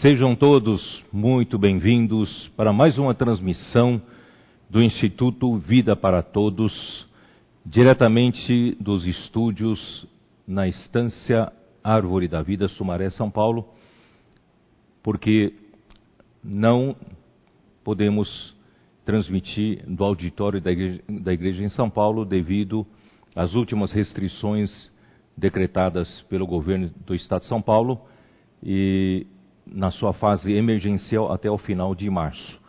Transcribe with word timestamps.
Sejam 0.00 0.34
todos 0.34 1.04
muito 1.12 1.58
bem-vindos 1.58 2.48
para 2.56 2.72
mais 2.72 2.96
uma 2.96 3.14
transmissão 3.14 4.00
do 4.70 4.82
Instituto 4.82 5.58
Vida 5.58 5.94
para 5.94 6.22
Todos, 6.22 7.06
diretamente 7.66 8.74
dos 8.80 9.06
estúdios 9.06 10.06
na 10.48 10.66
Estância 10.66 11.52
Árvore 11.84 12.28
da 12.28 12.40
Vida, 12.40 12.66
Sumaré, 12.66 13.10
São 13.10 13.30
Paulo, 13.30 13.68
porque 15.02 15.52
não 16.42 16.96
podemos 17.84 18.56
transmitir 19.04 19.84
do 19.86 20.02
auditório 20.02 20.62
da 20.62 20.72
igreja, 20.72 21.02
da 21.10 21.34
igreja 21.34 21.62
em 21.62 21.68
São 21.68 21.90
Paulo 21.90 22.24
devido 22.24 22.86
às 23.36 23.52
últimas 23.52 23.92
restrições 23.92 24.90
decretadas 25.36 26.22
pelo 26.22 26.46
governo 26.46 26.90
do 27.04 27.14
Estado 27.14 27.42
de 27.42 27.48
São 27.48 27.60
Paulo 27.60 28.00
e 28.62 29.26
na 29.72 29.90
sua 29.90 30.12
fase 30.12 30.52
emergencial 30.52 31.32
até 31.32 31.50
o 31.50 31.58
final 31.58 31.94
de 31.94 32.08
março. 32.10 32.60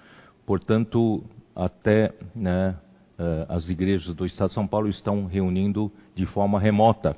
Portanto, 0.46 1.24
até 1.56 2.14
né, 2.36 2.76
eh, 3.18 3.46
as 3.50 3.70
igrejas 3.70 4.14
do 4.16 4.26
Estado 4.26 4.50
de 4.50 4.56
São 4.56 4.68
Paulo 4.68 4.88
estão 4.88 5.26
reunindo 5.26 5.92
de 6.16 6.26
forma 6.26 6.60
remota. 6.60 7.16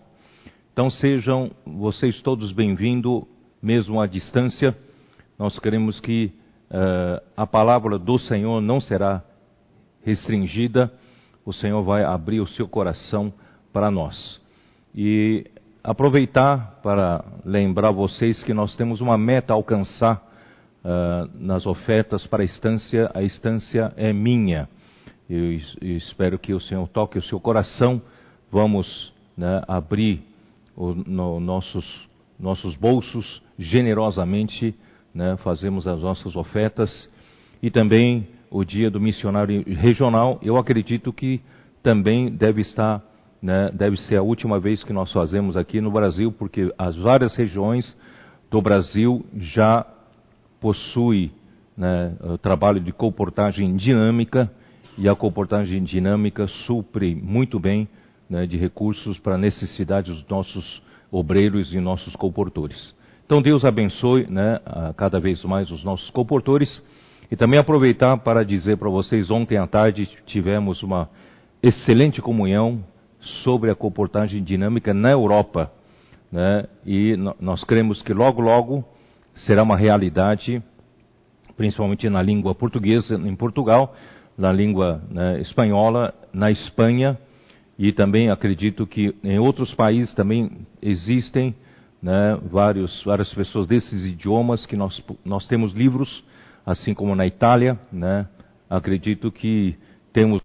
Então 0.72 0.89
sejam 0.89 1.52
vocês 1.66 2.22
todos 2.22 2.52
bem-vindos, 2.52 3.23
mesmo 3.61 4.02
à 4.02 4.08
distância. 4.08 4.75
Nós 5.38 5.59
queremos 5.59 6.00
que 6.00 6.31
uh, 6.72 7.23
a 7.38 7.45
palavra 7.45 8.00
do 8.00 8.17
Senhor 8.17 8.59
não 8.59 8.81
será 8.81 9.23
restringida. 10.03 10.91
O 11.45 11.53
Senhor 11.53 11.84
vai 11.84 12.03
abrir 12.03 12.39
o 12.39 12.47
seu 12.47 12.67
coração 12.67 13.31
para 13.72 13.91
nós. 13.91 14.41
E 14.95 15.45
aproveitar 15.84 16.80
para 16.82 17.26
lembrar 17.44 17.92
vocês 17.92 18.42
que 18.44 18.54
nós 18.54 18.73
temos 18.76 19.02
uma 19.02 19.18
meta 19.18 19.52
a 19.52 19.55
alcançar 19.55 20.23
uh, 20.84 21.30
nas 21.38 21.66
ofertas 21.66 22.26
para 22.26 22.42
a 22.42 22.46
estância. 22.46 23.12
A 23.14 23.22
estância 23.22 23.92
é 23.98 24.14
minha. 24.14 24.70
Eu, 25.30 25.59
eu 25.81 25.98
espero 25.98 26.40
que 26.40 26.53
o 26.53 26.59
Senhor 26.59 26.88
toque 26.88 27.17
o 27.17 27.22
seu 27.23 27.40
coração. 27.40 28.02
Vamos 28.50 29.12
né, 29.36 29.62
abrir 29.67 30.23
o, 30.75 30.94
no, 30.94 31.40
nossos, 31.42 31.86
nossos 32.40 32.75
bolsos 32.75 33.42
generosamente, 33.59 34.73
né, 35.14 35.36
fazemos 35.44 35.86
as 35.86 36.00
nossas 36.00 36.36
ofertas. 36.38 37.09
E 37.62 37.70
também 37.70 38.28
o 38.50 38.64
dia 38.64 38.90
do 38.90 39.02
missionário 39.02 39.64
regional, 39.68 40.40
eu 40.42 40.56
acredito 40.56 41.12
que 41.12 41.42
também 41.81 42.31
deve 42.31 42.62
estar 42.62 43.03
né, 43.44 43.69
deve 43.73 43.97
ser 43.97 44.16
a 44.16 44.22
última 44.22 44.58
vez 44.58 44.86
que 44.86 44.94
nós 44.94 45.11
fazemos 45.11 45.58
aqui 45.58 45.81
no 45.81 45.91
Brasil, 45.91 46.31
porque 46.31 46.73
as 46.77 46.95
várias 46.95 47.36
regiões 47.36 47.94
do 48.50 48.61
Brasil 48.61 49.25
já 49.35 49.85
possuem 50.61 51.30
né, 51.75 52.16
o 52.22 52.38
trabalho 52.38 52.80
de 52.80 52.94
comportagem 52.94 53.75
dinâmica 53.75 54.50
e 54.97 55.09
a 55.09 55.16
comportagem 55.16 55.83
dinâmica 55.83 56.47
supre 56.66 57.13
muito 57.13 57.59
bem 57.59 57.85
né, 58.30 58.47
de 58.47 58.55
recursos 58.55 59.19
para 59.19 59.38
necessidades 59.38 60.16
dos 60.16 60.28
nossos 60.30 60.81
obreiros 61.11 61.73
e 61.73 61.81
nossos 61.81 62.16
comportores. 62.16 62.95
Então 63.25 63.41
Deus 63.41 63.66
abençoe 63.66 64.25
né, 64.25 64.61
cada 64.95 65.19
vez 65.19 65.44
mais 65.44 65.69
os 65.69 65.83
nossos 65.83 66.09
comportores 66.11 66.81
e 67.30 67.35
também 67.35 67.59
aproveitar 67.59 68.16
para 68.19 68.45
dizer 68.45 68.78
para 68.78 68.89
vocês, 68.89 69.30
ontem 69.30 69.57
à 69.57 69.67
tarde 69.67 70.07
tivemos 70.25 70.81
uma 70.81 71.09
excelente 71.61 72.22
comunhão 72.22 72.81
sobre 73.43 73.71
a 73.71 73.75
comportagem 73.75 74.43
dinâmica 74.43 74.93
na 74.93 75.11
Europa. 75.11 75.71
Né? 76.31 76.66
E 76.85 77.16
nós 77.39 77.63
cremos 77.63 78.02
que 78.02 78.13
logo, 78.13 78.41
logo 78.41 78.83
será 79.35 79.63
uma 79.63 79.77
realidade, 79.77 80.61
principalmente 81.55 82.09
na 82.09 82.21
língua 82.21 82.53
portuguesa 82.53 83.16
em 83.16 83.35
Portugal, 83.35 83.95
na 84.38 84.51
língua 84.51 85.01
né, 85.09 85.39
espanhola 85.41 86.13
na 86.33 86.51
Espanha, 86.51 87.17
e 87.78 87.91
também 87.91 88.29
acredito 88.29 88.85
que 88.85 89.16
em 89.23 89.39
outros 89.39 89.73
países 89.73 90.13
também 90.13 90.66
existem 90.81 91.56
né, 92.01 92.38
vários, 92.51 93.03
várias 93.03 93.33
pessoas 93.33 93.67
desses 93.67 94.06
idiomas 94.06 94.66
que 94.66 94.75
nós, 94.75 95.01
nós 95.23 95.47
temos 95.47 95.73
livros, 95.73 96.23
assim 96.66 96.94
como 96.94 97.16
na 97.16 97.25
Itália, 97.25 97.79
né, 97.91 98.28
acredito 98.69 99.31
que 99.31 99.75
temos 100.12 100.41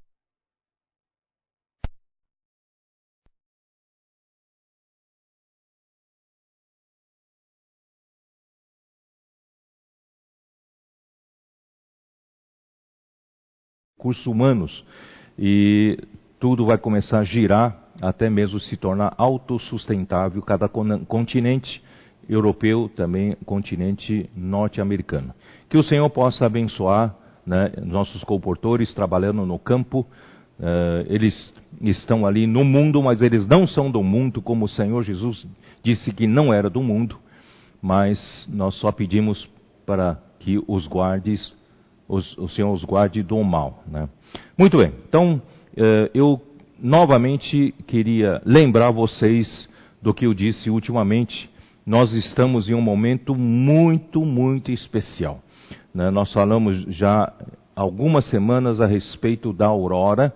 recursos 13.99 14.27
humanos 14.27 14.85
e 15.37 15.99
tudo 16.39 16.65
vai 16.65 16.79
começar 16.79 17.19
a 17.19 17.25
girar 17.25 17.77
até 18.01 18.31
mesmo 18.31 18.61
se 18.61 18.77
tornar 18.77 19.13
autossustentável 19.19 20.41
cada 20.41 20.69
continente 20.69 21.83
europeu, 22.29 22.89
também 22.95 23.37
continente 23.45 24.31
norte-americano. 24.37 25.35
Que 25.69 25.77
o 25.77 25.83
Senhor 25.83 26.09
possa 26.11 26.47
abençoar 26.47 27.13
né, 27.45 27.73
nossos 27.83 28.23
comportores 28.23 28.95
trabalhando 28.95 29.45
no 29.45 29.59
campo. 29.59 30.07
Uh, 30.61 31.05
eles 31.09 31.53
estão 31.81 32.25
ali 32.25 32.47
no 32.47 32.65
mundo, 32.65 33.03
mas 33.03 33.21
eles 33.21 33.49
não 33.49 33.67
são 33.67 33.91
do 33.91 34.03
mundo, 34.03 34.41
como 34.41 34.67
o 34.67 34.69
Senhor 34.69 35.03
Jesus 35.03 35.45
disse 35.83 36.13
que 36.13 36.27
não 36.29 36.53
era 36.53 36.71
do 36.71 36.83
mundo. 36.83 37.19
Mas 37.83 38.47
nós 38.49 38.75
só 38.77 38.93
pedimos 38.93 39.49
para 39.85 40.21
que 40.39 40.63
os 40.69 40.87
guardes 40.87 41.58
os, 42.09 42.37
o 42.39 42.49
Senhor 42.49 42.73
os 42.73 42.85
guarde 42.85 43.23
do 43.23 43.43
mal. 43.45 43.85
Né? 43.87 44.09
Muito 44.57 44.79
bem, 44.79 44.93
então 45.09 45.41
eh, 45.77 46.11
eu 46.15 46.41
novamente 46.81 47.75
queria 47.87 48.41
lembrar 48.45 48.91
vocês 48.91 49.69
do 50.01 50.15
que 50.15 50.27
eu 50.27 50.33
disse 50.33 50.71
ultimamente. 50.71 51.51
Nós 51.85 52.13
estamos 52.13 52.69
em 52.69 52.75
um 52.75 52.81
momento 52.81 53.35
muito, 53.35 54.25
muito 54.25 54.71
especial. 54.71 55.41
Né? 55.95 56.11
Nós 56.11 56.33
falamos 56.33 56.85
já 56.95 57.33
algumas 57.75 58.29
semanas 58.29 58.81
a 58.81 58.87
respeito 58.87 59.53
da 59.53 59.67
aurora. 59.67 60.35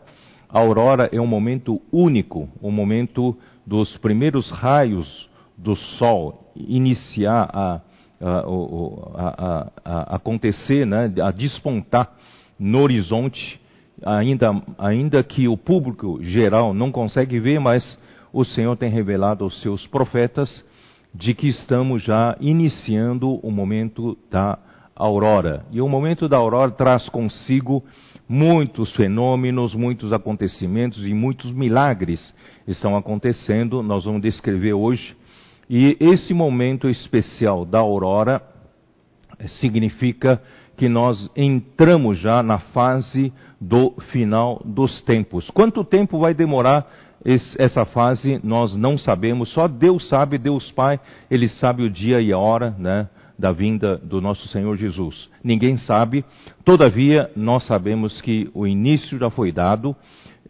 A 0.49 0.59
aurora 0.59 1.09
é 1.12 1.21
um 1.21 1.27
momento 1.27 1.81
único, 1.93 2.49
um 2.62 2.71
momento 2.71 3.37
dos 3.66 3.97
primeiros 3.99 4.50
raios 4.50 5.28
do 5.56 5.77
sol 5.77 6.53
iniciar 6.56 7.50
a 7.53 7.81
a, 8.22 9.71
a, 9.84 10.16
acontecer, 10.16 10.87
né, 10.87 11.12
a 11.22 11.31
despontar 11.31 12.12
no 12.59 12.81
horizonte, 12.81 13.60
ainda, 14.05 14.62
ainda 14.78 15.22
que 15.22 15.49
o 15.49 15.56
público 15.56 16.19
geral 16.22 16.72
não 16.72 16.93
consegue 16.93 17.41
ver, 17.41 17.59
mas 17.59 17.99
o 18.32 18.44
Senhor 18.44 18.77
tem 18.77 18.91
revelado 18.91 19.44
aos 19.44 19.61
seus 19.61 19.87
profetas 19.87 20.65
de 21.15 21.34
que 21.34 21.49
estamos 21.49 22.03
já 22.03 22.37
iniciando 22.41 23.34
o 23.47 23.50
momento 23.50 24.16
da 24.31 24.59
aurora. 24.94 25.66
E 25.71 25.81
o 25.81 25.88
momento 25.88 26.28
da 26.28 26.37
aurora 26.37 26.71
traz 26.71 27.09
consigo 27.09 27.84
muitos 28.28 28.94
fenômenos, 28.94 29.75
muitos 29.75 30.12
acontecimentos 30.12 31.06
e 31.06 31.12
muitos 31.12 31.50
milagres 31.53 32.34
estão 32.66 32.97
acontecendo. 32.97 33.82
Nós 33.82 34.05
vamos 34.05 34.22
descrever 34.22 34.72
hoje 34.72 35.15
e 35.69 35.97
esse 36.00 36.34
momento 36.34 36.89
especial 36.89 37.65
da 37.65 37.78
aurora 37.78 38.43
significa 39.61 40.41
que 40.77 40.89
nós 40.89 41.31
entramos 41.37 42.19
já 42.19 42.43
na 42.43 42.59
fase 42.59 43.33
do 43.61 43.93
final 44.11 44.61
dos 44.65 45.03
tempos. 45.03 45.49
Quanto 45.50 45.84
tempo 45.84 46.19
vai 46.19 46.34
demorar 46.34 46.91
esse, 47.25 47.61
essa 47.61 47.84
fase? 47.84 48.41
Nós 48.43 48.75
não 48.77 48.97
sabemos, 48.99 49.50
só 49.50 49.69
Deus 49.69 50.09
sabe, 50.09 50.39
Deus 50.39 50.71
Pai, 50.73 50.99
Ele 51.31 51.49
sabe 51.49 51.83
o 51.83 51.91
dia 51.91 52.21
e 52.21 52.33
a 52.33 52.39
hora, 52.39 52.75
né? 52.79 53.09
Da 53.39 53.50
vinda 53.50 53.97
do 53.97 54.21
nosso 54.21 54.47
Senhor 54.49 54.76
Jesus. 54.76 55.29
Ninguém 55.43 55.76
sabe, 55.76 56.25
todavia, 56.65 57.31
nós 57.35 57.67
sabemos 57.67 58.20
que 58.20 58.50
o 58.55 58.67
início 58.67 59.19
já 59.19 59.31
foi 59.31 59.50
dado 59.50 59.97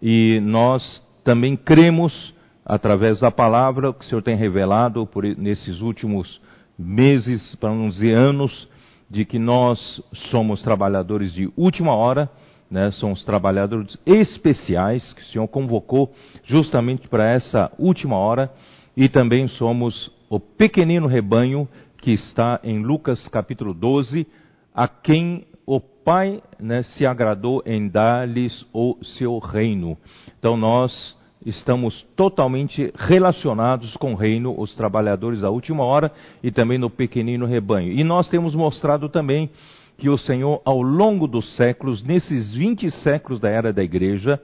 e 0.01 0.41
nós 0.43 1.03
também 1.25 1.57
cremos 1.57 2.32
através 2.65 3.21
da 3.21 3.31
palavra 3.31 3.93
que 3.93 4.05
o 4.05 4.09
Senhor 4.09 4.23
tem 4.23 4.37
revelado 4.37 5.07
por 5.07 5.25
nesses 5.25 5.81
últimos 5.81 6.41
meses, 6.79 7.55
para 7.57 7.75
dizer 7.89 8.15
anos, 8.15 8.69
de 9.11 9.25
que 9.25 9.39
nós 9.39 10.03
somos 10.31 10.63
trabalhadores 10.63 11.33
de 11.33 11.53
última 11.57 11.95
hora, 11.95 12.31
né, 12.71 12.91
somos 12.93 13.23
trabalhadores 13.25 13.99
especiais 14.07 15.13
que 15.13 15.21
o 15.21 15.27
Senhor 15.27 15.47
convocou 15.49 16.11
justamente 16.45 17.07
para 17.09 17.31
essa 17.31 17.71
última 17.79 18.17
hora, 18.17 18.51
e 18.97 19.09
também 19.09 19.47
somos 19.49 20.11
o 20.31 20.41
pequenino 20.41 21.07
rebanho 21.07 21.69
que 21.99 22.13
está 22.13 22.59
em 22.65 22.83
Lucas 22.83 23.29
capítulo 23.29 23.75
12, 23.75 24.27
a 24.75 24.89
quem 24.89 25.47
o 25.67 25.79
Pai 25.79 26.43
né, 26.59 26.83
se 26.83 27.07
agradou 27.07 27.63
em 27.65 27.89
dar-lhes 27.89 28.67
o 28.73 28.97
seu 29.03 29.39
reino. 29.39 29.97
Então 30.39 30.57
nós 30.57 31.15
estamos 31.45 32.03
totalmente 32.17 32.93
relacionados 32.97 33.97
com 33.97 34.13
o 34.13 34.17
reino, 34.17 34.55
os 34.59 34.75
trabalhadores 34.77 35.41
da 35.41 35.51
última 35.51 35.85
hora 35.85 36.13
e 36.43 36.51
também 36.51 36.79
no 36.79 36.91
pequenino 36.91 37.47
rebanho. 37.47 37.93
E 37.93 38.05
nós 38.05 38.29
temos 38.29 38.55
mostrado 38.55 39.09
também 39.09 39.51
que 39.99 40.09
o 40.09 40.19
Senhor, 40.19 40.61
ao 40.65 40.81
longo 40.83 41.27
dos 41.27 41.57
séculos, 41.57 42.03
nesses 42.03 42.53
20 42.55 42.91
séculos 42.91 43.39
da 43.39 43.49
era 43.49 43.73
da 43.73 43.83
igreja, 43.83 44.41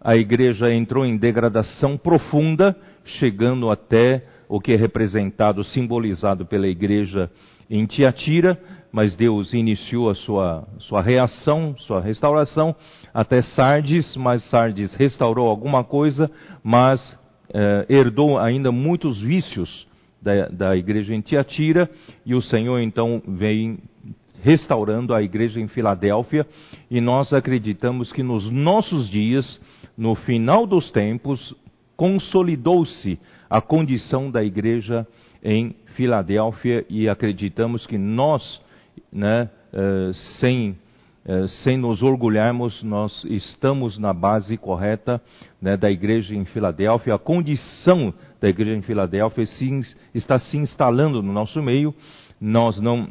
a 0.00 0.16
igreja 0.16 0.72
entrou 0.72 1.04
em 1.04 1.16
degradação 1.16 1.96
profunda, 1.96 2.76
chegando 3.04 3.70
até 3.70 4.24
o 4.48 4.60
que 4.60 4.72
é 4.72 4.76
representado, 4.76 5.62
simbolizado 5.64 6.44
pela 6.44 6.66
igreja 6.66 7.30
em 7.68 7.86
Tiatira, 7.86 8.60
mas 8.90 9.14
Deus 9.14 9.54
iniciou 9.54 10.10
a 10.10 10.14
sua, 10.14 10.66
sua 10.80 11.00
reação, 11.00 11.74
sua 11.78 12.00
restauração, 12.00 12.74
até 13.12 13.42
Sardes, 13.42 14.16
mas 14.16 14.42
Sardes 14.50 14.94
restaurou 14.94 15.48
alguma 15.48 15.84
coisa, 15.84 16.30
mas 16.62 17.18
eh, 17.52 17.86
herdou 17.88 18.38
ainda 18.38 18.70
muitos 18.70 19.20
vícios 19.20 19.86
da, 20.22 20.48
da 20.48 20.76
igreja 20.76 21.14
em 21.14 21.20
Tiatira, 21.20 21.90
e 22.24 22.34
o 22.34 22.42
Senhor 22.42 22.78
então 22.80 23.22
vem 23.26 23.78
restaurando 24.42 25.14
a 25.14 25.22
igreja 25.22 25.60
em 25.60 25.68
Filadélfia, 25.68 26.46
e 26.90 27.00
nós 27.00 27.32
acreditamos 27.32 28.12
que 28.12 28.22
nos 28.22 28.50
nossos 28.50 29.08
dias, 29.08 29.60
no 29.96 30.14
final 30.14 30.66
dos 30.66 30.90
tempos, 30.90 31.54
consolidou-se 31.96 33.18
a 33.48 33.60
condição 33.60 34.30
da 34.30 34.42
igreja 34.42 35.06
em 35.42 35.74
Filadélfia 35.94 36.84
e 36.88 37.08
acreditamos 37.08 37.86
que 37.86 37.98
nós, 37.98 38.62
né, 39.12 39.50
uh, 39.72 40.14
sem, 40.38 40.78
uh, 41.30 41.48
sem 41.48 41.76
nos 41.76 42.02
orgulharmos, 42.02 42.82
nós 42.82 43.24
estamos 43.24 43.98
na 43.98 44.12
base 44.12 44.56
correta 44.56 45.20
né, 45.62 45.76
da 45.76 45.90
igreja 45.90 46.34
em 46.34 46.44
Filadélfia. 46.44 47.14
A 47.14 47.18
condição 47.18 48.12
da 48.40 48.48
igreja 48.48 48.76
em 48.76 48.82
Filadélfia 48.82 49.46
sim, 49.46 49.80
está 50.12 50.38
se 50.38 50.56
instalando 50.58 51.22
no 51.22 51.32
nosso 51.32 51.62
meio. 51.62 51.94
Nós 52.40 52.80
não 52.80 53.08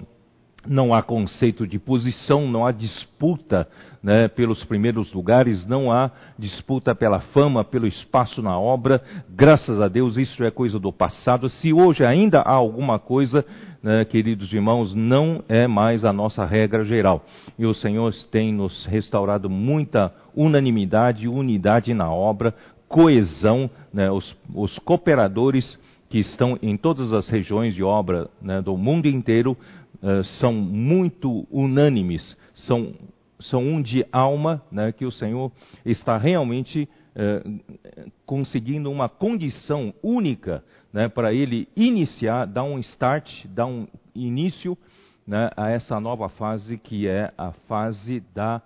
não 0.67 0.93
há 0.93 1.01
conceito 1.01 1.65
de 1.65 1.79
posição, 1.79 2.47
não 2.47 2.65
há 2.65 2.71
disputa 2.71 3.67
né, 4.03 4.27
pelos 4.27 4.63
primeiros 4.63 5.11
lugares, 5.13 5.65
não 5.65 5.91
há 5.91 6.11
disputa 6.37 6.93
pela 6.93 7.19
fama, 7.19 7.63
pelo 7.63 7.87
espaço 7.87 8.41
na 8.41 8.57
obra. 8.59 9.01
Graças 9.29 9.79
a 9.81 9.87
Deus, 9.87 10.17
isso 10.17 10.43
é 10.43 10.51
coisa 10.51 10.79
do 10.79 10.91
passado. 10.91 11.49
Se 11.49 11.71
hoje 11.71 12.05
ainda 12.05 12.41
há 12.41 12.53
alguma 12.53 12.99
coisa, 12.99 13.45
né, 13.81 14.03
queridos 14.05 14.51
irmãos, 14.51 14.93
não 14.93 15.43
é 15.47 15.67
mais 15.67 16.03
a 16.03 16.11
nossa 16.11 16.45
regra 16.45 16.83
geral. 16.83 17.23
E 17.57 17.65
o 17.65 17.73
Senhor 17.73 18.13
tem 18.31 18.53
nos 18.53 18.85
restaurado 18.85 19.49
muita 19.49 20.13
unanimidade, 20.35 21.27
unidade 21.27 21.93
na 21.93 22.11
obra, 22.11 22.53
coesão, 22.87 23.69
né, 23.93 24.11
os, 24.11 24.35
os 24.53 24.77
cooperadores 24.79 25.77
que 26.09 26.17
estão 26.17 26.57
em 26.61 26.75
todas 26.75 27.13
as 27.13 27.29
regiões 27.29 27.75
de 27.75 27.83
obra 27.83 28.27
né, 28.41 28.61
do 28.61 28.75
mundo 28.75 29.07
inteiro 29.07 29.55
uh, 30.01 30.23
são 30.39 30.53
muito 30.53 31.47
unânimes, 31.51 32.37
são, 32.53 32.93
são 33.39 33.61
um 33.61 33.81
de 33.81 34.05
alma, 34.11 34.61
né, 34.71 34.91
que 34.91 35.05
o 35.05 35.11
Senhor 35.11 35.51
está 35.85 36.17
realmente 36.17 36.87
uh, 37.15 37.59
conseguindo 38.25 38.91
uma 38.91 39.09
condição 39.09 39.93
única 40.03 40.63
né, 40.91 41.07
para 41.07 41.33
ele 41.33 41.67
iniciar, 41.75 42.45
dar 42.45 42.63
um 42.63 42.79
start, 42.79 43.45
dar 43.45 43.65
um 43.65 43.87
início 44.15 44.77
né, 45.25 45.49
a 45.55 45.69
essa 45.69 45.99
nova 45.99 46.29
fase 46.29 46.77
que 46.77 47.07
é 47.07 47.31
a 47.37 47.51
fase 47.67 48.21
da 48.33 48.61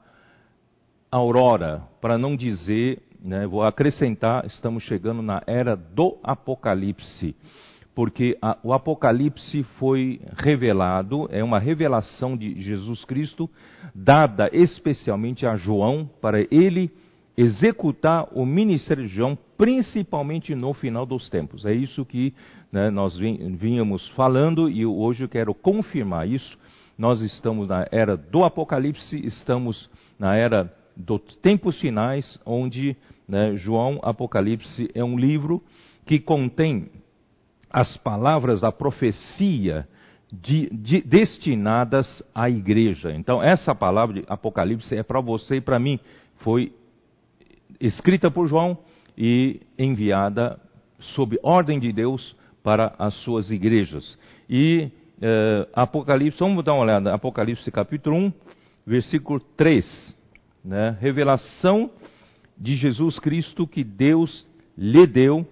aurora, 1.11 1.83
para 2.01 2.17
não 2.17 2.35
dizer 2.35 3.01
né, 3.23 3.47
vou 3.47 3.63
acrescentar, 3.63 4.45
estamos 4.45 4.83
chegando 4.83 5.21
na 5.21 5.41
era 5.47 5.77
do 5.77 6.17
Apocalipse, 6.21 7.35
porque 7.95 8.37
a, 8.41 8.57
o 8.63 8.73
Apocalipse 8.73 9.63
foi 9.77 10.19
revelado, 10.35 11.27
é 11.31 11.43
uma 11.43 11.59
revelação 11.59 12.35
de 12.35 12.59
Jesus 12.59 13.05
Cristo, 13.05 13.49
dada 13.93 14.49
especialmente 14.51 15.45
a 15.45 15.55
João, 15.55 16.09
para 16.21 16.41
ele 16.49 16.91
executar 17.35 18.27
o 18.31 18.45
ministério 18.45 19.07
de 19.07 19.13
João, 19.13 19.37
principalmente 19.57 20.53
no 20.53 20.73
final 20.73 21.05
dos 21.05 21.29
tempos. 21.29 21.65
É 21.65 21.73
isso 21.73 22.05
que 22.05 22.33
né, 22.71 22.89
nós 22.89 23.17
vínhamos 23.17 24.07
falando 24.09 24.69
e 24.69 24.85
hoje 24.85 25.23
eu 25.23 25.29
quero 25.29 25.53
confirmar 25.53 26.27
isso. 26.27 26.57
Nós 26.97 27.21
estamos 27.21 27.67
na 27.67 27.87
era 27.91 28.15
do 28.15 28.43
Apocalipse, 28.43 29.15
estamos 29.25 29.89
na 30.19 30.35
era 30.35 30.71
dos 30.95 31.35
tempos 31.37 31.79
finais, 31.79 32.39
onde 32.45 32.95
né, 33.27 33.55
João 33.57 33.99
Apocalipse 34.03 34.89
é 34.93 35.03
um 35.03 35.17
livro 35.17 35.63
que 36.05 36.19
contém 36.19 36.89
as 37.73 37.97
palavras 37.97 38.61
da 38.61 38.71
profecia 38.71 39.87
de, 40.31 40.69
de, 40.71 41.01
destinadas 41.01 42.23
à 42.33 42.49
igreja. 42.49 43.11
Então, 43.11 43.41
essa 43.41 43.73
palavra 43.73 44.21
de 44.21 44.23
Apocalipse 44.27 44.95
é 44.95 45.01
para 45.01 45.19
você 45.19 45.55
e 45.55 45.61
para 45.61 45.79
mim. 45.79 45.99
Foi 46.37 46.71
escrita 47.79 48.29
por 48.29 48.47
João 48.47 48.77
e 49.17 49.59
enviada 49.77 50.59
sob 50.99 51.39
ordem 51.41 51.79
de 51.79 51.91
Deus 51.91 52.35
para 52.63 52.93
as 52.97 53.13
suas 53.23 53.51
igrejas. 53.51 54.17
E 54.49 54.89
uh, 55.17 55.67
Apocalipse, 55.73 56.39
vamos 56.39 56.63
dar 56.63 56.73
uma 56.73 56.83
olhada, 56.83 57.13
Apocalipse 57.13 57.69
capítulo 57.71 58.15
1, 58.15 58.33
versículo 58.85 59.39
3 59.57 60.23
né, 60.63 60.97
revelação 60.99 61.91
de 62.57 62.75
Jesus 62.75 63.19
Cristo 63.19 63.67
que 63.67 63.83
Deus 63.83 64.47
lhe 64.77 65.05
deu 65.05 65.45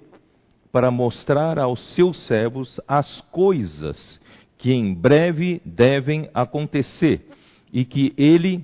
para 0.72 0.90
mostrar 0.90 1.60
aos 1.60 1.80
seus 1.96 2.18
servos 2.28 2.80
as 2.88 3.22
coisas 3.32 4.20
que 4.58 4.72
em 4.72 4.94
breve 4.94 5.62
devem 5.66 6.30
acontecer 6.34 7.28
e 7.74 7.84
que 7.84 8.14
ele, 8.18 8.64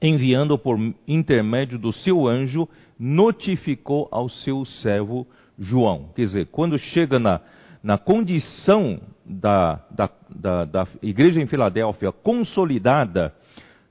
enviando 0.00 0.56
por 0.58 0.78
intermédio 1.06 1.78
do 1.78 1.92
seu 1.92 2.26
anjo, 2.26 2.68
notificou 2.98 4.08
ao 4.10 4.28
seu 4.28 4.64
servo 4.64 5.26
João. 5.58 6.10
Quer 6.14 6.22
dizer, 6.22 6.46
quando 6.46 6.78
chega 6.78 7.18
na, 7.18 7.40
na 7.82 7.98
condição 7.98 9.00
da, 9.24 9.80
da, 9.90 10.10
da, 10.30 10.64
da 10.64 10.88
igreja 11.02 11.40
em 11.40 11.46
Filadélfia 11.46 12.12
consolidada, 12.12 13.34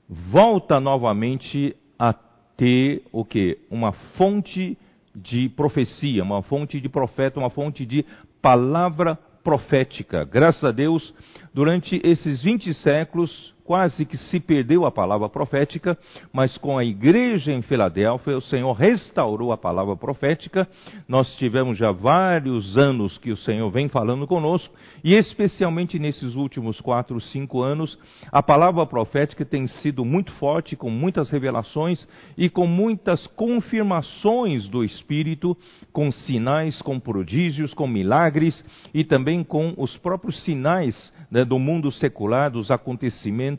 volta 0.08 0.80
novamente 0.80 1.76
a 1.98 2.14
ter 2.56 3.02
o 3.12 3.24
que? 3.24 3.58
Uma 3.70 3.92
fonte 4.16 4.78
de 5.14 5.48
profecia, 5.50 6.22
uma 6.22 6.42
fonte 6.42 6.80
de 6.80 6.88
profeta, 6.88 7.38
uma 7.38 7.50
fonte 7.50 7.86
de 7.86 8.04
palavra 8.42 9.18
profética. 9.42 10.24
Graças 10.24 10.64
a 10.64 10.72
Deus, 10.72 11.14
durante 11.52 12.00
esses 12.02 12.42
20 12.42 12.72
séculos, 12.74 13.53
quase 13.64 14.04
que 14.04 14.16
se 14.16 14.38
perdeu 14.38 14.84
a 14.84 14.92
palavra 14.92 15.28
profética, 15.28 15.96
mas 16.32 16.58
com 16.58 16.76
a 16.76 16.84
igreja 16.84 17.50
em 17.50 17.62
Filadélfia, 17.62 18.36
o 18.36 18.42
Senhor 18.42 18.72
restaurou 18.72 19.52
a 19.52 19.56
palavra 19.56 19.96
profética. 19.96 20.68
Nós 21.08 21.34
tivemos 21.36 21.78
já 21.78 21.90
vários 21.90 22.76
anos 22.76 23.16
que 23.16 23.32
o 23.32 23.36
Senhor 23.36 23.70
vem 23.70 23.88
falando 23.88 24.26
conosco, 24.26 24.74
e 25.02 25.14
especialmente 25.14 25.98
nesses 25.98 26.34
últimos 26.34 26.78
quatro, 26.80 27.18
cinco 27.20 27.62
anos, 27.62 27.98
a 28.30 28.42
palavra 28.42 28.84
profética 28.86 29.44
tem 29.44 29.66
sido 29.66 30.04
muito 30.04 30.32
forte, 30.32 30.76
com 30.76 30.90
muitas 30.90 31.30
revelações 31.30 32.06
e 32.36 32.50
com 32.50 32.66
muitas 32.66 33.26
confirmações 33.28 34.68
do 34.68 34.84
Espírito, 34.84 35.56
com 35.90 36.12
sinais, 36.12 36.82
com 36.82 37.00
prodígios, 37.00 37.72
com 37.72 37.86
milagres 37.86 38.62
e 38.92 39.04
também 39.04 39.42
com 39.42 39.72
os 39.78 39.96
próprios 39.96 40.44
sinais 40.44 41.12
né, 41.30 41.44
do 41.44 41.58
mundo 41.58 41.90
secular, 41.90 42.50
dos 42.50 42.70
acontecimentos 42.70 43.53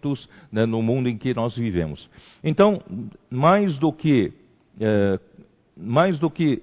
né, 0.51 0.65
no 0.65 0.81
mundo 0.81 1.09
em 1.09 1.17
que 1.17 1.33
nós 1.33 1.55
vivemos. 1.55 2.09
Então, 2.43 2.81
mais 3.29 3.77
do 3.77 3.91
que, 3.91 4.33
é, 4.79 5.19
mais 5.75 6.19
do 6.19 6.29
que 6.29 6.61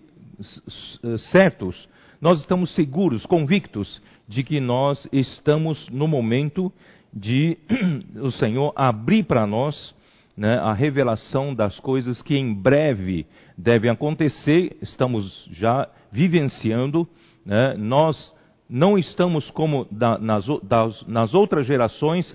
certos, 1.30 1.88
nós 2.20 2.40
estamos 2.40 2.74
seguros, 2.74 3.26
convictos 3.26 4.00
de 4.28 4.42
que 4.42 4.60
nós 4.60 5.08
estamos 5.12 5.88
no 5.90 6.06
momento 6.06 6.72
de 7.12 7.58
o 8.16 8.30
Senhor 8.30 8.72
abrir 8.76 9.24
para 9.24 9.46
nós 9.46 9.94
né, 10.36 10.58
a 10.58 10.72
revelação 10.72 11.54
das 11.54 11.78
coisas 11.80 12.22
que 12.22 12.36
em 12.36 12.54
breve 12.54 13.26
devem 13.56 13.90
acontecer, 13.90 14.76
estamos 14.80 15.48
já 15.52 15.88
vivenciando, 16.10 17.06
né, 17.44 17.74
nós 17.74 18.32
não 18.68 18.96
estamos 18.96 19.50
como 19.50 19.86
da, 19.90 20.18
nas, 20.18 20.46
das, 20.62 21.06
nas 21.06 21.34
outras 21.34 21.66
gerações 21.66 22.34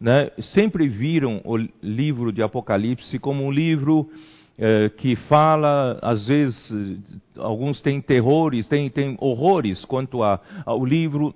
né, 0.00 0.30
sempre 0.52 0.88
viram 0.88 1.40
o 1.44 1.56
livro 1.82 2.32
de 2.32 2.42
Apocalipse 2.42 3.18
como 3.18 3.44
um 3.44 3.50
livro 3.50 4.08
eh, 4.60 4.88
que 4.96 5.14
fala, 5.14 5.98
às 6.02 6.26
vezes, 6.26 6.74
alguns 7.36 7.80
têm 7.80 8.00
terrores, 8.00 8.66
têm, 8.66 8.90
têm 8.90 9.16
horrores 9.20 9.84
quanto 9.84 10.22
a, 10.22 10.40
ao 10.66 10.84
livro, 10.84 11.32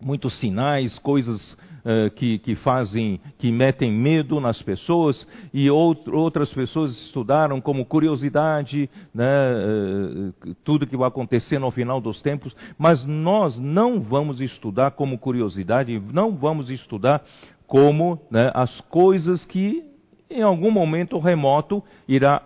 muitos 0.00 0.38
sinais, 0.40 0.98
coisas 0.98 1.52
uh, 1.52 2.10
que, 2.14 2.38
que, 2.38 2.54
fazem, 2.56 3.20
que 3.38 3.50
metem 3.50 3.92
medo 3.92 4.40
nas 4.40 4.60
pessoas, 4.62 5.26
e 5.52 5.70
outras 5.70 6.52
pessoas 6.52 6.92
estudaram 7.06 7.60
como 7.60 7.84
curiosidade 7.84 8.88
né, 9.14 9.24
uh, 9.24 10.54
tudo 10.64 10.86
que 10.86 10.96
vai 10.96 11.08
acontecer 11.08 11.58
no 11.58 11.70
final 11.70 12.00
dos 12.00 12.20
tempos, 12.22 12.56
mas 12.78 13.04
nós 13.04 13.58
não 13.58 14.00
vamos 14.00 14.40
estudar 14.40 14.92
como 14.92 15.18
curiosidade, 15.18 16.00
não 16.12 16.32
vamos 16.32 16.70
estudar 16.70 17.22
como 17.68 18.18
né, 18.30 18.50
as 18.54 18.80
coisas 18.80 19.44
que 19.44 19.84
em 20.30 20.42
algum 20.42 20.70
momento 20.70 21.18
remoto 21.18 21.84
irá, 22.08 22.42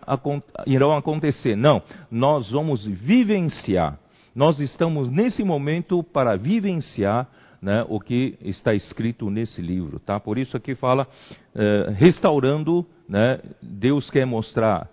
irão 0.67 0.95
acontecer. 0.95 1.57
Não, 1.57 1.81
nós 2.11 2.51
vamos 2.51 2.85
vivenciar. 2.85 3.99
Nós 4.35 4.61
estamos 4.61 5.09
nesse 5.09 5.43
momento 5.43 6.03
para 6.03 6.37
vivenciar 6.37 7.29
né, 7.61 7.85
o 7.89 8.01
que 8.01 8.37
está 8.43 8.75
escrito 8.75 9.31
nesse 9.31 9.63
livro. 9.63 10.01
Tá? 10.01 10.19
Por 10.19 10.39
isso 10.39 10.57
aqui 10.57 10.75
fala, 10.75 11.07
eh, 11.55 11.93
restaurando, 11.97 12.85
né, 13.09 13.41
Deus 13.63 14.11
quer 14.11 14.27
mostrar 14.27 14.89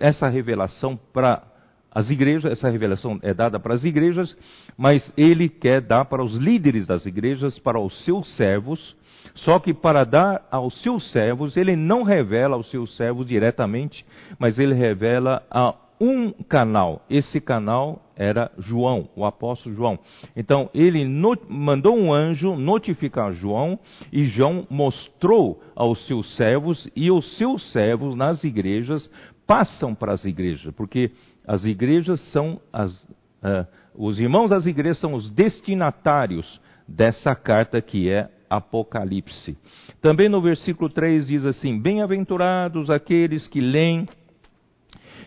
essa 0.00 0.28
revelação 0.28 0.98
para 1.12 1.42
as 1.90 2.10
igrejas, 2.10 2.50
essa 2.50 2.68
revelação 2.68 3.18
é 3.22 3.32
dada 3.32 3.60
para 3.60 3.72
as 3.72 3.84
igrejas, 3.84 4.36
mas 4.76 5.12
ele 5.16 5.48
quer 5.48 5.80
dar 5.80 6.04
para 6.04 6.22
os 6.24 6.36
líderes 6.36 6.86
das 6.86 7.06
igrejas, 7.06 7.58
para 7.58 7.78
os 7.78 8.04
seus 8.04 8.28
servos, 8.36 8.96
só 9.34 9.58
que 9.58 9.72
para 9.72 10.04
dar 10.04 10.46
aos 10.50 10.80
seus 10.82 11.10
servos, 11.10 11.56
ele 11.56 11.76
não 11.76 12.02
revela 12.02 12.56
aos 12.56 12.70
seus 12.70 12.96
servos 12.96 13.26
diretamente, 13.26 14.04
mas 14.38 14.58
ele 14.58 14.74
revela 14.74 15.42
a 15.50 15.74
um 16.00 16.32
canal. 16.32 17.04
Esse 17.08 17.40
canal 17.40 18.02
era 18.16 18.50
João, 18.58 19.08
o 19.16 19.24
apóstolo 19.24 19.74
João. 19.74 19.98
Então 20.36 20.68
ele 20.74 21.04
mandou 21.48 21.96
um 21.96 22.12
anjo 22.12 22.56
notificar 22.56 23.32
João 23.32 23.78
e 24.12 24.24
João 24.24 24.66
mostrou 24.68 25.62
aos 25.74 26.06
seus 26.06 26.36
servos 26.36 26.88
e 26.94 27.10
os 27.10 27.36
seus 27.38 27.72
servos 27.72 28.14
nas 28.14 28.44
igrejas 28.44 29.10
passam 29.46 29.94
para 29.94 30.12
as 30.12 30.24
igrejas, 30.24 30.72
porque 30.74 31.10
as 31.46 31.64
igrejas 31.64 32.20
são 32.32 32.60
as, 32.72 33.02
uh, 33.02 33.66
os 33.94 34.18
irmãos 34.18 34.50
das 34.50 34.66
igrejas 34.66 34.98
são 34.98 35.14
os 35.14 35.30
destinatários 35.30 36.60
dessa 36.88 37.34
carta 37.34 37.80
que 37.80 38.10
é 38.10 38.28
Apocalipse. 38.56 39.56
Também 40.00 40.28
no 40.28 40.40
versículo 40.40 40.88
3 40.88 41.26
diz 41.26 41.46
assim: 41.46 41.78
Bem-aventurados 41.78 42.90
aqueles 42.90 43.48
que 43.48 43.60
leem 43.60 44.08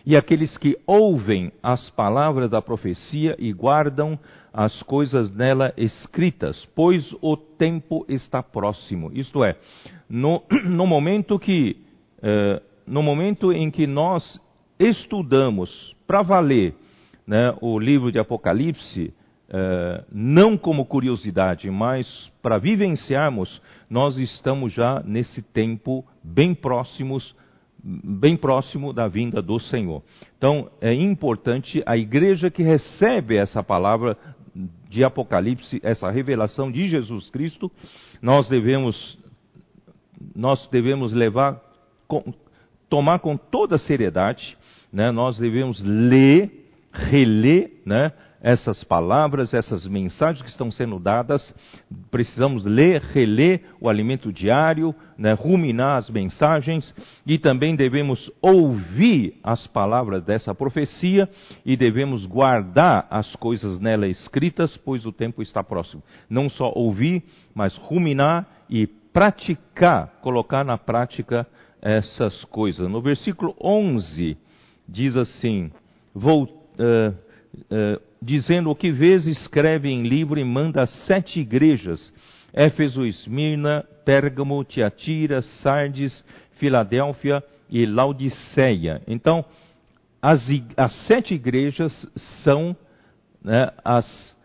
e 0.04 0.16
aqueles 0.16 0.56
que 0.56 0.78
ouvem 0.86 1.52
as 1.62 1.90
palavras 1.90 2.50
da 2.50 2.62
profecia 2.62 3.36
e 3.38 3.52
guardam 3.52 4.18
as 4.52 4.82
coisas 4.82 5.30
nela 5.34 5.72
escritas, 5.76 6.66
pois 6.74 7.14
o 7.20 7.36
tempo 7.36 8.04
está 8.08 8.42
próximo. 8.42 9.10
Isto 9.12 9.44
é, 9.44 9.56
no, 10.08 10.42
no 10.64 10.86
momento 10.86 11.38
que 11.38 11.76
uh, 12.18 12.68
no 12.88 13.02
momento 13.02 13.52
em 13.52 13.70
que 13.70 13.86
nós 13.86 14.40
estudamos 14.78 15.94
para 16.06 16.22
valer 16.22 16.74
né, 17.26 17.54
o 17.60 17.78
livro 17.78 18.10
de 18.10 18.18
Apocalipse, 18.18 19.12
uh, 19.48 20.04
não 20.12 20.56
como 20.56 20.86
curiosidade, 20.86 21.70
mas 21.70 22.30
para 22.42 22.58
vivenciarmos, 22.58 23.60
nós 23.88 24.16
estamos 24.18 24.72
já 24.72 25.02
nesse 25.04 25.42
tempo 25.42 26.04
bem 26.22 26.54
próximos, 26.54 27.34
bem 27.82 28.36
próximo 28.36 28.92
da 28.92 29.08
vinda 29.08 29.40
do 29.40 29.58
Senhor. 29.58 30.02
Então 30.36 30.70
é 30.80 30.92
importante 30.92 31.82
a 31.86 31.96
igreja 31.96 32.50
que 32.50 32.62
recebe 32.62 33.36
essa 33.36 33.62
palavra 33.62 34.16
de 34.88 35.04
Apocalipse, 35.04 35.80
essa 35.82 36.10
revelação 36.10 36.70
de 36.70 36.88
Jesus 36.88 37.30
Cristo, 37.30 37.70
nós 38.20 38.48
devemos 38.48 39.18
nós 40.34 40.66
devemos 40.68 41.12
levar 41.12 41.62
tomar 42.88 43.18
com 43.20 43.36
toda 43.36 43.78
seriedade, 43.78 44.56
né? 44.92 45.12
nós 45.12 45.38
devemos 45.38 45.80
ler, 45.84 46.50
reler 46.92 47.70
né? 47.84 48.12
Essas 48.40 48.84
palavras, 48.84 49.52
essas 49.52 49.86
mensagens 49.86 50.42
que 50.42 50.50
estão 50.50 50.70
sendo 50.70 50.98
dadas. 50.98 51.54
Precisamos 52.10 52.64
ler, 52.64 53.00
reler 53.00 53.62
o 53.80 53.88
alimento 53.88 54.32
diário, 54.32 54.94
né? 55.16 55.32
ruminar 55.32 55.98
as 55.98 56.08
mensagens 56.08 56.94
e 57.26 57.38
também 57.38 57.74
devemos 57.74 58.30
ouvir 58.40 59.38
as 59.42 59.66
palavras 59.66 60.24
dessa 60.24 60.54
profecia 60.54 61.28
e 61.64 61.76
devemos 61.76 62.24
guardar 62.26 63.06
as 63.10 63.34
coisas 63.36 63.80
nela 63.80 64.06
escritas, 64.06 64.76
pois 64.78 65.04
o 65.04 65.12
tempo 65.12 65.42
está 65.42 65.62
próximo. 65.62 66.02
Não 66.30 66.48
só 66.48 66.72
ouvir, 66.74 67.24
mas 67.54 67.76
ruminar 67.76 68.46
e 68.70 68.86
praticar, 68.86 70.18
colocar 70.22 70.64
na 70.64 70.78
prática 70.78 71.46
essas 71.82 72.44
coisas. 72.44 72.88
No 72.88 73.00
versículo 73.00 73.54
11 73.60 74.36
diz 74.88 75.16
assim: 75.16 75.70
vou, 76.14 76.44
uh, 76.44 78.07
dizendo 78.20 78.70
o 78.70 78.74
que 78.74 78.90
vezes 78.90 79.38
escreve 79.38 79.88
em 79.88 80.02
livro 80.02 80.38
e 80.38 80.44
manda 80.44 80.82
a 80.82 80.86
sete 80.86 81.40
igrejas: 81.40 82.12
Éfeso, 82.52 83.04
Esmirna, 83.04 83.84
Pérgamo, 84.04 84.64
Tiatira, 84.64 85.42
Sardes, 85.42 86.24
Filadélfia 86.58 87.42
e 87.70 87.86
Laodiceia. 87.86 89.02
Então, 89.06 89.44
as, 90.20 90.40
as 90.76 90.92
sete 91.06 91.34
igrejas 91.34 92.06
são 92.42 92.76
né, 93.42 93.70
as, 93.84 94.36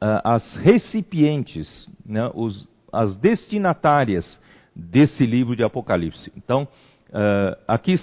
as 0.00 0.56
recipientes, 0.56 1.88
né, 2.04 2.30
os, 2.34 2.68
as 2.92 3.16
destinatárias 3.16 4.40
desse 4.74 5.26
livro 5.26 5.54
de 5.54 5.62
Apocalipse. 5.62 6.32
Então, 6.36 6.66
uh, 7.08 7.56
aqui 7.68 7.94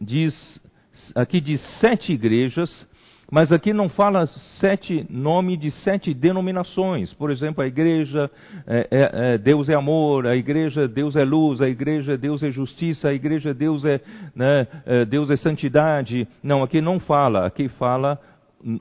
diz, 0.00 0.60
aqui 1.14 1.40
diz 1.40 1.60
sete 1.78 2.12
igrejas, 2.12 2.86
mas 3.30 3.52
aqui 3.52 3.72
não 3.72 3.88
fala 3.88 4.26
sete 4.58 5.06
nome 5.08 5.56
de 5.56 5.70
sete 5.70 6.12
denominações. 6.12 7.12
Por 7.14 7.30
exemplo, 7.30 7.62
a 7.62 7.66
igreja 7.66 8.30
é, 8.66 8.88
é, 8.90 9.10
é, 9.12 9.38
Deus 9.38 9.68
é 9.68 9.74
amor, 9.74 10.26
a 10.26 10.36
igreja 10.36 10.88
Deus 10.88 11.14
é 11.16 11.24
luz, 11.24 11.60
a 11.60 11.68
igreja 11.68 12.18
Deus 12.18 12.42
é 12.42 12.50
justiça, 12.50 13.08
a 13.08 13.14
igreja 13.14 13.54
Deus 13.54 13.84
é, 13.84 14.00
né, 14.34 14.66
é, 14.84 15.04
Deus 15.04 15.30
é 15.30 15.36
santidade. 15.36 16.26
Não, 16.42 16.62
aqui 16.62 16.80
não 16.80 16.98
fala. 16.98 17.46
Aqui 17.46 17.68
fala 17.68 18.18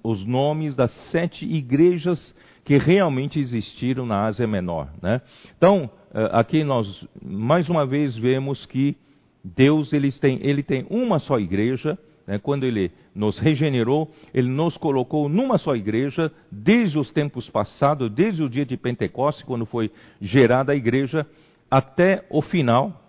os 0.04 0.26
nomes 0.26 0.76
das 0.76 0.92
sete 1.12 1.46
igrejas 1.46 2.36
que 2.66 2.78
realmente 2.78 3.40
existiram 3.40 4.06
na 4.06 4.26
Ásia 4.26 4.46
Menor. 4.46 4.90
Né? 5.02 5.22
Então, 5.58 5.90
eh, 6.14 6.30
aqui 6.34 6.64
nós 6.64 7.08
mais 7.22 7.70
uma 7.70 7.86
vez 7.86 8.18
vemos 8.18 8.66
que 8.66 8.96
Deus 9.44 9.94
ele 9.94 10.12
tem, 10.12 10.40
ele 10.42 10.62
tem 10.62 10.86
uma 10.90 11.20
só 11.20 11.40
igreja. 11.40 11.98
Né? 12.30 12.38
Quando 12.38 12.64
ele 12.64 12.92
nos 13.16 13.40
regenerou, 13.40 14.12
ele 14.32 14.50
nos 14.50 14.78
colocou 14.78 15.28
numa 15.28 15.58
só 15.58 15.76
igreja, 15.76 16.32
desde 16.52 17.00
os 17.00 17.10
tempos 17.10 17.50
passados, 17.50 18.12
desde 18.12 18.44
o 18.44 18.48
dia 18.48 18.64
de 18.64 18.78
Pentecostes, 18.78 19.44
quando 19.44 19.66
foi 19.66 19.90
gerada 20.22 20.72
a 20.72 20.76
igreja, 20.76 21.26
até 21.72 22.24
o 22.30 22.44
final 22.44 23.02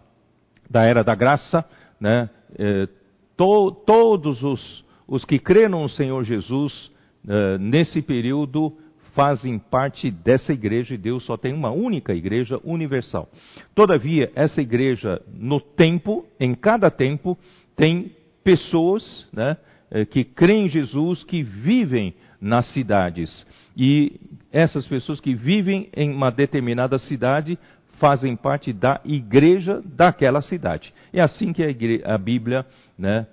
da 0.70 0.84
era 0.84 1.04
da 1.04 1.14
graça. 1.14 1.62
Né? 2.00 2.30
Eh, 2.58 2.88
to, 3.36 3.72
todos 3.84 4.42
os, 4.42 4.84
os 5.06 5.22
que 5.22 5.38
creram 5.38 5.82
no 5.82 5.88
Senhor 5.90 6.24
Jesus, 6.24 6.90
eh, 7.28 7.58
nesse 7.58 8.00
período, 8.00 8.72
fazem 9.12 9.58
parte 9.58 10.10
dessa 10.10 10.50
igreja 10.54 10.94
e 10.94 10.96
Deus 10.96 11.26
só 11.26 11.36
tem 11.36 11.52
uma 11.52 11.70
única 11.70 12.14
igreja 12.14 12.58
universal. 12.64 13.28
Todavia, 13.74 14.32
essa 14.34 14.62
igreja, 14.62 15.20
no 15.30 15.60
tempo, 15.60 16.24
em 16.40 16.54
cada 16.54 16.90
tempo, 16.90 17.36
tem 17.76 18.12
pessoas 18.42 19.28
né, 19.32 19.56
eh, 19.90 20.04
que 20.04 20.24
creem 20.24 20.66
em 20.66 20.68
Jesus, 20.68 21.24
que 21.24 21.42
vivem 21.42 22.14
nas 22.40 22.66
cidades. 22.72 23.46
E 23.76 24.18
essas 24.52 24.86
pessoas 24.86 25.20
que 25.20 25.34
vivem 25.34 25.88
em 25.94 26.10
uma 26.10 26.30
determinada 26.30 26.98
cidade 26.98 27.58
fazem 27.98 28.34
parte 28.34 28.72
da 28.72 29.00
igreja 29.04 29.82
daquela 29.84 30.40
cidade. 30.40 30.92
É 31.12 31.20
assim 31.20 31.52
que 31.52 31.62
a, 31.62 31.68
igreja, 31.68 32.02
a 32.06 32.16
Bíblia 32.16 32.64
né, 32.98 33.26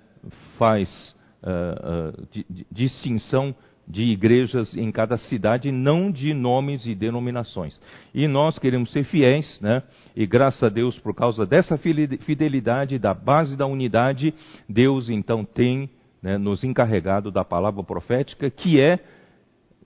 faz 0.58 1.16
uh, 1.42 2.20
uh, 2.20 2.64
distinção 2.70 3.54
de 3.88 4.04
igrejas 4.04 4.76
em 4.76 4.92
cada 4.92 5.16
cidade, 5.16 5.72
não 5.72 6.10
de 6.10 6.34
nomes 6.34 6.86
e 6.86 6.94
denominações. 6.94 7.80
E 8.14 8.28
nós 8.28 8.58
queremos 8.58 8.92
ser 8.92 9.04
fiéis, 9.04 9.58
né? 9.62 9.82
E 10.14 10.26
graças 10.26 10.62
a 10.62 10.68
Deus, 10.68 10.98
por 10.98 11.14
causa 11.14 11.46
dessa 11.46 11.78
fidelidade, 11.78 12.98
da 12.98 13.14
base 13.14 13.56
da 13.56 13.66
unidade, 13.66 14.34
Deus 14.68 15.08
então 15.08 15.42
tem 15.42 15.88
né, 16.22 16.36
nos 16.36 16.62
encarregado 16.64 17.30
da 17.30 17.44
palavra 17.44 17.82
profética, 17.82 18.50
que 18.50 18.78
é 18.78 18.98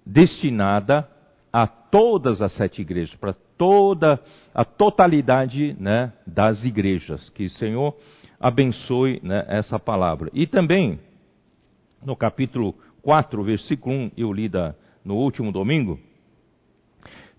destinada 0.05 1.09
a 1.53 1.67
todas 1.67 2.43
as 2.43 2.53
sete 2.57 2.81
igrejas, 2.81 3.15
para 3.15 3.35
toda 3.57 4.19
a 4.53 4.65
totalidade 4.65 5.77
né, 5.79 6.13
das 6.27 6.65
igrejas. 6.65 7.29
Que 7.31 7.45
o 7.45 7.51
Senhor 7.51 7.97
abençoe 8.41 9.21
né, 9.23 9.45
essa 9.47 9.79
palavra. 9.79 10.29
E 10.33 10.47
também, 10.47 10.99
no 12.05 12.17
capítulo 12.17 12.75
4, 13.03 13.43
versículo 13.43 13.95
1, 13.95 14.11
eu 14.17 14.33
li 14.33 14.49
da, 14.49 14.75
no 15.05 15.17
último 15.17 15.51
domingo, 15.51 15.99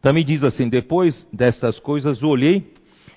Também 0.02 0.26
diz 0.26 0.44
assim: 0.44 0.68
Depois 0.68 1.28
destas 1.32 1.80
coisas 1.80 2.22
olhei, 2.22 2.74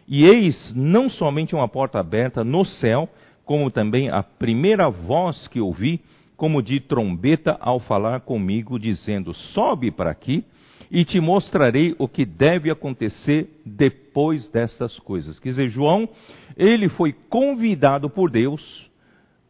e 0.06 0.24
eis 0.24 0.72
não 0.76 1.08
somente 1.08 1.54
uma 1.54 1.66
porta 1.66 1.98
aberta 1.98 2.44
no 2.44 2.64
céu, 2.64 3.08
como 3.44 3.70
também 3.70 4.08
a 4.08 4.22
primeira 4.22 4.88
voz 4.88 5.48
que 5.48 5.60
ouvi, 5.60 6.00
como 6.36 6.62
de 6.62 6.78
trombeta 6.78 7.56
ao 7.60 7.80
falar 7.80 8.20
comigo, 8.20 8.78
dizendo: 8.78 9.34
Sobe 9.34 9.90
para 9.90 10.10
aqui 10.10 10.44
e 10.90 11.04
te 11.04 11.20
mostrarei 11.20 11.94
o 11.98 12.06
que 12.06 12.24
deve 12.24 12.70
acontecer 12.70 13.48
depois 13.64 14.48
dessas 14.48 14.98
coisas. 15.00 15.38
Quer 15.38 15.48
dizer, 15.48 15.68
João, 15.68 16.08
ele 16.56 16.88
foi 16.88 17.12
convidado 17.28 18.08
por 18.08 18.30
Deus, 18.30 18.85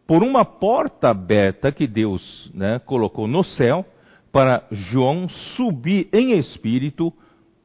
por 0.06 0.22
uma 0.22 0.44
porta 0.44 1.10
aberta 1.10 1.72
que 1.72 1.86
Deus 1.86 2.50
né, 2.54 2.78
colocou 2.78 3.26
no 3.26 3.42
céu, 3.42 3.84
para 4.32 4.64
João 4.70 5.28
subir 5.56 6.08
em 6.12 6.32
espírito 6.38 7.12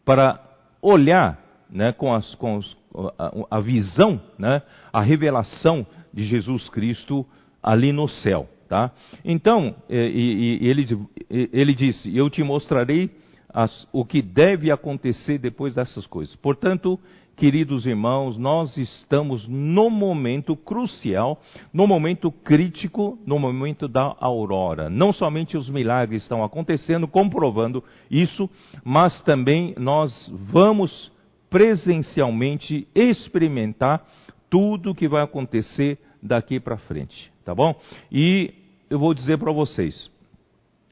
para 0.06 0.40
olhar 0.82 1.38
né, 1.70 1.92
com, 1.92 2.14
as, 2.14 2.34
com 2.36 2.58
os, 2.58 2.78
a, 3.18 3.58
a, 3.58 3.60
visão, 3.60 4.22
né, 4.40 4.62
a 4.92 5.02
revelação 5.02 5.86
de 6.14 6.24
Jesus 6.24 6.70
Cristo 6.70 7.26
ali 7.62 7.92
no 7.92 8.08
céu. 8.08 8.48
Tá? 8.70 8.90
Então, 9.26 9.76
e, 9.90 10.60
e, 10.62 10.66
ele, 10.66 10.88
ele 11.30 11.74
disse: 11.74 12.16
Eu 12.16 12.30
te 12.30 12.42
mostrarei 12.42 13.12
as, 13.54 13.86
o 13.92 14.06
que 14.06 14.22
deve 14.22 14.72
acontecer 14.72 15.38
depois 15.38 15.76
dessas 15.76 16.08
coisas. 16.08 16.36
Portanto, 16.38 16.98
queridos 17.36 17.86
irmãos, 17.86 18.38
nós 18.38 18.78
estamos 18.78 19.48
no 19.48 19.90
momento 19.90 20.56
crucial, 20.56 21.42
no 21.74 21.88
momento 21.88 22.32
crítico, 22.32 23.18
no 23.26 23.40
momento 23.40 23.88
da 23.88 24.16
aurora. 24.20 24.90
Não 24.90 25.12
somente 25.12 25.58
os 25.58 25.70
milagres 25.70 26.22
estão 26.22 26.44
acontecendo, 26.44 27.08
comprovando 27.08 27.84
isso, 28.10 28.50
mas 28.84 29.22
também 29.24 29.74
nós 29.78 30.32
vamos 30.32 31.12
presencialmente 31.50 32.88
experimentar 32.94 34.06
tudo 34.50 34.92
o 34.92 34.96
que 34.96 35.08
vai 35.08 35.24
acontecer 35.24 35.98
daqui 36.22 36.60
para 36.60 36.78
frente, 36.78 37.32
tá 37.44 37.56
bom? 37.56 37.76
E 38.12 38.54
eu 38.90 39.00
vou 39.00 39.14
dizer 39.14 39.38
para 39.38 39.52
vocês, 39.52 40.12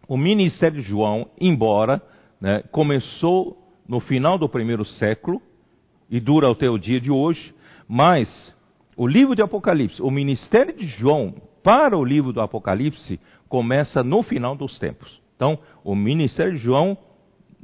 o 0.07 0.17
ministério 0.17 0.81
de 0.81 0.87
João, 0.87 1.27
embora 1.39 2.01
né, 2.41 2.63
começou 2.71 3.57
no 3.87 3.99
final 3.99 4.37
do 4.37 4.49
primeiro 4.49 4.83
século 4.83 5.41
e 6.09 6.19
dura 6.19 6.51
até 6.51 6.69
o 6.69 6.77
dia 6.77 6.99
de 6.99 7.11
hoje, 7.11 7.53
mas 7.87 8.53
o 8.95 9.07
livro 9.07 9.35
de 9.35 9.41
Apocalipse, 9.41 10.01
o 10.01 10.11
ministério 10.11 10.75
de 10.75 10.87
João 10.87 11.35
para 11.63 11.97
o 11.97 12.03
livro 12.03 12.33
do 12.33 12.41
Apocalipse 12.41 13.19
começa 13.47 14.03
no 14.03 14.23
final 14.23 14.55
dos 14.55 14.77
tempos. 14.79 15.21
Então, 15.35 15.57
o 15.83 15.95
ministério 15.95 16.53
de 16.53 16.59
João 16.59 16.97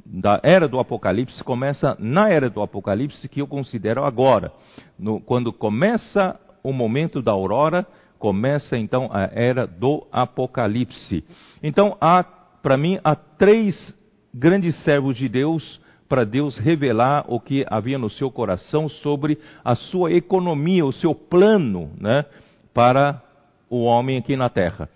da 0.04 0.40
era 0.42 0.68
do 0.68 0.78
Apocalipse 0.78 1.42
começa 1.42 1.96
na 1.98 2.30
era 2.30 2.48
do 2.48 2.62
Apocalipse 2.62 3.28
que 3.28 3.40
eu 3.40 3.46
considero 3.46 4.04
agora. 4.04 4.52
No, 4.98 5.20
quando 5.20 5.52
começa 5.52 6.38
o 6.62 6.72
momento 6.72 7.20
da 7.20 7.32
aurora, 7.32 7.86
começa 8.18 8.78
então 8.78 9.10
a 9.12 9.28
era 9.32 9.66
do 9.66 10.06
Apocalipse. 10.10 11.24
Então, 11.62 11.96
há, 12.00 12.22
para 12.22 12.76
mim, 12.76 12.98
há 13.04 13.14
três 13.14 13.94
grandes 14.32 14.76
servos 14.84 15.16
de 15.16 15.28
Deus 15.28 15.80
para 16.08 16.24
Deus 16.24 16.56
revelar 16.56 17.24
o 17.28 17.40
que 17.40 17.64
havia 17.68 17.98
no 17.98 18.10
seu 18.10 18.30
coração 18.30 18.88
sobre 18.88 19.38
a 19.64 19.74
sua 19.74 20.12
economia, 20.12 20.84
o 20.84 20.92
seu 20.92 21.14
plano 21.14 21.90
né, 21.98 22.24
para 22.72 23.22
o 23.68 23.82
homem 23.82 24.18
aqui 24.18 24.36
na 24.36 24.48
terra. 24.48 24.88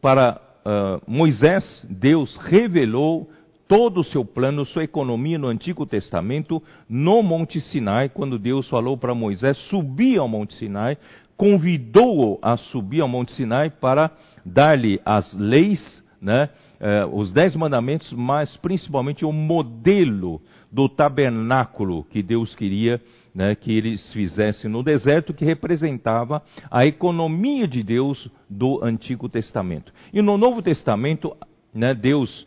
Para 0.00 0.40
uh, 0.64 1.10
Moisés, 1.10 1.86
Deus 1.88 2.36
revelou 2.36 3.28
todo 3.68 4.00
o 4.00 4.04
seu 4.04 4.24
plano, 4.24 4.64
sua 4.64 4.82
economia 4.82 5.38
no 5.38 5.46
Antigo 5.46 5.86
Testamento, 5.86 6.60
no 6.88 7.22
Monte 7.22 7.60
Sinai, 7.60 8.08
quando 8.08 8.36
Deus 8.36 8.68
falou 8.68 8.96
para 8.96 9.14
Moisés 9.14 9.56
subir 9.68 10.18
ao 10.18 10.26
Monte 10.26 10.54
Sinai, 10.54 10.98
convidou-o 11.36 12.38
a 12.42 12.56
subir 12.56 13.00
ao 13.00 13.06
Monte 13.06 13.32
Sinai 13.32 13.70
para 13.70 14.10
dar-lhe 14.44 15.00
as 15.04 15.32
leis, 15.38 16.02
né, 16.20 16.50
eh, 16.80 17.06
os 17.12 17.32
dez 17.32 17.54
mandamentos, 17.54 18.12
mas 18.12 18.56
principalmente 18.56 19.24
o 19.24 19.32
modelo 19.32 20.40
do 20.72 20.88
tabernáculo 20.88 22.04
que 22.04 22.22
Deus 22.22 22.54
queria 22.54 23.00
né, 23.34 23.54
que 23.54 23.72
eles 23.72 24.12
fizessem 24.12 24.70
no 24.70 24.82
deserto, 24.82 25.34
que 25.34 25.44
representava 25.44 26.42
a 26.70 26.84
economia 26.86 27.66
de 27.66 27.82
Deus 27.82 28.28
do 28.48 28.82
Antigo 28.82 29.28
Testamento. 29.28 29.92
E 30.12 30.20
no 30.20 30.36
Novo 30.36 30.62
Testamento, 30.62 31.36
né, 31.72 31.94
Deus 31.94 32.46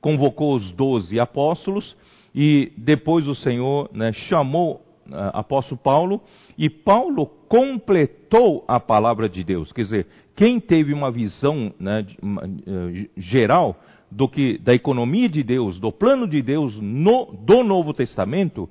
convocou 0.00 0.54
os 0.54 0.70
doze 0.72 1.18
apóstolos 1.18 1.96
e 2.34 2.72
depois 2.76 3.26
o 3.26 3.34
Senhor 3.34 3.90
né, 3.92 4.12
chamou 4.12 4.82
apóstolo 5.32 5.80
Paulo 5.82 6.20
e 6.56 6.68
Paulo 6.68 7.26
completou 7.48 8.64
a 8.68 8.78
palavra 8.78 9.28
de 9.28 9.42
Deus. 9.42 9.72
Quer 9.72 9.82
dizer, 9.82 10.06
quem 10.36 10.60
teve 10.60 10.92
uma 10.92 11.10
visão 11.10 11.72
né, 11.78 12.06
uh, 12.22 13.10
geral 13.16 13.76
do 14.10 14.28
que 14.28 14.58
da 14.58 14.74
economia 14.74 15.28
de 15.28 15.42
Deus, 15.42 15.78
do 15.78 15.92
plano 15.92 16.26
de 16.26 16.40
Deus 16.40 16.78
no, 16.80 17.36
do 17.44 17.62
Novo 17.62 17.92
Testamento, 17.92 18.68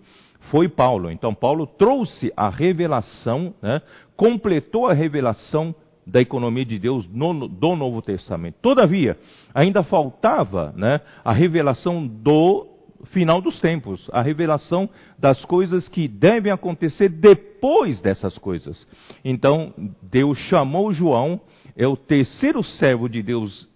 foi 0.52 0.68
Paulo. 0.68 1.12
Então 1.12 1.34
Paulo 1.34 1.68
trouxe 1.68 2.32
a 2.36 2.50
revelação, 2.50 3.54
né, 3.62 3.82
completou 4.16 4.88
a 4.88 4.94
revelação 4.94 5.76
da 6.06 6.22
economia 6.22 6.66
de 6.66 6.80
Deus 6.80 7.08
no, 7.12 7.48
do 7.48 7.76
Novo 7.76 8.02
Testamento. 8.02 8.56
Todavia, 8.62 9.18
ainda 9.54 9.84
faltava 9.84 10.74
né, 10.76 11.02
a 11.24 11.34
revelação 11.34 12.08
do 12.08 12.77
final 13.06 13.42
dos 13.42 13.60
tempos, 13.60 14.10
a 14.12 14.22
revelação 14.22 14.90
das 15.18 15.44
coisas 15.46 15.88
que 15.88 16.08
devem 16.08 16.52
acontecer 16.52 17.10
depois 17.10 18.02
dessas 18.02 18.38
coisas. 18.38 18.88
Então, 19.24 19.74
Deus 20.02 20.38
chamou 20.50 20.92
João, 20.92 21.40
é 21.76 21.88
o 21.88 21.96
terceiro 21.96 22.64
servo 22.64 23.08
de 23.08 23.22
Deus 23.22 23.68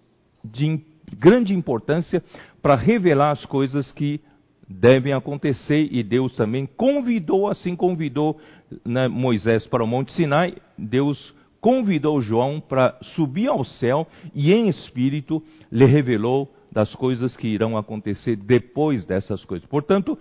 de 0.44 0.80
grande 1.18 1.54
importância 1.54 2.22
para 2.60 2.74
revelar 2.74 3.30
as 3.30 3.44
coisas 3.44 3.92
que 3.92 4.20
devem 4.68 5.12
acontecer 5.12 5.88
e 5.90 6.02
Deus 6.02 6.34
também 6.34 6.66
convidou, 6.66 7.48
assim 7.48 7.76
convidou 7.76 8.38
né, 8.84 9.08
Moisés 9.08 9.66
para 9.66 9.84
o 9.84 9.86
Monte 9.86 10.12
Sinai, 10.12 10.54
Deus 10.78 11.34
convidou 11.60 12.20
João 12.20 12.60
para 12.60 12.98
subir 13.14 13.48
ao 13.48 13.64
céu 13.64 14.06
e 14.34 14.52
em 14.52 14.68
espírito 14.68 15.42
lhe 15.70 15.84
revelou 15.84 16.52
das 16.72 16.94
coisas 16.94 17.36
que 17.36 17.46
irão 17.46 17.76
acontecer 17.76 18.36
depois 18.36 19.04
dessas 19.04 19.44
coisas. 19.44 19.68
Portanto, 19.68 20.18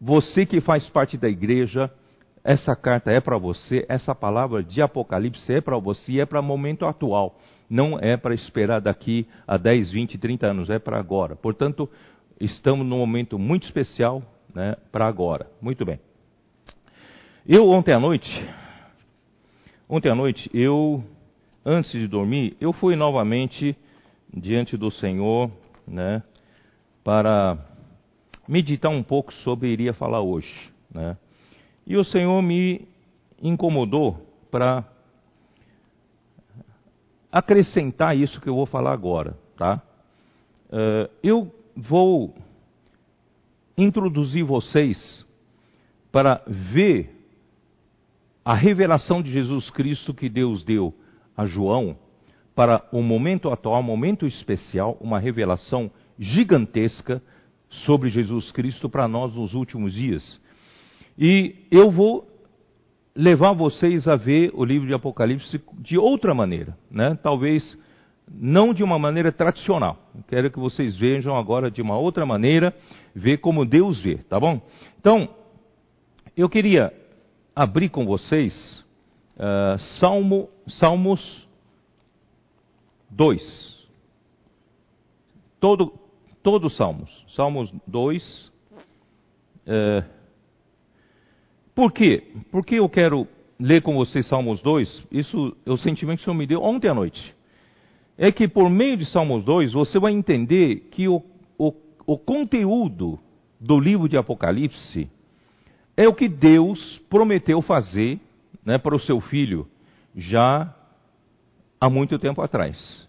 você 0.00 0.46
que 0.46 0.60
faz 0.60 0.88
parte 0.88 1.18
da 1.18 1.28
igreja, 1.28 1.90
essa 2.42 2.74
carta 2.74 3.10
é 3.10 3.20
para 3.20 3.38
você, 3.38 3.84
essa 3.88 4.14
palavra 4.14 4.62
de 4.62 4.80
Apocalipse 4.80 5.52
é 5.52 5.60
para 5.60 5.78
você, 5.78 6.20
é 6.20 6.26
para 6.26 6.40
o 6.40 6.42
momento 6.42 6.86
atual. 6.86 7.38
Não 7.68 7.98
é 7.98 8.16
para 8.16 8.34
esperar 8.34 8.80
daqui 8.80 9.26
a 9.46 9.56
10, 9.56 9.92
20, 9.92 10.18
30 10.18 10.46
anos, 10.46 10.70
é 10.70 10.78
para 10.78 10.98
agora. 10.98 11.36
Portanto, 11.36 11.88
estamos 12.40 12.86
num 12.86 12.98
momento 12.98 13.38
muito 13.38 13.64
especial 13.64 14.22
né, 14.54 14.76
para 14.90 15.06
agora. 15.06 15.46
Muito 15.60 15.84
bem. 15.84 16.00
Eu 17.46 17.68
ontem 17.68 17.92
à 17.92 18.00
noite 18.00 18.30
Ontem 19.86 20.08
à 20.08 20.14
noite, 20.14 20.50
eu, 20.54 21.04
antes 21.64 21.92
de 21.92 22.08
dormir, 22.08 22.56
eu 22.58 22.72
fui 22.72 22.96
novamente 22.96 23.76
diante 24.34 24.76
do 24.76 24.90
Senhor, 24.90 25.50
né, 25.86 26.22
para 27.02 27.58
meditar 28.48 28.90
um 28.90 29.02
pouco 29.02 29.32
sobre 29.32 29.66
o 29.66 29.70
que 29.70 29.72
iria 29.72 29.94
falar 29.94 30.20
hoje, 30.20 30.72
né. 30.92 31.16
E 31.86 31.96
o 31.96 32.04
Senhor 32.04 32.40
me 32.42 32.88
incomodou 33.42 34.26
para 34.50 34.84
acrescentar 37.30 38.16
isso 38.16 38.40
que 38.40 38.48
eu 38.48 38.54
vou 38.54 38.64
falar 38.64 38.92
agora, 38.92 39.36
tá? 39.56 39.82
Uh, 40.70 41.10
eu 41.22 41.54
vou 41.76 42.34
introduzir 43.76 44.44
vocês 44.44 45.26
para 46.10 46.42
ver 46.46 47.10
a 48.44 48.54
revelação 48.54 49.20
de 49.20 49.32
Jesus 49.32 49.68
Cristo 49.70 50.14
que 50.14 50.28
Deus 50.28 50.62
deu 50.62 50.94
a 51.36 51.44
João 51.44 51.98
para 52.54 52.86
o 52.92 53.02
momento 53.02 53.50
atual, 53.50 53.82
momento 53.82 54.26
especial, 54.26 54.96
uma 55.00 55.18
revelação 55.18 55.90
gigantesca 56.18 57.20
sobre 57.68 58.08
Jesus 58.08 58.52
Cristo 58.52 58.88
para 58.88 59.08
nós 59.08 59.34
nos 59.34 59.54
últimos 59.54 59.92
dias. 59.92 60.40
E 61.18 61.56
eu 61.70 61.90
vou 61.90 62.28
levar 63.14 63.52
vocês 63.52 64.06
a 64.08 64.16
ver 64.16 64.50
o 64.54 64.64
livro 64.64 64.86
de 64.86 64.94
Apocalipse 64.94 65.60
de 65.78 65.98
outra 65.98 66.34
maneira, 66.34 66.76
né? 66.90 67.18
Talvez 67.22 67.76
não 68.28 68.72
de 68.72 68.82
uma 68.82 68.98
maneira 68.98 69.30
tradicional. 69.30 69.98
Quero 70.28 70.50
que 70.50 70.58
vocês 70.58 70.96
vejam 70.96 71.36
agora 71.36 71.70
de 71.70 71.82
uma 71.82 71.96
outra 71.96 72.24
maneira, 72.24 72.74
ver 73.14 73.38
como 73.38 73.64
Deus 73.64 74.00
vê, 74.00 74.16
tá 74.16 74.40
bom? 74.40 74.60
Então, 74.98 75.28
eu 76.36 76.48
queria 76.48 76.92
abrir 77.54 77.90
com 77.90 78.04
vocês 78.06 78.84
uh, 79.36 79.78
Salmo, 80.00 80.48
Salmos 80.66 81.43
2. 83.16 83.88
Todo, 85.60 85.92
todos 86.42 86.76
Salmos. 86.76 87.24
Salmos 87.28 87.72
2. 87.86 88.52
É, 89.66 90.04
por 91.74 91.92
quê? 91.92 92.22
Porque 92.50 92.76
eu 92.76 92.88
quero 92.88 93.26
ler 93.58 93.82
com 93.82 93.94
vocês 93.96 94.26
Salmos 94.26 94.60
2, 94.62 95.06
isso 95.10 95.56
é 95.64 95.70
o 95.70 95.76
sentimento 95.76 96.18
que 96.18 96.22
o 96.22 96.24
Senhor 96.24 96.36
me 96.36 96.46
deu 96.46 96.62
ontem 96.62 96.88
à 96.88 96.94
noite. 96.94 97.34
É 98.16 98.30
que 98.30 98.46
por 98.46 98.68
meio 98.68 98.96
de 98.96 99.06
Salmos 99.06 99.44
2 99.44 99.72
você 99.72 99.98
vai 99.98 100.12
entender 100.12 100.88
que 100.90 101.08
o, 101.08 101.22
o, 101.58 101.72
o 102.06 102.18
conteúdo 102.18 103.18
do 103.60 103.78
livro 103.78 104.08
de 104.08 104.16
Apocalipse 104.16 105.08
é 105.96 106.06
o 106.08 106.14
que 106.14 106.28
Deus 106.28 106.98
prometeu 107.08 107.62
fazer 107.62 108.20
né, 108.64 108.78
para 108.78 108.94
o 108.94 109.00
seu 109.00 109.20
filho 109.20 109.66
já 110.16 110.74
há 111.84 111.90
muito 111.90 112.18
tempo 112.18 112.40
atrás. 112.40 113.06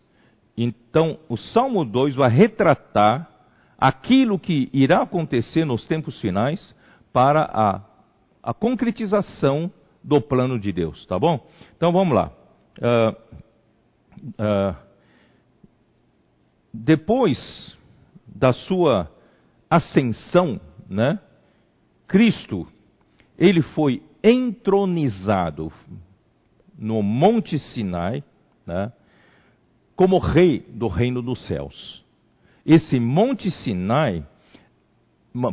Então, 0.58 1.18
o 1.30 1.38
Salmo 1.38 1.86
2 1.86 2.16
vai 2.16 2.30
retratar 2.30 3.30
aquilo 3.78 4.38
que 4.38 4.70
irá 4.74 5.02
acontecer 5.02 5.64
nos 5.64 5.88
tempos 5.88 6.20
finais 6.20 6.76
para 7.14 7.44
a, 7.54 7.82
a 8.44 8.54
concretização 8.54 9.72
do 10.04 10.20
plano 10.20 10.60
de 10.60 10.74
Deus, 10.74 11.06
tá 11.06 11.18
bom? 11.18 11.48
Então 11.78 11.94
vamos 11.94 12.14
lá. 12.14 12.32
Uh, 12.78 13.16
uh, 14.42 14.76
depois 16.74 17.78
da 18.28 18.52
sua 18.52 19.10
ascensão, 19.70 20.60
né? 20.90 21.18
Cristo, 22.08 22.68
ele 23.38 23.62
foi 23.62 24.04
entronizado 24.22 25.72
no 26.78 27.02
Monte 27.02 27.58
Sinai, 27.58 28.22
né? 28.66 28.92
Como 29.96 30.18
rei 30.18 30.60
do 30.70 30.88
reino 30.88 31.22
dos 31.22 31.46
céus. 31.48 32.04
Esse 32.66 33.00
Monte 33.00 33.52
Sinai, 33.52 34.26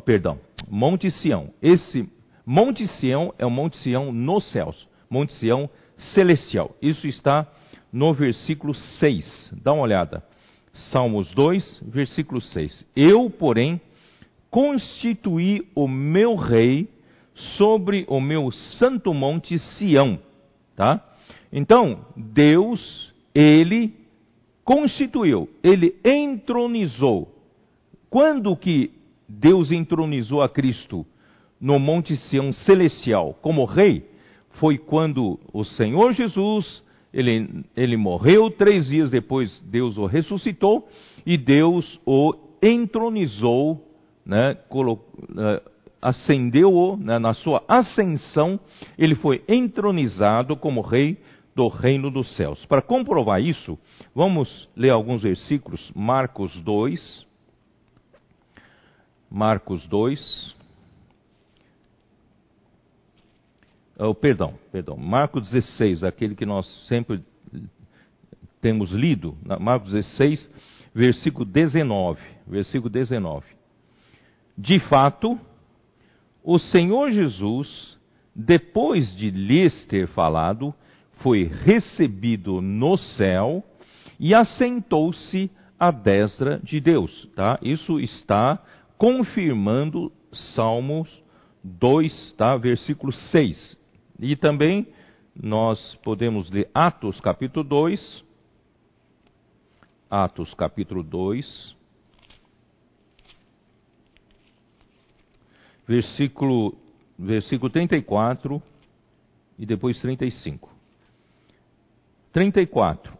perdão, 0.04 0.38
Monte 0.68 1.10
Sião. 1.10 1.50
Esse 1.60 2.08
Monte 2.44 2.86
Sião 2.86 3.34
é 3.38 3.46
o 3.46 3.50
Monte 3.50 3.76
Sião 3.78 4.12
nos 4.12 4.50
céus, 4.50 4.88
Monte 5.08 5.32
Sião 5.34 5.68
celestial. 5.96 6.74
Isso 6.80 7.06
está 7.06 7.46
no 7.92 8.12
versículo 8.12 8.74
6. 8.74 9.54
Dá 9.62 9.72
uma 9.72 9.82
olhada. 9.82 10.24
Salmos 10.72 11.30
2, 11.32 11.82
versículo 11.86 12.40
6. 12.40 12.86
Eu, 12.96 13.28
porém, 13.28 13.80
constituí 14.50 15.68
o 15.74 15.86
meu 15.86 16.34
rei 16.34 16.88
sobre 17.34 18.04
o 18.08 18.20
meu 18.20 18.50
santo 18.50 19.12
monte 19.12 19.58
Sião, 19.58 20.18
tá? 20.76 21.02
Então, 21.52 22.06
Deus, 22.16 23.12
ele 23.34 23.94
constituiu, 24.64 25.48
ele 25.62 25.94
entronizou. 26.04 27.28
Quando 28.08 28.56
que 28.56 28.90
Deus 29.28 29.70
entronizou 29.70 30.42
a 30.42 30.48
Cristo 30.48 31.04
no 31.60 31.78
Monte 31.78 32.16
Sião 32.16 32.52
celestial 32.52 33.38
como 33.42 33.64
rei? 33.64 34.10
Foi 34.52 34.76
quando 34.78 35.38
o 35.52 35.64
Senhor 35.64 36.12
Jesus, 36.12 36.82
ele, 37.12 37.64
ele 37.76 37.96
morreu, 37.96 38.50
três 38.50 38.86
dias 38.86 39.10
depois 39.10 39.60
Deus 39.60 39.96
o 39.96 40.06
ressuscitou 40.06 40.88
e 41.24 41.38
Deus 41.38 42.00
o 42.04 42.34
entronizou, 42.62 43.82
né, 44.24 44.56
uh, 44.70 45.70
ascendeu-o 46.00 46.96
né, 46.96 47.18
na 47.18 47.32
sua 47.32 47.62
ascensão, 47.66 48.58
ele 48.98 49.14
foi 49.14 49.42
entronizado 49.48 50.56
como 50.56 50.80
rei 50.80 51.16
do 51.54 51.68
reino 51.68 52.10
dos 52.10 52.34
céus. 52.36 52.64
Para 52.66 52.82
comprovar 52.82 53.40
isso, 53.40 53.78
vamos 54.14 54.68
ler 54.76 54.90
alguns 54.90 55.22
versículos, 55.22 55.90
Marcos 55.94 56.58
2. 56.60 57.26
Marcos 59.30 59.86
2. 59.86 60.56
Oh, 63.98 64.14
perdão, 64.14 64.54
perdão. 64.70 64.96
Marcos 64.96 65.50
16, 65.50 66.02
aquele 66.04 66.34
que 66.34 66.46
nós 66.46 66.66
sempre 66.88 67.22
temos 68.60 68.90
lido. 68.90 69.36
Marcos 69.60 69.92
16, 69.92 70.50
versículo 70.94 71.44
19. 71.44 72.20
Versículo 72.46 72.90
19. 72.90 73.46
De 74.56 74.78
fato, 74.80 75.38
o 76.42 76.58
Senhor 76.58 77.10
Jesus, 77.10 77.98
depois 78.34 79.14
de 79.16 79.30
lhes 79.30 79.86
ter 79.86 80.08
falado, 80.08 80.74
foi 81.22 81.44
recebido 81.44 82.60
no 82.60 82.96
céu 82.96 83.64
e 84.18 84.34
assentou-se 84.34 85.50
à 85.78 85.90
destra 85.90 86.60
de 86.62 86.80
Deus. 86.80 87.28
Tá? 87.34 87.58
Isso 87.62 87.98
está 88.00 88.62
confirmando 88.98 90.12
Salmos 90.54 91.08
2, 91.62 92.32
tá? 92.32 92.56
versículo 92.56 93.12
6. 93.12 93.78
E 94.20 94.36
também 94.36 94.86
nós 95.34 95.94
podemos 96.02 96.50
ler 96.50 96.68
Atos 96.74 97.20
capítulo 97.20 97.64
2. 97.64 98.24
Atos 100.10 100.52
capítulo 100.54 101.02
2. 101.02 101.76
Versículo, 105.86 106.76
versículo 107.18 107.70
34 107.70 108.62
e 109.58 109.66
depois 109.66 110.00
35. 110.00 110.71
34. 112.32 113.16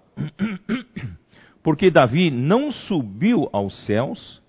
Porque 1.62 1.90
Davi 1.90 2.31
não 2.31 2.72
subiu 2.72 3.48
aos 3.53 3.87
céus, 3.87 4.42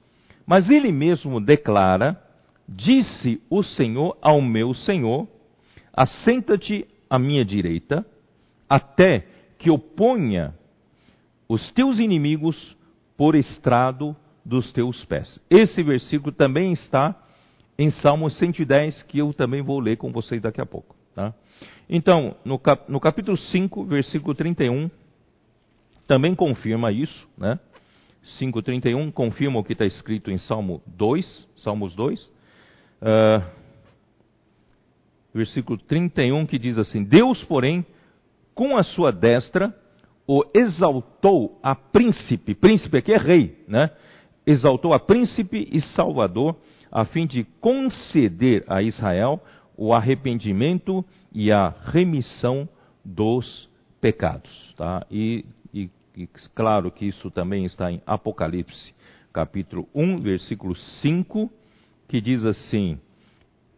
mas 0.46 0.70
ele 0.70 0.92
mesmo 0.92 1.40
declara: 1.40 2.20
Disse 2.68 3.42
o 3.50 3.62
Senhor 3.62 4.18
ao 4.22 4.42
meu 4.42 4.74
Senhor: 4.74 5.28
Assenta-te 5.94 6.88
à 7.10 7.20
minha 7.20 7.46
direita, 7.46 8.06
até 8.68 9.28
que 9.60 9.70
eu 9.70 9.78
ponha 9.78 10.54
os 11.48 11.72
teus 11.72 12.00
inimigos 12.00 12.76
por 13.16 13.36
estrado 13.36 14.16
dos 14.44 14.72
teus 14.74 15.06
pés. 15.06 15.40
Esse 15.50 15.84
versículo 15.84 16.32
também 16.32 16.74
está 16.74 17.16
em 17.78 17.90
Salmo 17.90 18.30
110, 18.30 19.04
que 19.04 19.20
eu 19.20 19.34
também 19.34 19.62
vou 19.62 19.80
ler 19.80 19.98
com 19.98 20.12
vocês 20.12 20.42
daqui 20.42 20.60
a 20.60 20.66
pouco. 20.66 20.96
Tá? 21.16 21.34
Então, 21.90 22.36
no, 22.44 22.58
cap, 22.58 22.92
no 22.92 23.00
capítulo 23.00 23.38
5, 23.38 23.86
versículo 23.86 24.34
31, 24.34 24.90
também 26.08 26.36
confirma 26.36 26.92
isso, 26.92 27.28
né? 27.38 27.60
5,31 28.40 29.12
confirma 29.12 29.60
o 29.60 29.64
que 29.64 29.74
está 29.74 29.86
escrito 29.86 30.32
em 30.32 30.38
Salmo 30.38 30.82
2, 30.88 31.48
Salmos 31.58 31.94
2. 31.94 32.26
Uh, 32.26 32.32
ah, 33.02 33.52
versículo 35.34 35.78
31 35.78 36.46
que 36.46 36.58
diz 36.58 36.78
assim: 36.78 37.04
Deus, 37.04 37.44
porém, 37.44 37.86
com 38.56 38.78
a 38.78 38.84
sua 38.84 39.12
destra, 39.12 39.76
o 40.26 40.44
exaltou 40.54 41.60
a 41.62 41.76
príncipe, 41.76 42.56
príncipe 42.56 42.98
aqui 42.98 43.12
é 43.12 43.18
rei, 43.18 43.58
né? 43.68 43.90
Exaltou 44.46 44.94
a 44.94 45.00
príncipe 45.00 45.68
e 45.72 45.82
salvador, 45.82 46.56
a 46.92 47.06
fim 47.06 47.26
de 47.26 47.44
conceder 47.60 48.64
a 48.68 48.82
Israel 48.82 49.42
o 49.76 49.94
arrependimento 49.94 51.04
e 51.34 51.52
a 51.52 51.74
remissão 51.86 52.68
dos 53.04 53.70
pecados. 54.00 54.74
Tá? 54.78 55.06
E, 55.10 55.46
e, 55.74 55.90
e, 56.16 56.28
claro 56.54 56.92
que 56.92 57.06
isso 57.06 57.32
também 57.32 57.66
está 57.66 57.92
em 57.92 58.02
Apocalipse, 58.06 58.94
capítulo 59.32 59.88
1, 59.96 60.20
versículo 60.20 60.76
5, 60.76 61.52
que 62.08 62.22
diz 62.22 62.46
assim: 62.46 63.00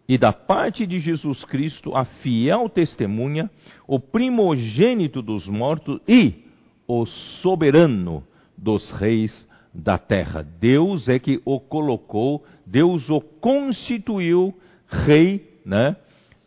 E 0.07 0.17
da 0.17 0.33
parte 0.33 0.85
de 0.85 0.99
Jesus 0.99 1.43
Cristo, 1.45 1.95
a 1.95 2.05
fiel 2.05 2.67
testemunha, 2.69 3.49
o 3.87 3.99
primogênito 3.99 5.21
dos 5.21 5.47
mortos 5.47 6.01
e 6.07 6.43
o 6.87 7.05
soberano 7.05 8.23
dos 8.57 8.91
reis 8.91 9.47
da 9.73 9.97
terra. 9.97 10.43
Deus 10.43 11.09
é 11.09 11.19
que 11.19 11.41
o 11.45 11.59
colocou, 11.59 12.45
Deus 12.65 13.09
o 13.09 13.19
constituiu 13.19 14.53
rei 14.87 15.59
né, 15.65 15.95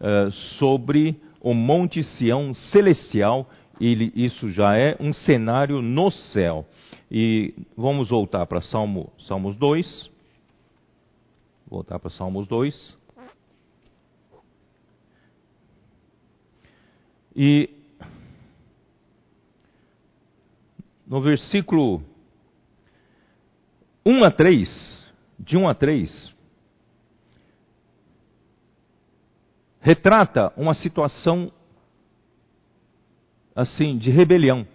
uh, 0.00 0.30
sobre 0.58 1.20
o 1.40 1.54
Monte 1.54 2.02
Sião 2.02 2.54
celestial. 2.54 3.48
Ele, 3.80 4.12
isso 4.14 4.50
já 4.50 4.76
é 4.76 4.96
um 4.98 5.12
cenário 5.12 5.80
no 5.80 6.10
céu. 6.10 6.66
E 7.10 7.54
vamos 7.76 8.08
voltar 8.08 8.44
para 8.46 8.60
Salmo, 8.60 9.12
Salmos 9.20 9.56
2. 9.56 10.10
Voltar 11.68 11.98
para 11.98 12.10
Salmos 12.10 12.46
2. 12.48 12.98
E 17.36 17.70
no 21.06 21.22
versículo 21.22 22.02
1 24.04 24.24
a 24.24 24.30
3, 24.30 25.12
de 25.38 25.56
1 25.56 25.68
a 25.68 25.74
3, 25.74 26.34
retrata 29.80 30.52
uma 30.56 30.74
situação 30.74 31.52
assim 33.54 33.98
de 33.98 34.10
rebelião. 34.10 34.66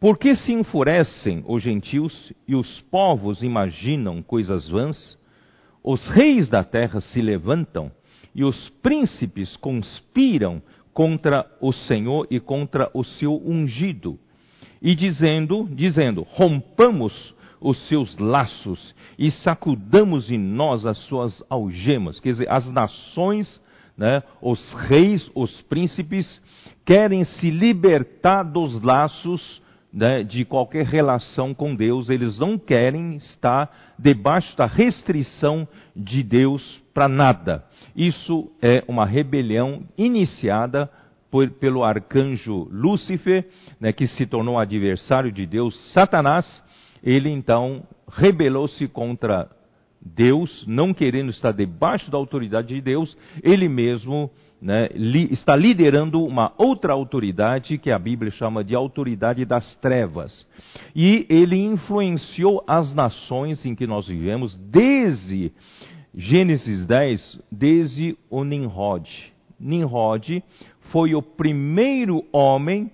Por 0.00 0.18
que 0.18 0.34
se 0.34 0.52
enfurecem 0.52 1.44
os 1.46 1.62
gentios 1.62 2.32
e 2.46 2.54
os 2.54 2.80
povos 2.82 3.42
imaginam 3.42 4.22
coisas 4.22 4.68
vãs? 4.68 5.16
os 5.84 6.08
reis 6.08 6.48
da 6.48 6.64
terra 6.64 6.98
se 6.98 7.20
levantam 7.20 7.92
e 8.34 8.42
os 8.42 8.70
príncipes 8.82 9.54
conspiram 9.58 10.62
contra 10.94 11.46
o 11.60 11.72
Senhor 11.72 12.26
e 12.30 12.40
contra 12.40 12.90
o 12.94 13.04
seu 13.04 13.34
ungido, 13.44 14.18
e 14.80 14.94
dizendo, 14.94 15.68
dizendo, 15.70 16.22
rompamos 16.22 17.33
os 17.64 17.78
seus 17.88 18.14
laços 18.18 18.94
e 19.18 19.30
sacudamos 19.30 20.30
em 20.30 20.38
nós 20.38 20.84
as 20.84 20.98
suas 21.06 21.42
algemas. 21.48 22.20
Quer 22.20 22.32
dizer, 22.32 22.50
as 22.50 22.70
nações, 22.70 23.58
né, 23.96 24.22
os 24.42 24.74
reis, 24.74 25.30
os 25.34 25.62
príncipes, 25.62 26.42
querem 26.84 27.24
se 27.24 27.50
libertar 27.50 28.42
dos 28.42 28.82
laços 28.82 29.62
né, 29.90 30.22
de 30.22 30.44
qualquer 30.44 30.84
relação 30.84 31.54
com 31.54 31.74
Deus, 31.74 32.10
eles 32.10 32.38
não 32.38 32.58
querem 32.58 33.16
estar 33.16 33.94
debaixo 33.98 34.54
da 34.58 34.66
restrição 34.66 35.66
de 35.96 36.22
Deus 36.22 36.82
para 36.92 37.08
nada. 37.08 37.64
Isso 37.96 38.52
é 38.60 38.84
uma 38.86 39.06
rebelião 39.06 39.84
iniciada 39.96 40.90
pelo 41.58 41.82
arcanjo 41.82 42.68
Lúcifer, 42.70 43.48
né, 43.80 43.90
que 43.90 44.06
se 44.06 44.26
tornou 44.26 44.58
adversário 44.58 45.32
de 45.32 45.46
Deus, 45.46 45.92
Satanás. 45.92 46.62
Ele 47.04 47.28
então 47.28 47.82
rebelou-se 48.08 48.88
contra 48.88 49.48
Deus, 50.00 50.64
não 50.66 50.94
querendo 50.94 51.30
estar 51.30 51.52
debaixo 51.52 52.10
da 52.10 52.16
autoridade 52.18 52.74
de 52.74 52.80
Deus, 52.80 53.16
ele 53.42 53.68
mesmo 53.68 54.30
né, 54.60 54.88
li, 54.94 55.30
está 55.32 55.54
liderando 55.54 56.24
uma 56.24 56.52
outra 56.56 56.94
autoridade 56.94 57.76
que 57.76 57.90
a 57.90 57.98
Bíblia 57.98 58.30
chama 58.30 58.64
de 58.64 58.74
autoridade 58.74 59.44
das 59.44 59.74
trevas. 59.76 60.46
E 60.96 61.26
ele 61.28 61.56
influenciou 61.56 62.64
as 62.66 62.94
nações 62.94 63.64
em 63.66 63.74
que 63.74 63.86
nós 63.86 64.06
vivemos 64.06 64.56
desde 64.56 65.52
Gênesis 66.14 66.86
10, 66.86 67.40
desde 67.50 68.16
o 68.30 68.44
Nimrod. 68.44 69.08
Nimrod 69.60 70.42
foi 70.92 71.14
o 71.14 71.22
primeiro 71.22 72.24
homem 72.32 72.90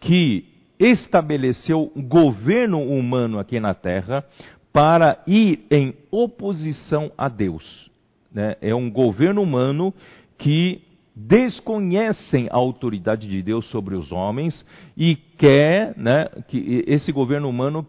que 0.00 0.51
estabeleceu 0.78 1.92
governo 1.96 2.80
humano 2.82 3.38
aqui 3.38 3.60
na 3.60 3.74
terra 3.74 4.24
para 4.72 5.22
ir 5.26 5.64
em 5.70 5.94
oposição 6.10 7.12
a 7.16 7.28
Deus. 7.28 7.90
Né? 8.32 8.56
É 8.60 8.74
um 8.74 8.90
governo 8.90 9.42
humano 9.42 9.92
que 10.38 10.82
desconhecem 11.14 12.48
a 12.50 12.56
autoridade 12.56 13.28
de 13.28 13.42
Deus 13.42 13.66
sobre 13.66 13.94
os 13.94 14.10
homens 14.10 14.64
e 14.96 15.14
quer 15.14 15.94
né, 15.96 16.26
que 16.48 16.84
esse 16.86 17.12
governo 17.12 17.48
humano, 17.48 17.86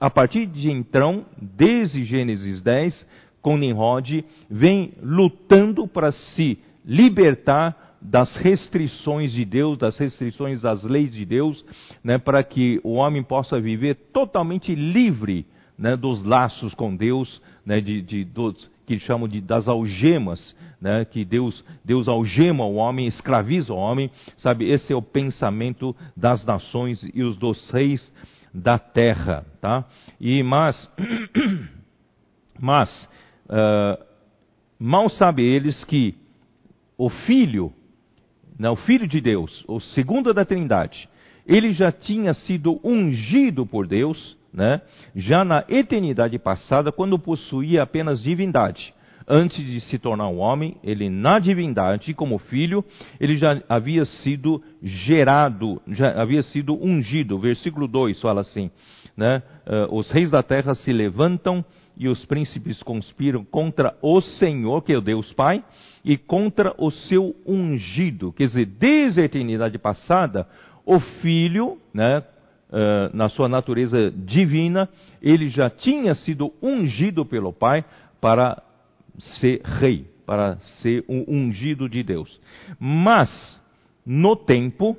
a 0.00 0.08
partir 0.08 0.46
de 0.46 0.70
então, 0.70 1.26
desde 1.40 2.04
Gênesis 2.04 2.62
10, 2.62 3.06
com 3.42 3.58
Nimrod, 3.58 4.24
vem 4.48 4.94
lutando 5.02 5.86
para 5.86 6.10
se 6.10 6.58
libertar 6.84 7.87
das 8.00 8.36
restrições 8.36 9.32
de 9.32 9.44
Deus, 9.44 9.76
das 9.76 9.98
restrições 9.98 10.62
das 10.62 10.84
leis 10.84 11.12
de 11.12 11.24
Deus, 11.24 11.64
né, 12.02 12.18
para 12.18 12.42
que 12.42 12.80
o 12.84 12.94
homem 12.94 13.22
possa 13.22 13.60
viver 13.60 13.94
totalmente 14.12 14.74
livre 14.74 15.46
né, 15.76 15.96
dos 15.96 16.22
laços 16.24 16.74
com 16.74 16.94
Deus, 16.94 17.40
né, 17.64 17.80
de, 17.80 18.02
de, 18.02 18.24
dos, 18.24 18.70
que 18.86 18.98
chamam 18.98 19.28
de 19.28 19.40
das 19.40 19.68
algemas, 19.68 20.56
né, 20.80 21.04
que 21.04 21.24
Deus, 21.24 21.64
Deus 21.84 22.08
algema 22.08 22.64
o 22.64 22.76
homem, 22.76 23.06
escraviza 23.06 23.72
o 23.72 23.76
homem, 23.76 24.10
sabe? 24.36 24.68
Esse 24.68 24.92
é 24.92 24.96
o 24.96 25.02
pensamento 25.02 25.94
das 26.16 26.44
nações 26.44 27.02
e 27.14 27.22
os 27.22 27.36
dos 27.36 27.70
reis 27.70 28.12
da 28.52 28.78
terra, 28.78 29.44
tá? 29.60 29.84
E 30.20 30.42
mas, 30.42 30.90
mas 32.58 33.08
uh, 33.44 34.02
mal 34.78 35.08
sabe 35.08 35.42
eles 35.42 35.84
que 35.84 36.14
o 36.96 37.08
Filho, 37.08 37.72
né, 38.58 38.68
o 38.68 38.76
Filho 38.76 39.06
de 39.06 39.20
Deus, 39.20 39.64
o 39.68 39.80
segundo 39.80 40.34
da 40.34 40.44
Trindade, 40.44 41.08
ele 41.46 41.72
já 41.72 41.92
tinha 41.92 42.34
sido 42.34 42.80
ungido 42.84 43.64
por 43.64 43.86
Deus 43.86 44.36
né? 44.52 44.80
já 45.14 45.44
na 45.44 45.64
eternidade 45.68 46.38
passada, 46.38 46.92
quando 46.92 47.18
possuía 47.18 47.82
apenas 47.82 48.22
divindade. 48.22 48.94
Antes 49.30 49.64
de 49.64 49.80
se 49.82 49.98
tornar 49.98 50.28
um 50.28 50.38
homem, 50.38 50.78
ele 50.82 51.10
na 51.10 51.38
divindade, 51.38 52.14
como 52.14 52.38
filho, 52.38 52.82
ele 53.20 53.36
já 53.36 53.62
havia 53.68 54.06
sido 54.06 54.62
gerado, 54.82 55.82
já 55.88 56.20
havia 56.20 56.42
sido 56.42 56.72
ungido. 56.74 57.38
Versículo 57.38 57.86
2 57.86 58.18
fala 58.22 58.40
assim: 58.40 58.70
né? 59.14 59.42
uh, 59.66 59.94
Os 59.94 60.10
reis 60.10 60.30
da 60.30 60.42
terra 60.42 60.74
se 60.74 60.90
levantam 60.94 61.62
e 61.94 62.08
os 62.08 62.24
príncipes 62.24 62.82
conspiram 62.82 63.44
contra 63.44 63.94
o 64.00 64.18
Senhor, 64.22 64.80
que 64.82 64.94
é 64.94 64.96
o 64.96 65.02
Deus 65.02 65.30
Pai, 65.34 65.62
e 66.08 66.16
contra 66.16 66.74
o 66.78 66.90
seu 66.90 67.36
ungido. 67.46 68.32
Quer 68.32 68.46
dizer, 68.46 68.64
desde 68.64 69.20
a 69.20 69.24
eternidade 69.24 69.76
passada, 69.76 70.48
o 70.86 70.98
filho, 70.98 71.76
né, 71.92 72.20
uh, 72.70 73.14
na 73.14 73.28
sua 73.28 73.46
natureza 73.46 74.10
divina, 74.10 74.88
ele 75.20 75.50
já 75.50 75.68
tinha 75.68 76.14
sido 76.14 76.50
ungido 76.62 77.26
pelo 77.26 77.52
Pai 77.52 77.84
para 78.22 78.62
ser 79.18 79.60
rei, 79.62 80.06
para 80.24 80.58
ser 80.80 81.04
um 81.06 81.26
ungido 81.28 81.86
de 81.90 82.02
Deus. 82.02 82.40
Mas, 82.80 83.60
no 84.06 84.34
tempo, 84.34 84.96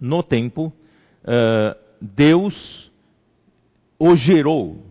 no 0.00 0.24
tempo, 0.24 0.72
uh, 1.22 1.78
Deus 2.02 2.90
o 3.96 4.16
gerou. 4.16 4.84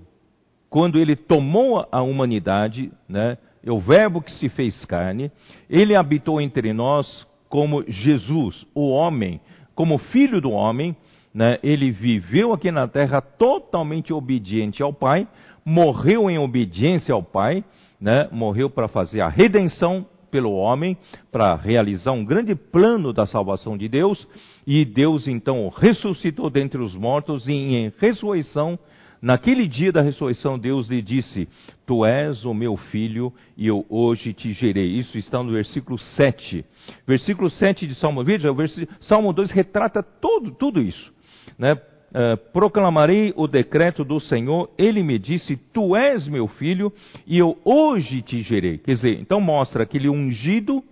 Quando 0.70 0.98
ele 0.98 1.18
tomou 1.18 1.86
a 1.92 2.02
humanidade, 2.02 2.90
né, 3.10 3.38
é 3.66 3.72
o 3.72 3.80
Verbo 3.80 4.22
que 4.22 4.32
se 4.34 4.50
fez 4.50 4.84
carne, 4.86 5.32
ele 5.70 5.96
habitou 5.96 6.42
entre 6.42 6.74
nós 6.74 7.26
como 7.48 7.84
Jesus, 7.88 8.66
o 8.74 8.90
homem, 8.90 9.40
como 9.76 9.98
filho 9.98 10.42
do 10.42 10.52
homem, 10.52 10.96
né, 11.34 11.60
ele 11.64 11.92
viveu 11.92 12.54
aqui 12.54 12.72
na 12.72 12.88
terra 12.88 13.22
totalmente 13.22 14.14
obediente 14.14 14.84
ao 14.84 14.94
Pai, 14.94 15.28
morreu 15.66 16.30
em 16.30 16.38
obediência 16.38 17.14
ao 17.14 17.24
Pai, 17.24 17.64
né, 18.00 18.28
morreu 18.32 18.70
para 18.70 18.88
fazer 18.88 19.22
a 19.22 19.30
redenção 19.30 20.06
pelo 20.30 20.52
homem, 20.54 20.98
para 21.32 21.56
realizar 21.56 22.12
um 22.12 22.26
grande 22.26 22.56
plano 22.56 23.14
da 23.14 23.26
salvação 23.26 23.78
de 23.78 23.88
Deus, 23.88 24.28
e 24.66 24.84
Deus 24.84 25.28
então 25.28 25.70
ressuscitou 25.70 26.50
dentre 26.50 26.82
os 26.82 26.96
mortos, 26.96 27.48
e 27.48 27.54
em 27.54 27.94
ressurreição, 28.00 28.78
naquele 29.24 29.68
dia 29.68 29.92
da 29.92 30.02
ressurreição, 30.02 30.60
Deus 30.60 30.88
lhe 30.88 31.02
disse: 31.02 31.48
Tu 31.88 32.06
és 32.06 32.46
o 32.46 32.54
meu 32.54 32.78
filho, 32.78 33.34
e 33.58 33.66
eu 33.66 33.84
hoje 33.90 34.34
te 34.34 34.54
gerei. 34.54 34.98
Isso 34.98 35.18
está 35.18 35.42
no 35.42 35.52
versículo 35.52 35.98
7. 35.98 36.64
Versículo 37.08 37.50
7 37.50 37.88
de 37.88 37.96
Salmo, 37.96 38.24
veja, 38.24 38.52
o 38.52 38.58
Salmo 39.00 39.34
2 39.34 39.50
retrata 39.50 40.04
tudo 40.04 40.80
isso 40.80 41.12
né, 41.58 41.74
uh, 41.74 42.38
proclamarei 42.52 43.34
o 43.36 43.48
decreto 43.48 44.04
do 44.04 44.20
Senhor, 44.20 44.70
ele 44.78 45.04
me 45.04 45.18
disse, 45.20 45.58
tu 45.72 45.96
és 45.96 46.28
meu 46.28 46.48
filho, 46.48 46.92
e 47.26 47.38
eu 47.38 47.58
hoje 47.64 48.22
te 48.22 48.42
gerei. 48.42 48.78
Quer 48.78 48.94
dizer, 48.94 49.20
então 49.20 49.40
mostra 49.40 49.84
aquele 49.84 50.10
ungido, 50.10 50.84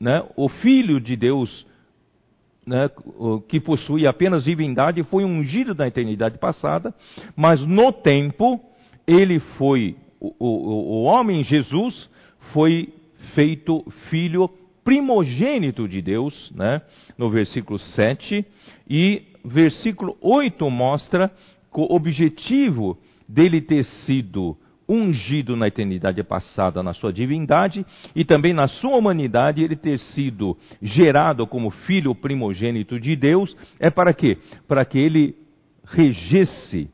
né, 0.00 0.24
o 0.36 0.48
filho 0.48 1.00
de 1.00 1.16
Deus, 1.16 1.66
né, 2.68 2.90
que 3.48 3.58
possui 3.58 4.06
apenas 4.06 4.44
divindade, 4.44 5.02
foi 5.04 5.24
ungido 5.24 5.74
na 5.74 5.88
eternidade 5.88 6.38
passada, 6.38 6.94
mas 7.34 7.64
no 7.64 7.90
tempo, 7.90 8.60
ele 9.06 9.38
foi, 9.38 9.96
o, 10.20 10.34
o, 10.38 11.00
o 11.00 11.02
homem 11.04 11.42
Jesus, 11.42 12.08
foi 12.52 12.92
feito 13.34 13.82
filho 14.10 14.50
primogênito 14.84 15.88
de 15.88 16.02
Deus, 16.02 16.52
né, 16.54 16.82
no 17.16 17.30
versículo 17.30 17.78
7, 17.78 18.44
e 18.88 19.22
versículo 19.44 20.16
8 20.20 20.70
mostra 20.70 21.32
o 21.72 21.94
objetivo 21.94 22.98
dele 23.28 23.60
ter 23.60 23.84
sido 23.84 24.56
ungido 24.88 25.54
na 25.54 25.68
eternidade 25.68 26.22
passada 26.22 26.82
na 26.82 26.94
sua 26.94 27.12
divindade 27.12 27.84
e 28.14 28.24
também 28.24 28.54
na 28.54 28.66
sua 28.66 28.96
humanidade 28.96 29.62
ele 29.62 29.76
ter 29.76 29.98
sido 29.98 30.56
gerado 30.80 31.46
como 31.46 31.70
filho 31.70 32.14
primogênito 32.14 32.98
de 32.98 33.14
Deus 33.14 33.54
é 33.78 33.90
para 33.90 34.14
quê? 34.14 34.38
Para 34.66 34.84
que 34.84 34.98
ele 34.98 35.36
regesse 35.84 36.90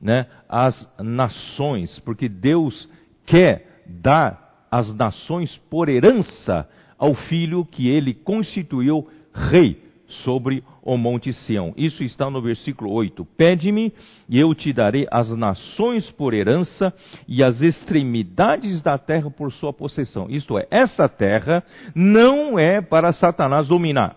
né, 0.00 0.26
as 0.48 0.90
nações, 0.98 1.98
porque 2.00 2.28
Deus 2.28 2.88
quer 3.26 3.82
dar 3.86 4.66
as 4.70 4.94
nações 4.94 5.56
por 5.70 5.88
herança 5.88 6.68
ao 6.98 7.14
filho 7.14 7.64
que 7.64 7.88
ele 7.88 8.14
constituiu 8.14 9.08
rei 9.32 9.83
sobre 10.22 10.62
o 10.82 10.96
monte 10.96 11.32
Sião. 11.32 11.72
Isso 11.76 12.02
está 12.02 12.30
no 12.30 12.40
versículo 12.40 12.90
8. 12.92 13.24
Pede-me 13.36 13.92
e 14.28 14.38
eu 14.38 14.54
te 14.54 14.72
darei 14.72 15.06
as 15.10 15.34
nações 15.36 16.10
por 16.12 16.34
herança 16.34 16.92
e 17.26 17.42
as 17.42 17.60
extremidades 17.60 18.82
da 18.82 18.98
terra 18.98 19.30
por 19.30 19.52
sua 19.52 19.72
possessão. 19.72 20.26
Isto 20.28 20.58
é, 20.58 20.66
essa 20.70 21.08
terra 21.08 21.62
não 21.94 22.58
é 22.58 22.80
para 22.80 23.12
Satanás 23.12 23.68
dominar. 23.68 24.16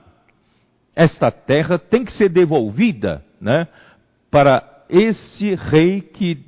Esta 0.96 1.32
terra 1.32 1.78
tem 1.78 2.04
que 2.04 2.12
ser 2.14 2.30
devolvida, 2.30 3.24
né, 3.40 3.68
para 4.32 4.64
esse 4.90 5.54
rei 5.54 6.02
que 6.02 6.44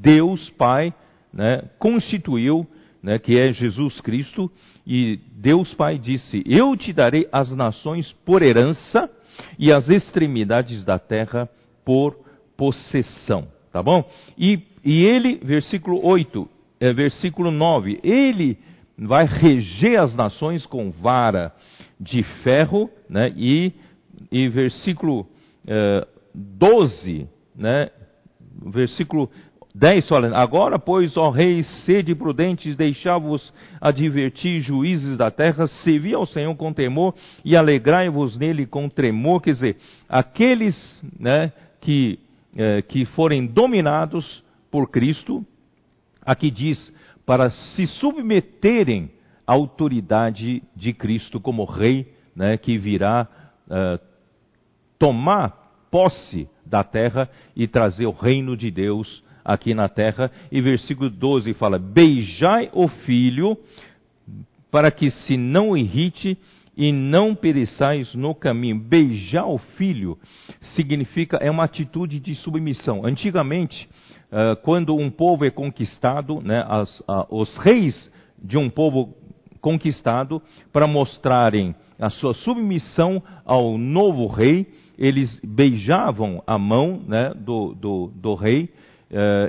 Deus 0.00 0.48
Pai 0.50 0.94
né, 1.32 1.64
constituiu, 1.78 2.66
né, 3.02 3.18
que 3.18 3.38
é 3.38 3.52
Jesus 3.52 4.00
Cristo, 4.00 4.50
e 4.86 5.18
Deus 5.32 5.72
Pai 5.74 5.98
disse: 5.98 6.42
Eu 6.46 6.76
te 6.76 6.92
darei 6.92 7.28
as 7.32 7.54
nações 7.54 8.12
por 8.24 8.42
herança 8.42 9.10
e 9.58 9.72
as 9.72 9.88
extremidades 9.88 10.84
da 10.84 10.98
terra 10.98 11.48
por 11.84 12.16
possessão. 12.56 13.48
Tá 13.72 13.82
bom? 13.82 14.04
E, 14.36 14.60
e 14.84 15.04
ele, 15.04 15.36
versículo 15.42 16.04
8, 16.04 16.48
é, 16.80 16.92
versículo 16.92 17.50
9, 17.50 18.00
ele 18.02 18.58
vai 18.98 19.24
reger 19.24 20.00
as 20.00 20.14
nações 20.14 20.66
com 20.66 20.90
vara 20.90 21.54
de 21.98 22.22
ferro, 22.42 22.90
né? 23.08 23.32
E, 23.36 23.72
e 24.30 24.48
versículo 24.48 25.26
é, 25.66 26.06
12, 26.34 27.28
né? 27.54 27.90
Versículo 28.66 29.30
10 29.74 30.08
fala, 30.08 30.36
agora 30.36 30.78
pois, 30.78 31.16
ó 31.16 31.30
reis, 31.30 31.66
sede 31.84 32.14
prudentes, 32.14 32.76
deixai-vos 32.76 33.52
advertir 33.80 34.60
juízes 34.60 35.16
da 35.16 35.30
terra, 35.30 35.66
servi 35.66 36.12
ao 36.12 36.26
Senhor 36.26 36.54
com 36.56 36.72
temor 36.72 37.14
e 37.44 37.56
alegrai-vos 37.56 38.36
nele 38.36 38.66
com 38.66 38.88
tremor, 38.88 39.40
quer 39.40 39.52
dizer, 39.52 39.76
aqueles 40.08 41.00
né, 41.18 41.52
que, 41.80 42.18
é, 42.56 42.82
que 42.82 43.04
forem 43.04 43.46
dominados 43.46 44.42
por 44.70 44.90
Cristo, 44.90 45.46
aqui 46.24 46.50
diz, 46.50 46.92
para 47.24 47.50
se 47.50 47.86
submeterem 47.86 49.10
à 49.46 49.52
autoridade 49.52 50.62
de 50.74 50.92
Cristo 50.92 51.38
como 51.38 51.64
rei, 51.64 52.12
né, 52.34 52.56
que 52.56 52.76
virá 52.76 53.28
uh, 53.68 54.00
tomar 54.98 55.86
posse 55.90 56.48
da 56.64 56.84
terra 56.84 57.28
e 57.54 57.66
trazer 57.66 58.06
o 58.06 58.12
reino 58.12 58.56
de 58.56 58.70
Deus 58.70 59.22
aqui 59.44 59.74
na 59.74 59.88
terra. 59.88 60.30
E 60.50 60.60
versículo 60.60 61.10
12 61.10 61.54
fala: 61.54 61.78
Beijai 61.78 62.70
o 62.72 62.88
filho, 62.88 63.56
para 64.70 64.90
que 64.90 65.10
se 65.10 65.36
não 65.36 65.76
irrite 65.76 66.38
e 66.76 66.92
não 66.92 67.34
pereçais 67.34 68.14
no 68.14 68.34
caminho. 68.34 68.78
Beijar 68.78 69.46
o 69.46 69.58
filho 69.58 70.16
significa, 70.60 71.36
é 71.36 71.50
uma 71.50 71.64
atitude 71.64 72.18
de 72.18 72.34
submissão. 72.34 73.04
Antigamente, 73.04 73.88
uh, 74.32 74.56
quando 74.62 74.96
um 74.96 75.10
povo 75.10 75.44
é 75.44 75.50
conquistado, 75.50 76.40
né, 76.40 76.64
as, 76.66 77.02
os 77.28 77.56
reis 77.58 78.10
de 78.42 78.56
um 78.56 78.70
povo 78.70 79.14
conquistado, 79.60 80.40
para 80.72 80.86
mostrarem 80.86 81.74
a 81.98 82.08
sua 82.08 82.32
submissão 82.32 83.22
ao 83.44 83.76
novo 83.76 84.26
rei, 84.26 84.66
eles 84.96 85.38
beijavam 85.44 86.42
a 86.46 86.58
mão 86.58 87.02
né, 87.06 87.34
do, 87.36 87.74
do, 87.74 88.10
do 88.14 88.34
rei 88.34 88.70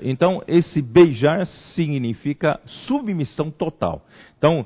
então, 0.02 0.42
esse 0.48 0.82
beijar 0.82 1.46
significa 1.46 2.60
submissão 2.88 3.52
total. 3.52 4.04
Então, 4.38 4.66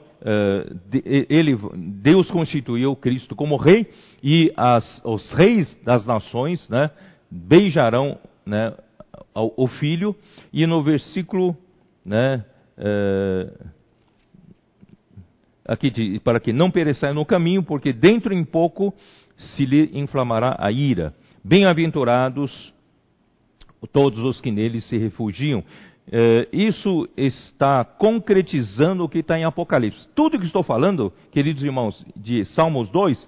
de, 0.89 1.03
ele, 1.29 1.57
Deus 2.01 2.31
constituiu 2.31 2.95
Cristo 2.95 3.35
como 3.35 3.57
rei 3.57 3.87
e 4.23 4.53
as, 4.55 5.01
os 5.03 5.33
reis 5.33 5.77
das 5.83 6.05
nações 6.05 6.67
né, 6.69 6.89
beijarão 7.29 8.17
né, 8.45 8.73
o, 9.33 9.67
filho. 9.67 10.15
E 10.53 10.65
no 10.65 10.81
versículo, 10.81 11.55
né, 12.05 12.45
uh, 12.77 13.65
aqui 15.67 16.19
para 16.19 16.39
que 16.39 16.53
não 16.53 16.71
pereçai 16.71 17.13
no 17.13 17.25
caminho, 17.25 17.63
porque 17.63 17.91
dentro 17.91 18.33
em 18.33 18.45
pouco 18.45 18.93
se 19.35 19.65
lhe 19.65 19.89
inflamará 19.93 20.55
a 20.57 20.71
ira. 20.71 21.13
Bem-aventurados 21.43 22.73
todos 23.87 24.19
os 24.23 24.39
que 24.41 24.51
nele 24.51 24.81
se 24.81 24.97
refugiam. 24.97 25.63
É, 26.11 26.47
isso 26.53 27.09
está 27.17 27.83
concretizando 27.83 29.03
o 29.03 29.09
que 29.09 29.19
está 29.19 29.39
em 29.39 29.43
Apocalipse. 29.43 30.07
Tudo 30.13 30.37
que 30.37 30.45
estou 30.45 30.61
falando, 30.61 31.11
queridos 31.31 31.63
irmãos, 31.63 32.05
de 32.15 32.45
Salmos 32.45 32.89
2, 32.89 33.27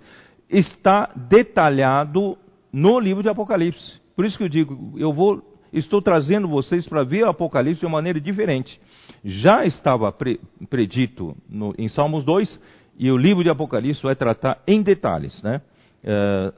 está 0.50 1.10
detalhado 1.16 2.38
no 2.72 3.00
livro 3.00 3.24
de 3.24 3.30
Apocalipse. 3.30 4.00
Por 4.16 4.26
isso 4.26 4.38
que 4.38 4.44
eu 4.44 4.50
digo, 4.50 4.94
eu 4.98 5.12
vou, 5.12 5.42
estou 5.74 6.02
trazendo 6.02 6.48
vocês 6.48 6.88
para 6.88 7.04
ver 7.04 7.24
o 7.24 7.30
Apocalipse 7.30 7.80
de 7.80 7.86
uma 7.86 7.98
maneira 7.98 8.22
diferente. 8.22 8.80
Já 9.24 9.66
estava 9.66 10.12
pre, 10.12 10.40
predito 10.70 11.36
no, 11.50 11.74
em 11.78 11.88
Salmos 11.88 12.24
2 12.24 12.62
e 13.00 13.12
o 13.12 13.18
livro 13.18 13.44
de 13.44 13.50
Apocalipse 13.50 14.04
vai 14.04 14.16
tratar 14.16 14.62
em 14.68 14.82
detalhes, 14.82 15.42
né? 15.42 15.62
É, 16.04 16.54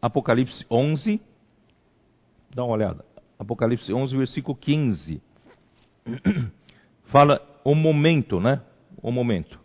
Apocalipse 0.00 0.64
11, 0.70 1.20
dá 2.54 2.64
uma 2.64 2.74
olhada. 2.74 3.04
Apocalipse 3.40 3.90
11, 3.90 4.14
versículo 4.18 4.54
15. 4.54 5.22
Fala 7.06 7.40
o 7.64 7.74
momento, 7.74 8.38
né? 8.38 8.60
O 9.02 9.10
momento. 9.10 9.58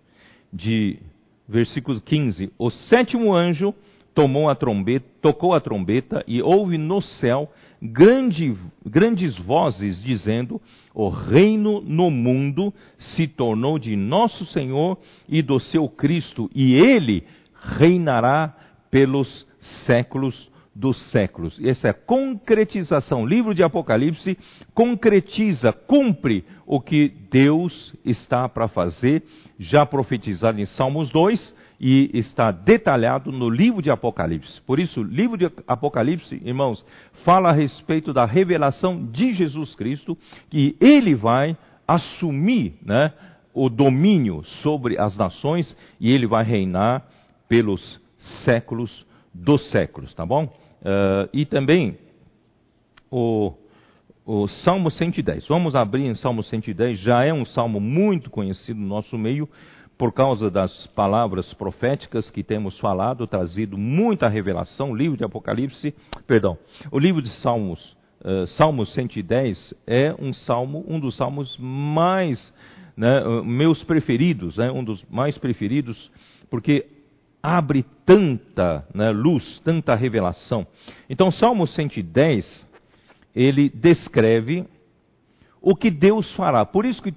De 0.52 0.98
versículo 1.46 2.00
15. 2.00 2.54
O 2.58 2.70
sétimo 2.70 3.36
anjo 3.36 3.76
tomou 4.14 4.50
a 4.50 4.56
trombeta, 4.56 5.06
tocou 5.22 5.54
a 5.54 5.60
trombeta 5.60 6.24
e 6.26 6.42
houve 6.42 6.78
no 6.78 7.02
céu 7.02 7.52
grande, 7.82 8.56
grandes 8.86 9.38
vozes 9.40 10.02
dizendo: 10.02 10.62
O 10.94 11.10
reino 11.10 11.82
no 11.82 12.10
mundo 12.10 12.74
se 12.98 13.28
tornou 13.28 13.78
de 13.78 13.94
nosso 13.98 14.46
Senhor 14.46 14.98
e 15.28 15.42
do 15.42 15.60
seu 15.60 15.90
Cristo, 15.90 16.50
e 16.56 16.76
ele 16.76 17.26
reinará 17.78 18.56
pelos 18.90 19.46
séculos 19.86 20.50
dos 20.76 20.98
séculos. 21.10 21.58
Essa 21.64 21.88
é 21.88 21.92
a 21.92 21.94
concretização. 21.94 23.26
livro 23.26 23.56
de 23.56 23.64
Apocalipse 23.64 24.38
concretiza, 24.74 25.72
cumpre 25.72 26.44
o 26.68 26.82
que 26.82 27.14
Deus 27.32 27.94
está 28.04 28.50
para 28.50 28.68
fazer, 28.68 29.24
já 29.58 29.86
profetizado 29.86 30.60
em 30.60 30.66
Salmos 30.66 31.10
2 31.12 31.56
e 31.80 32.12
está 32.14 32.52
detalhado 32.52 33.32
no 33.32 33.50
livro 33.50 33.82
de 33.82 33.90
Apocalipse. 33.90 34.60
Por 34.62 34.80
isso, 34.80 35.00
o 35.00 35.04
livro 35.04 35.38
de 35.38 35.50
Apocalipse, 35.66 36.42
irmãos, 36.44 36.86
fala 37.24 37.50
a 37.50 37.54
respeito 37.54 38.12
da 38.12 38.26
revelação 38.26 39.06
de 39.06 39.34
Jesus 39.34 39.76
Cristo, 39.76 40.18
que 40.50 40.76
ele 40.82 41.16
vai 41.16 41.56
assumir 41.88 42.78
né, 42.84 43.14
o 43.54 43.70
domínio 43.70 44.44
sobre 44.62 45.00
as 45.00 45.16
nações 45.16 45.76
e 46.00 46.12
ele 46.12 46.28
vai 46.28 46.44
reinar 46.44 47.06
pelos 47.48 48.02
séculos 48.44 49.06
dos 49.34 49.70
séculos, 49.70 50.14
tá 50.14 50.26
bom? 50.26 50.65
Uh, 50.86 51.28
e 51.34 51.48
também 51.48 51.98
o, 53.10 53.54
o 54.24 54.48
Salmo 54.48 54.92
110. 54.92 55.48
Vamos 55.48 55.76
abrir 55.76 56.06
em 56.06 56.14
Salmo 56.14 56.44
110, 56.44 57.00
já 57.00 57.26
é 57.26 57.34
um 57.34 57.44
salmo 57.44 57.80
muito 57.80 58.30
conhecido 58.30 58.80
no 58.80 58.88
nosso 58.88 59.18
meio, 59.18 59.50
por 59.98 60.14
causa 60.14 60.52
das 60.52 60.86
palavras 60.88 61.52
proféticas 61.56 62.30
que 62.30 62.44
temos 62.44 62.78
falado, 62.80 63.26
trazido 63.26 63.80
muita 63.80 64.28
revelação, 64.28 64.92
o 64.92 64.96
livro 64.96 65.18
de 65.18 65.24
Apocalipse, 65.24 65.96
perdão, 66.28 66.56
o 66.92 67.00
livro 67.00 67.20
de 67.20 67.30
Salmos, 67.42 67.98
uh, 68.22 68.46
Salmo 68.46 68.86
110 68.86 69.74
é 69.88 70.14
um 70.20 70.34
salmo, 70.34 70.86
um 70.88 71.00
dos 71.00 71.18
salmos 71.18 71.58
mais, 71.58 72.54
né, 72.96 73.24
meus 73.44 73.84
preferidos, 73.84 74.58
né, 74.58 74.70
um 74.70 74.84
dos 74.84 75.04
mais 75.10 75.36
preferidos, 75.36 76.12
porque 76.48 76.86
abre 77.46 77.86
tanta 78.04 78.88
né, 78.92 79.12
luz, 79.12 79.60
tanta 79.64 79.94
revelação. 79.94 80.66
Então, 81.08 81.32
Salmo 81.32 81.68
110, 81.68 82.66
ele 83.36 83.70
descreve 83.70 84.66
o 85.62 85.76
que 85.76 85.92
Deus 85.92 86.34
fará. 86.34 86.66
Por 86.66 86.86
isso 86.86 87.04
que 87.04 87.14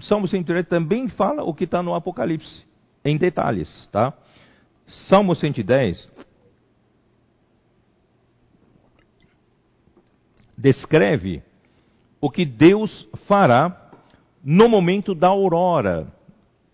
Salmo 0.00 0.26
110 0.26 0.66
também 0.66 1.08
fala 1.08 1.44
o 1.44 1.54
que 1.54 1.62
está 1.62 1.80
no 1.80 1.94
Apocalipse, 1.94 2.64
em 3.04 3.16
detalhes, 3.16 3.88
tá? 3.92 4.12
Salmo 5.08 5.36
110 5.36 6.10
descreve 10.56 11.40
o 12.20 12.28
que 12.28 12.44
Deus 12.44 13.08
fará 13.28 13.90
no 14.42 14.68
momento 14.68 15.14
da 15.14 15.28
aurora, 15.28 16.12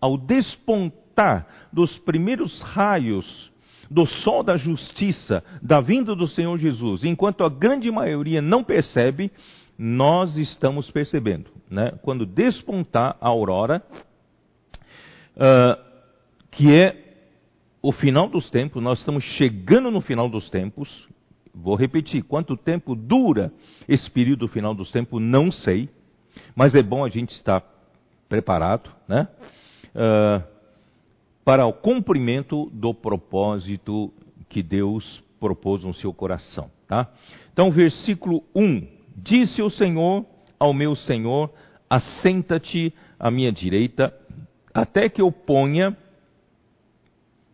ao 0.01 0.17
despontar 0.17 1.04
despertar 1.15 1.47
dos 1.71 1.97
primeiros 1.99 2.61
raios 2.61 3.51
do 3.89 4.05
sol 4.05 4.43
da 4.43 4.57
justiça, 4.57 5.43
da 5.61 5.79
vinda 5.79 6.15
do 6.15 6.27
Senhor 6.27 6.57
Jesus, 6.57 7.03
enquanto 7.03 7.43
a 7.43 7.49
grande 7.49 7.89
maioria 7.91 8.41
não 8.41 8.63
percebe, 8.63 9.31
nós 9.77 10.35
estamos 10.37 10.89
percebendo. 10.89 11.49
Né? 11.69 11.91
Quando 12.01 12.25
despontar 12.25 13.15
a 13.21 13.27
aurora, 13.27 13.83
uh, 15.35 15.81
que 16.51 16.73
é 16.73 17.03
o 17.81 17.91
final 17.91 18.27
dos 18.27 18.49
tempos, 18.49 18.81
nós 18.81 18.99
estamos 18.99 19.23
chegando 19.23 19.91
no 19.91 20.01
final 20.01 20.27
dos 20.27 20.49
tempos. 20.49 21.07
Vou 21.53 21.75
repetir: 21.75 22.23
quanto 22.23 22.57
tempo 22.57 22.95
dura 22.95 23.53
esse 23.87 24.09
período 24.09 24.47
final 24.47 24.73
dos 24.73 24.91
tempos, 24.91 25.21
não 25.21 25.51
sei, 25.51 25.89
mas 26.55 26.73
é 26.73 26.81
bom 26.81 27.05
a 27.05 27.09
gente 27.09 27.31
estar 27.35 27.63
preparado, 28.27 28.89
né? 29.07 29.27
Uh, 29.93 30.54
para 31.45 31.65
o 31.67 31.71
cumprimento 31.71 32.69
do 32.73 32.93
propósito 32.93 34.11
que 34.49 34.63
Deus 34.63 35.23
propôs 35.39 35.83
no 35.83 35.93
seu 35.93 36.11
coração. 36.11 36.71
Tá? 36.87 37.07
Então, 37.53 37.71
versículo 37.71 38.43
1: 38.55 38.87
Disse 39.15 39.61
o 39.61 39.69
Senhor 39.69 40.25
ao 40.59 40.73
meu 40.73 40.95
Senhor: 40.95 41.53
assenta-te 41.89 42.91
à 43.19 43.29
minha 43.29 43.51
direita, 43.51 44.13
até 44.73 45.07
que 45.07 45.21
eu 45.21 45.31
ponha 45.31 45.95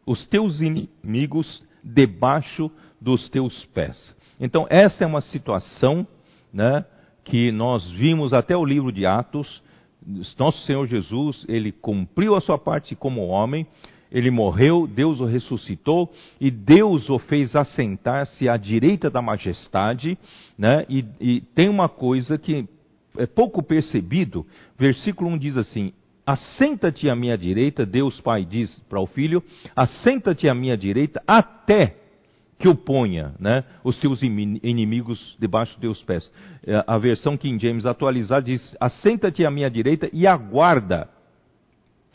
os 0.06 0.26
teus 0.26 0.62
inimigos 0.62 1.64
debaixo 1.84 2.72
dos 3.00 3.30
teus 3.30 3.66
pés. 3.68 4.16
Então, 4.40 4.66
essa 4.70 5.04
é 5.04 5.08
uma 5.08 5.22
situação 5.22 6.08
né, 6.52 6.86
que 7.24 7.52
nós 7.52 7.90
vimos 7.92 8.34
até 8.34 8.56
o 8.56 8.66
livro 8.66 8.92
de 8.92 9.06
Atos. 9.06 9.62
Nosso 10.38 10.66
Senhor 10.66 10.88
Jesus, 10.88 11.46
ele 11.48 11.72
cumpriu 11.72 12.36
a 12.36 12.42
sua 12.42 12.58
parte 12.58 12.96
como 12.96 13.28
homem, 13.28 13.68
ele 14.12 14.30
morreu, 14.30 14.88
Deus 14.88 15.20
o 15.22 15.26
ressuscitou 15.26 16.12
e 16.40 16.52
Deus 16.52 17.10
o 17.10 17.18
fez 17.18 17.56
assentar-se 17.56 18.50
à 18.50 18.58
direita 18.58 19.10
da 19.10 19.22
majestade, 19.22 20.18
né? 20.58 20.86
E, 20.90 21.06
e, 21.20 21.42
tem 21.56 21.70
uma 21.70 21.88
coisa 21.88 22.38
que 22.38 22.68
é 23.18 23.26
pouco 23.26 23.64
percebido. 23.64 24.46
Versículo 24.78 25.30
1 25.30 25.38
diz 25.38 25.58
assim: 25.58 25.94
Assenta-te 26.26 27.10
à 27.10 27.16
minha 27.16 27.38
direita, 27.38 27.86
Deus 27.86 28.20
Pai 28.20 28.44
diz 28.44 28.78
para 28.90 29.00
o 29.00 29.08
filho: 29.08 29.42
Assenta-te 29.76 30.50
à 30.50 30.54
minha 30.54 30.76
direita 30.76 31.24
até 31.26 31.96
que 32.62 32.70
o 32.70 32.76
ponha, 32.76 33.34
né, 33.40 33.64
os 33.84 33.98
teus 33.98 34.22
inimigos 34.22 35.36
debaixo 35.40 35.74
dos 35.74 35.82
teus 35.82 36.04
pés. 36.04 36.32
É, 36.66 36.84
a 36.86 36.98
versão 36.98 37.36
King 37.36 37.60
James 37.60 37.86
atualizada 37.86 38.44
diz: 38.44 38.76
Assenta-te 38.80 39.44
à 39.44 39.50
minha 39.50 39.70
direita 39.70 40.08
e 40.14 40.28
aguarda. 40.28 41.10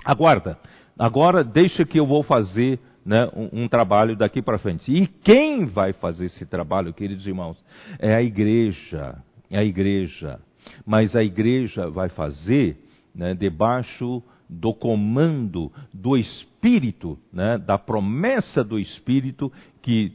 Aguarda. 0.05 0.57
Agora 0.97 1.43
deixa 1.43 1.85
que 1.85 1.99
eu 1.99 2.07
vou 2.07 2.23
fazer 2.23 2.79
né, 3.05 3.29
um, 3.35 3.65
um, 3.65 3.69
trabalho 3.69 4.17
daqui 4.17 4.41
para 4.41 4.57
frente. 4.57 4.91
E 4.91 5.07
quem 5.07 5.67
vai 5.67 5.93
fazer 5.93 6.27
esse 6.27 6.47
trabalho, 6.47 6.95
queridos 6.95 7.27
irmãos? 7.27 7.63
É 7.99 8.15
a 8.15 8.23
igreja. 8.23 9.17
É 9.51 9.59
a 9.59 9.65
igreja. 9.65 10.39
Mas 10.87 11.15
a 11.17 11.23
igreja 11.23 11.91
vai 11.91 12.09
fazer 12.09 12.77
né, 13.15 13.35
debaixo 13.35 14.23
do 14.49 14.73
comando 14.73 15.73
do 15.93 16.17
Espírito, 16.17 17.19
né, 17.33 17.59
da 17.59 17.77
promessa 17.77 18.63
do 18.63 18.79
Espírito 18.79 19.53
que 19.83 20.13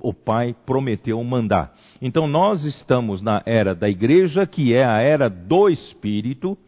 o 0.00 0.12
Pai 0.12 0.54
prometeu 0.66 1.22
mandar. 1.24 1.74
Então 2.00 2.26
nós 2.26 2.64
estamos 2.64 3.22
na 3.22 3.42
era 3.46 3.74
da 3.74 3.88
igreja, 3.88 4.46
que 4.46 4.74
é 4.74 4.84
a 4.84 5.00
era 5.00 5.30
do 5.30 5.68
Espírito, 5.68 6.58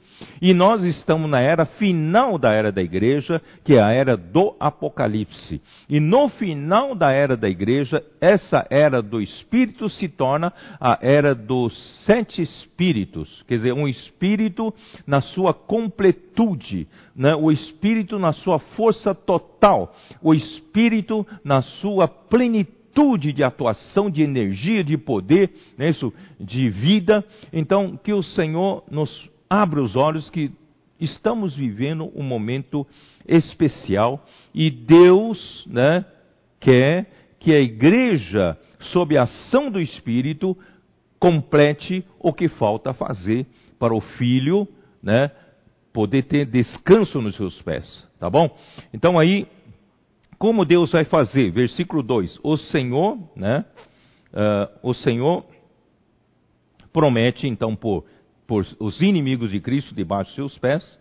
e 0.41 0.55
nós 0.55 0.83
estamos 0.85 1.29
na 1.29 1.41
era 1.41 1.67
final 1.67 2.39
da 2.39 2.53
era 2.53 2.73
da 2.73 2.83
igreja, 2.83 3.41
que 3.65 3.75
é 3.75 3.83
a 3.83 3.91
era 3.91 4.17
do 4.17 4.55
Apocalipse. 4.59 5.61
E 5.89 6.01
no 6.01 6.29
final 6.29 6.95
da 6.95 7.13
era 7.13 7.37
da 7.37 7.49
igreja, 7.49 8.03
essa 8.21 8.67
era 8.71 9.03
do 9.03 9.21
Espírito 9.21 9.89
se 9.89 10.09
torna 10.09 10.53
a 10.81 10.99
era 11.03 11.35
dos 11.35 11.75
sete 12.05 12.41
Espíritos. 12.41 13.45
Quer 13.47 13.57
dizer, 13.57 13.73
um 13.73 13.89
Espírito 13.89 14.73
na 15.07 15.21
sua 15.21 15.53
completude, 15.53 16.89
né? 17.15 17.35
o 17.35 17.51
Espírito 17.51 18.19
na 18.19 18.33
sua 18.33 18.59
força 18.59 19.15
total, 19.15 19.95
o 20.23 20.35
Espírito 20.35 21.27
na 21.45 21.63
sua 21.63 22.09
plenitude 22.09 22.76
de 23.19 23.45
atuação, 23.45 24.11
de 24.11 24.23
energia, 24.23 24.83
de 24.83 24.97
poder, 24.97 25.51
né, 25.77 25.91
isso, 25.91 26.13
de 26.41 26.71
vida. 26.71 27.23
Então, 27.53 27.97
que 27.97 28.13
o 28.13 28.23
Senhor 28.23 28.85
nos 28.91 29.31
abra 29.51 29.83
os 29.83 29.95
olhos 29.95 30.31
que 30.31 30.51
estamos 30.99 31.55
vivendo 31.55 32.11
um 32.15 32.23
momento 32.23 32.87
especial 33.29 34.25
e 34.55 34.71
Deus 34.71 35.67
né, 35.67 36.07
quer 36.59 37.11
que 37.39 37.53
a 37.53 37.61
igreja, 37.61 38.59
sob 38.81 39.17
a 39.17 39.25
ação 39.25 39.71
do 39.71 39.81
Espírito, 39.81 40.57
complete 41.21 42.05
o 42.19 42.33
que 42.33 42.49
falta 42.49 42.95
fazer 42.95 43.47
para 43.79 43.95
o 43.95 44.01
filho 44.01 44.67
né, 45.03 45.31
poder 45.93 46.25
ter 46.25 46.47
descanso 46.47 47.21
nos 47.21 47.37
seus 47.37 47.61
pés. 47.63 48.07
Tá 48.19 48.31
bom? 48.31 48.49
Então 48.93 49.19
aí, 49.19 49.47
como 50.39 50.65
Deus 50.65 50.93
vai 50.93 51.05
fazer? 51.05 51.51
Versículo 51.51 52.03
2: 52.03 52.41
O 52.43 52.57
Senhor, 52.57 53.19
né, 53.35 53.65
uh, 54.33 54.89
o 54.89 54.95
Senhor 54.95 55.45
promete 56.93 57.47
então 57.47 57.77
por 57.77 58.05
por 58.47 58.67
os 58.79 59.01
inimigos 59.03 59.51
de 59.51 59.61
Cristo 59.61 59.95
debaixo 59.95 60.31
de 60.31 60.37
seus 60.37 60.59
pés. 60.59 60.99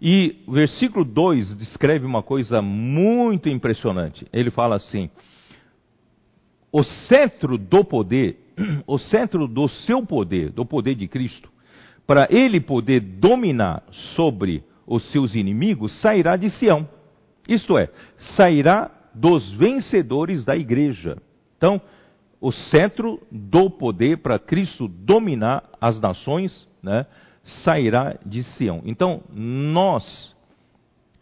E 0.00 0.42
o 0.46 0.52
versículo 0.52 1.04
2 1.04 1.56
descreve 1.56 2.06
uma 2.06 2.22
coisa 2.22 2.60
muito 2.62 3.48
impressionante. 3.48 4.26
Ele 4.32 4.50
fala 4.50 4.76
assim: 4.76 5.10
o 6.70 6.82
cetro 6.82 7.56
do 7.58 7.84
poder, 7.84 8.38
o 8.86 8.98
cetro 8.98 9.46
do 9.46 9.68
seu 9.68 10.04
poder, 10.04 10.50
do 10.50 10.64
poder 10.64 10.94
de 10.94 11.08
Cristo, 11.08 11.48
para 12.06 12.28
ele 12.30 12.60
poder 12.60 13.00
dominar 13.00 13.82
sobre 14.14 14.62
os 14.86 15.10
seus 15.10 15.34
inimigos, 15.34 16.00
sairá 16.00 16.36
de 16.36 16.50
Sião. 16.50 16.88
Isto 17.48 17.76
é, 17.78 17.88
sairá 18.36 18.90
dos 19.14 19.52
vencedores 19.52 20.44
da 20.44 20.56
igreja. 20.56 21.18
Então, 21.56 21.80
o 22.40 22.52
cetro 22.52 23.20
do 23.30 23.70
poder 23.70 24.18
para 24.18 24.38
Cristo 24.38 24.88
dominar 24.88 25.64
as 25.80 26.00
nações 26.00 26.68
né, 26.82 27.06
sairá 27.42 28.16
de 28.24 28.42
Sião. 28.42 28.82
Então, 28.84 29.22
nós, 29.32 30.34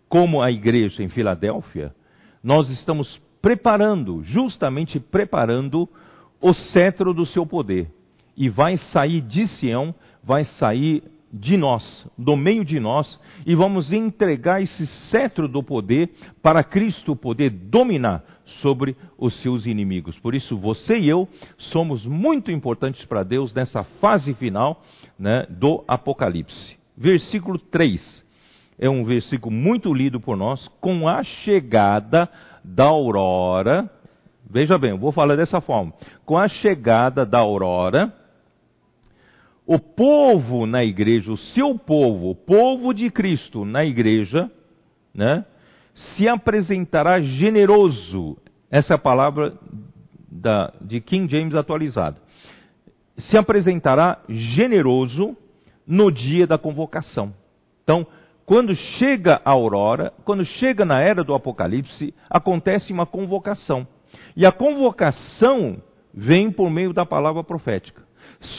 como 0.08 0.42
a 0.42 0.50
igreja 0.50 1.02
em 1.02 1.08
Filadélfia, 1.08 1.94
nós 2.42 2.70
estamos 2.70 3.20
preparando, 3.40 4.22
justamente 4.22 4.98
preparando 4.98 5.88
o 6.40 6.52
cetro 6.52 7.12
do 7.12 7.26
seu 7.26 7.46
poder. 7.46 7.88
E 8.36 8.48
vai 8.48 8.76
sair 8.76 9.20
de 9.20 9.46
Sião, 9.46 9.94
vai 10.24 10.44
sair 10.44 11.04
de 11.33 11.57
nós, 11.57 12.07
do 12.18 12.37
meio 12.37 12.64
de 12.64 12.78
nós, 12.78 13.18
e 13.47 13.55
vamos 13.55 13.93
entregar 13.93 14.61
esse 14.61 14.87
cetro 15.11 15.49
do 15.49 15.62
poder 15.62 16.11
para 16.43 16.62
Cristo 16.62 17.16
poder 17.16 17.49
dominar 17.49 18.22
sobre 18.61 18.95
os 19.16 19.35
seus 19.41 19.64
inimigos. 19.64 20.18
Por 20.18 20.35
isso, 20.35 20.59
você 20.59 20.99
e 20.99 21.09
eu 21.09 21.26
somos 21.57 22.05
muito 22.05 22.51
importantes 22.51 23.05
para 23.07 23.22
Deus 23.22 23.55
nessa 23.55 23.83
fase 23.83 24.35
final 24.35 24.83
né, 25.18 25.47
do 25.49 25.83
Apocalipse. 25.89 26.76
Versículo 26.97 27.59
3 27.59 28.22
é 28.78 28.91
um 28.91 29.05
versículo 29.05 29.55
muito 29.55 29.95
lido 29.95 30.20
por 30.20 30.37
nós. 30.37 30.68
Com 30.80 31.09
a 31.09 31.22
chegada 31.22 32.28
da 32.64 32.85
aurora, 32.85 33.91
veja 34.51 34.76
bem, 34.76 34.91
eu 34.91 34.99
vou 34.99 35.12
falar 35.12 35.37
dessa 35.37 35.61
forma: 35.61 35.93
com 36.26 36.37
a 36.37 36.49
chegada 36.49 37.24
da 37.24 37.39
aurora, 37.39 38.12
o 39.66 39.78
povo 39.78 40.66
na 40.66 40.84
igreja, 40.84 41.32
o 41.32 41.36
seu 41.36 41.78
povo, 41.78 42.30
o 42.30 42.34
povo 42.34 42.92
de 42.92 43.10
Cristo 43.10 43.64
na 43.64 43.84
igreja, 43.84 44.50
né, 45.14 45.44
se 45.94 46.28
apresentará 46.28 47.20
generoso. 47.20 48.36
Essa 48.70 48.94
é 48.94 48.96
a 48.96 48.98
palavra 48.98 49.54
da, 50.30 50.72
de 50.80 51.00
King 51.00 51.30
James 51.30 51.54
atualizada. 51.54 52.16
Se 53.16 53.36
apresentará 53.36 54.20
generoso 54.28 55.36
no 55.86 56.10
dia 56.10 56.46
da 56.46 56.56
convocação. 56.56 57.32
Então, 57.84 58.06
quando 58.46 58.74
chega 58.74 59.40
a 59.44 59.50
aurora, 59.50 60.12
quando 60.24 60.44
chega 60.44 60.84
na 60.84 61.00
era 61.00 61.22
do 61.22 61.34
Apocalipse, 61.34 62.14
acontece 62.28 62.92
uma 62.92 63.06
convocação. 63.06 63.86
E 64.36 64.44
a 64.44 64.52
convocação 64.52 65.82
vem 66.12 66.50
por 66.50 66.70
meio 66.70 66.92
da 66.92 67.06
palavra 67.06 67.44
profética. 67.44 68.02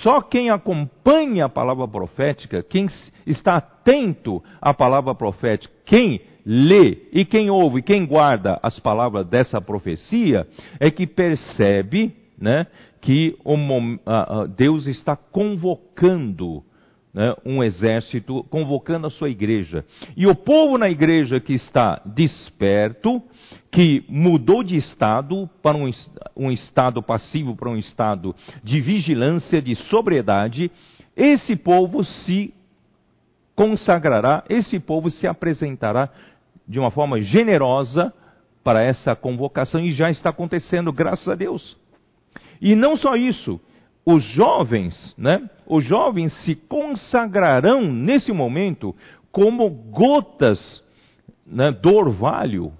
Só 0.02 0.22
quem 0.22 0.50
acompanha 0.50 1.46
a 1.46 1.50
palavra 1.50 1.88
profética, 1.88 2.64
quem 2.64 2.88
está 3.26 3.58
atento 3.58 4.42
à 4.62 4.74
palavra 4.74 5.14
profética, 5.14 5.74
quem 5.86 6.22
lê 6.46 7.10
e 7.12 7.26
quem 7.26 7.50
ouve, 7.50 7.82
quem 7.82 8.06
guarda 8.06 8.60
as 8.64 8.80
palavras 8.80 9.28
dessa 9.28 9.62
profecia, 9.62 10.48
é 10.80 10.90
que 10.90 11.06
percebe 11.06 12.16
né, 12.38 12.68
que 13.02 13.38
Deus 14.56 14.88
está 14.88 15.16
convocando 15.16 16.64
né, 17.14 17.36
um 17.46 17.64
exército, 17.64 18.44
convocando 18.50 19.08
a 19.08 19.12
sua 19.12 19.30
igreja. 19.30 19.86
E 20.18 20.26
o 20.26 20.34
povo 20.34 20.78
na 20.78 20.90
igreja 20.90 21.40
que 21.40 21.54
está 21.54 22.02
desperto, 22.06 23.22
que 23.72 24.04
mudou 24.10 24.64
de 24.64 24.76
estado 24.76 25.48
para 25.62 25.78
um, 25.78 25.90
um 26.36 26.52
estado 26.52 27.04
passivo 27.04 27.56
para 27.56 27.70
um 27.70 27.78
estado 27.78 28.36
de 28.64 28.82
vigilância, 28.82 29.62
de 29.62 29.76
sobriedade, 29.76 30.72
esse 31.16 31.56
povo 31.56 32.04
se 32.04 32.54
consagrará, 33.56 34.44
esse 34.50 34.80
povo 34.80 35.12
se 35.12 35.28
apresentará 35.28 36.10
de 36.68 36.80
uma 36.80 36.90
forma 36.90 37.22
generosa 37.22 38.12
para 38.64 38.82
essa 38.82 39.16
convocação 39.16 39.82
e 39.82 39.92
já 39.92 40.10
está 40.10 40.30
acontecendo, 40.30 40.92
graças 40.92 41.28
a 41.28 41.36
Deus. 41.36 41.78
E 42.62 42.76
não 42.76 42.96
só 42.96 43.16
isso, 43.16 43.60
os 44.06 44.24
jovens, 44.24 45.16
né? 45.18 45.50
Os 45.66 45.84
jovens 45.84 46.34
se 46.44 46.56
consagrarão 46.56 47.92
nesse 47.92 48.32
momento 48.32 48.96
como 49.32 49.70
gotas 49.70 50.84
né, 51.46 51.72
do 51.72 51.94
orvalho 51.94 52.74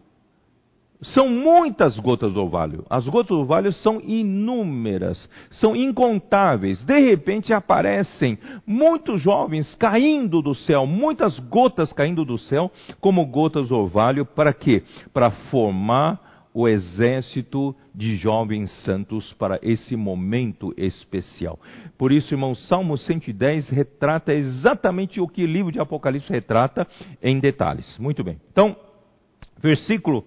são 1.04 1.28
muitas 1.28 2.00
gotas 2.00 2.34
do 2.34 2.42
orvalho. 2.42 2.86
As 2.90 3.08
gotas 3.08 3.30
do 3.30 3.40
orvalho 3.40 3.72
são 3.74 4.00
inúmeras, 4.02 5.30
são 5.52 5.76
incontáveis. 5.76 6.84
De 6.84 7.00
repente 7.00 7.54
aparecem 7.54 8.38
muitos 8.66 9.22
jovens 9.22 9.76
caindo 9.76 10.42
do 10.42 10.56
céu, 10.56 10.86
muitas 10.86 11.38
gotas 11.40 11.92
caindo 11.92 12.24
do 12.24 12.38
céu, 12.38 12.72
como 13.00 13.26
gotas 13.26 13.68
do 13.68 13.76
orvalho, 13.76 14.26
para 14.26 14.54
quê? 14.54 14.84
Para 15.14 15.32
formar 15.32 16.33
o 16.54 16.68
exército 16.68 17.76
de 17.94 18.16
jovens 18.16 18.72
santos 18.84 19.34
para 19.34 19.60
esse 19.62 19.96
momento 19.96 20.74
especial. 20.78 21.60
Por 21.98 22.12
isso, 22.12 22.34
irmão, 22.34 22.54
Salmo 22.54 22.98
110 22.98 23.70
retrata 23.70 24.34
exatamente 24.34 25.20
o 25.20 25.28
que 25.28 25.44
o 25.44 25.48
livro 25.48 25.72
de 25.72 25.80
Apocalipse 25.80 26.32
retrata 26.32 26.88
em 27.22 27.40
detalhes. 27.40 27.98
Muito 27.98 28.24
bem. 28.24 28.40
Então, 28.52 28.76
versículo, 29.60 30.24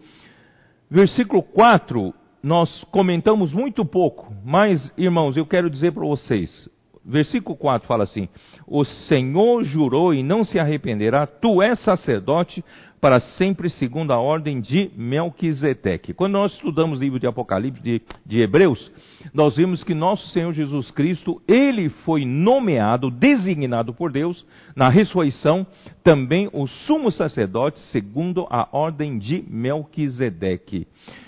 versículo 0.90 1.42
4, 1.42 2.12
nós 2.42 2.84
comentamos 2.90 3.52
muito 3.52 3.84
pouco, 3.84 4.32
mas, 4.44 4.92
irmãos, 4.96 5.36
eu 5.36 5.46
quero 5.46 5.70
dizer 5.70 5.92
para 5.92 6.04
vocês, 6.04 6.68
versículo 7.04 7.56
4 7.56 7.86
fala 7.86 8.04
assim: 8.04 8.28
O 8.66 8.84
Senhor 8.84 9.62
jurou 9.64 10.12
e 10.12 10.22
não 10.22 10.44
se 10.44 10.58
arrependerá, 10.58 11.26
tu 11.26 11.62
és 11.62 11.78
sacerdote 11.80 12.64
para 13.00 13.20
sempre 13.20 13.68
segundo 13.68 14.12
a 14.12 14.18
ordem 14.18 14.60
de 14.60 14.90
Melquisedeque. 14.96 16.14
Quando 16.14 16.32
nós 16.32 16.52
estudamos 16.52 16.98
o 16.98 17.02
livro 17.02 17.20
de 17.20 17.26
Apocalipse 17.26 17.82
de, 17.82 18.02
de, 18.24 18.40
Hebreus, 18.40 18.90
nós 19.34 19.56
vimos 19.56 19.84
que 19.84 19.94
nosso 19.94 20.26
Senhor 20.28 20.52
Jesus 20.52 20.90
Cristo, 20.90 21.40
ele 21.46 21.88
foi 21.88 22.24
nomeado, 22.24 23.10
designado 23.10 23.92
por 23.92 24.10
Deus, 24.10 24.46
na 24.74 24.88
ressurreição, 24.88 25.66
também 26.02 26.48
o 26.52 26.66
sumo 26.66 27.10
sacerdote 27.10 27.80
segundo 27.90 28.46
a 28.48 28.68
ordem 28.72 29.18
de 29.18 29.44
Melquisedeque. 29.48 30.86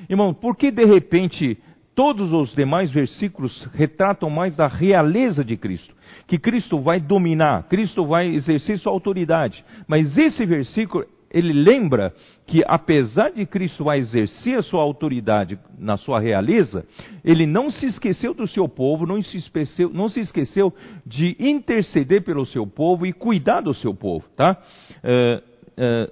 Irmão, 0.09 0.33
por 0.33 0.57
que 0.57 0.71
de 0.71 0.85
repente 0.85 1.59
todos 1.95 2.33
os 2.33 2.55
demais 2.55 2.91
versículos 2.91 3.69
retratam 3.75 4.31
mais 4.31 4.57
da 4.57 4.67
realeza 4.67 5.45
de 5.45 5.57
Cristo? 5.57 5.95
Que 6.27 6.39
Cristo 6.39 6.79
vai 6.79 6.99
dominar, 6.99 7.65
Cristo 7.65 8.07
vai 8.07 8.29
exercer 8.29 8.79
sua 8.79 8.93
autoridade. 8.93 9.65
Mas 9.87 10.17
esse 10.17 10.47
versículo 10.47 11.05
ele 11.31 11.53
lembra 11.53 12.15
que 12.47 12.63
apesar 12.67 13.31
de 13.31 13.45
Cristo 13.45 13.91
a 13.91 13.99
exercer 13.99 14.59
a 14.59 14.63
sua 14.63 14.83
autoridade 14.83 15.59
na 15.79 15.97
sua 15.97 16.19
realeza, 16.19 16.87
ele 17.23 17.47
não 17.47 17.71
se 17.71 17.87
esqueceu 17.87 18.33
do 18.33 18.47
seu 18.47 18.69
povo, 18.69 19.07
não 19.07 19.23
se 19.23 19.37
esqueceu, 19.37 19.91
não 19.91 20.09
se 20.09 20.21
esqueceu 20.21 20.73
de 21.05 21.37
interceder 21.39 22.23
pelo 22.23 22.47
seu 22.47 22.67
povo 22.67 23.07
e 23.07 23.13
cuidar 23.13 23.61
do 23.61 23.75
seu 23.75 23.95
povo, 23.95 24.25
tá? 24.35 24.57
É, 25.03 25.43
é, 25.77 26.11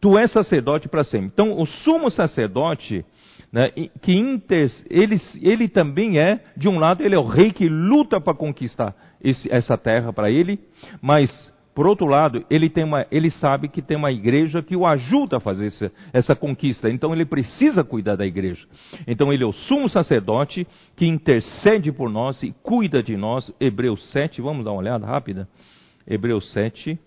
tu 0.00 0.16
és 0.16 0.30
sacerdote 0.30 0.88
para 0.88 1.04
sempre. 1.04 1.26
Então, 1.26 1.60
o 1.60 1.66
sumo 1.66 2.10
sacerdote, 2.10 3.04
né, 3.52 3.70
que 4.00 4.12
inter, 4.12 4.70
ele, 4.88 5.16
ele 5.42 5.68
também 5.68 6.18
é, 6.18 6.40
de 6.56 6.68
um 6.68 6.78
lado, 6.78 7.02
ele 7.02 7.16
é 7.16 7.18
o 7.18 7.26
rei 7.26 7.52
que 7.52 7.68
luta 7.68 8.20
para 8.20 8.32
conquistar 8.32 8.94
esse, 9.22 9.52
essa 9.52 9.76
terra 9.76 10.12
para 10.12 10.30
ele, 10.30 10.58
mas 11.02 11.52
por 11.80 11.86
outro 11.86 12.04
lado, 12.04 12.44
ele, 12.50 12.68
tem 12.68 12.84
uma, 12.84 13.06
ele 13.10 13.30
sabe 13.30 13.66
que 13.66 13.80
tem 13.80 13.96
uma 13.96 14.12
igreja 14.12 14.62
que 14.62 14.76
o 14.76 14.84
ajuda 14.84 15.38
a 15.38 15.40
fazer 15.40 15.68
essa, 15.68 15.90
essa, 16.12 16.36
conquista, 16.36 16.90
então 16.90 17.14
ele 17.14 17.24
precisa 17.24 17.82
cuidar 17.82 18.16
da 18.16 18.26
igreja. 18.26 18.68
Então 19.06 19.32
ele 19.32 19.44
é 19.44 19.46
o 19.46 19.52
sumo 19.54 19.88
sacerdote 19.88 20.66
que 20.94 21.06
intercede 21.06 21.90
por 21.90 22.10
nós 22.10 22.42
e 22.42 22.52
cuida 22.62 23.02
de 23.02 23.16
nós. 23.16 23.50
Hebreus 23.58 24.12
7, 24.12 24.42
vamos 24.42 24.62
dar 24.62 24.72
uma 24.72 24.80
olhada 24.80 25.06
rápida? 25.06 25.48
Hebreus 26.06 26.52
7. 26.52 26.98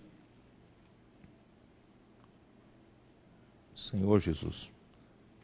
Senhor 3.76 4.18
Jesus. 4.18 4.68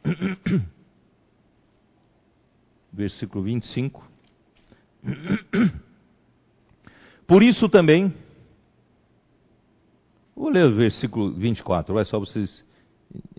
Versículo 2.91 3.45
25. 3.45 4.05
Por 7.25 7.41
isso 7.41 7.69
também 7.69 8.13
Vou 10.41 10.49
ler 10.49 10.65
o 10.65 10.73
versículo 10.73 11.31
24, 11.33 11.93
vai 11.93 12.03
só 12.03 12.17
vocês 12.17 12.65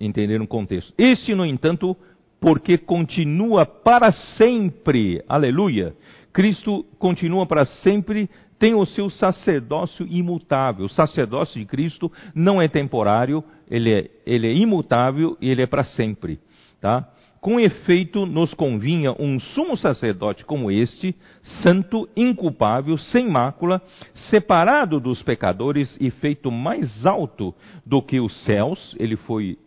entenderem 0.00 0.44
o 0.44 0.46
contexto. 0.46 0.94
Este, 0.96 1.34
no 1.34 1.44
entanto, 1.44 1.96
porque 2.40 2.78
continua 2.78 3.66
para 3.66 4.12
sempre, 4.12 5.20
aleluia. 5.28 5.96
Cristo 6.32 6.86
continua 7.00 7.44
para 7.44 7.64
sempre, 7.64 8.30
tem 8.57 8.76
o 8.76 8.84
seu 8.84 9.11
sacerdócio 9.11 10.07
imutável. 10.09 10.86
O 10.86 10.88
sacerdócio 10.88 11.59
de 11.59 11.66
Cristo 11.66 12.09
não 12.36 12.62
é 12.62 12.68
temporário, 12.68 13.42
ele 13.68 13.92
é, 13.92 14.11
ele 14.24 14.46
é 14.46 14.55
imutável 14.55 15.36
e 15.40 15.50
ele 15.50 15.62
é 15.62 15.66
para 15.66 15.82
sempre. 15.82 16.38
Tá? 16.80 17.09
Com 17.43 17.59
efeito, 17.59 18.24
nos 18.24 18.55
convinha 18.55 19.11
um 19.18 19.40
sumo 19.40 19.76
sacerdote 19.76 20.45
como 20.45 20.70
este, 20.70 21.12
santo, 21.61 22.09
inculpável, 22.16 22.97
sem 22.97 23.28
mácula, 23.28 23.82
separado 24.30 25.01
dos 25.01 25.24
pecadores 25.24 25.99
e 26.01 26.09
feito 26.09 26.53
mais 26.53 27.05
alto 27.05 27.53
do 27.84 28.01
que 28.01 28.20
os 28.20 28.32
céus. 28.45 28.95
Ele 28.97 29.16
foi, 29.16 29.59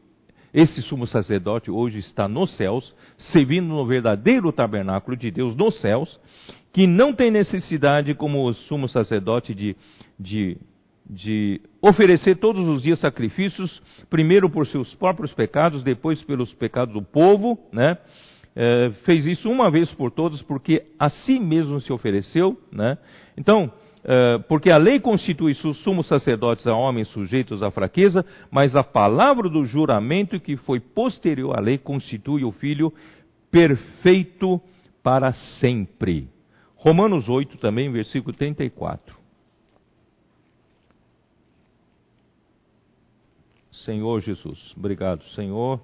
esse 0.54 0.82
sumo 0.84 1.06
sacerdote 1.06 1.70
hoje 1.70 2.00
está 2.00 2.30
nos 2.30 2.56
céus, 2.56 2.96
servindo 3.18 3.68
no 3.68 3.86
verdadeiro 3.86 4.54
tabernáculo 4.54 5.18
de 5.18 5.30
Deus 5.30 5.54
nos 5.54 5.78
céus, 5.82 6.18
que 6.72 6.88
não 6.88 7.12
tem 7.12 7.30
necessidade, 7.30 8.16
como 8.16 8.48
o 8.48 8.54
sumo 8.54 8.88
sacerdote, 8.88 9.54
de, 9.54 9.76
de 10.18 10.58
de 11.08 11.62
oferecer 11.82 12.38
todos 12.38 12.68
os 12.68 12.82
dias 12.82 13.00
sacrifícios, 13.00 13.82
primeiro 14.10 14.50
por 14.50 14.66
seus 14.68 14.94
próprios 14.96 15.34
pecados, 15.34 15.84
depois 15.84 16.22
pelos 16.24 16.54
pecados 16.54 16.94
do 16.94 17.02
povo, 17.02 17.60
né? 17.72 17.98
É, 18.56 18.90
fez 19.04 19.26
isso 19.26 19.52
uma 19.52 19.70
vez 19.70 19.92
por 19.94 20.12
todas, 20.12 20.42
porque 20.42 20.84
a 20.98 21.10
si 21.10 21.40
mesmo 21.40 21.80
se 21.82 21.92
ofereceu, 21.92 22.58
né? 22.72 22.98
Então, 23.38 23.72
é, 24.04 24.38
porque 24.48 24.72
a 24.72 24.78
lei 24.78 25.00
constitui 25.00 25.54
sumos 25.56 26.08
sacerdotes 26.08 26.66
a 26.66 26.74
homens 26.74 27.08
sujeitos 27.10 27.62
à 27.62 27.70
fraqueza, 27.70 28.26
mas 28.50 28.76
a 28.76 28.84
palavra 28.84 29.50
do 29.50 29.66
juramento 29.66 30.40
que 30.40 30.56
foi 30.58 30.80
posterior 30.80 31.58
à 31.58 31.60
lei 31.60 31.78
constitui 31.78 32.44
o 32.44 32.52
Filho 32.52 32.94
perfeito 33.52 34.62
para 35.04 35.34
sempre. 35.60 36.30
Romanos 36.76 37.28
8 37.28 37.58
também, 37.58 37.92
versículo 37.92 38.36
34. 38.36 39.25
Senhor 43.84 44.22
Jesus. 44.22 44.74
Obrigado, 44.78 45.24
Senhor. 45.30 45.82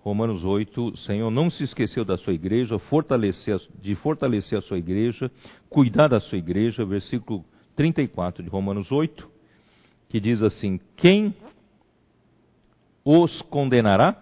Romanos 0.00 0.44
8, 0.44 0.96
Senhor 0.98 1.30
não 1.30 1.50
se 1.50 1.64
esqueceu 1.64 2.04
da 2.04 2.16
sua 2.16 2.32
igreja, 2.32 2.78
fortalecer, 2.78 3.60
de 3.80 3.94
fortalecer 3.96 4.58
a 4.58 4.62
sua 4.62 4.78
igreja, 4.78 5.30
cuidar 5.68 6.08
da 6.08 6.18
sua 6.18 6.38
igreja, 6.38 6.84
versículo 6.84 7.44
34 7.76 8.42
de 8.42 8.48
Romanos 8.48 8.90
8, 8.90 9.28
que 10.08 10.18
diz 10.18 10.42
assim: 10.42 10.80
Quem 10.96 11.34
os 13.04 13.42
condenará? 13.42 14.16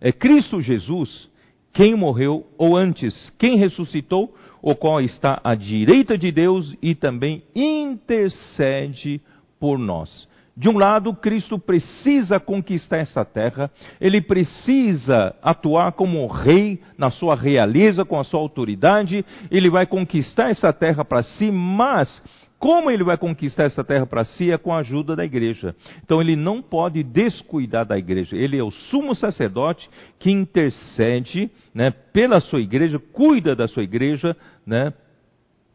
É 0.00 0.12
Cristo 0.12 0.60
Jesus 0.60 1.30
quem 1.76 1.94
morreu, 1.94 2.46
ou 2.56 2.74
antes, 2.74 3.28
quem 3.38 3.58
ressuscitou, 3.58 4.34
o 4.62 4.74
qual 4.74 4.98
está 4.98 5.38
à 5.44 5.54
direita 5.54 6.16
de 6.16 6.32
Deus 6.32 6.74
e 6.80 6.94
também 6.94 7.42
intercede 7.54 9.20
por 9.60 9.78
nós. 9.78 10.26
De 10.56 10.70
um 10.70 10.78
lado, 10.78 11.12
Cristo 11.12 11.58
precisa 11.58 12.40
conquistar 12.40 12.96
esta 12.96 13.26
terra, 13.26 13.70
ele 14.00 14.22
precisa 14.22 15.34
atuar 15.42 15.92
como 15.92 16.26
rei 16.26 16.80
na 16.96 17.10
sua 17.10 17.36
realeza, 17.36 18.06
com 18.06 18.18
a 18.18 18.24
sua 18.24 18.40
autoridade, 18.40 19.22
ele 19.50 19.68
vai 19.68 19.84
conquistar 19.84 20.48
essa 20.48 20.72
terra 20.72 21.04
para 21.04 21.22
si, 21.22 21.50
mas 21.50 22.22
como 22.58 22.90
ele 22.90 23.04
vai 23.04 23.18
conquistar 23.18 23.64
essa 23.64 23.84
terra 23.84 24.06
para 24.06 24.24
si 24.24 24.50
é 24.50 24.56
com 24.56 24.72
a 24.72 24.78
ajuda 24.78 25.14
da 25.14 25.26
igreja. 25.26 25.76
Então 26.02 26.22
ele 26.22 26.34
não 26.34 26.62
pode 26.62 27.02
descuidar 27.02 27.84
da 27.84 27.98
igreja. 27.98 28.34
Ele 28.34 28.56
é 28.56 28.62
o 28.62 28.70
sumo 28.70 29.14
sacerdote 29.14 29.90
que 30.18 30.30
intercede 30.30 31.50
né, 31.74 31.90
pela 31.90 32.40
sua 32.40 32.62
igreja, 32.62 32.98
cuida 32.98 33.54
da 33.54 33.68
sua 33.68 33.82
igreja, 33.82 34.34
né, 34.66 34.90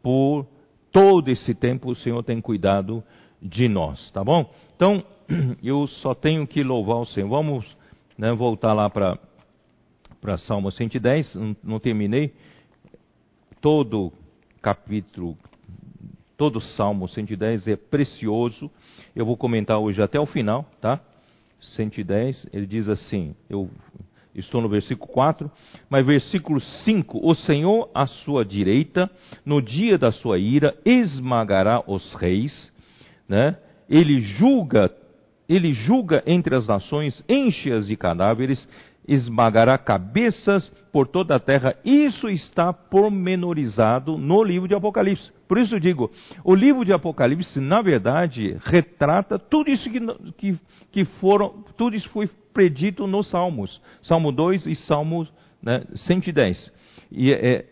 por 0.01 0.47
todo 0.91 1.29
esse 1.29 1.53
tempo 1.53 1.91
o 1.91 1.95
Senhor 1.95 2.23
tem 2.23 2.41
cuidado 2.41 3.03
de 3.41 3.67
nós, 3.67 4.11
tá 4.11 4.23
bom? 4.23 4.51
Então, 4.81 5.03
eu 5.61 5.85
só 5.85 6.15
tenho 6.15 6.47
que 6.47 6.63
louvar 6.63 6.97
o 6.97 7.05
Senhor. 7.05 7.29
Vamos 7.29 7.77
né, 8.17 8.33
voltar 8.33 8.73
lá 8.73 8.89
para 8.89 10.37
Salmo 10.37 10.71
110, 10.71 11.35
não, 11.35 11.55
não 11.63 11.79
terminei. 11.79 12.33
Todo 13.61 14.11
capítulo, 14.59 15.37
todo 16.35 16.59
Salmo 16.59 17.07
110 17.07 17.67
é 17.67 17.75
precioso. 17.75 18.71
Eu 19.15 19.23
vou 19.23 19.37
comentar 19.37 19.77
hoje 19.77 20.01
até 20.01 20.19
o 20.19 20.25
final, 20.25 20.65
tá? 20.81 20.99
110, 21.59 22.47
ele 22.51 22.65
diz 22.65 22.89
assim, 22.89 23.35
eu 23.47 23.69
estou 24.33 24.63
no 24.63 24.67
versículo 24.67 25.13
4, 25.13 25.51
mas 25.91 26.03
versículo 26.03 26.59
5: 26.59 27.19
O 27.21 27.35
Senhor 27.35 27.87
à 27.93 28.07
sua 28.07 28.43
direita, 28.43 29.07
no 29.45 29.61
dia 29.61 29.95
da 29.95 30.11
sua 30.11 30.39
ira, 30.39 30.75
esmagará 30.83 31.83
os 31.85 32.15
reis, 32.15 32.73
né? 33.29 33.57
Ele 33.91 34.19
julga 34.21 34.89
ele 35.51 35.73
julga 35.73 36.23
entre 36.25 36.55
as 36.55 36.65
nações, 36.65 37.21
enche-as 37.27 37.87
de 37.87 37.97
cadáveres, 37.97 38.69
esmagará 39.05 39.77
cabeças 39.77 40.69
por 40.93 41.05
toda 41.05 41.35
a 41.35 41.39
terra. 41.41 41.75
Isso 41.83 42.29
está 42.29 42.71
pormenorizado 42.71 44.17
no 44.17 44.41
livro 44.41 44.65
de 44.65 44.75
Apocalipse. 44.75 45.29
Por 45.51 45.57
isso 45.57 45.75
eu 45.75 45.81
digo, 45.81 46.09
o 46.45 46.55
livro 46.55 46.85
de 46.85 46.93
Apocalipse, 46.93 47.59
na 47.59 47.81
verdade, 47.81 48.55
retrata 48.63 49.37
tudo 49.37 49.69
isso 49.69 49.89
que, 49.89 49.99
que, 50.37 50.59
que 50.93 51.03
foram, 51.19 51.65
tudo 51.75 51.93
isso 51.93 52.07
foi 52.11 52.29
predito 52.53 53.05
nos 53.05 53.29
Salmos. 53.29 53.81
Salmo 54.01 54.31
2 54.31 54.65
e 54.67 54.75
Salmo 54.77 55.27
né, 55.61 55.83
110. 55.93 56.71
E 57.11 57.33
é, 57.33 57.65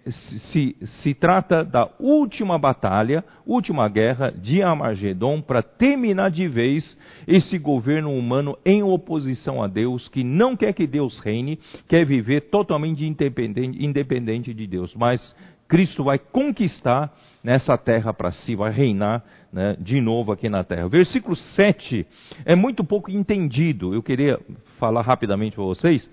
se, 0.51 0.75
se 0.81 1.13
trata 1.13 1.63
da 1.63 1.89
última 1.97 2.59
batalha, 2.59 3.23
última 3.47 3.87
guerra 3.87 4.29
de 4.29 4.61
Armagedon 4.61 5.41
para 5.41 5.63
terminar 5.63 6.31
de 6.31 6.49
vez 6.49 6.97
esse 7.25 7.57
governo 7.57 8.11
humano 8.11 8.57
em 8.65 8.83
oposição 8.83 9.63
a 9.63 9.67
Deus, 9.67 10.09
que 10.09 10.21
não 10.21 10.57
quer 10.57 10.73
que 10.73 10.85
Deus 10.85 11.17
reine, 11.19 11.57
quer 11.87 12.05
viver 12.05 12.49
totalmente 12.49 13.05
independente, 13.05 13.81
independente 13.81 14.53
de 14.53 14.67
Deus. 14.67 14.93
Mas 14.95 15.33
Cristo 15.69 16.03
vai 16.03 16.17
conquistar 16.17 17.15
nessa 17.43 17.77
terra 17.77 18.11
para 18.11 18.31
si, 18.31 18.55
vai 18.55 18.71
reinar 18.71 19.23
né, 19.53 19.77
de 19.79 20.01
novo 20.01 20.31
aqui 20.31 20.49
na 20.49 20.63
terra. 20.63 20.89
Versículo 20.89 21.35
7 21.35 22.05
é 22.43 22.55
muito 22.55 22.83
pouco 22.83 23.11
entendido. 23.11 23.93
Eu 23.93 24.01
queria 24.01 24.39
falar 24.79 25.03
rapidamente 25.03 25.55
para 25.55 25.63
vocês. 25.63 26.09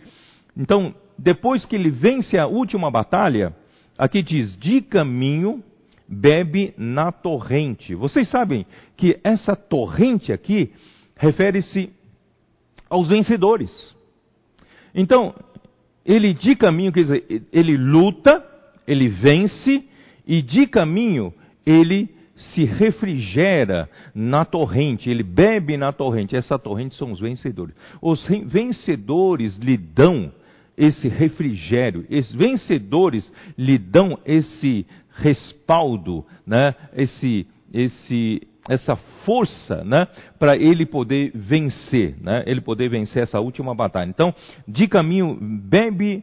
Então, 0.57 0.95
depois 1.19 1.65
que 1.65 1.75
ele 1.75 1.91
vence 1.91 2.39
a 2.39 2.47
última 2.47 2.91
batalha, 2.91 3.57
aqui 3.99 4.23
diz: 4.23 4.57
de 4.59 4.83
caminho 4.83 5.65
bebe 6.07 6.75
na 6.77 7.11
torrente. 7.11 7.95
Vocês 7.95 8.29
sabem 8.29 8.67
que 8.97 9.19
essa 9.25 9.57
torrente 9.57 10.33
aqui 10.33 10.73
refere-se 11.17 11.91
aos 12.89 13.09
vencedores. 13.09 13.97
Então, 14.95 15.35
ele 16.05 16.33
de 16.33 16.55
caminho, 16.55 16.93
quer 16.93 17.01
dizer, 17.01 17.47
ele 17.53 17.77
luta, 17.77 18.45
ele 18.87 19.09
vence, 19.09 19.85
e 20.27 20.43
de 20.43 20.67
caminho 20.67 21.33
ele 21.65 22.09
se 22.37 22.65
refrigera 22.65 23.89
na 24.15 24.45
torrente, 24.45 25.09
ele 25.09 25.23
bebe 25.23 25.77
na 25.77 25.93
torrente. 25.93 26.37
Essa 26.37 26.59
torrente 26.59 26.95
são 26.95 27.11
os 27.11 27.21
vencedores. 27.21 27.75
Os 28.01 28.27
vencedores 28.47 29.57
lhe 29.57 29.77
dão 29.77 30.33
esse 30.77 31.09
refrigério. 31.09 32.05
Os 32.11 32.33
vencedores 32.33 33.33
lhe 33.57 33.79
dão 33.79 34.19
esse 34.27 34.87
respaldo, 35.15 36.25
né? 36.47 36.75
esse, 36.95 37.47
esse, 37.73 38.43
essa 38.69 38.97
força 39.25 39.83
né? 39.83 40.07
para 40.39 40.57
ele 40.57 40.85
poder 40.85 41.33
vencer, 41.35 42.17
né? 42.21 42.45
ele 42.47 42.61
poder 42.61 42.91
vencer 42.91 43.23
essa 43.23 43.41
última 43.41 43.75
batalha. 43.75 44.11
Então, 44.11 44.35
de 44.69 44.87
caminho, 44.87 45.39
bebe 45.41 46.23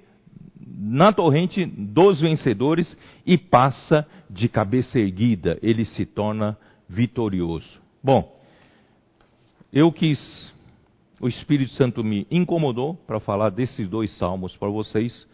na 0.66 1.12
torrente 1.12 1.66
dos 1.66 2.22
vencedores 2.22 2.98
e 3.26 3.38
passa 3.38 4.08
de 4.30 4.48
cabeça 4.48 5.00
erguida, 5.00 5.58
ele 5.62 5.86
se 5.86 6.06
torna 6.06 6.58
vitorioso. 6.88 7.82
Bom, 8.04 8.40
eu 9.72 9.92
quis 9.92 10.54
o 11.24 11.28
Espírito 11.30 11.72
Santo 11.76 12.04
me 12.04 12.28
incomodou 12.30 12.96
para 13.08 13.18
falar 13.18 13.50
desses 13.50 13.88
dois 13.88 14.12
salmos 14.18 14.58
para 14.58 14.68
vocês, 14.68 15.26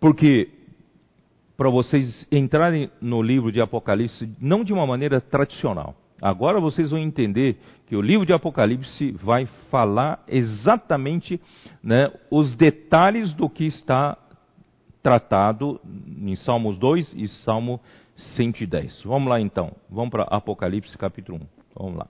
porque 0.00 0.48
para 1.54 1.68
vocês 1.68 2.26
entrarem 2.32 2.90
no 2.98 3.20
livro 3.20 3.52
de 3.52 3.60
Apocalipse 3.60 4.34
não 4.40 4.64
de 4.64 4.72
uma 4.72 4.86
maneira 4.86 5.20
tradicional. 5.20 5.94
Agora 6.20 6.60
vocês 6.60 6.90
vão 6.90 6.98
entender 6.98 7.58
que 7.86 7.96
o 7.96 8.02
livro 8.02 8.26
de 8.26 8.32
Apocalipse 8.32 9.12
vai 9.12 9.46
falar 9.70 10.22
exatamente 10.28 11.40
né, 11.82 12.12
os 12.30 12.54
detalhes 12.54 13.32
do 13.32 13.48
que 13.48 13.64
está 13.64 14.16
tratado 15.02 15.80
em 15.84 16.36
Salmos 16.36 16.76
2 16.78 17.14
e 17.14 17.26
Salmo 17.28 17.80
110. 18.36 19.02
Vamos 19.04 19.28
lá 19.28 19.40
então, 19.40 19.72
vamos 19.88 20.10
para 20.10 20.24
Apocalipse 20.24 20.96
capítulo 20.98 21.38
1. 21.38 21.46
Vamos 21.74 21.98
lá. 21.98 22.06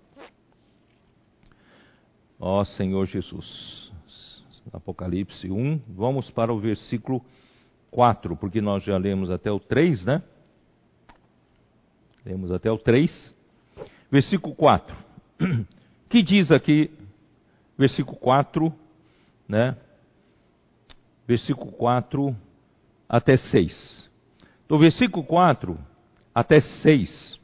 Ó 2.39 2.65
Senhor 2.65 3.07
Jesus. 3.07 3.91
Apocalipse 4.73 5.51
1, 5.51 5.81
vamos 5.89 6.31
para 6.31 6.53
o 6.53 6.61
versículo 6.61 7.25
4, 7.91 8.37
porque 8.37 8.61
nós 8.61 8.85
já 8.85 8.97
lemos 8.97 9.31
até 9.31 9.51
o 9.51 9.59
3, 9.59 10.05
né? 10.05 10.23
Lemos 12.25 12.53
até 12.53 12.71
o 12.71 12.79
3. 12.79 13.35
Versículo 14.11 14.55
4. 14.55 14.97
Que 16.09 16.23
diz 16.23 16.51
aqui, 16.51 16.91
versículo 17.79 18.17
4, 18.17 18.75
né? 19.49 19.77
Versículo 21.27 21.71
4 21.71 22.37
até 23.09 23.37
6. 23.37 24.11
Do 24.69 24.77
versículo 24.77 25.25
4 25.25 25.79
até 26.35 26.61
6, 26.61 27.41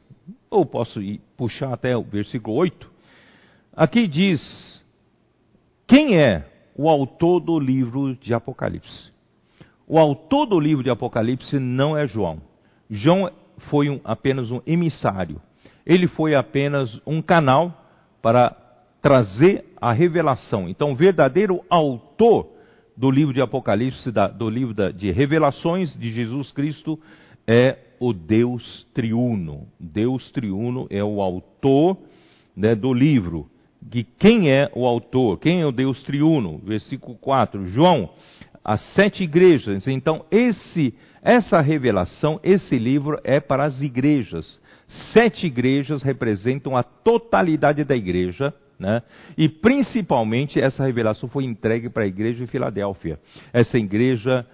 ou 0.49 0.65
posso 0.65 1.01
ir, 1.01 1.21
puxar 1.37 1.73
até 1.73 1.95
o 1.95 2.03
versículo 2.03 2.57
8. 2.57 2.91
Aqui 3.73 4.07
diz 4.07 4.77
quem 5.87 6.17
é 6.17 6.45
o 6.75 6.89
autor 6.89 7.39
do 7.39 7.57
livro 7.57 8.13
de 8.15 8.33
Apocalipse? 8.33 9.11
O 9.87 9.97
autor 9.97 10.45
do 10.45 10.59
livro 10.59 10.83
de 10.83 10.89
Apocalipse 10.89 11.57
não 11.57 11.95
é 11.95 12.05
João. 12.05 12.41
João 12.89 13.31
foi 13.69 13.89
um, 13.89 14.01
apenas 14.03 14.51
um 14.51 14.61
emissário. 14.65 15.41
Ele 15.87 16.05
foi 16.05 16.35
apenas 16.35 16.99
um 17.07 17.21
canal 17.21 17.73
para 18.21 18.53
trazer 19.01 19.63
a 19.79 19.93
revelação. 19.93 20.67
Então, 20.67 20.91
o 20.91 20.95
verdadeiro 20.95 21.63
autor 21.69 22.49
do 22.95 23.09
livro 23.09 23.33
de 23.33 23.39
Apocalipse, 23.39 24.11
do 24.37 24.49
livro 24.49 24.75
de 24.91 25.11
revelações 25.11 25.97
de 25.97 26.11
Jesus 26.11 26.51
Cristo, 26.51 26.99
é 27.47 27.77
o 28.01 28.11
Deus 28.11 28.85
triuno. 28.93 29.65
Deus 29.79 30.29
triuno 30.31 30.87
é 30.89 31.01
o 31.01 31.21
autor 31.21 31.97
né, 32.53 32.75
do 32.75 32.93
livro 32.93 33.49
de 33.81 34.03
quem 34.03 34.51
é 34.51 34.69
o 34.75 34.85
autor, 34.85 35.39
quem 35.39 35.61
é 35.61 35.65
o 35.65 35.71
Deus 35.71 36.03
triuno, 36.03 36.57
versículo 36.57 37.15
4, 37.15 37.67
João, 37.67 38.09
as 38.67 38.81
sete 38.93 39.23
igrejas. 39.23 39.87
Então, 39.87 40.25
esse, 40.29 40.93
essa 41.21 41.61
revelação, 41.61 42.37
esse 42.43 42.77
livro 42.77 43.17
é 43.23 43.39
para 43.39 43.63
as 43.63 43.81
igrejas. 43.81 44.61
Sete 45.13 45.47
igrejas 45.47 46.03
representam 46.03 46.75
a 46.75 46.83
totalidade 46.83 47.85
da 47.85 47.95
igreja, 47.95 48.53
né? 48.77 49.01
E 49.37 49.47
principalmente 49.47 50.59
essa 50.59 50.85
revelação 50.85 51.29
foi 51.29 51.45
entregue 51.45 51.89
para 51.89 52.03
a 52.03 52.07
igreja 52.07 52.43
de 52.43 52.51
Filadélfia. 52.51 53.17
Essa 53.53 53.77
igreja 53.77 54.45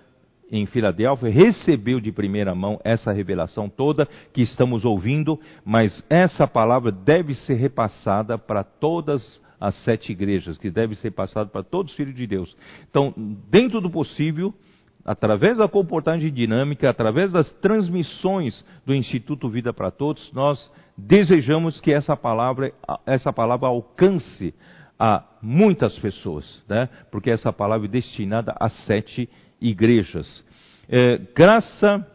em 0.51 0.67
Filadélfia 0.67 1.31
recebeu 1.31 1.99
de 1.99 2.11
primeira 2.11 2.53
mão 2.53 2.79
essa 2.83 3.11
revelação 3.11 3.67
toda 3.67 4.07
que 4.31 4.43
estamos 4.43 4.85
ouvindo, 4.85 5.39
mas 5.65 6.03
essa 6.07 6.47
palavra 6.47 6.91
deve 6.91 7.33
ser 7.33 7.55
repassada 7.55 8.37
para 8.37 8.63
todas 8.63 9.23
as 9.23 9.43
sete 9.71 10.11
igrejas, 10.11 10.57
que 10.57 10.69
deve 10.69 10.95
ser 10.95 11.11
passada 11.11 11.49
para 11.49 11.63
todos 11.63 11.91
os 11.91 11.97
filhos 11.97 12.15
de 12.15 12.27
Deus. 12.27 12.55
Então, 12.89 13.13
dentro 13.49 13.79
do 13.79 13.89
possível, 13.89 14.53
através 15.05 15.57
da 15.57 15.67
comportagem 15.67 16.31
dinâmica, 16.31 16.89
através 16.89 17.31
das 17.31 17.51
transmissões 17.59 18.63
do 18.85 18.93
Instituto 18.93 19.49
Vida 19.49 19.73
para 19.73 19.91
Todos, 19.91 20.31
nós 20.33 20.71
desejamos 20.97 21.81
que 21.81 21.91
essa 21.91 22.15
palavra, 22.15 22.73
essa 23.05 23.31
palavra 23.33 23.67
alcance 23.67 24.53
a 24.99 25.23
muitas 25.41 25.97
pessoas, 25.99 26.63
né? 26.69 26.87
porque 27.11 27.29
essa 27.29 27.51
palavra 27.51 27.87
é 27.87 27.89
destinada 27.89 28.55
a 28.59 28.69
sete 28.69 29.29
igrejas. 29.59 30.45
É, 30.87 31.17
graça 31.35 32.05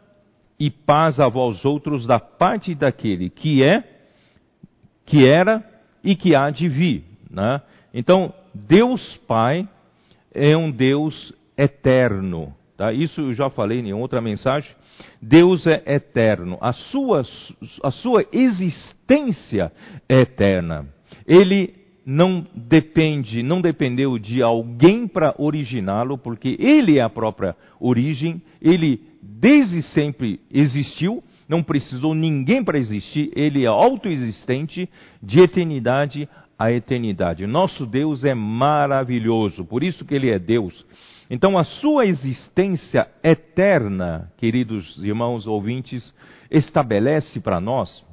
e 0.58 0.70
paz 0.70 1.20
a 1.20 1.28
vós 1.28 1.64
outros 1.64 2.06
da 2.06 2.18
parte 2.18 2.74
daquele 2.74 3.30
que 3.30 3.62
é, 3.62 3.84
que 5.04 5.26
era 5.26 5.64
e 6.02 6.16
que 6.16 6.34
há 6.34 6.50
de 6.50 6.68
vir. 6.68 7.07
Né? 7.30 7.60
Então, 7.92 8.32
Deus 8.54 9.16
Pai 9.26 9.68
é 10.32 10.56
um 10.56 10.70
Deus 10.70 11.32
eterno. 11.56 12.54
Tá? 12.76 12.92
Isso 12.92 13.20
eu 13.20 13.32
já 13.32 13.50
falei 13.50 13.80
em 13.80 13.92
outra 13.92 14.20
mensagem. 14.20 14.70
Deus 15.20 15.66
é 15.66 15.82
eterno. 15.86 16.58
A 16.60 16.72
sua, 16.72 17.22
a 17.82 17.90
sua 17.90 18.24
existência 18.32 19.72
é 20.08 20.20
eterna. 20.20 20.86
Ele 21.26 21.74
não 22.10 22.46
depende, 22.54 23.42
não 23.42 23.60
dependeu 23.60 24.18
de 24.18 24.42
alguém 24.42 25.06
para 25.06 25.34
originá-lo, 25.36 26.16
porque 26.16 26.56
ele 26.58 26.98
é 26.98 27.02
a 27.02 27.10
própria 27.10 27.54
origem, 27.78 28.40
ele 28.62 29.02
desde 29.20 29.82
sempre 29.82 30.40
existiu, 30.50 31.22
não 31.46 31.62
precisou 31.62 32.14
ninguém 32.14 32.64
para 32.64 32.78
existir, 32.78 33.30
ele 33.36 33.64
é 33.64 33.66
autoexistente 33.66 34.88
de 35.22 35.40
eternidade 35.40 36.26
a 36.58 36.72
eternidade. 36.72 37.46
Nosso 37.46 37.86
Deus 37.86 38.24
é 38.24 38.34
maravilhoso, 38.34 39.64
por 39.64 39.84
isso 39.84 40.04
que 40.04 40.14
ele 40.14 40.30
é 40.30 40.38
Deus. 40.38 40.84
Então 41.30 41.56
a 41.56 41.64
sua 41.64 42.06
existência 42.06 43.08
eterna, 43.22 44.32
queridos 44.38 44.96
irmãos 45.04 45.46
ouvintes, 45.46 46.12
estabelece 46.50 47.38
para 47.40 47.60
nós 47.60 48.04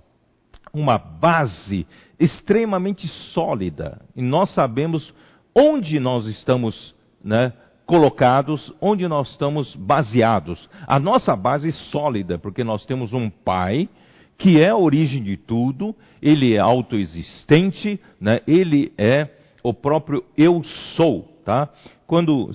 uma 0.74 0.98
base 0.98 1.88
extremamente 2.20 3.08
sólida. 3.34 4.02
E 4.16 4.22
nós 4.22 4.54
sabemos 4.54 5.14
onde 5.56 6.00
nós 6.00 6.28
estamos 6.28 6.94
né, 7.24 7.54
colocados, 7.86 8.74
onde 8.82 9.08
nós 9.08 9.32
estamos 9.32 9.74
baseados. 9.76 10.70
A 10.86 11.00
nossa 11.00 11.36
base 11.36 11.70
é 11.70 11.72
sólida, 11.72 12.38
porque 12.38 12.64
nós 12.64 12.86
temos 12.86 13.14
um 13.14 13.30
Pai 13.30 13.88
que 14.38 14.60
é 14.60 14.70
a 14.70 14.78
origem 14.78 15.24
de 15.24 15.38
tudo, 15.38 15.96
ele 16.22 16.54
é 16.54 16.60
autoexistente, 16.60 18.00
né, 18.20 18.42
ele 18.48 18.92
é 18.98 19.30
o 19.64 19.74
próprio 19.74 20.24
eu 20.38 20.64
sou. 20.96 21.34
Tá? 21.44 21.70
Quando 22.08 22.52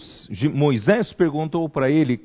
Moisés 0.53 1.13
perguntou 1.13 1.69
para 1.69 1.91
ele, 1.91 2.21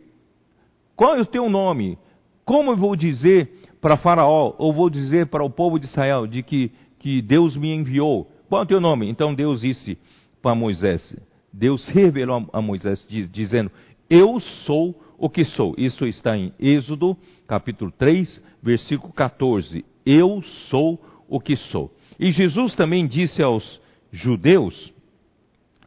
qual 0.96 1.16
é 1.16 1.22
o 1.22 1.26
teu 1.26 1.50
nome? 1.50 1.98
Como 2.44 2.72
eu 2.72 2.78
vou 2.78 2.96
dizer 2.96 3.52
para 3.80 3.98
Faraó, 3.98 4.54
ou 4.58 4.74
vou 4.74 4.90
dizer 4.90 5.28
para 5.28 5.44
o 5.44 5.50
povo 5.50 5.80
de 5.80 5.86
Israel, 5.86 6.26
de 6.26 6.42
que, 6.42 6.72
que 7.00 7.22
Deus 7.22 7.56
me 7.56 7.74
enviou? 7.74 8.30
Qual 8.50 8.62
é 8.62 8.64
o 8.64 8.68
teu 8.68 8.82
nome? 8.82 9.08
Então 9.10 9.34
Deus 9.34 9.62
disse 9.62 9.98
para 10.42 10.56
Moisés, 10.56 11.16
Deus 11.52 11.88
revelou 11.90 12.48
a 12.52 12.62
Moisés 12.62 13.06
dizendo, 13.32 13.72
eu 14.10 14.40
sou 14.40 14.96
o 15.18 15.30
que 15.30 15.46
sou. 15.46 15.74
Isso 15.78 16.06
está 16.06 16.38
em 16.38 16.52
Êxodo, 16.60 17.18
capítulo 17.48 17.92
3, 17.92 18.42
versículo 18.62 19.14
14. 19.14 19.86
Eu 20.06 20.42
sou 20.70 21.00
o 21.28 21.40
que 21.40 21.56
sou. 21.56 21.94
E 22.20 22.32
Jesus 22.32 22.76
também 22.76 23.08
disse 23.08 23.42
aos 23.42 23.82
judeus, 24.12 24.94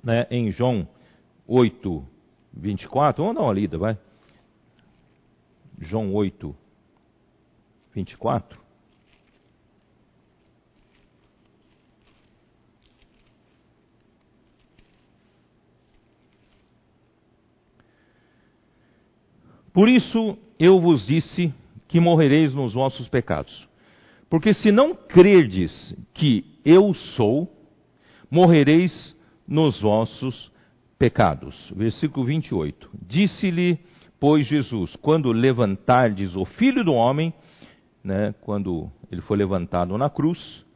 né, 0.03 0.27
em 0.31 0.51
João 0.51 0.87
8, 1.47 2.05
24, 2.53 3.23
vamos 3.23 3.37
dar 3.37 3.43
uma 3.45 3.53
lida, 3.53 3.79
vai. 3.79 3.99
João 5.81 6.13
8, 6.13 6.55
24. 7.95 8.68
Por 19.79 19.89
isso 19.89 20.37
eu 20.59 20.81
vos 20.81 21.07
disse 21.07 21.55
que 21.87 22.01
morrereis 22.01 22.53
nos 22.53 22.75
vossos 22.75 23.07
pecados. 23.07 23.69
Porque 24.29 24.53
se 24.53 24.73
não 24.73 24.93
crerdes 24.93 25.95
que 26.15 26.45
eu 26.65 26.93
sou, 27.15 27.49
morrereis 28.29 29.17
nos 29.47 29.81
vossos 29.81 30.51
pecados. 30.99 31.55
Versículo 31.77 32.27
28. 32.27 32.91
Disse-lhe, 33.07 33.79
pois, 34.19 34.49
Jesus: 34.49 34.97
Quando 34.97 35.31
levantardes 35.31 36.35
o 36.35 36.45
filho 36.45 36.83
do 36.85 36.93
homem, 36.93 37.33
né, 38.03 38.35
quando 38.41 38.91
ele 39.13 39.21
foi 39.21 39.37
levantado 39.37 39.97
na 39.97 40.11
cruz, 40.11 40.67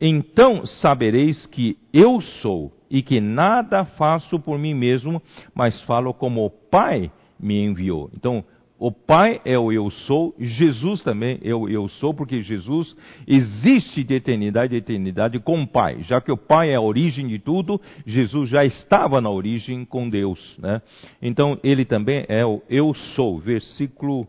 então 0.00 0.64
sabereis 0.64 1.44
que 1.44 1.76
eu 1.92 2.22
sou 2.22 2.72
e 2.90 3.02
que 3.02 3.20
nada 3.20 3.84
faço 3.84 4.40
por 4.40 4.58
mim 4.58 4.72
mesmo, 4.72 5.20
mas 5.54 5.78
falo 5.82 6.14
como 6.14 6.46
o 6.46 6.48
Pai 6.50 7.12
me 7.38 7.62
enviou. 7.62 8.10
Então, 8.14 8.44
o 8.78 8.92
Pai 8.92 9.40
é 9.44 9.58
o 9.58 9.72
eu 9.72 9.90
sou, 9.90 10.34
Jesus 10.38 11.02
também 11.02 11.40
é 11.42 11.54
o 11.54 11.66
eu 11.66 11.88
sou, 11.88 12.12
porque 12.12 12.42
Jesus 12.42 12.94
existe 13.26 14.04
de 14.04 14.14
eternidade 14.14 14.74
a 14.74 14.78
eternidade 14.78 15.38
com 15.38 15.62
o 15.62 15.66
Pai. 15.66 16.02
Já 16.02 16.20
que 16.20 16.30
o 16.30 16.36
Pai 16.36 16.70
é 16.70 16.74
a 16.74 16.80
origem 16.80 17.26
de 17.26 17.38
tudo, 17.38 17.80
Jesus 18.04 18.50
já 18.50 18.66
estava 18.66 19.18
na 19.18 19.30
origem 19.30 19.84
com 19.86 20.10
Deus. 20.10 20.58
Né? 20.58 20.82
Então, 21.22 21.58
ele 21.64 21.86
também 21.86 22.26
é 22.28 22.44
o 22.44 22.60
eu 22.68 22.92
sou. 23.14 23.38
Versículo 23.38 24.22
uh, 24.22 24.26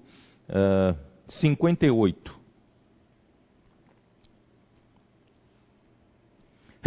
eh, 0.49 0.95
58. 1.27 2.37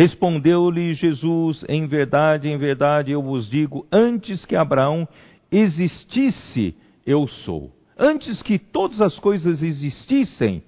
Respondeu-lhe 0.01 0.95
Jesus: 0.95 1.63
Em 1.69 1.87
verdade, 1.87 2.49
em 2.49 2.57
verdade, 2.57 3.13
eu 3.13 3.23
vos 3.23 3.51
digo, 3.51 3.87
antes 3.93 4.47
que 4.47 4.57
Abraão 4.57 5.07
existisse, 5.51 6.75
eu 7.07 7.27
sou. 7.27 7.73
Antes 7.99 8.43
que 8.43 8.59
todas 8.59 9.01
as 9.01 9.19
coisas 9.19 9.63
existissem, 9.63 10.63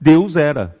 Deus 0.00 0.36
era. 0.36 0.76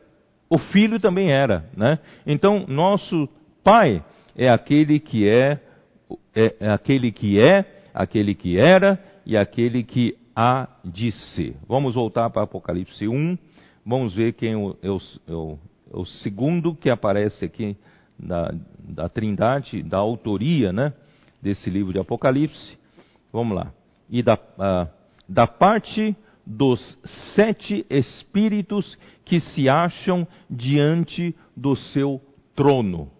O 0.48 0.58
Filho 0.58 0.98
também 0.98 1.30
era, 1.30 1.68
né? 1.76 1.98
Então, 2.26 2.64
nosso 2.66 3.28
Pai 3.62 4.02
é 4.34 4.48
aquele 4.48 4.98
que 4.98 5.28
é, 5.28 5.60
é, 6.34 6.56
é 6.60 6.70
aquele 6.70 7.12
que 7.12 7.38
é, 7.38 7.82
aquele 7.92 8.34
que 8.34 8.56
era 8.56 8.98
e 9.26 9.36
aquele 9.36 9.82
que 9.82 10.16
há 10.34 10.68
de 10.84 11.12
ser. 11.12 11.56
Vamos 11.66 11.94
voltar 11.94 12.30
para 12.30 12.44
Apocalipse 12.44 13.06
1, 13.06 13.36
vamos 13.84 14.14
ver 14.14 14.32
quem 14.32 14.52
é 14.52 14.56
o, 14.56 14.76
é 14.80 14.90
o, 14.90 14.98
é 15.28 15.32
o, 15.32 15.58
o 15.92 16.06
segundo 16.06 16.74
que 16.74 16.88
aparece 16.88 17.44
aqui 17.44 17.76
da, 18.18 18.54
da 18.78 19.08
trindade, 19.08 19.82
da 19.82 19.98
autoria, 19.98 20.72
né? 20.72 20.94
Desse 21.40 21.70
livro 21.70 21.92
de 21.92 21.98
Apocalipse. 21.98 22.78
Vamos 23.32 23.56
lá. 23.56 23.72
E 24.10 24.22
da, 24.22 24.34
uh, 24.34 24.88
da 25.28 25.46
parte 25.46 26.16
dos 26.44 26.98
sete 27.34 27.84
espíritos 27.90 28.98
que 29.24 29.38
se 29.38 29.68
acham 29.68 30.26
diante 30.48 31.36
do 31.54 31.76
seu 31.76 32.20
trono. 32.54 33.10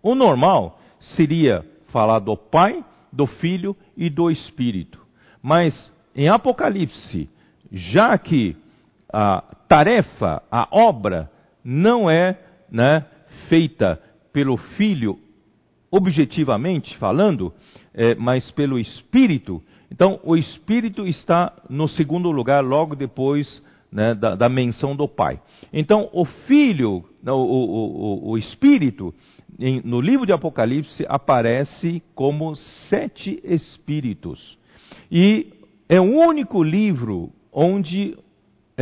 O 0.00 0.14
normal 0.14 0.80
seria 1.00 1.64
falar 1.88 2.20
do 2.20 2.36
Pai, 2.36 2.84
do 3.12 3.26
Filho 3.26 3.76
e 3.96 4.08
do 4.08 4.30
Espírito. 4.30 5.00
Mas 5.42 5.92
em 6.14 6.28
Apocalipse, 6.28 7.28
já 7.70 8.16
que 8.16 8.56
a 9.12 9.42
tarefa, 9.68 10.42
a 10.50 10.68
obra, 10.70 11.30
não 11.64 12.08
é 12.08 12.38
né, 12.70 13.04
feita 13.48 14.00
pelo 14.32 14.56
Filho 14.56 15.18
objetivamente 15.92 16.96
falando, 16.96 17.52
é, 17.92 18.14
mas 18.14 18.50
pelo 18.52 18.78
Espírito. 18.78 19.62
Então, 19.90 20.18
o 20.24 20.34
Espírito 20.34 21.06
está 21.06 21.52
no 21.68 21.86
segundo 21.86 22.30
lugar, 22.30 22.64
logo 22.64 22.96
depois 22.96 23.62
né, 23.92 24.14
da, 24.14 24.34
da, 24.34 24.48
menção 24.48 24.96
do 24.96 25.06
Pai. 25.06 25.38
Então, 25.70 26.08
o 26.14 26.24
Filho, 26.24 27.04
o, 27.26 27.30
o, 27.30 28.30
o, 28.30 28.30
o 28.30 28.38
Espírito, 28.38 29.14
em, 29.58 29.82
no 29.84 30.00
livro 30.00 30.24
de 30.24 30.32
Apocalipse, 30.32 31.04
aparece 31.06 32.02
como 32.14 32.56
sete 32.88 33.38
Espíritos. 33.44 34.58
E 35.10 35.52
é 35.90 36.00
o 36.00 36.04
único 36.04 36.62
livro 36.62 37.30
onde 37.52 38.16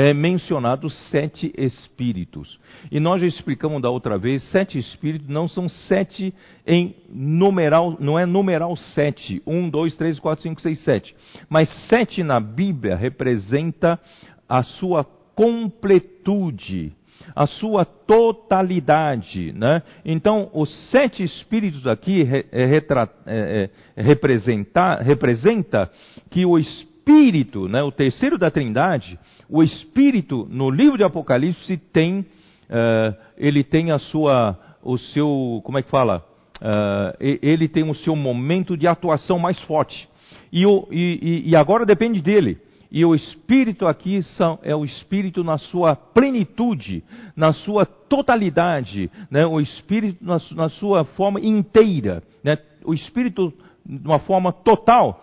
é 0.00 0.14
mencionado 0.14 0.88
sete 0.88 1.52
espíritos. 1.56 2.58
E 2.90 2.98
nós 2.98 3.20
já 3.20 3.26
explicamos 3.26 3.82
da 3.82 3.90
outra 3.90 4.16
vez, 4.16 4.42
sete 4.50 4.78
espíritos 4.78 5.28
não 5.28 5.46
são 5.46 5.68
sete 5.68 6.32
em 6.66 6.94
numeral, 7.08 7.96
não 8.00 8.18
é 8.18 8.24
numeral 8.24 8.74
sete, 8.76 9.42
um, 9.46 9.68
dois, 9.68 9.94
três, 9.96 10.18
quatro, 10.18 10.42
cinco, 10.42 10.60
seis, 10.60 10.82
sete. 10.84 11.14
Mas 11.48 11.68
sete 11.88 12.22
na 12.22 12.40
Bíblia 12.40 12.96
representa 12.96 14.00
a 14.48 14.62
sua 14.62 15.04
completude, 15.04 16.92
a 17.36 17.46
sua 17.46 17.84
totalidade, 17.84 19.52
né? 19.52 19.82
Então, 20.04 20.50
os 20.54 20.70
sete 20.90 21.22
espíritos 21.22 21.86
aqui 21.86 22.22
é, 22.22 22.46
é, 22.50 23.70
é, 23.96 24.02
representa, 24.02 24.96
representa 25.02 25.90
que 26.30 26.46
o 26.46 26.58
Espírito, 26.58 27.68
né, 27.68 27.82
o 27.82 27.90
terceiro 27.90 28.38
da 28.38 28.50
Trindade, 28.50 29.18
o 29.50 29.62
Espírito 29.62 30.46
no 30.50 30.70
livro 30.70 30.96
de 30.96 31.04
Apocalipse 31.04 31.76
tem, 31.92 32.20
uh, 32.20 33.16
ele 33.36 33.64
tem 33.64 33.90
a 33.90 33.98
sua, 33.98 34.56
o 34.82 34.96
seu, 34.96 35.60
como 35.64 35.78
é 35.78 35.82
que 35.82 35.90
fala? 35.90 36.24
Uh, 36.56 37.16
ele 37.42 37.68
tem 37.68 37.88
o 37.88 37.94
seu 37.94 38.14
momento 38.14 38.76
de 38.76 38.86
atuação 38.86 39.38
mais 39.38 39.60
forte. 39.62 40.08
E, 40.52 40.64
o, 40.64 40.86
e, 40.90 41.50
e 41.50 41.56
agora 41.56 41.84
depende 41.84 42.20
dele. 42.20 42.58
E 42.92 43.04
o 43.04 43.14
Espírito 43.14 43.86
aqui 43.86 44.22
são, 44.22 44.58
é 44.62 44.74
o 44.74 44.84
Espírito 44.84 45.44
na 45.44 45.58
sua 45.58 45.94
plenitude, 45.94 47.04
na 47.36 47.52
sua 47.52 47.86
totalidade, 47.86 49.10
né? 49.30 49.46
o 49.46 49.60
Espírito 49.60 50.24
na, 50.24 50.38
na 50.52 50.68
sua 50.68 51.04
forma 51.04 51.40
inteira. 51.40 52.22
Né? 52.42 52.58
O 52.84 52.92
Espírito 52.92 53.52
de 53.86 54.06
uma 54.06 54.18
forma 54.20 54.52
total 54.52 55.22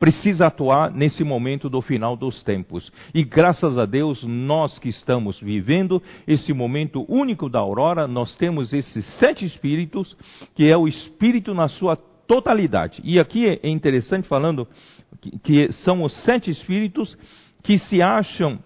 precisa 0.00 0.46
atuar 0.46 0.90
nesse 0.90 1.22
momento 1.22 1.68
do 1.68 1.82
final 1.82 2.16
dos 2.16 2.42
tempos. 2.42 2.90
E 3.14 3.22
graças 3.22 3.76
a 3.76 3.84
Deus, 3.84 4.24
nós 4.24 4.78
que 4.78 4.88
estamos 4.88 5.38
vivendo 5.38 6.02
esse 6.26 6.54
momento 6.54 7.04
único 7.06 7.50
da 7.50 7.58
aurora, 7.58 8.08
nós 8.08 8.34
temos 8.36 8.72
esses 8.72 9.04
sete 9.18 9.44
espíritos, 9.44 10.16
que 10.54 10.66
é 10.66 10.76
o 10.76 10.88
espírito 10.88 11.52
na 11.52 11.68
sua 11.68 11.96
totalidade. 11.96 13.02
E 13.04 13.20
aqui 13.20 13.46
é 13.46 13.68
interessante 13.68 14.26
falando 14.26 14.66
que, 15.44 15.70
são 15.70 16.02
os 16.02 16.12
sete 16.24 16.50
espíritos 16.50 17.16
que 17.62 17.76
se 17.76 18.00
acham 18.00 18.58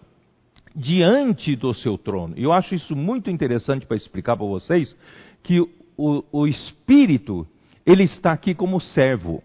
diante 0.74 1.57
do 1.57 1.74
seu 1.74 1.99
trono. 1.99 2.35
E 2.37 2.45
eu 2.45 2.53
acho 2.53 2.76
isso 2.76 2.95
muito 2.95 3.28
interessante 3.28 3.85
para 3.87 3.97
explicar 3.97 4.37
para 4.37 4.47
vocês 4.47 4.97
que 5.43 5.61
o, 5.97 6.24
o 6.30 6.47
espírito 6.47 7.45
ele 7.85 8.05
está 8.05 8.32
aqui 8.32 8.55
como 8.55 8.80
servo. 8.80 9.43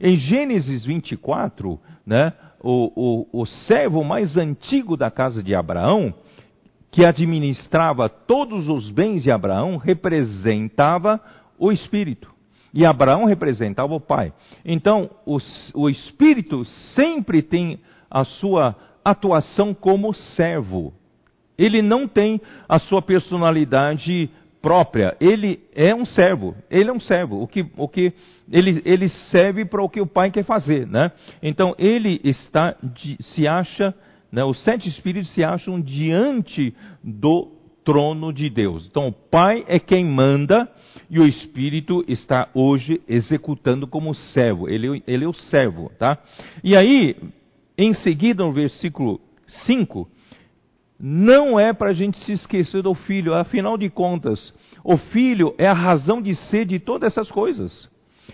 Em 0.00 0.16
Gênesis 0.16 0.84
24, 0.84 1.78
né, 2.06 2.32
o, 2.60 3.26
o, 3.32 3.42
o 3.42 3.46
servo 3.46 4.04
mais 4.04 4.36
antigo 4.36 4.96
da 4.96 5.10
casa 5.10 5.42
de 5.42 5.54
Abraão, 5.54 6.14
que 6.90 7.04
administrava 7.04 8.08
todos 8.08 8.68
os 8.68 8.90
bens 8.90 9.22
de 9.22 9.30
Abraão, 9.30 9.76
representava 9.76 11.20
o 11.58 11.72
Espírito. 11.72 12.30
E 12.74 12.86
Abraão 12.86 13.24
representava 13.24 13.94
o 13.94 14.00
Pai. 14.00 14.32
Então, 14.64 15.10
o, 15.26 15.38
o 15.74 15.90
Espírito 15.90 16.64
sempre 16.94 17.42
tem 17.42 17.80
a 18.10 18.24
sua 18.24 18.76
atuação 19.04 19.74
como 19.74 20.14
servo. 20.14 20.92
Ele 21.56 21.82
não 21.82 22.08
tem 22.08 22.40
a 22.68 22.78
sua 22.78 23.02
personalidade 23.02 24.30
própria. 24.62 25.16
Ele 25.20 25.60
é 25.74 25.94
um 25.94 26.04
servo. 26.04 26.54
Ele 26.70 26.88
é 26.88 26.92
um 26.92 27.00
servo. 27.00 27.42
O 27.42 27.48
que, 27.48 27.66
o 27.76 27.88
que 27.88 28.12
ele, 28.50 28.80
ele 28.84 29.08
serve 29.08 29.64
para 29.64 29.82
o 29.82 29.88
que 29.88 30.00
o 30.00 30.06
pai 30.06 30.30
quer 30.30 30.44
fazer, 30.44 30.86
né? 30.86 31.10
Então 31.42 31.74
ele 31.78 32.20
está 32.22 32.76
se 33.20 33.46
acha, 33.46 33.92
né, 34.30 34.44
os 34.44 34.62
sete 34.62 34.88
espíritos 34.88 35.32
se 35.34 35.42
acham 35.42 35.80
diante 35.80 36.74
do 37.02 37.50
trono 37.84 38.32
de 38.32 38.48
Deus. 38.48 38.86
Então 38.86 39.08
o 39.08 39.12
pai 39.12 39.64
é 39.66 39.78
quem 39.78 40.04
manda 40.04 40.68
e 41.10 41.18
o 41.18 41.26
espírito 41.26 42.04
está 42.06 42.48
hoje 42.54 43.00
executando 43.08 43.86
como 43.86 44.14
servo. 44.14 44.68
Ele, 44.68 45.02
ele 45.06 45.24
é 45.24 45.28
o 45.28 45.32
servo, 45.32 45.90
tá? 45.98 46.18
E 46.62 46.76
aí, 46.76 47.16
em 47.76 47.92
seguida, 47.92 48.44
no 48.44 48.52
versículo 48.52 49.20
5, 49.66 50.08
não 51.04 51.58
é 51.58 51.72
para 51.72 51.90
a 51.90 51.92
gente 51.92 52.16
se 52.18 52.30
esquecer 52.30 52.80
do 52.80 52.94
filho, 52.94 53.34
afinal 53.34 53.76
de 53.76 53.90
contas, 53.90 54.54
o 54.84 54.96
filho 54.96 55.52
é 55.58 55.66
a 55.66 55.72
razão 55.72 56.22
de 56.22 56.32
ser 56.36 56.64
de 56.64 56.78
todas 56.78 57.12
essas 57.12 57.28
coisas. 57.28 57.90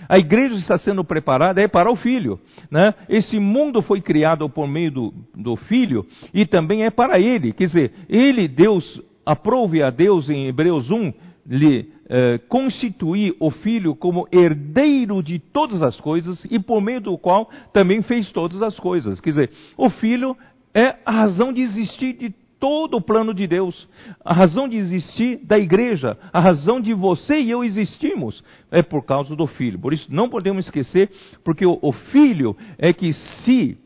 A 0.07 0.19
igreja 0.19 0.55
está 0.57 0.77
sendo 0.77 1.03
preparada 1.03 1.63
é 1.63 1.67
para 1.67 1.91
o 1.91 1.97
filho. 1.97 2.39
Né? 2.71 2.93
Esse 3.09 3.39
mundo 3.39 3.81
foi 3.81 4.03
criado 4.03 4.49
por 4.51 4.69
meio 4.69 4.93
do, 4.93 5.15
do 5.35 5.57
filho 5.57 6.07
e 6.35 6.45
também 6.45 6.85
é 6.85 6.91
para 6.91 7.19
ele. 7.19 7.55
Quer 7.55 7.65
dizer, 7.65 7.93
ele, 8.07 8.47
Deus, 8.47 9.01
aprove 9.25 9.83
a 9.83 9.89
Deus 9.89 10.29
em 10.29 10.47
Hebreus 10.47 10.91
1, 10.91 11.13
lhe 11.47 11.91
eh, 12.11 12.39
constituir 12.49 13.35
o 13.41 13.51
filho 13.51 13.95
como 13.97 14.29
herdeiro 14.31 15.23
de 15.23 15.39
todas 15.39 15.83
as 15.83 15.99
coisas 15.99 16.47
e 16.51 16.59
por 16.59 16.83
meio 16.83 17.01
do 17.01 17.17
qual 17.17 17.49
também 17.73 18.03
fez 18.03 18.31
todas 18.31 18.61
as 18.61 18.79
coisas. 18.79 19.21
Quer 19.21 19.31
dizer, 19.31 19.51
o 19.77 19.89
filho 19.89 20.37
é 20.75 20.97
a 21.07 21.13
razão 21.13 21.51
de 21.51 21.63
existir 21.63 22.13
de 22.13 22.35
todo 22.59 22.97
o 22.97 23.01
plano 23.01 23.33
de 23.33 23.47
Deus. 23.47 23.89
A 24.25 24.33
razão 24.33 24.69
de 24.69 24.77
existir 24.77 25.39
da 25.45 25.59
igreja, 25.59 26.17
a 26.33 26.41
razão 26.41 26.81
de 26.81 26.93
você 26.93 27.41
e 27.41 27.51
eu 27.51 27.65
existimos, 27.65 28.43
é 28.71 28.83
por 28.83 29.05
causa 29.05 29.35
do 29.35 29.47
filho. 29.47 29.79
Por 29.79 29.93
isso 29.93 30.07
não 30.09 30.29
podemos 30.29 30.67
esquecer, 30.67 31.11
porque 31.45 31.65
o, 31.65 31.79
o 31.81 31.93
filho 31.93 32.57
é 32.79 32.93
que 32.93 33.13
se 33.13 33.79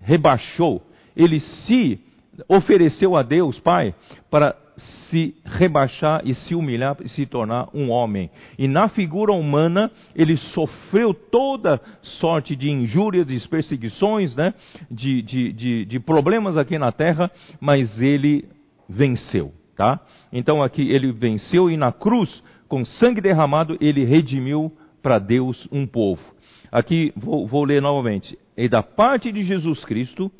rebaixou, 0.00 0.82
ele 1.16 1.40
se 1.40 2.00
ofereceu 2.48 3.16
a 3.16 3.22
Deus, 3.22 3.58
Pai, 3.60 3.94
para 4.30 4.56
se 4.80 5.34
rebaixar 5.44 6.22
e 6.24 6.34
se 6.34 6.54
humilhar 6.54 6.96
e 7.02 7.08
se 7.08 7.26
tornar 7.26 7.68
um 7.74 7.90
homem. 7.90 8.30
E 8.58 8.66
na 8.66 8.88
figura 8.88 9.32
humana, 9.32 9.90
ele 10.14 10.36
sofreu 10.36 11.12
toda 11.12 11.80
sorte 12.02 12.56
de 12.56 12.70
injúrias, 12.70 13.26
de 13.26 13.48
perseguições, 13.48 14.34
né? 14.34 14.54
de, 14.90 15.22
de, 15.22 15.52
de, 15.52 15.84
de 15.84 16.00
problemas 16.00 16.56
aqui 16.56 16.78
na 16.78 16.92
terra, 16.92 17.30
mas 17.60 18.00
ele 18.00 18.48
venceu. 18.88 19.52
Tá? 19.76 20.00
Então 20.32 20.62
aqui 20.62 20.90
ele 20.90 21.10
venceu 21.12 21.70
e 21.70 21.76
na 21.76 21.90
cruz, 21.90 22.42
com 22.68 22.84
sangue 22.84 23.20
derramado, 23.20 23.76
ele 23.80 24.04
redimiu 24.04 24.72
para 25.02 25.18
Deus 25.18 25.66
um 25.72 25.86
povo. 25.86 26.22
Aqui 26.70 27.12
vou, 27.16 27.46
vou 27.46 27.64
ler 27.64 27.80
novamente. 27.80 28.38
E 28.56 28.68
da 28.68 28.82
parte 28.82 29.32
de 29.32 29.42
Jesus 29.42 29.84
Cristo, 29.84 30.30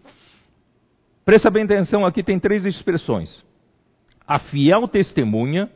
presta 1.24 1.50
bem 1.50 1.64
atenção, 1.64 2.04
aqui 2.04 2.22
tem 2.22 2.38
três 2.38 2.64
expressões 2.64 3.48
a 4.30 4.38
fiel 4.38 4.86
testemunha, 4.86 5.68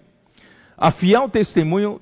a 0.79 0.93
fiel 0.93 1.29
testemunha, 1.29 1.99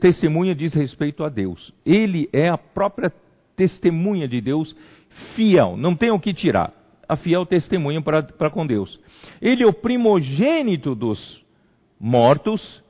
testemunha 0.00 0.52
diz 0.52 0.74
respeito 0.74 1.22
a 1.22 1.28
Deus. 1.28 1.72
Ele 1.86 2.28
é 2.32 2.48
a 2.48 2.58
própria 2.58 3.12
testemunha 3.54 4.26
de 4.26 4.40
Deus, 4.40 4.74
fiel, 5.36 5.76
não 5.76 5.94
tem 5.94 6.10
o 6.10 6.18
que 6.18 6.34
tirar. 6.34 6.72
A 7.08 7.14
fiel 7.14 7.46
testemunha 7.46 8.02
para 8.02 8.50
com 8.50 8.66
Deus. 8.66 8.98
Ele 9.40 9.62
é 9.62 9.66
o 9.66 9.72
primogênito 9.72 10.92
dos 10.92 11.40
mortos, 12.00 12.82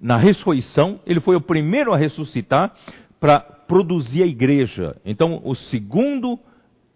na 0.00 0.16
ressurreição, 0.16 0.98
ele 1.06 1.20
foi 1.20 1.36
o 1.36 1.40
primeiro 1.40 1.94
a 1.94 1.96
ressuscitar 1.96 2.74
para 3.20 3.38
produzir 3.38 4.24
a 4.24 4.26
igreja. 4.26 4.96
Então, 5.04 5.40
o 5.44 5.54
segundo 5.54 6.40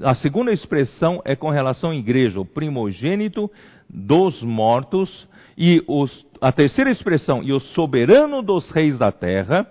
a 0.00 0.14
segunda 0.14 0.52
expressão 0.52 1.22
é 1.24 1.34
com 1.34 1.48
relação 1.48 1.90
à 1.90 1.96
igreja, 1.96 2.38
o 2.38 2.44
primogênito 2.44 3.50
dos 3.88 4.42
mortos, 4.42 5.28
e 5.56 5.82
os, 5.86 6.26
a 6.40 6.52
terceira 6.52 6.90
expressão, 6.90 7.42
e 7.42 7.52
o 7.52 7.60
soberano 7.60 8.42
dos 8.42 8.70
reis 8.70 8.98
da 8.98 9.10
terra, 9.10 9.66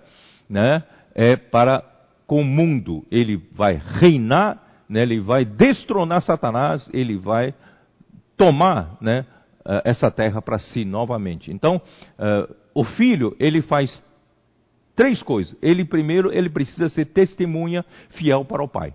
né, 0.48 0.82
é 1.14 1.36
para 1.36 1.82
com 2.26 2.40
o 2.40 2.44
mundo. 2.44 3.06
Ele 3.10 3.40
vai 3.52 3.80
reinar, 4.00 4.62
né, 4.88 5.02
ele 5.02 5.20
vai 5.20 5.44
destronar 5.44 6.22
Satanás, 6.22 6.88
ele 6.92 7.16
vai 7.16 7.54
tomar 8.36 8.96
né, 9.00 9.24
eh, 9.64 9.82
essa 9.84 10.10
terra 10.10 10.42
para 10.42 10.58
si 10.58 10.84
novamente. 10.84 11.50
Então, 11.50 11.76
uh, 12.18 12.54
o 12.74 12.84
filho, 12.84 13.34
ele 13.40 13.62
faz 13.62 14.02
três 14.94 15.22
coisas. 15.22 15.56
Ele 15.62 15.84
primeiro, 15.84 16.32
ele 16.32 16.50
precisa 16.50 16.88
ser 16.88 17.06
testemunha 17.06 17.84
fiel 18.10 18.44
para 18.44 18.62
o 18.62 18.68
pai. 18.68 18.92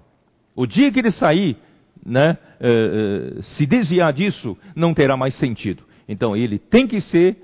O 0.56 0.66
dia 0.66 0.92
que 0.92 1.00
ele 1.00 1.12
sair, 1.12 1.58
né, 2.06 2.38
uh, 2.60 3.44
se 3.44 3.66
desviar 3.66 4.12
disso, 4.14 4.58
não 4.76 4.94
terá 4.94 5.16
mais 5.16 5.36
sentido. 5.36 5.84
Então 6.08 6.36
ele 6.36 6.60
tem 6.60 6.88
que 6.88 7.00
ser 7.02 7.38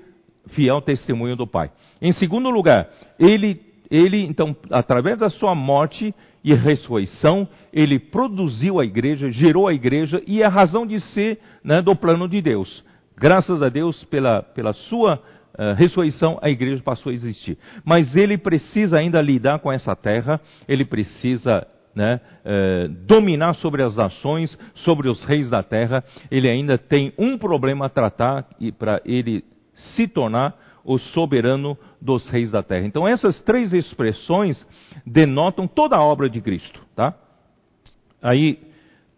fiel 0.48 0.80
testemunho 0.80 1.36
do 1.36 1.46
Pai. 1.46 1.70
Em 2.00 2.12
segundo 2.12 2.50
lugar, 2.50 2.88
ele, 3.18 3.60
ele 3.90 4.22
então, 4.24 4.56
através 4.70 5.18
da 5.18 5.30
sua 5.30 5.54
morte 5.54 6.14
e 6.42 6.54
ressurreição, 6.54 7.48
ele 7.72 7.98
produziu 7.98 8.80
a 8.80 8.84
igreja, 8.84 9.30
gerou 9.30 9.68
a 9.68 9.74
igreja 9.74 10.22
e 10.26 10.42
é 10.42 10.46
a 10.46 10.50
razão 10.50 10.86
de 10.86 11.00
ser 11.00 11.38
né, 11.62 11.82
do 11.82 11.94
plano 11.94 12.28
de 12.28 12.40
Deus. 12.40 12.84
Graças 13.16 13.62
a 13.62 13.68
Deus, 13.68 14.04
pela, 14.04 14.42
pela 14.42 14.72
sua 14.72 15.16
uh, 15.16 15.74
ressurreição, 15.74 16.38
a 16.40 16.48
igreja 16.48 16.82
passou 16.82 17.10
a 17.10 17.14
existir. 17.14 17.58
Mas 17.84 18.14
ele 18.14 18.38
precisa 18.38 18.98
ainda 18.98 19.20
lidar 19.20 19.58
com 19.58 19.72
essa 19.72 19.94
terra, 19.96 20.40
ele 20.68 20.84
precisa 20.84 21.66
né, 21.98 22.20
eh, 22.44 22.88
dominar 23.08 23.54
sobre 23.54 23.82
as 23.82 23.96
nações, 23.96 24.56
sobre 24.72 25.08
os 25.08 25.24
reis 25.24 25.50
da 25.50 25.64
terra, 25.64 26.04
ele 26.30 26.48
ainda 26.48 26.78
tem 26.78 27.12
um 27.18 27.36
problema 27.36 27.86
a 27.86 27.88
tratar 27.88 28.46
e 28.60 28.70
para 28.70 29.02
ele 29.04 29.44
se 29.74 30.06
tornar 30.06 30.56
o 30.84 30.96
soberano 30.96 31.76
dos 32.00 32.30
reis 32.30 32.52
da 32.52 32.62
terra. 32.62 32.86
Então 32.86 33.06
essas 33.06 33.40
três 33.40 33.72
expressões 33.72 34.64
denotam 35.04 35.66
toda 35.66 35.96
a 35.96 36.02
obra 36.04 36.30
de 36.30 36.40
Cristo, 36.40 36.80
tá? 36.94 37.14
Aí 38.22 38.60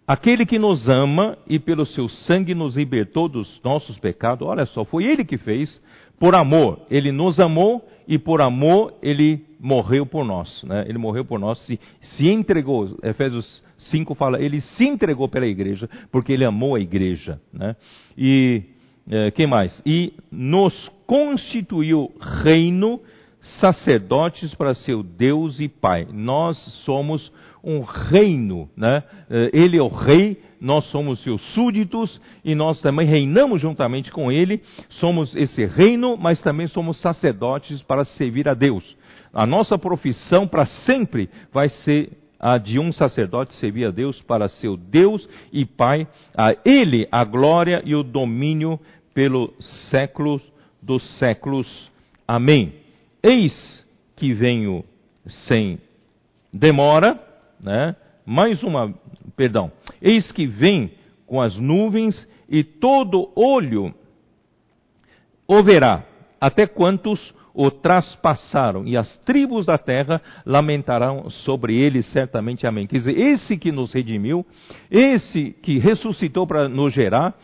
aquele 0.06 0.46
que 0.46 0.58
nos 0.58 0.88
ama 0.88 1.36
e 1.46 1.58
pelo 1.58 1.84
seu 1.84 2.08
sangue 2.08 2.54
nos 2.54 2.76
libertou 2.76 3.28
dos 3.28 3.60
nossos 3.62 3.98
pecados, 3.98 4.48
olha 4.48 4.64
só, 4.64 4.86
foi 4.86 5.04
ele 5.04 5.22
que 5.22 5.36
fez 5.36 5.78
por 6.20 6.34
amor. 6.34 6.82
Ele 6.90 7.10
nos 7.10 7.40
amou 7.40 7.82
e 8.06 8.18
por 8.18 8.42
amor 8.42 8.94
ele 9.02 9.42
morreu 9.58 10.04
por 10.04 10.24
nós, 10.24 10.62
né? 10.64 10.84
Ele 10.86 10.98
morreu 10.98 11.24
por 11.24 11.40
nós, 11.40 11.58
se, 11.66 11.80
se 12.00 12.28
entregou. 12.28 12.96
Efésios 13.02 13.62
5 13.78 14.14
fala, 14.14 14.40
ele 14.40 14.60
se 14.60 14.84
entregou 14.84 15.28
pela 15.28 15.46
igreja, 15.46 15.88
porque 16.12 16.32
ele 16.32 16.44
amou 16.44 16.74
a 16.74 16.80
igreja, 16.80 17.40
né? 17.52 17.74
E, 18.16 18.62
é, 19.10 19.30
quem 19.30 19.46
mais? 19.46 19.82
E 19.86 20.12
nos 20.30 20.90
constituiu 21.06 22.12
reino, 22.42 23.00
sacerdotes 23.40 24.54
para 24.54 24.74
seu 24.74 25.02
Deus 25.02 25.58
e 25.60 25.68
Pai. 25.68 26.06
Nós 26.12 26.58
somos 26.84 27.32
um 27.64 27.80
reino, 27.80 28.68
né? 28.76 29.02
É, 29.30 29.50
ele 29.54 29.78
é 29.78 29.82
o 29.82 29.88
rei, 29.88 30.38
nós 30.60 30.84
somos 30.86 31.22
seus 31.22 31.40
súditos 31.54 32.20
e 32.44 32.54
nós 32.54 32.80
também 32.80 33.06
reinamos 33.06 33.60
juntamente 33.60 34.12
com 34.12 34.30
ele. 34.30 34.62
Somos 34.90 35.34
esse 35.34 35.64
reino, 35.64 36.16
mas 36.16 36.42
também 36.42 36.66
somos 36.66 37.00
sacerdotes 37.00 37.82
para 37.82 38.04
servir 38.04 38.48
a 38.48 38.54
Deus. 38.54 38.96
A 39.32 39.46
nossa 39.46 39.78
profissão 39.78 40.46
para 40.46 40.66
sempre 40.66 41.30
vai 41.52 41.68
ser 41.68 42.10
a 42.38 42.58
de 42.58 42.78
um 42.78 42.90
sacerdote 42.90 43.54
servir 43.54 43.84
a 43.84 43.90
Deus 43.90 44.20
para 44.22 44.48
seu 44.48 44.76
Deus 44.76 45.28
e 45.52 45.64
Pai, 45.64 46.08
a 46.36 46.54
Ele 46.64 47.06
a 47.12 47.22
glória 47.22 47.82
e 47.84 47.94
o 47.94 48.02
domínio 48.02 48.80
pelos 49.14 49.50
séculos 49.90 50.42
dos 50.82 51.02
séculos. 51.18 51.90
Amém. 52.26 52.74
Eis 53.22 53.84
que 54.16 54.32
venho 54.32 54.84
sem 55.26 55.78
demora, 56.52 57.20
né? 57.60 57.94
Mais 58.30 58.62
uma, 58.62 58.94
perdão. 59.36 59.72
Eis 60.00 60.30
que 60.30 60.46
vem 60.46 60.92
com 61.26 61.42
as 61.42 61.56
nuvens 61.56 62.28
e 62.48 62.62
todo 62.62 63.28
olho 63.34 63.92
o 65.48 65.60
verá, 65.64 66.04
até 66.40 66.64
quantos 66.64 67.34
o 67.52 67.72
traspassaram, 67.72 68.86
e 68.86 68.96
as 68.96 69.16
tribos 69.24 69.66
da 69.66 69.76
terra 69.76 70.22
lamentarão 70.46 71.28
sobre 71.28 71.76
ele 71.76 72.02
certamente. 72.02 72.68
Amém. 72.68 72.86
Quer 72.86 72.98
dizer, 72.98 73.18
esse 73.18 73.56
que 73.56 73.72
nos 73.72 73.92
redimiu, 73.92 74.46
esse 74.88 75.50
que 75.60 75.80
ressuscitou 75.80 76.46
para 76.46 76.68
nos 76.68 76.92
gerar, 76.92 77.34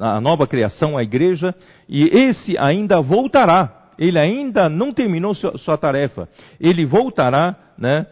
a 0.00 0.20
nova 0.20 0.44
criação, 0.44 0.98
a 0.98 1.04
igreja, 1.04 1.54
e 1.88 2.02
esse 2.02 2.58
ainda 2.58 3.00
voltará. 3.00 3.92
Ele 3.96 4.18
ainda 4.18 4.68
não 4.68 4.92
terminou 4.92 5.34
sua, 5.34 5.56
sua 5.58 5.76
tarefa. 5.78 6.28
Ele 6.58 6.84
voltará 6.84 7.54
né, 7.78 8.06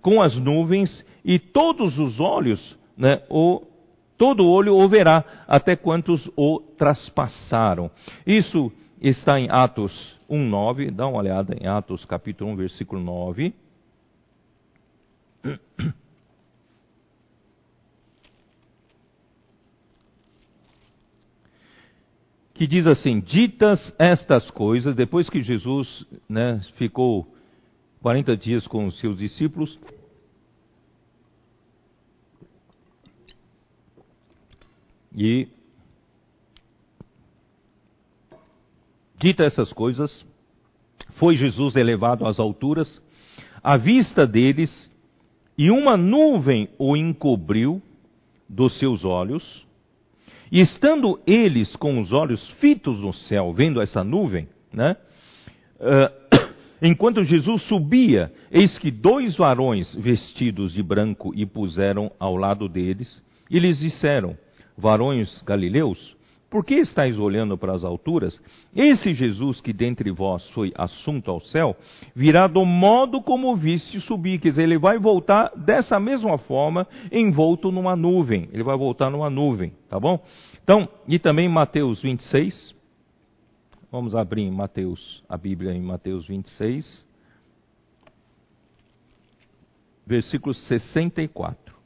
com 0.00 0.20
as 0.20 0.36
nuvens 0.36 1.04
e 1.24 1.38
todos 1.38 1.98
os 1.98 2.20
olhos, 2.20 2.76
né, 2.96 3.22
o, 3.28 3.62
todo 4.16 4.46
olho 4.46 4.74
o 4.74 4.88
verá, 4.88 5.24
até 5.46 5.76
quantos 5.76 6.30
o 6.36 6.60
traspassaram. 6.76 7.90
Isso 8.26 8.70
está 9.00 9.38
em 9.38 9.48
Atos 9.50 10.18
1,9. 10.30 10.90
Dá 10.90 11.06
uma 11.06 11.18
olhada 11.18 11.56
em 11.58 11.66
Atos 11.66 12.04
capítulo 12.04 12.50
1, 12.52 12.56
versículo 12.56 13.02
9. 13.02 13.54
que 22.60 22.66
diz 22.66 22.86
assim: 22.86 23.20
Ditas 23.20 23.94
estas 23.98 24.50
coisas, 24.50 24.94
depois 24.94 25.30
que 25.30 25.40
Jesus 25.40 26.06
né, 26.28 26.60
ficou 26.74 27.26
40 28.02 28.36
dias 28.36 28.66
com 28.66 28.86
os 28.86 28.98
seus 28.98 29.18
discípulos, 29.18 29.78
e 35.14 35.48
dita 39.18 39.44
essas 39.44 39.72
coisas, 39.72 40.24
foi 41.18 41.36
Jesus 41.36 41.76
elevado 41.76 42.26
às 42.26 42.38
alturas, 42.38 43.02
à 43.62 43.76
vista 43.76 44.26
deles, 44.26 44.90
e 45.58 45.70
uma 45.70 45.96
nuvem 45.96 46.70
o 46.78 46.96
encobriu 46.96 47.82
dos 48.48 48.78
seus 48.78 49.04
olhos. 49.04 49.66
E 50.50 50.60
estando 50.60 51.20
eles 51.26 51.76
com 51.76 52.00
os 52.00 52.12
olhos 52.12 52.48
fitos 52.52 52.98
no 53.00 53.12
céu, 53.12 53.52
vendo 53.52 53.80
essa 53.80 54.02
nuvem, 54.02 54.48
né? 54.72 54.96
Uh, 55.78 56.19
enquanto 56.82 57.22
Jesus 57.22 57.62
subia, 57.62 58.32
eis 58.50 58.78
que 58.78 58.90
dois 58.90 59.36
varões 59.36 59.94
vestidos 59.94 60.72
de 60.72 60.82
branco 60.82 61.32
e 61.34 61.44
puseram 61.44 62.10
ao 62.18 62.36
lado 62.36 62.68
deles, 62.68 63.22
e 63.50 63.58
lhes 63.58 63.78
disseram: 63.78 64.36
Varões 64.76 65.42
galileus, 65.42 66.16
por 66.50 66.64
que 66.64 66.74
estáis 66.74 67.16
olhando 67.16 67.56
para 67.56 67.72
as 67.72 67.84
alturas? 67.84 68.42
Esse 68.74 69.12
Jesus 69.12 69.60
que 69.60 69.72
dentre 69.72 70.10
vós 70.10 70.48
foi 70.50 70.72
assunto 70.76 71.30
ao 71.30 71.40
céu, 71.40 71.76
virá 72.14 72.48
do 72.48 72.64
modo 72.64 73.22
como 73.22 73.54
viste 73.54 74.00
subir. 74.00 74.40
Quer 74.40 74.50
dizer, 74.50 74.64
ele 74.64 74.76
vai 74.76 74.98
voltar 74.98 75.52
dessa 75.54 76.00
mesma 76.00 76.38
forma, 76.38 76.88
envolto 77.12 77.70
numa 77.70 77.94
nuvem. 77.94 78.48
Ele 78.52 78.64
vai 78.64 78.76
voltar 78.76 79.10
numa 79.10 79.30
nuvem, 79.30 79.72
tá 79.88 80.00
bom? 80.00 80.18
Então, 80.64 80.88
e 81.06 81.20
também 81.20 81.48
Mateus 81.48 82.02
26. 82.02 82.74
Vamos 83.90 84.14
abrir 84.14 84.42
em 84.42 84.52
Mateus, 84.52 85.20
a 85.28 85.36
Bíblia 85.36 85.72
em 85.72 85.82
Mateus 85.82 86.24
26. 86.28 87.04
Versículo 90.06 90.54
64. 90.54 91.76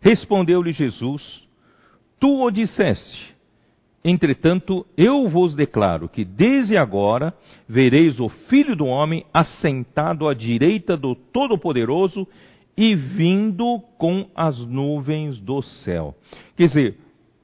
Respondeu-lhe 0.00 0.70
Jesus: 0.70 1.42
Tu 2.20 2.28
o 2.28 2.48
disseste. 2.48 3.34
Entretanto, 4.04 4.86
eu 4.96 5.28
vos 5.28 5.54
declaro 5.54 6.08
que 6.08 6.24
desde 6.24 6.76
agora 6.76 7.34
vereis 7.68 8.20
o 8.20 8.28
Filho 8.28 8.76
do 8.76 8.86
Homem 8.86 9.26
assentado 9.34 10.28
à 10.28 10.32
direita 10.32 10.96
do 10.96 11.14
Todo-Poderoso 11.14 12.26
e 12.80 12.94
vindo 12.94 13.78
com 13.98 14.26
as 14.34 14.58
nuvens 14.64 15.38
do 15.38 15.60
céu. 15.60 16.14
Quer 16.56 16.66
dizer, 16.66 16.98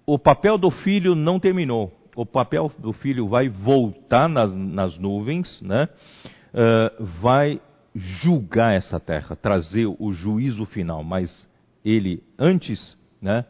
o 0.07 0.19
papel 0.19 0.57
do 0.57 0.71
Filho 0.71 1.15
não 1.15 1.39
terminou. 1.39 1.93
O 2.17 2.25
papel 2.25 2.73
do 2.79 2.91
Filho 2.95 3.29
vai 3.29 3.47
voltar 3.47 4.31
nas, 4.31 4.55
nas 4.55 4.97
nuvens, 4.97 5.61
né? 5.61 5.91
Uh, 6.55 7.05
vai 7.21 7.61
julgar 7.95 8.77
essa 8.77 8.99
terra, 8.99 9.37
trazer 9.37 9.85
o 9.87 10.11
juízo 10.11 10.65
final, 10.65 11.05
mas 11.05 11.47
ele 11.85 12.23
antes, 12.39 12.97
né, 13.21 13.45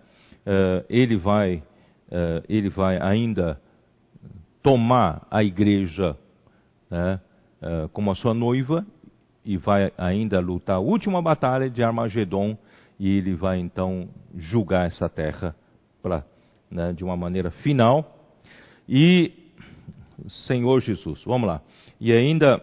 uh, 0.45 0.85
ele 0.89 1.17
vai, 1.17 1.59
uh, 2.09 2.43
ele 2.49 2.69
vai 2.69 3.01
ainda 3.01 3.61
tomar 4.61 5.25
a 5.31 5.45
igreja 5.45 6.17
né, 6.91 7.21
como 7.93 8.11
a 8.11 8.15
sua 8.17 8.35
noiva 8.35 8.85
e 9.47 9.57
vai 9.57 9.93
ainda 9.97 10.41
lutar 10.41 10.77
a 10.77 10.81
última 10.81 11.23
batalha 11.23 11.71
de 11.71 11.81
Armagedon 11.81 12.59
e 12.99 13.17
ele 13.17 13.33
vai 13.33 13.61
então 13.61 14.09
julgar 14.37 14.89
essa 14.89 15.09
terra 15.09 15.55
pra, 16.03 16.25
né, 16.69 16.93
de 16.93 17.05
uma 17.05 17.17
maneira 17.17 17.53
final. 17.53 18.27
E 18.89 19.33
Senhor 20.27 20.81
Jesus, 20.81 21.23
vamos 21.25 21.47
lá. 21.47 21.63
E 22.01 22.13
ainda 22.13 22.61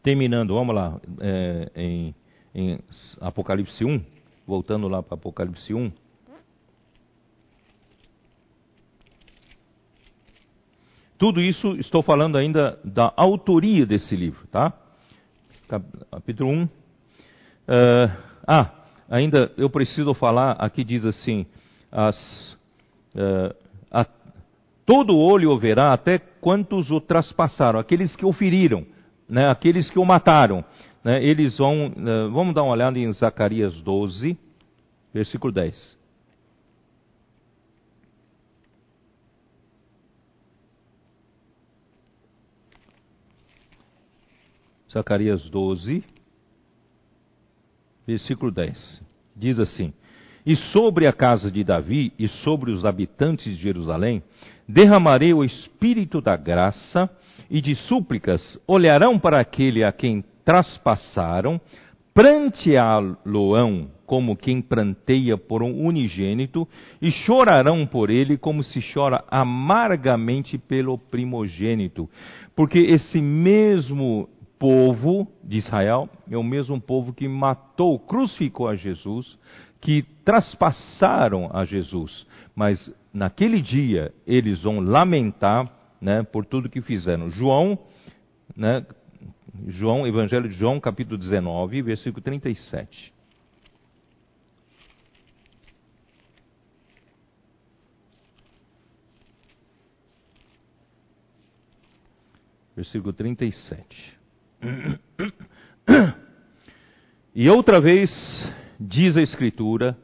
terminando, 0.00 0.54
vamos 0.54 0.74
lá, 0.74 1.00
é, 1.20 1.72
em, 1.74 2.14
em 2.54 2.78
Apocalipse 3.20 3.84
1 3.84 4.00
voltando 4.46 4.86
lá 4.86 5.02
para 5.02 5.14
Apocalipse 5.14 5.74
1. 5.74 5.90
Tudo 11.18 11.42
isso 11.42 11.74
estou 11.74 12.00
falando 12.00 12.38
ainda 12.38 12.78
da 12.84 13.12
autoria 13.16 13.84
desse 13.84 14.14
livro, 14.14 14.46
tá? 14.46 14.72
Capítulo 15.68 16.50
1. 16.50 16.62
Uh, 16.62 16.68
eh, 17.68 18.10
ah, 18.46 18.70
ainda 19.10 19.52
eu 19.58 19.68
preciso 19.68 20.14
falar, 20.14 20.52
aqui 20.52 20.82
diz 20.82 21.04
assim, 21.04 21.44
as, 21.92 22.56
uh, 23.14 23.54
a, 23.90 24.06
todo 24.86 25.14
olho 25.14 25.50
o 25.50 25.58
verá 25.58 25.92
até 25.92 26.18
quantos 26.18 26.90
o 26.90 27.02
traspassaram, 27.02 27.78
aqueles 27.78 28.16
que 28.16 28.24
o 28.24 28.32
feriram, 28.32 28.86
né, 29.28 29.46
aqueles 29.50 29.90
que 29.90 29.98
o 29.98 30.06
mataram 30.06 30.64
né, 31.04 31.22
eles 31.22 31.58
vão. 31.58 31.88
Uh, 31.88 32.30
vamos 32.30 32.54
dar 32.54 32.62
uma 32.62 32.72
olhada 32.72 32.98
em 32.98 33.12
Zacarias 33.12 33.78
12, 33.82 34.38
versículo 35.12 35.52
10. 35.52 35.97
Zacarias 44.90 45.48
12, 45.50 46.02
versículo 48.06 48.50
10. 48.50 49.02
Diz 49.36 49.58
assim: 49.58 49.92
E 50.46 50.56
sobre 50.56 51.06
a 51.06 51.12
casa 51.12 51.50
de 51.50 51.62
Davi 51.62 52.12
e 52.18 52.26
sobre 52.28 52.70
os 52.70 52.86
habitantes 52.86 53.44
de 53.44 53.62
Jerusalém 53.62 54.22
derramarei 54.66 55.34
o 55.34 55.44
espírito 55.44 56.20
da 56.20 56.36
graça 56.36 57.08
e 57.50 57.60
de 57.60 57.74
súplicas, 57.74 58.58
olharão 58.66 59.18
para 59.18 59.40
aquele 59.40 59.84
a 59.84 59.92
quem 59.92 60.24
traspassaram, 60.44 61.60
pranteá-lo-ão 62.12 63.90
como 64.06 64.34
quem 64.34 64.62
pranteia 64.62 65.36
por 65.36 65.62
um 65.62 65.84
unigênito, 65.84 66.66
e 67.00 67.10
chorarão 67.10 67.86
por 67.86 68.08
ele 68.08 68.38
como 68.38 68.62
se 68.62 68.80
chora 68.92 69.22
amargamente 69.30 70.56
pelo 70.56 70.96
primogênito. 70.96 72.08
Porque 72.56 72.78
esse 72.78 73.20
mesmo 73.20 74.26
povo 74.58 75.26
de 75.42 75.58
Israel 75.58 76.08
é 76.30 76.36
o 76.36 76.42
mesmo 76.42 76.80
povo 76.80 77.12
que 77.12 77.28
matou, 77.28 77.98
crucificou 77.98 78.68
a 78.68 78.74
Jesus, 78.74 79.38
que 79.80 80.02
traspassaram 80.24 81.50
a 81.52 81.64
Jesus. 81.64 82.26
Mas 82.54 82.92
naquele 83.12 83.60
dia 83.60 84.12
eles 84.26 84.62
vão 84.62 84.80
lamentar 84.80 85.70
né, 86.00 86.22
por 86.22 86.44
tudo 86.44 86.68
que 86.68 86.80
fizeram. 86.80 87.30
João 87.30 87.78
né, 88.56 88.84
João, 89.66 90.06
Evangelho 90.06 90.48
de 90.48 90.54
João, 90.54 90.80
capítulo 90.80 91.18
19, 91.18 91.82
versículo 91.82 92.22
37. 92.22 93.12
Versículo 102.76 103.12
37. 103.12 104.17
E 107.34 107.48
outra 107.48 107.80
vez, 107.80 108.10
diz 108.80 109.16
a 109.16 109.22
Escritura, 109.22 109.96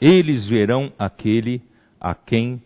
eles 0.00 0.48
verão 0.48 0.92
aquele 0.98 1.62
a 2.00 2.14
quem 2.14 2.62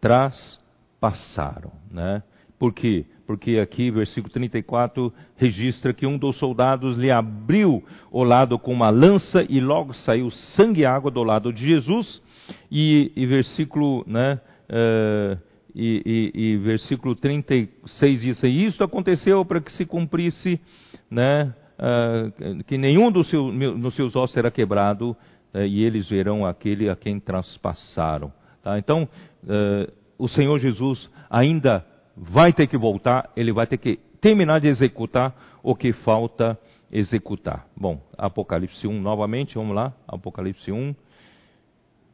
traspassaram. 0.00 1.72
Né? 1.90 2.22
Por 2.58 2.72
quê? 2.74 3.06
porque 3.30 3.60
aqui, 3.60 3.92
versículo 3.92 4.32
34, 4.32 5.12
registra 5.36 5.94
que 5.94 6.04
um 6.04 6.18
dos 6.18 6.36
soldados 6.36 6.96
lhe 6.96 7.12
abriu 7.12 7.80
o 8.10 8.24
lado 8.24 8.58
com 8.58 8.72
uma 8.72 8.90
lança 8.90 9.46
e 9.48 9.60
logo 9.60 9.94
saiu 9.94 10.32
sangue 10.32 10.80
e 10.80 10.84
água 10.84 11.12
do 11.12 11.22
lado 11.22 11.52
de 11.52 11.64
Jesus. 11.64 12.20
E, 12.68 13.12
e 13.14 13.26
versículo, 13.26 14.02
né, 14.04 14.40
uh, 14.68 15.38
e, 15.74 16.32
e, 16.34 16.52
e, 16.52 16.56
versículo 16.58 17.14
36 17.14 18.20
diz: 18.20 18.42
E 18.42 18.64
isso 18.64 18.82
aconteceu 18.82 19.44
para 19.44 19.60
que 19.60 19.72
se 19.72 19.84
cumprisse, 19.84 20.60
né, 21.10 21.54
uh, 21.78 22.64
que 22.64 22.76
nenhum 22.78 23.10
dos, 23.10 23.28
seu, 23.28 23.50
seus 23.92 24.16
ossos 24.16 24.36
era 24.36 24.50
quebrado, 24.50 25.16
é, 25.52 25.66
e 25.66 25.82
eles 25.82 26.08
verão 26.08 26.46
aquele 26.46 26.88
a 26.88 26.96
quem 26.96 27.18
traspassaram. 27.18 28.32
Tá? 28.62 28.78
Então, 28.78 29.08
é, 29.48 29.90
o 30.18 30.28
Senhor 30.28 30.58
Jesus 30.58 31.10
ainda 31.28 31.84
vai 32.16 32.52
ter 32.52 32.66
que 32.66 32.76
voltar, 32.76 33.30
ele 33.34 33.52
vai 33.52 33.66
ter 33.66 33.78
que 33.78 33.98
terminar 34.20 34.60
de 34.60 34.68
executar 34.68 35.34
o 35.62 35.74
que 35.74 35.92
falta 35.92 36.58
executar. 36.92 37.66
Bom, 37.76 38.00
Apocalipse 38.16 38.86
1 38.86 39.00
novamente, 39.00 39.54
vamos 39.54 39.74
lá, 39.74 39.92
Apocalipse 40.06 40.70
1, 40.70 40.94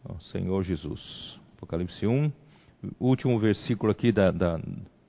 o 0.09 0.21
Senhor 0.21 0.63
Jesus. 0.63 1.39
Apocalipse 1.57 2.07
1, 2.07 2.31
último 3.01 3.39
versículo 3.39 3.91
aqui 3.91 4.13
da, 4.13 4.31
da, 4.31 4.61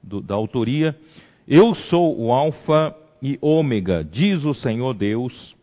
do, 0.01 0.21
da 0.21 0.35
autoria. 0.35 0.95
Eu 1.47 1.73
sou 1.75 2.19
o 2.19 2.31
Alfa 2.31 2.95
e 3.21 3.37
Ômega, 3.41 4.03
diz 4.03 4.43
o 4.45 4.53
Senhor 4.53 4.93
Deus, 4.93 5.55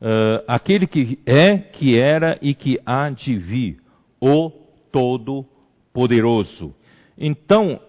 uh, 0.00 0.44
aquele 0.46 0.86
que 0.86 1.18
é, 1.26 1.58
que 1.58 1.98
era 1.98 2.38
e 2.40 2.54
que 2.54 2.78
há 2.84 3.10
de 3.10 3.36
vir, 3.36 3.78
o 4.20 4.50
Todo-Poderoso. 4.90 6.74
Então, 7.18 7.80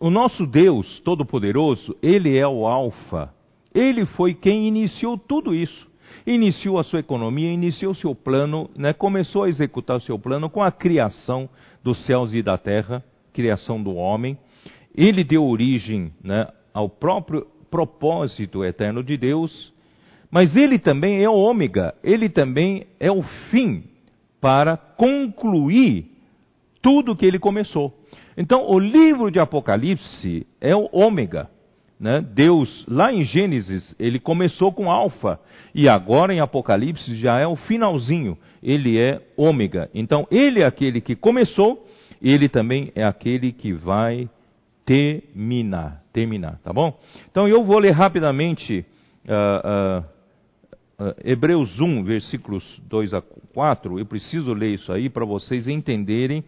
o 0.00 0.10
nosso 0.10 0.46
Deus 0.46 1.00
Todo-Poderoso, 1.00 1.96
Ele 2.02 2.36
é 2.36 2.46
o 2.46 2.66
Alfa. 2.66 3.32
Ele 3.74 4.04
foi 4.06 4.34
quem 4.34 4.66
iniciou 4.66 5.18
tudo 5.18 5.54
isso. 5.54 5.86
Iniciou 6.26 6.78
a 6.78 6.82
sua 6.82 6.98
economia, 6.98 7.52
iniciou 7.52 7.92
o 7.92 7.94
seu 7.94 8.14
plano, 8.14 8.68
né, 8.76 8.92
começou 8.92 9.44
a 9.44 9.48
executar 9.48 9.96
o 9.96 10.00
seu 10.00 10.18
plano 10.18 10.50
com 10.50 10.60
a 10.60 10.72
criação 10.72 11.48
dos 11.84 12.04
céus 12.04 12.34
e 12.34 12.42
da 12.42 12.58
terra, 12.58 13.04
criação 13.32 13.80
do 13.80 13.94
homem. 13.94 14.36
Ele 14.92 15.22
deu 15.22 15.44
origem 15.44 16.12
né, 16.24 16.48
ao 16.74 16.88
próprio 16.88 17.46
propósito 17.70 18.64
eterno 18.64 19.04
de 19.04 19.16
Deus, 19.16 19.72
mas 20.28 20.56
ele 20.56 20.80
também 20.80 21.22
é 21.22 21.30
o 21.30 21.34
ômega, 21.34 21.94
ele 22.02 22.28
também 22.28 22.86
é 22.98 23.10
o 23.10 23.22
fim 23.50 23.84
para 24.40 24.76
concluir 24.76 26.10
tudo 26.82 27.14
que 27.14 27.24
ele 27.24 27.38
começou. 27.38 27.92
Então, 28.36 28.68
o 28.68 28.78
livro 28.78 29.30
de 29.30 29.38
Apocalipse 29.38 30.46
é 30.60 30.74
o 30.74 30.88
ômega. 30.92 31.48
Né? 31.98 32.20
Deus, 32.34 32.84
lá 32.86 33.12
em 33.12 33.24
Gênesis, 33.24 33.94
ele 33.98 34.20
começou 34.20 34.70
com 34.70 34.90
alfa, 34.90 35.40
e 35.74 35.88
agora 35.88 36.34
em 36.34 36.40
Apocalipse 36.40 37.16
já 37.16 37.38
é 37.38 37.46
o 37.46 37.56
finalzinho, 37.56 38.36
ele 38.62 38.98
é 38.98 39.22
ômega. 39.36 39.88
Então, 39.94 40.26
ele 40.30 40.60
é 40.60 40.66
aquele 40.66 41.00
que 41.00 41.16
começou, 41.16 41.86
ele 42.20 42.48
também 42.48 42.92
é 42.94 43.02
aquele 43.02 43.50
que 43.50 43.72
vai 43.72 44.28
terminar. 44.84 46.02
Terminar, 46.12 46.58
tá 46.62 46.72
bom? 46.72 46.98
Então, 47.30 47.48
eu 47.48 47.64
vou 47.64 47.78
ler 47.78 47.92
rapidamente 47.92 48.84
uh, 49.26 50.02
uh, 51.02 51.08
uh, 51.08 51.14
Hebreus 51.24 51.80
1, 51.80 52.04
versículos 52.04 52.64
2 52.88 53.14
a 53.14 53.22
4. 53.54 53.98
Eu 53.98 54.06
preciso 54.06 54.52
ler 54.52 54.74
isso 54.74 54.92
aí 54.92 55.08
para 55.08 55.24
vocês 55.24 55.66
entenderem, 55.66 56.44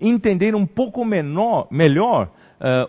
entenderem 0.00 0.54
um 0.54 0.66
pouco 0.66 1.04
menor, 1.04 1.66
melhor 1.70 2.30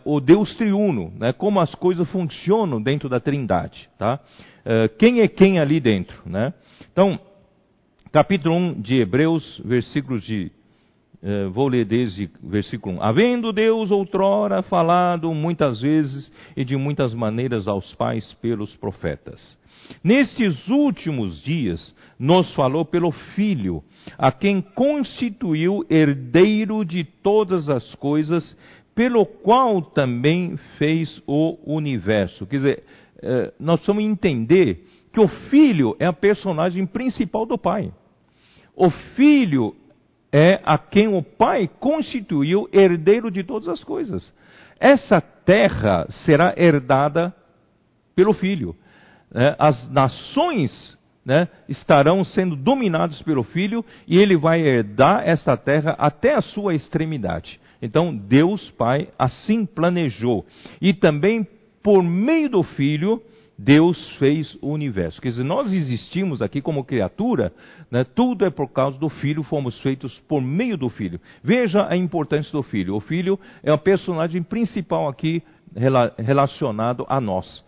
o 0.03 0.19
Deus 0.19 0.55
triuno, 0.55 1.11
né, 1.17 1.33
como 1.33 1.59
as 1.59 1.73
coisas 1.75 2.09
funcionam 2.09 2.81
dentro 2.81 3.09
da 3.09 3.19
trindade. 3.19 3.89
Tá? 3.97 4.19
Uh, 4.65 4.89
quem 4.97 5.21
é 5.21 5.27
quem 5.27 5.59
ali 5.59 5.79
dentro? 5.79 6.21
Né? 6.25 6.53
Então, 6.91 7.19
capítulo 8.11 8.55
1 8.55 8.81
de 8.81 8.97
Hebreus, 8.97 9.61
versículos 9.63 10.23
de. 10.23 10.51
Uh, 11.21 11.49
vou 11.51 11.67
ler 11.67 11.85
desde 11.85 12.29
versículo 12.43 12.97
1. 12.97 13.03
Havendo 13.03 13.53
Deus 13.53 13.91
outrora 13.91 14.61
falado 14.63 15.33
muitas 15.33 15.81
vezes 15.81 16.31
e 16.55 16.65
de 16.65 16.75
muitas 16.75 17.13
maneiras 17.13 17.67
aos 17.67 17.93
pais 17.95 18.33
pelos 18.41 18.75
profetas. 18.75 19.57
Nestes 20.03 20.67
últimos 20.67 21.41
dias, 21.43 21.93
nos 22.17 22.53
falou 22.55 22.85
pelo 22.85 23.11
Filho, 23.11 23.83
a 24.17 24.31
quem 24.31 24.61
constituiu 24.61 25.85
herdeiro 25.89 26.83
de 26.83 27.03
todas 27.03 27.69
as 27.69 27.93
coisas, 27.95 28.55
pelo 28.95 29.25
qual 29.25 29.81
também 29.81 30.55
fez 30.77 31.21
o 31.27 31.59
universo. 31.65 32.47
Quer 32.47 32.55
dizer, 32.55 32.83
eh, 33.21 33.53
nós 33.59 33.81
precisamos 33.81 34.03
entender 34.03 34.87
que 35.11 35.19
o 35.19 35.27
filho 35.27 35.95
é 35.99 36.05
a 36.05 36.13
personagem 36.13 36.85
principal 36.85 37.45
do 37.45 37.57
pai. 37.57 37.91
O 38.75 38.89
filho 38.89 39.75
é 40.31 40.59
a 40.63 40.77
quem 40.77 41.07
o 41.07 41.21
pai 41.21 41.69
constituiu 41.79 42.69
herdeiro 42.71 43.29
de 43.29 43.43
todas 43.43 43.67
as 43.67 43.83
coisas. 43.83 44.33
Essa 44.79 45.21
terra 45.21 46.05
será 46.09 46.53
herdada 46.57 47.33
pelo 48.15 48.33
filho. 48.33 48.75
Né? 49.31 49.55
As 49.59 49.89
nações 49.89 50.97
né, 51.25 51.47
estarão 51.67 52.23
sendo 52.23 52.55
dominadas 52.55 53.21
pelo 53.21 53.43
filho 53.43 53.83
e 54.07 54.17
ele 54.17 54.37
vai 54.37 54.61
herdar 54.61 55.27
esta 55.27 55.57
terra 55.57 55.95
até 55.97 56.35
a 56.35 56.41
sua 56.41 56.75
extremidade. 56.75 57.59
Então, 57.85 58.15
Deus 58.15 58.69
Pai 58.71 59.09
assim 59.17 59.65
planejou. 59.65 60.45
E 60.81 60.93
também, 60.93 61.47
por 61.83 62.03
meio 62.03 62.49
do 62.49 62.63
Filho, 62.63 63.21
Deus 63.57 64.17
fez 64.17 64.57
o 64.61 64.69
universo. 64.69 65.21
Quer 65.21 65.29
dizer, 65.29 65.43
nós 65.43 65.71
existimos 65.71 66.41
aqui 66.41 66.61
como 66.61 66.83
criatura, 66.83 67.53
né, 67.89 68.03
tudo 68.03 68.43
é 68.43 68.49
por 68.49 68.67
causa 68.69 68.97
do 68.99 69.07
Filho, 69.07 69.43
fomos 69.43 69.79
feitos 69.81 70.19
por 70.27 70.41
meio 70.41 70.77
do 70.77 70.89
Filho. 70.89 71.19
Veja 71.43 71.87
a 71.89 71.95
importância 71.95 72.51
do 72.51 72.61
Filho. 72.61 72.95
O 72.95 72.99
Filho 72.99 73.39
é 73.63 73.71
o 73.71 73.77
personagem 73.77 74.43
principal 74.43 75.07
aqui 75.07 75.41
relacionado 76.17 77.05
a 77.07 77.21
nós. 77.21 77.63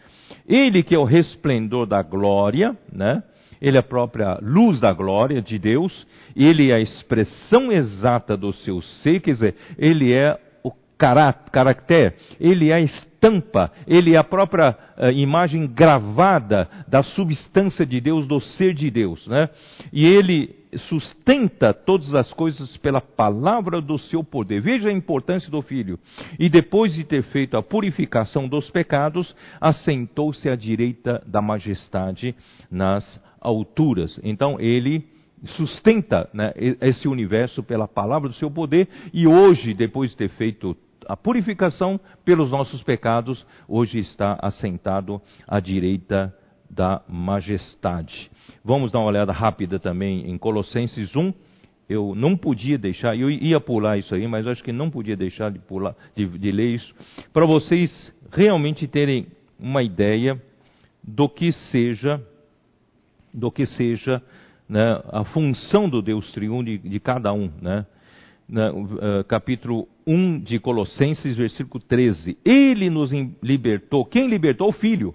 Ele 0.47 0.83
que 0.83 0.95
é 0.95 0.99
o 0.99 1.05
resplendor 1.05 1.85
da 1.85 2.01
glória, 2.01 2.77
né? 2.91 3.23
Ele 3.61 3.77
é 3.77 3.79
a 3.79 3.83
própria 3.83 4.37
luz 4.41 4.79
da 4.79 4.93
glória 4.93 5.41
de 5.41 5.57
Deus, 5.57 6.05
ele 6.35 6.71
é 6.71 6.75
a 6.75 6.79
expressão 6.79 7.71
exata 7.71 8.37
do 8.37 8.53
seu 8.53 8.81
ser, 8.81 9.19
quer 9.21 9.31
dizer, 9.31 9.55
ele 9.77 10.13
é 10.13 10.39
caráter, 10.97 12.15
ele 12.39 12.69
é 12.69 12.73
a 12.73 12.81
estampa, 12.81 13.71
ele 13.87 14.13
é 14.13 14.17
a 14.17 14.23
própria 14.23 14.75
uh, 14.97 15.11
imagem 15.11 15.67
gravada 15.67 16.67
da 16.87 17.03
substância 17.03 17.85
de 17.85 18.01
Deus, 18.01 18.27
do 18.27 18.39
ser 18.39 18.73
de 18.73 18.89
Deus, 18.89 19.27
né? 19.27 19.49
E 19.93 20.05
ele 20.05 20.55
sustenta 20.89 21.73
todas 21.73 22.13
as 22.13 22.31
coisas 22.33 22.75
pela 22.77 23.01
palavra 23.01 23.81
do 23.81 23.97
seu 23.97 24.23
poder. 24.23 24.61
Veja 24.61 24.89
a 24.89 24.93
importância 24.93 25.49
do 25.49 25.61
filho. 25.61 25.99
E 26.37 26.49
depois 26.49 26.93
de 26.93 27.03
ter 27.03 27.23
feito 27.23 27.55
a 27.57 27.63
purificação 27.63 28.47
dos 28.47 28.69
pecados, 28.69 29.33
assentou-se 29.61 30.47
à 30.49 30.55
direita 30.55 31.23
da 31.25 31.41
majestade 31.41 32.35
nas 32.69 33.21
alturas. 33.39 34.19
Então 34.23 34.59
ele 34.59 35.05
sustenta 35.55 36.29
né, 36.33 36.51
esse 36.81 37.07
universo 37.07 37.63
pela 37.63 37.87
palavra 37.87 38.27
do 38.27 38.35
seu 38.35 38.49
poder 38.49 38.87
e 39.13 39.27
hoje, 39.27 39.73
depois 39.73 40.11
de 40.11 40.17
ter 40.17 40.29
feito 40.29 40.75
a 41.05 41.15
purificação 41.15 41.99
pelos 42.25 42.51
nossos 42.51 42.81
pecados, 42.83 43.45
hoje 43.67 43.99
está 43.99 44.37
assentado 44.41 45.21
à 45.47 45.59
direita 45.59 46.33
da 46.69 47.01
majestade. 47.07 48.29
Vamos 48.63 48.91
dar 48.91 48.99
uma 48.99 49.07
olhada 49.07 49.31
rápida 49.31 49.79
também 49.79 50.29
em 50.29 50.37
Colossenses 50.37 51.15
1. 51.15 51.33
Eu 51.89 52.13
não 52.15 52.35
podia 52.35 52.77
deixar, 52.77 53.17
eu 53.17 53.29
ia 53.29 53.59
pular 53.59 53.97
isso 53.97 54.13
aí, 54.13 54.27
mas 54.27 54.45
acho 54.45 54.63
que 54.63 54.73
não 54.73 54.89
podia 54.89 55.15
deixar 55.15 55.49
de, 55.49 55.59
pular, 55.59 55.95
de, 56.15 56.25
de 56.25 56.51
ler 56.51 56.75
isso, 56.75 56.93
para 57.31 57.45
vocês 57.45 58.13
realmente 58.29 58.85
terem 58.87 59.27
uma 59.57 59.81
ideia 59.81 60.41
do 61.01 61.29
que 61.29 61.51
seja 61.53 62.21
do 63.33 63.51
que 63.51 63.65
seja 63.65 64.21
né, 64.67 65.01
a 65.09 65.23
função 65.23 65.87
do 65.87 66.01
Deus 66.01 66.31
triuno 66.31 66.63
de, 66.63 66.77
de 66.77 66.99
cada 66.99 67.31
um. 67.31 67.51
Né? 67.61 67.85
Na, 68.47 68.71
uh, 68.71 69.23
capítulo 69.27 69.87
1 70.05 70.39
de 70.39 70.59
Colossenses, 70.59 71.35
versículo 71.35 71.83
13. 71.83 72.37
Ele 72.45 72.89
nos 72.89 73.11
libertou. 73.43 74.05
Quem 74.05 74.27
libertou? 74.27 74.69
O 74.69 74.73
Filho. 74.73 75.13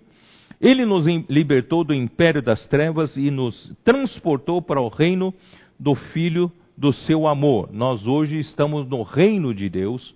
Ele 0.60 0.84
nos 0.84 1.06
libertou 1.28 1.82
do 1.82 1.94
império 1.94 2.42
das 2.42 2.66
trevas 2.66 3.16
e 3.16 3.30
nos 3.30 3.74
transportou 3.82 4.60
para 4.60 4.80
o 4.80 4.88
reino 4.88 5.34
do 5.78 5.94
Filho 5.94 6.52
do 6.76 6.92
seu 6.92 7.26
amor. 7.26 7.70
Nós 7.72 8.06
hoje 8.06 8.38
estamos 8.38 8.88
no 8.88 9.02
reino 9.02 9.54
de 9.54 9.68
Deus. 9.68 10.14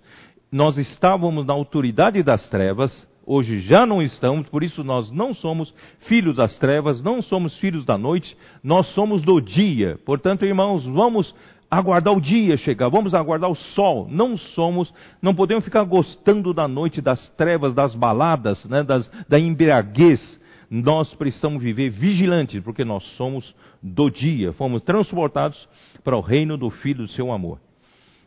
Nós 0.51 0.77
estávamos 0.77 1.45
na 1.45 1.53
autoridade 1.53 2.23
das 2.23 2.47
trevas, 2.49 3.05
hoje 3.25 3.59
já 3.59 3.85
não 3.85 4.01
estamos, 4.01 4.47
por 4.47 4.63
isso 4.63 4.81
nós 4.81 5.11
não 5.11 5.33
somos 5.33 5.73
filhos 6.07 6.37
das 6.37 6.57
trevas, 6.57 7.01
não 7.03 7.21
somos 7.21 7.57
filhos 7.59 7.83
da 7.83 7.97
noite, 7.97 8.35
nós 8.63 8.87
somos 8.93 9.21
do 9.21 9.41
dia. 9.41 9.99
Portanto, 10.05 10.45
irmãos, 10.45 10.85
vamos 10.85 11.35
aguardar 11.69 12.13
o 12.13 12.21
dia 12.21 12.57
chegar, 12.57 12.89
vamos 12.89 13.13
aguardar 13.13 13.49
o 13.49 13.55
sol. 13.55 14.07
Não 14.09 14.37
somos, 14.37 14.93
não 15.21 15.35
podemos 15.35 15.63
ficar 15.63 15.83
gostando 15.83 16.53
da 16.53 16.67
noite, 16.67 17.01
das 17.01 17.27
trevas, 17.35 17.73
das 17.73 17.93
baladas, 17.93 18.65
né, 18.65 18.83
das, 18.83 19.07
da 19.27 19.39
embriaguez. 19.39 20.39
Nós 20.69 21.13
precisamos 21.15 21.63
viver 21.63 21.89
vigilantes, 21.89 22.61
porque 22.61 22.83
nós 22.83 23.03
somos 23.15 23.55
do 23.81 24.09
dia, 24.09 24.51
fomos 24.53 24.81
transportados 24.81 25.67
para 26.03 26.17
o 26.17 26.21
reino 26.21 26.57
do 26.57 26.69
Filho 26.69 27.03
do 27.03 27.07
seu 27.07 27.31
amor. 27.31 27.59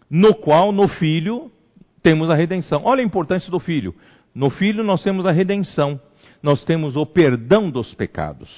No 0.08 0.34
qual, 0.34 0.72
no 0.72 0.88
Filho, 0.88 1.50
temos 2.02 2.30
a 2.30 2.34
redenção. 2.34 2.82
Olha 2.84 3.02
a 3.02 3.06
importância 3.06 3.50
do 3.50 3.60
Filho. 3.60 3.94
No 4.34 4.48
Filho 4.48 4.82
nós 4.82 5.02
temos 5.02 5.26
a 5.26 5.32
redenção, 5.32 6.00
nós 6.42 6.64
temos 6.64 6.96
o 6.96 7.04
perdão 7.04 7.70
dos 7.70 7.92
pecados. 7.94 8.48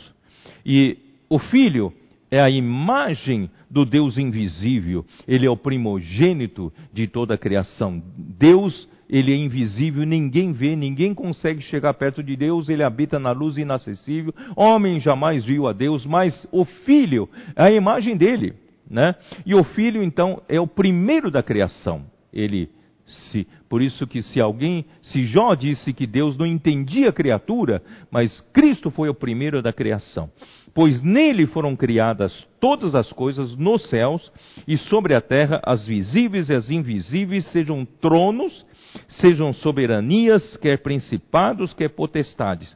E 0.64 0.98
o 1.28 1.38
Filho 1.38 1.92
é 2.32 2.40
a 2.40 2.48
imagem 2.48 3.50
do 3.70 3.84
Deus 3.84 4.16
invisível, 4.16 5.04
ele 5.28 5.46
é 5.46 5.50
o 5.50 5.56
primogênito 5.56 6.72
de 6.90 7.06
toda 7.06 7.34
a 7.34 7.38
criação. 7.38 8.02
Deus, 8.16 8.88
ele 9.06 9.34
é 9.34 9.36
invisível, 9.36 10.06
ninguém 10.06 10.50
vê, 10.50 10.74
ninguém 10.74 11.12
consegue 11.12 11.60
chegar 11.60 11.92
perto 11.92 12.22
de 12.22 12.34
Deus, 12.34 12.70
ele 12.70 12.82
habita 12.82 13.18
na 13.18 13.32
luz 13.32 13.58
inacessível. 13.58 14.34
Homem 14.56 14.98
jamais 14.98 15.44
viu 15.44 15.68
a 15.68 15.74
Deus, 15.74 16.06
mas 16.06 16.46
o 16.50 16.64
Filho 16.64 17.28
é 17.54 17.64
a 17.64 17.70
imagem 17.70 18.16
dele, 18.16 18.54
né? 18.88 19.14
E 19.44 19.54
o 19.54 19.62
Filho 19.62 20.02
então 20.02 20.40
é 20.48 20.58
o 20.58 20.66
primeiro 20.66 21.30
da 21.30 21.42
criação. 21.42 22.06
Ele 22.32 22.70
se, 23.06 23.46
por 23.68 23.82
isso 23.82 24.06
que 24.06 24.22
se 24.22 24.40
alguém, 24.40 24.84
se 25.02 25.24
Jó 25.24 25.54
disse 25.54 25.92
que 25.92 26.06
Deus 26.06 26.36
não 26.36 26.46
entendia 26.46 27.08
a 27.08 27.12
criatura, 27.12 27.82
mas 28.10 28.40
Cristo 28.52 28.90
foi 28.90 29.08
o 29.08 29.14
primeiro 29.14 29.60
da 29.60 29.72
criação. 29.72 30.30
Pois 30.74 31.02
nele 31.02 31.46
foram 31.46 31.76
criadas 31.76 32.46
todas 32.58 32.94
as 32.94 33.12
coisas 33.12 33.54
nos 33.56 33.88
céus 33.88 34.32
e 34.66 34.78
sobre 34.78 35.14
a 35.14 35.20
terra, 35.20 35.60
as 35.64 35.86
visíveis 35.86 36.48
e 36.48 36.54
as 36.54 36.70
invisíveis, 36.70 37.44
sejam 37.46 37.84
tronos, 38.00 38.64
sejam 39.06 39.52
soberanias, 39.52 40.56
quer 40.56 40.78
principados, 40.78 41.74
quer 41.74 41.90
potestades. 41.90 42.74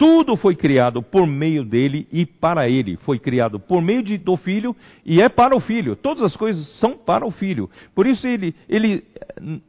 Tudo 0.00 0.34
foi 0.34 0.56
criado 0.56 1.02
por 1.02 1.26
meio 1.26 1.62
dele 1.62 2.08
e 2.10 2.24
para 2.24 2.66
ele. 2.70 2.96
Foi 3.02 3.18
criado 3.18 3.60
por 3.60 3.82
meio 3.82 4.02
de, 4.02 4.16
do 4.16 4.34
Filho 4.34 4.74
e 5.04 5.20
é 5.20 5.28
para 5.28 5.54
o 5.54 5.60
Filho. 5.60 5.94
Todas 5.94 6.22
as 6.22 6.34
coisas 6.34 6.66
são 6.78 6.96
para 6.96 7.26
o 7.26 7.30
Filho. 7.30 7.68
Por 7.94 8.06
isso 8.06 8.26
ele, 8.26 8.54
ele, 8.66 9.04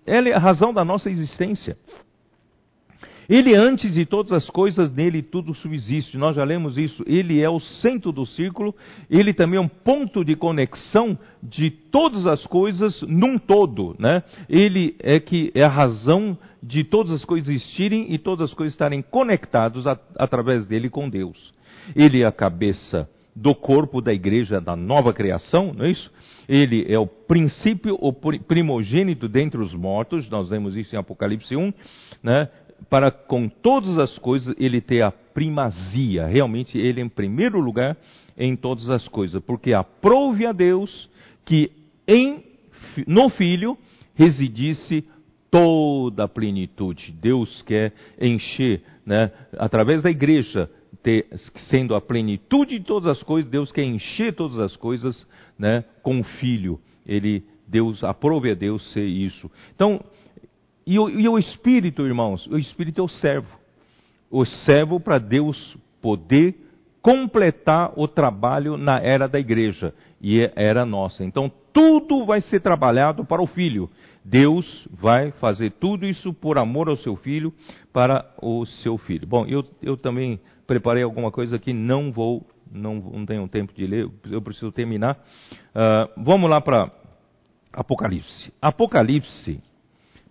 ele 0.07 0.29
é 0.29 0.33
a 0.33 0.39
razão 0.39 0.73
da 0.73 0.85
nossa 0.85 1.09
existência. 1.09 1.77
Ele, 3.31 3.55
antes 3.55 3.93
de 3.93 4.05
todas 4.05 4.33
as 4.33 4.49
coisas, 4.49 4.93
nele 4.93 5.21
tudo 5.21 5.55
subsiste. 5.55 6.17
Nós 6.17 6.35
já 6.35 6.43
lemos 6.43 6.77
isso. 6.77 7.01
Ele 7.07 7.39
é 7.39 7.49
o 7.49 7.61
centro 7.61 8.11
do 8.11 8.25
círculo. 8.25 8.75
Ele 9.09 9.33
também 9.33 9.57
é 9.57 9.61
um 9.61 9.69
ponto 9.69 10.25
de 10.25 10.35
conexão 10.35 11.17
de 11.41 11.71
todas 11.71 12.27
as 12.27 12.45
coisas 12.45 13.01
num 13.03 13.37
todo. 13.37 13.95
Né? 13.97 14.21
Ele 14.49 14.97
é 14.99 15.17
que 15.17 15.49
é 15.55 15.63
a 15.63 15.69
razão 15.69 16.37
de 16.61 16.83
todas 16.83 17.13
as 17.13 17.23
coisas 17.23 17.47
existirem 17.47 18.13
e 18.13 18.17
todas 18.17 18.49
as 18.49 18.53
coisas 18.53 18.73
estarem 18.73 19.01
conectadas 19.01 19.87
através 20.17 20.67
dele 20.67 20.89
com 20.89 21.09
Deus. 21.09 21.53
Ele 21.95 22.23
é 22.23 22.25
a 22.25 22.33
cabeça 22.33 23.07
do 23.33 23.55
corpo 23.55 24.01
da 24.01 24.13
igreja 24.13 24.59
da 24.59 24.75
nova 24.75 25.13
criação, 25.13 25.73
não 25.73 25.85
é 25.85 25.91
isso? 25.91 26.11
Ele 26.47 26.85
é 26.91 26.99
o 26.99 27.07
princípio, 27.07 27.97
o 28.01 28.11
primogênito 28.11 29.29
dentre 29.29 29.61
os 29.61 29.73
mortos, 29.73 30.29
nós 30.29 30.49
vemos 30.49 30.75
isso 30.75 30.93
em 30.93 30.99
Apocalipse 30.99 31.55
1, 31.55 31.73
né? 32.21 32.49
Para 32.89 33.11
com 33.11 33.47
todas 33.47 33.97
as 33.97 34.17
coisas 34.17 34.55
ele 34.57 34.81
ter 34.81 35.01
a 35.01 35.11
primazia. 35.11 36.25
Realmente 36.27 36.77
ele 36.77 37.01
em 37.01 37.09
primeiro 37.09 37.59
lugar 37.59 37.97
em 38.37 38.55
todas 38.55 38.89
as 38.89 39.07
coisas, 39.07 39.41
porque 39.43 39.73
aprove 39.73 40.45
a 40.45 40.51
Deus 40.51 41.09
que 41.45 41.71
em, 42.07 42.43
no 43.07 43.29
Filho 43.29 43.77
residisse 44.15 45.05
toda 45.49 46.23
a 46.23 46.27
plenitude. 46.27 47.11
Deus 47.11 47.61
quer 47.63 47.93
encher, 48.19 48.81
né, 49.05 49.31
através 49.57 50.01
da 50.01 50.09
igreja, 50.09 50.69
ter, 51.03 51.27
sendo 51.69 51.95
a 51.95 52.01
plenitude 52.01 52.79
de 52.79 52.85
todas 52.85 53.07
as 53.07 53.23
coisas, 53.23 53.49
Deus 53.51 53.71
quer 53.71 53.83
encher 53.83 54.33
todas 54.33 54.59
as 54.59 54.75
coisas 54.75 55.27
né, 55.57 55.83
com 56.01 56.19
o 56.19 56.23
Filho. 56.23 56.79
Ele, 57.05 57.43
Deus, 57.67 58.03
aprove 58.03 58.51
a 58.51 58.53
Deus 58.53 58.91
ser 58.93 59.05
isso. 59.05 59.51
Então, 59.75 60.03
e 60.91 60.99
o, 60.99 61.09
e 61.09 61.29
o 61.29 61.39
Espírito, 61.39 62.05
irmãos? 62.05 62.45
O 62.47 62.57
Espírito 62.57 62.99
é 62.99 63.03
o 63.05 63.07
servo. 63.07 63.47
O 64.29 64.43
servo 64.43 64.99
para 64.99 65.19
Deus 65.19 65.77
poder 66.01 66.53
completar 67.01 67.93
o 67.95 68.09
trabalho 68.09 68.75
na 68.75 68.99
era 68.99 69.25
da 69.25 69.39
igreja 69.39 69.93
e 70.19 70.41
é 70.41 70.51
era 70.53 70.85
nossa. 70.85 71.23
Então 71.23 71.49
tudo 71.71 72.25
vai 72.25 72.41
ser 72.41 72.59
trabalhado 72.59 73.23
para 73.23 73.41
o 73.41 73.47
filho. 73.47 73.89
Deus 74.21 74.85
vai 74.91 75.31
fazer 75.31 75.71
tudo 75.79 76.05
isso 76.05 76.33
por 76.33 76.57
amor 76.57 76.89
ao 76.89 76.97
seu 76.97 77.15
filho, 77.15 77.53
para 77.93 78.29
o 78.41 78.65
seu 78.65 78.97
filho. 78.97 79.25
Bom, 79.25 79.45
eu, 79.45 79.63
eu 79.81 79.95
também 79.95 80.41
preparei 80.67 81.03
alguma 81.03 81.31
coisa 81.31 81.57
que 81.57 81.71
não 81.71 82.11
vou, 82.11 82.45
não, 82.69 82.95
não 82.95 83.25
tenho 83.25 83.47
tempo 83.47 83.73
de 83.73 83.85
ler, 83.85 84.09
eu 84.29 84.41
preciso 84.41 84.73
terminar. 84.73 85.17
Uh, 85.73 86.21
vamos 86.21 86.49
lá 86.49 86.59
para 86.59 86.91
Apocalipse. 87.71 88.51
Apocalipse 88.61 89.70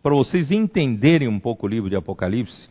para 0.02 0.14
vocês 0.14 0.50
entenderem 0.50 1.28
um 1.28 1.38
pouco 1.38 1.66
o 1.66 1.68
livro 1.68 1.90
de 1.90 1.96
Apocalipse, 1.96 2.68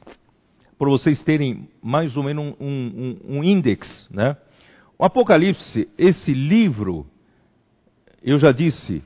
para 0.77 0.89
vocês 0.89 1.21
terem 1.23 1.67
mais 1.81 2.15
ou 2.15 2.23
menos 2.23 2.55
um, 2.59 2.65
um, 2.65 3.37
um 3.37 3.43
índex, 3.43 4.07
né? 4.09 4.37
O 4.97 5.05
Apocalipse, 5.05 5.87
esse 5.97 6.33
livro, 6.33 7.05
eu 8.23 8.37
já 8.37 8.51
disse, 8.51 9.01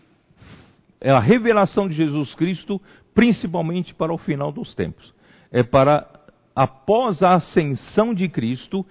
é 1.00 1.12
a 1.12 1.20
revelação 1.20 1.88
de 1.88 1.95
Jesus 1.95 2.34
Cristo, 2.36 2.82
principalmente 3.14 3.94
para 3.94 4.14
o 4.14 4.18
final 4.18 4.52
dos 4.52 4.74
tempos. 4.74 5.14
É 5.52 5.62
para, 5.62 6.08
após 6.56 7.22
a 7.22 7.36
ascensão 7.36 8.14
de 8.14 8.28
Cristo, 8.30 8.86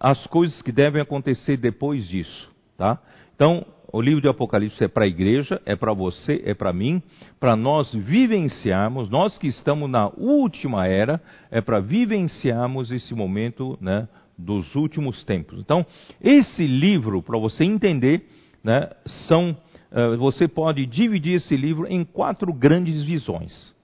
as 0.00 0.26
coisas 0.28 0.60
que 0.62 0.72
devem 0.72 1.02
acontecer 1.02 1.56
depois 1.56 2.08
disso, 2.08 2.50
tá? 2.76 2.98
Então, 3.34 3.64
o 3.90 4.02
livro 4.02 4.20
de 4.20 4.28
Apocalipse 4.28 4.84
é 4.84 4.88
para 4.88 5.04
a 5.04 5.08
igreja, 5.08 5.60
é 5.64 5.74
para 5.74 5.94
você, 5.94 6.42
é 6.44 6.52
para 6.52 6.72
mim, 6.72 7.02
para 7.40 7.56
nós 7.56 7.92
vivenciarmos, 7.94 9.08
nós 9.08 9.38
que 9.38 9.46
estamos 9.46 9.90
na 9.90 10.08
última 10.08 10.86
era, 10.86 11.20
é 11.50 11.60
para 11.60 11.80
vivenciarmos 11.80 12.90
esse 12.90 13.14
momento 13.14 13.78
né, 13.80 14.06
dos 14.36 14.74
últimos 14.74 15.24
tempos. 15.24 15.58
Então, 15.58 15.86
esse 16.20 16.66
livro, 16.66 17.22
para 17.22 17.38
você 17.38 17.64
entender, 17.64 18.26
né, 18.62 18.90
são, 19.26 19.56
uh, 19.90 20.18
você 20.18 20.46
pode 20.46 20.84
dividir 20.84 21.36
esse 21.36 21.56
livro 21.56 21.86
em 21.86 22.04
quatro 22.04 22.52
grandes 22.52 23.02
visões. 23.02 23.74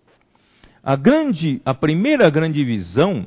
A, 0.83 0.97
grande, 0.97 1.63
a 1.65 1.73
primeira 1.73 2.29
grande 2.29 2.63
visão 2.63 3.27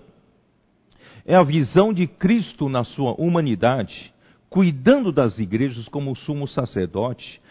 é 1.26 1.36
a 1.36 1.42
visão 1.42 1.92
de 1.92 2.06
Cristo 2.06 2.70
na 2.70 2.84
sua 2.84 3.14
humanidade 3.14 4.14
cuidando 4.50 5.12
das 5.12 5.40
igrejas 5.40 5.88
como 5.88 6.16
sumo 6.16 6.48
sacerdote, 6.48 7.42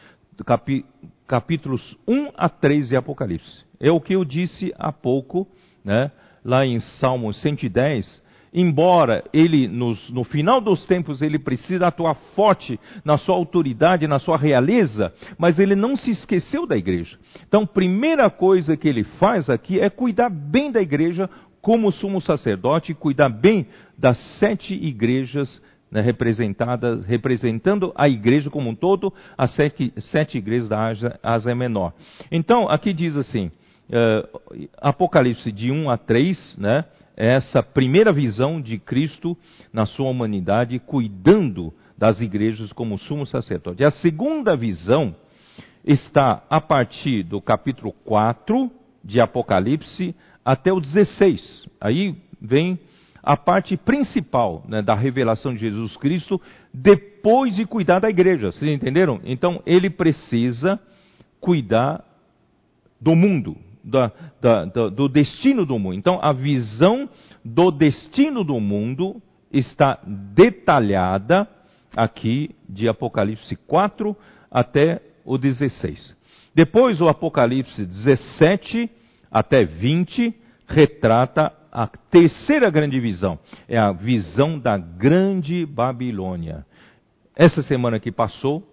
capítulos 1.27 1.97
1 2.07 2.33
a 2.37 2.49
3 2.49 2.89
de 2.89 2.97
Apocalipse. 2.97 3.65
É 3.81 3.91
o 3.91 4.01
que 4.01 4.15
eu 4.15 4.25
disse 4.25 4.73
há 4.79 4.93
pouco, 4.93 5.47
né, 5.85 6.11
lá 6.45 6.65
em 6.65 6.81
Salmo 6.81 7.33
110, 7.33 8.23
embora 8.55 9.23
ele 9.33 9.69
nos, 9.69 10.11
no 10.11 10.25
final 10.25 10.61
dos 10.61 10.87
tempos 10.87 11.21
ele 11.21 11.39
precisa 11.39 11.89
atuar 11.89 12.15
forte 12.35 12.81
na 13.05 13.19
sua 13.19 13.35
autoridade, 13.35 14.09
na 14.09 14.19
sua 14.19 14.39
realeza, 14.39 15.13
mas 15.37 15.59
ele 15.59 15.75
não 15.75 15.97
se 15.97 16.11
esqueceu 16.11 16.67
da 16.67 16.77
igreja. 16.77 17.19
Então, 17.47 17.67
primeira 17.67 18.31
coisa 18.31 18.77
que 18.77 18.89
ele 18.89 19.05
faz 19.05 19.51
aqui 19.51 19.79
é 19.79 19.91
cuidar 19.91 20.31
bem 20.31 20.73
da 20.73 20.81
igreja 20.81 21.29
como 21.61 21.91
sumo 21.91 22.21
sacerdote, 22.21 22.95
cuidar 22.95 23.29
bem 23.29 23.67
das 23.99 24.17
sete 24.39 24.73
igrejas 24.73 25.61
né, 25.91 26.01
representadas, 26.01 27.05
representando 27.07 27.93
a 27.95 28.09
igreja 28.09 28.51
como 28.51 28.71
um 28.71 28.75
todo, 28.75 29.13
as 29.37 29.55
sete, 29.55 29.93
sete 29.99 30.39
igrejas 30.39 30.69
da 30.69 30.89
Ásia, 30.89 31.21
Ásia 31.23 31.55
Menor. 31.55 31.93
Então, 32.31 32.69
aqui 32.69 32.93
diz 32.93 33.17
assim, 33.17 33.51
uh, 33.91 34.69
Apocalipse 34.81 35.51
de 35.53 35.71
1 35.71 35.91
a 35.91 35.97
3, 35.97 36.57
né, 36.59 36.85
é 37.17 37.35
essa 37.35 37.63
primeira 37.63 38.13
visão 38.13 38.61
de 38.61 38.79
Cristo 38.79 39.37
na 39.73 39.87
sua 39.87 40.11
humanidade, 40.11 40.79
cuidando 40.79 41.73
das 41.97 42.21
igrejas 42.21 42.73
como 42.73 42.99
sumo 42.99 43.25
sacerdote. 43.25 43.83
A 43.83 43.91
segunda 43.91 44.55
visão 44.55 45.15
está 45.85 46.43
a 46.51 46.61
partir 46.61 47.23
do 47.23 47.41
capítulo 47.41 47.93
4 48.05 48.71
de 49.03 49.21
Apocalipse 49.21 50.15
até 50.45 50.73
o 50.73 50.81
16. 50.81 51.67
Aí 51.81 52.15
vem 52.41 52.79
a 53.27 53.37
parte 53.37 53.77
principal 53.77 54.65
né, 54.69 54.81
da 54.81 54.95
revelação 54.95 55.53
de 55.53 55.59
Jesus 55.59 55.97
Cristo 55.97 56.41
depois 56.73 57.57
de 57.57 57.67
cuidar 57.67 57.99
da 57.99 58.09
igreja. 58.09 58.53
Vocês 58.53 58.73
entenderam? 58.73 59.21
Então 59.25 59.61
ele 59.67 59.91
precisa 59.91 60.79
cuidar 61.41 62.05
do 63.01 63.17
mundo, 63.17 63.57
da, 63.83 64.13
da, 64.41 64.65
da, 64.67 64.89
do 64.91 65.09
destino 65.09 65.67
do 65.67 65.77
mundo. 65.77 65.97
Então 65.97 66.21
a 66.23 66.33
visão 66.33 67.09
do 67.45 67.73
destino 67.73 68.45
do 68.45 68.61
mundo 68.61 69.21
está 69.53 69.99
detalhada 70.07 71.49
aqui 71.97 72.55
de 72.69 72.89
Apocalipse 72.89 73.57
4 73.57 74.17
até 74.49 75.03
o 75.25 75.37
16. 75.37 76.15
Depois 76.55 77.01
o 77.01 77.09
Apocalipse 77.09 77.85
17 77.85 78.89
até 79.33 79.65
20 79.65 80.33
retrata 80.69 81.53
a 81.77 81.87
terceira 81.87 82.71
grande 82.71 82.99
visão 82.99 83.39
é 83.69 83.77
a 83.77 83.93
visão 83.93 84.59
da 84.59 84.79
grande 84.79 85.67
Babilônia. 85.67 86.65
Essa 87.37 87.61
semana 87.61 88.01
que 88.01 88.11
passou 88.11 88.67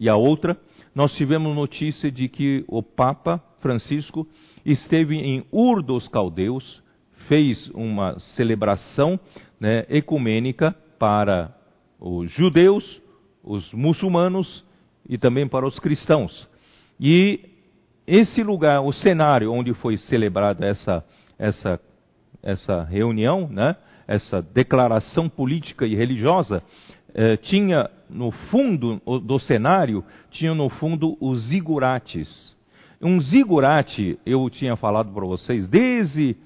e 0.00 0.08
a 0.08 0.16
outra, 0.16 0.56
nós 0.94 1.14
tivemos 1.14 1.54
notícia 1.54 2.10
de 2.10 2.26
que 2.26 2.64
o 2.68 2.82
Papa 2.82 3.38
Francisco 3.58 4.26
esteve 4.64 5.14
em 5.16 5.44
Ur 5.52 5.82
dos 5.82 6.08
Caldeus, 6.08 6.82
fez 7.28 7.68
uma 7.74 8.18
celebração 8.18 9.20
né, 9.60 9.84
ecumênica 9.90 10.74
para 10.98 11.54
os 12.00 12.32
judeus, 12.32 13.02
os 13.42 13.70
muçulmanos 13.74 14.64
e 15.06 15.18
também 15.18 15.46
para 15.46 15.66
os 15.66 15.78
cristãos. 15.78 16.48
E 16.98 17.40
esse 18.06 18.42
lugar, 18.42 18.80
o 18.80 18.90
cenário 18.90 19.52
onde 19.52 19.74
foi 19.74 19.98
celebrada 19.98 20.64
essa, 20.64 21.04
essa, 21.38 21.80
essa 22.42 22.82
reunião, 22.82 23.48
né, 23.48 23.76
essa 24.06 24.42
declaração 24.42 25.28
política 25.28 25.86
e 25.86 25.94
religiosa, 25.94 26.62
eh, 27.14 27.36
tinha 27.36 27.90
no 28.10 28.30
fundo 28.30 29.00
do 29.20 29.38
cenário, 29.38 30.04
tinha 30.30 30.54
no 30.54 30.68
fundo 30.68 31.16
os 31.20 31.48
zigurates. 31.48 32.54
Um 33.00 33.20
zigurate, 33.20 34.18
eu 34.24 34.48
tinha 34.50 34.76
falado 34.76 35.12
para 35.12 35.24
vocês, 35.24 35.68
desde 35.68 36.36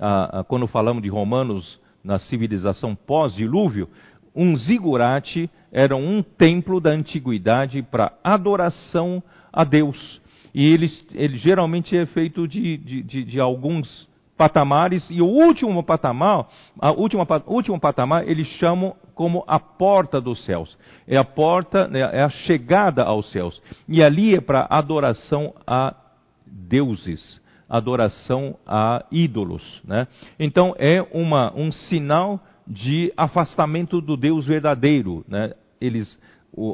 ah, 0.00 0.44
quando 0.48 0.66
falamos 0.66 1.02
de 1.02 1.08
Romanos 1.08 1.78
na 2.02 2.18
civilização 2.18 2.94
pós-dilúvio, 2.94 3.88
um 4.34 4.56
zigurate 4.56 5.50
era 5.72 5.96
um 5.96 6.22
templo 6.22 6.80
da 6.80 6.90
antiguidade 6.90 7.82
para 7.82 8.12
adoração 8.22 9.22
a 9.52 9.64
Deus. 9.64 10.20
E 10.54 10.64
ele, 10.64 10.88
ele 11.14 11.36
geralmente 11.36 11.96
é 11.96 12.06
feito 12.06 12.46
de, 12.48 12.76
de, 12.78 13.02
de, 13.02 13.24
de 13.24 13.40
alguns 13.40 14.08
patamares, 14.38 15.04
e 15.10 15.20
o 15.20 15.26
último 15.26 15.82
patamar, 15.82 16.46
a 16.80 16.92
última, 16.92 17.26
último 17.46 17.78
patamar, 17.78 18.26
eles 18.26 18.46
chamam 18.46 18.94
como 19.14 19.42
a 19.48 19.58
porta 19.58 20.20
dos 20.20 20.44
céus. 20.44 20.78
É 21.06 21.16
a 21.16 21.24
porta, 21.24 21.88
né, 21.88 21.98
é 22.00 22.22
a 22.22 22.30
chegada 22.30 23.02
aos 23.02 23.30
céus. 23.32 23.60
E 23.88 24.00
ali 24.00 24.36
é 24.36 24.40
para 24.40 24.68
adoração 24.70 25.52
a 25.66 25.92
deuses, 26.46 27.42
adoração 27.68 28.56
a 28.64 29.04
ídolos. 29.10 29.82
Né? 29.84 30.06
Então 30.38 30.72
é 30.78 31.02
uma, 31.12 31.52
um 31.54 31.72
sinal 31.72 32.40
de 32.64 33.12
afastamento 33.16 34.00
do 34.00 34.16
Deus 34.16 34.46
verdadeiro. 34.46 35.24
Né? 35.26 35.52
Eles, 35.80 36.18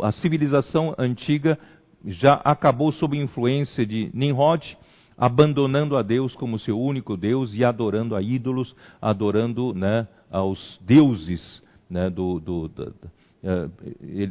a 0.02 0.12
civilização 0.12 0.94
antiga 0.98 1.58
já 2.04 2.34
acabou 2.44 2.92
sob 2.92 3.16
influência 3.16 3.86
de 3.86 4.10
Nimrod, 4.12 4.76
abandonando 5.16 5.96
a 5.96 6.02
Deus 6.02 6.34
como 6.34 6.58
seu 6.58 6.78
único 6.78 7.16
Deus 7.16 7.54
e 7.54 7.64
adorando 7.64 8.16
a 8.16 8.22
ídolos, 8.22 8.74
adorando 9.00 9.72
né, 9.74 10.06
aos 10.30 10.80
deuses 10.84 11.62
né, 11.88 12.10
do, 12.10 12.40
do, 12.40 12.68
do, 12.68 12.84
do 12.86 13.10
uh, 13.44 13.70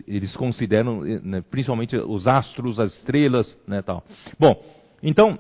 eles 0.08 0.36
consideram, 0.36 1.02
né, 1.02 1.44
principalmente 1.50 1.96
os 1.96 2.28
astros, 2.28 2.80
as 2.80 2.94
estrelas, 2.98 3.58
né, 3.68 3.82
tal. 3.82 4.04
Bom, 4.40 4.62
então 5.02 5.40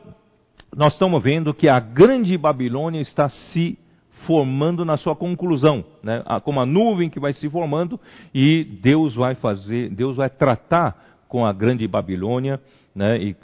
nós 0.76 0.94
estamos 0.94 1.22
vendo 1.22 1.53
que 1.53 1.68
a 1.68 1.80
grande 1.80 2.38
Babilônia 2.38 3.02
está 3.02 3.30
se 3.30 3.78
formando 4.26 4.86
na 4.86 4.98
sua 4.98 5.15
conclusão, 5.15 5.84
né? 6.02 6.24
como 6.44 6.60
a 6.60 6.65
nuvem 6.65 7.10
que 7.10 7.20
vai 7.20 7.34
se 7.34 7.49
formando 7.49 7.99
e 8.34 8.64
Deus 8.64 9.15
vai 9.15 9.36
fazer, 9.36 9.90
Deus 9.90 10.15
vai 10.15 10.30
tratar 10.30 11.24
com 11.28 11.45
a 11.45 11.52
grande 11.52 11.88
Babilônia, 11.88 12.60
né? 12.95 13.18
e 13.22 13.36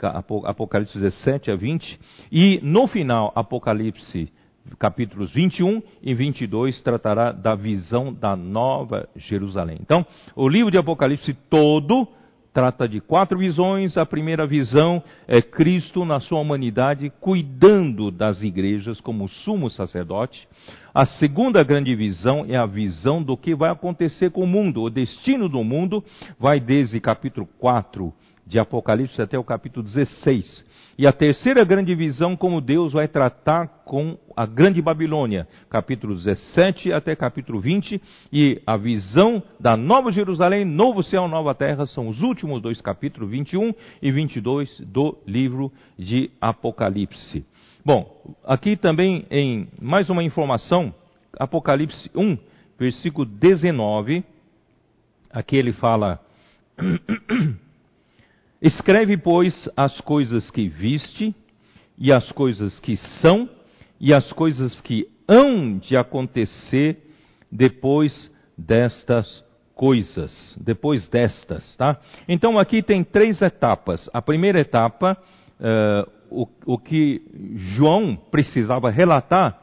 Apocalipse 0.44 0.98
17 0.98 1.50
a 1.50 1.56
20, 1.56 2.00
e 2.30 2.60
no 2.62 2.86
final, 2.86 3.32
Apocalipse 3.34 4.32
capítulos 4.78 5.32
21 5.32 5.82
e 6.02 6.14
22 6.14 6.80
tratará 6.82 7.32
da 7.32 7.54
visão 7.54 8.12
da 8.12 8.36
nova 8.36 9.08
Jerusalém. 9.16 9.78
Então, 9.80 10.06
o 10.36 10.48
livro 10.48 10.70
de 10.70 10.78
Apocalipse 10.78 11.34
todo 11.48 12.06
trata 12.52 12.88
de 12.88 13.00
quatro 13.00 13.38
visões. 13.38 13.96
A 13.96 14.04
primeira 14.04 14.46
visão 14.46 15.02
é 15.26 15.40
Cristo 15.40 16.04
na 16.04 16.20
sua 16.20 16.40
humanidade 16.40 17.10
cuidando 17.20 18.10
das 18.10 18.42
igrejas 18.42 19.00
como 19.00 19.28
sumo 19.28 19.70
sacerdote. 19.70 20.48
A 20.92 21.06
segunda 21.06 21.62
grande 21.62 21.94
visão 21.94 22.44
é 22.48 22.56
a 22.56 22.66
visão 22.66 23.22
do 23.22 23.36
que 23.36 23.54
vai 23.54 23.70
acontecer 23.70 24.30
com 24.30 24.42
o 24.42 24.46
mundo. 24.46 24.82
O 24.82 24.90
destino 24.90 25.48
do 25.48 25.62
mundo 25.62 26.04
vai 26.38 26.60
desde 26.60 27.00
capítulo 27.00 27.48
4 27.58 28.12
de 28.50 28.58
Apocalipse 28.58 29.22
até 29.22 29.38
o 29.38 29.44
capítulo 29.44 29.86
16. 29.86 30.66
E 30.98 31.06
a 31.06 31.12
terceira 31.12 31.64
grande 31.64 31.94
visão, 31.94 32.36
como 32.36 32.60
Deus 32.60 32.92
vai 32.92 33.06
tratar 33.06 33.68
com 33.84 34.18
a 34.36 34.44
grande 34.44 34.82
Babilônia, 34.82 35.46
capítulo 35.70 36.16
17 36.16 36.92
até 36.92 37.14
capítulo 37.14 37.60
20, 37.60 38.02
e 38.32 38.60
a 38.66 38.76
visão 38.76 39.40
da 39.58 39.76
Nova 39.76 40.10
Jerusalém, 40.10 40.64
novo 40.64 41.00
céu, 41.00 41.28
nova 41.28 41.54
terra, 41.54 41.86
são 41.86 42.08
os 42.08 42.20
últimos 42.22 42.60
dois 42.60 42.80
capítulos, 42.80 43.30
21 43.30 43.72
e 44.02 44.10
22 44.10 44.80
do 44.80 45.16
livro 45.24 45.72
de 45.96 46.28
Apocalipse. 46.40 47.46
Bom, 47.84 48.34
aqui 48.44 48.76
também 48.76 49.26
em 49.30 49.68
mais 49.80 50.10
uma 50.10 50.24
informação, 50.24 50.92
Apocalipse 51.38 52.10
1, 52.16 52.36
versículo 52.76 53.24
19, 53.24 54.24
aqui 55.30 55.54
ele 55.54 55.72
fala. 55.72 56.20
Escreve, 58.62 59.16
pois, 59.16 59.68
as 59.76 60.00
coisas 60.02 60.50
que 60.50 60.68
viste, 60.68 61.34
e 61.96 62.12
as 62.12 62.30
coisas 62.32 62.78
que 62.80 62.96
são, 62.96 63.48
e 63.98 64.12
as 64.12 64.32
coisas 64.32 64.80
que 64.80 65.06
hão 65.28 65.78
de 65.78 65.96
acontecer 65.96 66.98
depois 67.50 68.30
destas 68.56 69.44
coisas, 69.74 70.54
depois 70.60 71.08
destas, 71.08 71.74
tá? 71.76 71.98
Então 72.28 72.58
aqui 72.58 72.82
tem 72.82 73.02
três 73.02 73.40
etapas. 73.40 74.10
A 74.12 74.20
primeira 74.20 74.60
etapa, 74.60 75.16
uh, 75.58 76.10
o, 76.30 76.46
o, 76.74 76.78
que 76.78 77.22
João 77.56 78.14
precisava 78.30 78.90
relatar 78.90 79.58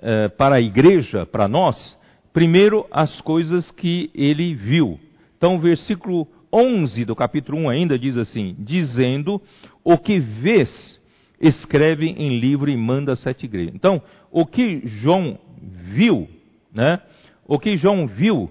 uh, 0.00 0.30
para 0.36 0.56
a 0.56 0.60
igreja, 0.60 1.24
para 1.24 1.46
nós, 1.46 1.96
primeiro 2.32 2.84
as 2.90 3.20
coisas 3.20 3.70
que 3.70 4.10
ele 4.12 4.54
viu. 4.54 4.98
Então, 5.36 5.60
versículo 5.60 6.26
11 6.54 7.04
do 7.04 7.16
capítulo 7.16 7.58
1 7.58 7.68
ainda 7.68 7.98
diz 7.98 8.16
assim: 8.16 8.54
dizendo 8.60 9.42
o 9.82 9.98
que 9.98 10.20
vês, 10.20 11.00
escreve 11.40 12.06
em 12.06 12.38
livro 12.38 12.70
e 12.70 12.76
manda 12.76 13.12
a 13.12 13.16
sete 13.16 13.46
igrejas. 13.46 13.74
Então, 13.74 14.00
o 14.30 14.46
que 14.46 14.86
João 14.86 15.36
viu, 15.60 16.28
né? 16.72 17.00
O 17.44 17.58
que 17.58 17.74
João 17.74 18.06
viu, 18.06 18.48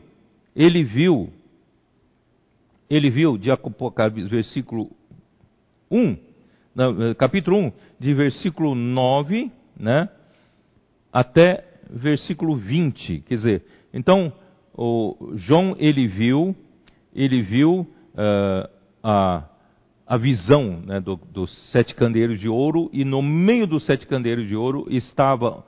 ele 0.53 0.83
viu, 0.83 1.29
ele 2.89 3.09
viu 3.09 3.37
de 3.37 3.49
Apocalipse, 3.49 4.29
versículo 4.29 4.91
1, 5.89 6.17
não, 6.75 7.15
capítulo 7.15 7.57
1, 7.57 7.71
de 8.01 8.13
versículo 8.13 8.75
9, 8.75 9.49
né? 9.79 10.09
Até 11.11 11.63
versículo 11.89 12.55
20, 12.55 13.19
quer 13.21 13.35
dizer, 13.35 13.63
então, 13.93 14.33
o 14.75 15.33
João 15.35 15.75
ele 15.79 16.07
viu 16.07 16.55
ele 17.15 17.41
viu 17.41 17.87
uh, 18.13 18.69
a, 19.03 19.43
a 20.07 20.17
visão 20.17 20.81
né, 20.85 20.99
do, 20.99 21.15
dos 21.15 21.51
sete 21.71 21.95
candeeiros 21.95 22.39
de 22.39 22.47
ouro, 22.47 22.89
e 22.93 23.03
no 23.03 23.21
meio 23.21 23.67
dos 23.67 23.85
sete 23.85 24.07
candeeiros 24.07 24.47
de 24.47 24.55
ouro 24.55 24.85
estava 24.89 25.63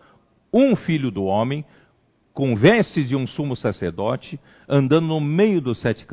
um 0.53 0.75
filho 0.75 1.11
do 1.11 1.23
homem, 1.23 1.65
com 2.33 2.55
vestes 2.55 3.07
de 3.07 3.15
um 3.15 3.25
sumo 3.25 3.55
sacerdote, 3.55 4.39
andando 4.67 5.07
no 5.07 5.21
meio 5.21 5.61
dos 5.61 5.79
sete 5.79 6.05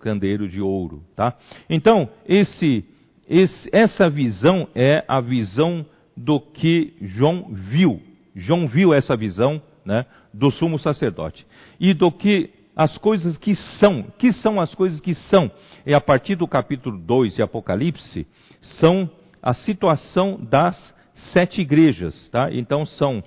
candeeiros 0.00 0.50
de 0.50 0.60
ouro. 0.60 1.02
Tá? 1.14 1.36
Então, 1.68 2.08
esse, 2.26 2.84
esse, 3.28 3.68
essa 3.70 4.08
visão 4.08 4.68
é 4.74 5.04
a 5.06 5.20
visão 5.20 5.84
do 6.16 6.40
que 6.40 6.94
João 7.02 7.48
viu. 7.52 8.00
João 8.34 8.66
viu 8.66 8.94
essa 8.94 9.14
visão 9.16 9.60
né, 9.84 10.06
do 10.32 10.50
sumo 10.50 10.78
sacerdote. 10.78 11.46
E 11.78 11.92
do 11.92 12.10
que 12.10 12.50
as 12.76 12.98
coisas 12.98 13.38
que 13.38 13.54
são. 13.54 14.04
Que 14.18 14.32
são 14.32 14.60
as 14.60 14.74
coisas 14.74 15.00
que 15.00 15.14
são? 15.14 15.50
E 15.86 15.94
a 15.94 16.00
partir 16.00 16.36
do 16.36 16.46
capítulo 16.46 16.98
2 16.98 17.36
de 17.36 17.42
Apocalipse, 17.42 18.26
são 18.60 19.10
a 19.42 19.54
situação 19.54 20.38
das 20.38 20.94
sete 21.32 21.62
igrejas. 21.62 22.28
Tá? 22.28 22.52
Então 22.52 22.84
são 22.84 23.18
uh, 23.18 23.24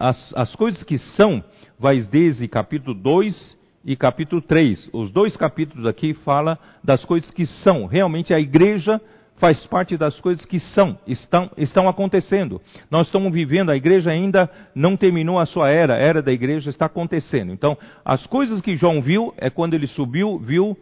as, 0.00 0.32
as 0.34 0.56
coisas 0.56 0.82
que 0.82 0.96
são, 0.96 1.44
vai 1.78 2.00
desde 2.00 2.48
capítulo 2.48 2.94
2 2.94 3.58
e 3.84 3.94
capítulo 3.94 4.40
3. 4.40 4.88
Os 4.92 5.10
dois 5.10 5.36
capítulos 5.36 5.86
aqui 5.86 6.14
falam 6.14 6.56
das 6.82 7.04
coisas 7.04 7.30
que 7.30 7.44
são. 7.44 7.84
Realmente 7.84 8.32
a 8.32 8.40
igreja 8.40 9.00
faz 9.36 9.64
parte 9.66 9.96
das 9.96 10.18
coisas 10.20 10.44
que 10.44 10.58
são, 10.58 10.98
estão, 11.06 11.50
estão 11.56 11.88
acontecendo. 11.88 12.60
Nós 12.90 13.06
estamos 13.06 13.32
vivendo, 13.32 13.70
a 13.70 13.76
igreja 13.76 14.10
ainda 14.10 14.50
não 14.74 14.96
terminou 14.96 15.38
a 15.38 15.46
sua 15.46 15.70
era, 15.70 15.94
a 15.94 15.98
era 15.98 16.22
da 16.22 16.32
igreja 16.32 16.70
está 16.70 16.86
acontecendo. 16.86 17.52
Então, 17.52 17.76
as 18.04 18.26
coisas 18.26 18.60
que 18.60 18.74
João 18.74 19.00
viu 19.00 19.34
é 19.36 19.50
quando 19.50 19.74
ele 19.74 19.86
subiu, 19.86 20.38
viu 20.38 20.76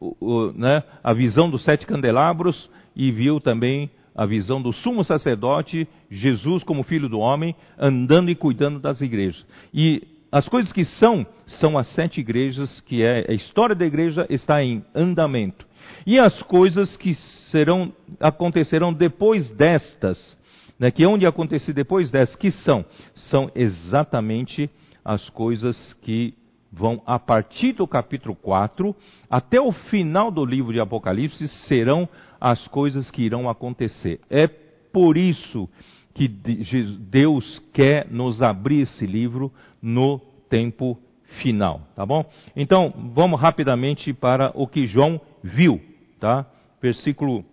o, 0.00 0.16
o, 0.20 0.52
né, 0.52 0.82
a 1.02 1.12
visão 1.12 1.50
dos 1.50 1.64
sete 1.64 1.86
candelabros 1.86 2.70
e 2.94 3.10
viu 3.10 3.40
também 3.40 3.90
a 4.14 4.26
visão 4.26 4.60
do 4.60 4.72
sumo 4.72 5.04
sacerdote, 5.04 5.86
Jesus 6.10 6.64
como 6.64 6.82
filho 6.82 7.08
do 7.08 7.20
homem, 7.20 7.54
andando 7.78 8.30
e 8.30 8.34
cuidando 8.34 8.80
das 8.80 9.00
igrejas. 9.00 9.46
E 9.72 10.02
as 10.30 10.48
coisas 10.48 10.72
que 10.72 10.84
são, 10.84 11.26
são 11.46 11.78
as 11.78 11.86
sete 11.94 12.20
igrejas, 12.20 12.80
que 12.80 13.02
é 13.02 13.24
a 13.28 13.32
história 13.32 13.74
da 13.74 13.86
igreja 13.86 14.26
está 14.28 14.62
em 14.62 14.84
andamento. 14.94 15.67
E 16.06 16.18
as 16.18 16.42
coisas 16.42 16.96
que 16.96 17.14
serão, 17.50 17.92
acontecerão 18.20 18.92
depois 18.92 19.50
destas, 19.50 20.36
né, 20.78 20.90
que 20.90 21.04
onde 21.06 21.26
acontecer 21.26 21.72
depois 21.72 22.10
destas, 22.10 22.36
que 22.36 22.50
são? 22.50 22.84
São 23.14 23.50
exatamente 23.54 24.70
as 25.04 25.28
coisas 25.30 25.94
que 26.02 26.34
vão, 26.72 27.02
a 27.06 27.18
partir 27.18 27.72
do 27.72 27.86
capítulo 27.86 28.36
4 28.36 28.94
até 29.28 29.60
o 29.60 29.72
final 29.72 30.30
do 30.30 30.44
livro 30.44 30.72
de 30.72 30.80
Apocalipse, 30.80 31.48
serão 31.66 32.08
as 32.40 32.68
coisas 32.68 33.10
que 33.10 33.22
irão 33.22 33.48
acontecer. 33.48 34.20
É 34.30 34.46
por 34.46 35.16
isso 35.16 35.68
que 36.14 36.28
Deus 36.28 37.62
quer 37.72 38.10
nos 38.10 38.42
abrir 38.42 38.80
esse 38.82 39.06
livro 39.06 39.52
no 39.80 40.20
tempo 40.48 40.98
final, 41.42 41.82
tá 41.94 42.04
bom? 42.04 42.24
Então, 42.56 42.92
vamos 43.14 43.40
rapidamente 43.40 44.12
para 44.12 44.50
o 44.54 44.66
que 44.66 44.86
João 44.86 45.20
viu, 45.42 45.80
tá? 46.18 46.46
Versículo 46.80 47.44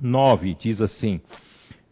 9 0.00 0.54
diz 0.54 0.80
assim: 0.80 1.20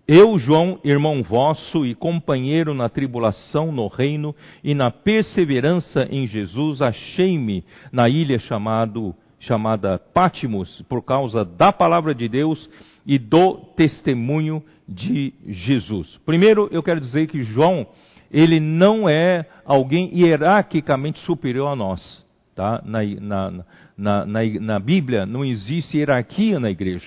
Eu, 0.06 0.38
João, 0.38 0.78
irmão 0.82 1.22
vosso 1.22 1.84
e 1.84 1.94
companheiro 1.94 2.74
na 2.74 2.88
tribulação 2.88 3.70
no 3.70 3.86
reino 3.86 4.34
e 4.62 4.74
na 4.74 4.90
perseverança 4.90 6.06
em 6.10 6.26
Jesus, 6.26 6.80
achei-me 6.80 7.64
na 7.92 8.08
ilha 8.08 8.38
chamado, 8.38 9.14
chamada 9.38 9.98
Pátimos 9.98 10.82
por 10.88 11.02
causa 11.02 11.44
da 11.44 11.72
palavra 11.72 12.14
de 12.14 12.28
Deus 12.28 12.68
e 13.06 13.18
do 13.18 13.56
testemunho 13.76 14.62
de 14.88 15.32
Jesus. 15.46 16.18
Primeiro, 16.24 16.68
eu 16.70 16.82
quero 16.82 17.00
dizer 17.00 17.26
que 17.26 17.42
João, 17.42 17.86
ele 18.32 18.58
não 18.58 19.08
é 19.08 19.46
alguém 19.64 20.10
hierarquicamente 20.12 21.20
superior 21.20 21.68
a 21.68 21.76
nós. 21.76 22.24
Tá? 22.54 22.82
Na, 22.84 23.02
na, 23.02 23.64
na, 23.96 24.26
na, 24.60 24.78
Bíblia 24.78 25.24
não 25.24 25.42
existe 25.42 25.96
hierarquia 25.96 26.60
na 26.60 26.70
igreja. 26.70 27.06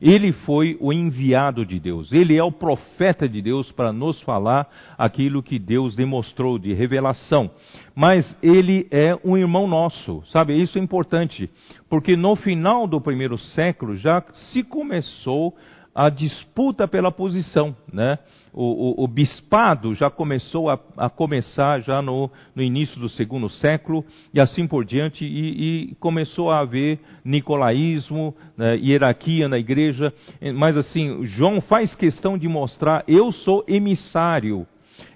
Ele 0.00 0.32
foi 0.32 0.76
o 0.80 0.92
enviado 0.92 1.66
de 1.66 1.80
Deus, 1.80 2.12
ele 2.12 2.36
é 2.36 2.42
o 2.42 2.52
profeta 2.52 3.28
de 3.28 3.42
Deus 3.42 3.70
para 3.72 3.92
nos 3.92 4.20
falar 4.22 4.68
aquilo 4.96 5.42
que 5.42 5.58
Deus 5.58 5.96
demonstrou 5.96 6.60
de 6.60 6.72
revelação. 6.72 7.50
Mas 7.94 8.38
ele 8.40 8.86
é 8.90 9.18
um 9.24 9.36
irmão 9.36 9.66
nosso, 9.66 10.22
sabe? 10.26 10.56
Isso 10.56 10.78
é 10.78 10.80
importante, 10.80 11.50
porque 11.90 12.16
no 12.16 12.36
final 12.36 12.86
do 12.86 13.00
primeiro 13.00 13.36
século 13.36 13.96
já 13.96 14.22
se 14.32 14.62
começou 14.62 15.54
a 15.92 16.08
disputa 16.08 16.88
pela 16.88 17.12
posição, 17.12 17.76
né? 17.92 18.18
O, 18.54 19.02
o, 19.02 19.04
o 19.04 19.08
bispado 19.08 19.94
já 19.94 20.08
começou 20.08 20.70
a, 20.70 20.78
a 20.96 21.10
começar 21.10 21.80
já 21.80 22.00
no, 22.00 22.30
no, 22.54 22.62
início 22.62 23.00
do 23.00 23.08
segundo 23.08 23.48
século 23.48 24.04
e 24.32 24.40
assim 24.40 24.64
por 24.66 24.84
diante 24.84 25.24
e, 25.24 25.90
e 25.90 25.94
começou 25.96 26.52
a 26.52 26.60
haver 26.60 27.00
nicolaísmo, 27.24 28.32
né, 28.56 28.76
hierarquia 28.76 29.48
na 29.48 29.58
igreja, 29.58 30.14
mas 30.54 30.76
assim 30.76 31.26
João 31.26 31.60
faz 31.60 31.96
questão 31.96 32.38
de 32.38 32.46
mostrar 32.46 33.02
eu 33.08 33.32
sou 33.32 33.64
emissário, 33.66 34.64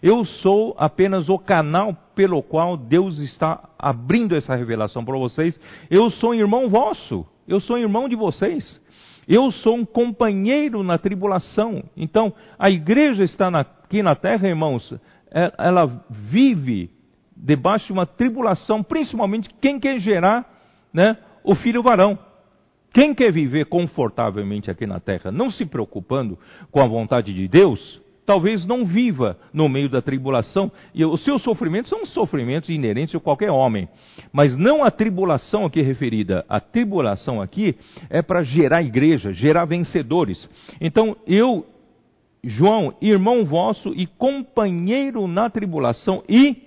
eu 0.03 0.25
sou 0.25 0.75
apenas 0.77 1.29
o 1.29 1.39
canal 1.39 1.97
pelo 2.15 2.43
qual 2.43 2.77
Deus 2.77 3.19
está 3.21 3.69
abrindo 3.79 4.35
essa 4.35 4.57
revelação 4.57 5.05
para 5.05 5.17
vocês. 5.17 5.59
Eu 5.89 6.11
sou 6.11 6.35
irmão 6.35 6.69
vosso, 6.69 7.25
eu 7.47 7.61
sou 7.61 7.79
irmão 7.79 8.09
de 8.09 8.17
vocês. 8.17 8.81
Eu 9.29 9.53
sou 9.53 9.77
um 9.77 9.85
companheiro 9.85 10.83
na 10.83 10.97
tribulação. 10.97 11.85
Então, 11.95 12.33
a 12.59 12.71
igreja 12.71 13.23
está 13.23 13.49
aqui 13.49 14.03
na 14.03 14.15
terra, 14.15 14.49
irmãos, 14.49 14.91
é, 15.31 15.53
ela 15.59 16.03
vive 16.09 16.91
debaixo 17.37 17.89
de 17.89 17.93
uma 17.93 18.07
tribulação, 18.07 18.83
principalmente 18.83 19.51
quem 19.61 19.79
quer 19.79 19.99
gerar 20.01 20.49
né, 20.93 21.19
o 21.45 21.55
filho 21.55 21.83
varão. 21.83 22.19
Quem 22.93 23.15
quer 23.15 23.31
viver 23.31 23.67
confortavelmente 23.67 24.71
aqui 24.71 24.87
na 24.87 24.99
terra, 24.99 25.31
não 25.31 25.51
se 25.51 25.67
preocupando 25.67 26.39
com 26.71 26.81
a 26.81 26.87
vontade 26.87 27.35
de 27.35 27.47
Deus, 27.47 28.01
talvez 28.29 28.67
não 28.67 28.85
viva 28.85 29.39
no 29.55 29.71
meio 29.71 29.89
da 29.89 30.03
tribulação. 30.03 30.71
E 30.95 31.03
os 31.03 31.25
seus 31.25 31.43
sofrimentos 31.43 31.89
são 31.89 32.05
sofrimentos 32.05 32.69
inerentes 32.69 33.15
a 33.15 33.19
qualquer 33.19 33.51
homem. 33.51 33.89
Mas 34.31 34.55
não 34.55 34.85
a 34.85 34.91
tribulação 34.91 35.65
aqui 35.65 35.81
referida. 35.81 36.45
A 36.47 36.61
tribulação 36.61 37.41
aqui 37.41 37.75
é 38.11 38.21
para 38.21 38.43
gerar 38.43 38.83
igreja, 38.83 39.33
gerar 39.33 39.65
vencedores. 39.65 40.47
Então, 40.79 41.17
eu, 41.27 41.65
João, 42.45 42.95
irmão 43.01 43.47
vosso 43.47 43.95
e 43.95 44.07
companheiro 44.07 45.27
na 45.27 45.49
tribulação 45.49 46.23
e 46.29 46.65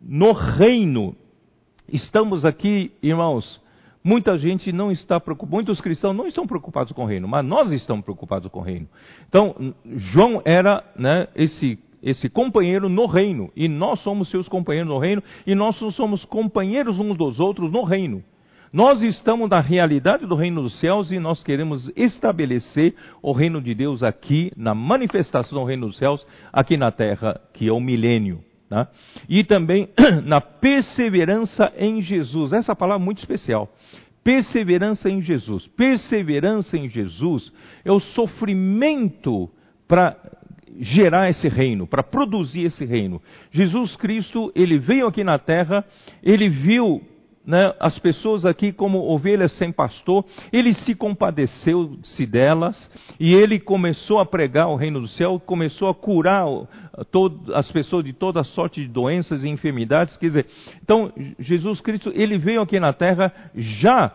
no 0.00 0.32
reino. 0.32 1.14
Estamos 1.88 2.44
aqui, 2.44 2.90
irmãos, 3.00 3.61
Muita 4.04 4.36
gente 4.36 4.72
não 4.72 4.90
está 4.90 5.20
preocupada, 5.20 5.54
muitos 5.54 5.80
cristãos 5.80 6.16
não 6.16 6.26
estão 6.26 6.46
preocupados 6.46 6.92
com 6.92 7.04
o 7.04 7.06
reino, 7.06 7.28
mas 7.28 7.44
nós 7.44 7.70
estamos 7.70 8.04
preocupados 8.04 8.50
com 8.50 8.58
o 8.58 8.62
reino. 8.62 8.88
Então, 9.28 9.74
João 9.84 10.42
era 10.44 10.82
né, 10.96 11.28
esse, 11.36 11.78
esse 12.02 12.28
companheiro 12.28 12.88
no 12.88 13.06
reino, 13.06 13.50
e 13.54 13.68
nós 13.68 14.00
somos 14.00 14.28
seus 14.28 14.48
companheiros 14.48 14.92
no 14.92 14.98
reino, 14.98 15.22
e 15.46 15.54
nós 15.54 15.76
somos 15.94 16.24
companheiros 16.24 16.98
uns 16.98 17.16
dos 17.16 17.38
outros 17.38 17.70
no 17.70 17.84
reino. 17.84 18.24
Nós 18.72 19.02
estamos 19.02 19.50
na 19.50 19.60
realidade 19.60 20.26
do 20.26 20.34
reino 20.34 20.62
dos 20.62 20.80
céus 20.80 21.12
e 21.12 21.18
nós 21.18 21.42
queremos 21.44 21.92
estabelecer 21.94 22.94
o 23.20 23.30
reino 23.30 23.60
de 23.60 23.74
Deus 23.74 24.02
aqui, 24.02 24.50
na 24.56 24.74
manifestação 24.74 25.58
do 25.58 25.64
reino 25.64 25.88
dos 25.88 25.98
céus, 25.98 26.26
aqui 26.50 26.78
na 26.78 26.90
terra, 26.90 27.38
que 27.52 27.68
é 27.68 27.72
o 27.72 27.78
milênio. 27.78 28.42
Tá? 28.72 28.88
E 29.28 29.44
também 29.44 29.90
na 30.24 30.40
perseverança 30.40 31.70
em 31.76 32.00
Jesus. 32.00 32.54
Essa 32.54 32.74
palavra 32.74 33.02
é 33.02 33.04
muito 33.04 33.18
especial. 33.18 33.70
Perseverança 34.24 35.10
em 35.10 35.20
Jesus. 35.20 35.66
Perseverança 35.76 36.78
em 36.78 36.88
Jesus 36.88 37.52
é 37.84 37.92
o 37.92 38.00
sofrimento 38.00 39.50
para 39.86 40.16
gerar 40.80 41.28
esse 41.28 41.48
reino, 41.48 41.86
para 41.86 42.02
produzir 42.02 42.62
esse 42.62 42.86
reino. 42.86 43.20
Jesus 43.50 43.94
Cristo, 43.96 44.50
ele 44.54 44.78
veio 44.78 45.06
aqui 45.06 45.22
na 45.22 45.38
terra, 45.38 45.84
ele 46.22 46.48
viu 46.48 47.02
né, 47.44 47.74
as 47.80 47.98
pessoas 47.98 48.44
aqui 48.44 48.72
como 48.72 48.98
ovelhas 48.98 49.56
sem 49.56 49.72
pastor, 49.72 50.24
ele 50.52 50.72
se 50.72 50.94
compadeceu-se 50.94 52.26
delas 52.26 52.90
e 53.18 53.34
ele 53.34 53.58
começou 53.58 54.18
a 54.18 54.26
pregar 54.26 54.68
o 54.68 54.76
reino 54.76 55.00
do 55.00 55.08
céu, 55.08 55.40
começou 55.44 55.88
a 55.88 55.94
curar 55.94 56.46
as 57.54 57.70
pessoas 57.72 58.04
de 58.04 58.12
toda 58.12 58.44
sorte 58.44 58.80
de 58.80 58.88
doenças 58.88 59.42
e 59.44 59.48
enfermidades. 59.48 60.16
Quer 60.16 60.26
dizer, 60.26 60.46
então 60.82 61.12
Jesus 61.38 61.80
Cristo 61.80 62.12
ele 62.14 62.38
veio 62.38 62.60
aqui 62.60 62.78
na 62.78 62.92
terra 62.92 63.32
já 63.54 64.12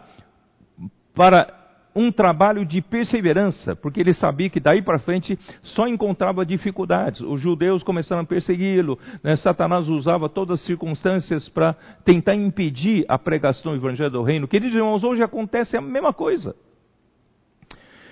para 1.14 1.57
um 1.98 2.12
trabalho 2.12 2.64
de 2.64 2.80
perseverança, 2.80 3.76
porque 3.76 4.00
ele 4.00 4.14
sabia 4.14 4.50
que 4.50 4.60
daí 4.60 4.84
para 4.84 5.00
frente 5.00 5.38
só 5.64 5.88
encontrava 5.88 6.46
dificuldades. 6.46 7.22
Os 7.22 7.42
judeus 7.42 7.82
começaram 7.82 8.22
a 8.22 8.26
persegui-lo, 8.26 9.00
né? 9.24 9.36
Satanás 9.36 9.90
usava 9.90 10.30
todas 10.30 10.60
as 10.60 10.66
circunstâncias 10.66 11.50
para 11.50 11.74
tentar 12.06 12.36
impedir 12.36 13.04
a 13.10 13.18
pregação 13.18 13.72
do 13.72 13.78
evangelho 13.80 14.12
do 14.12 14.22
reino. 14.22 14.48
Queridos 14.48 14.76
irmãos, 14.76 15.04
hoje 15.04 15.24
acontece 15.24 15.76
a 15.76 15.82
mesma 15.82 16.14
coisa. 16.14 16.56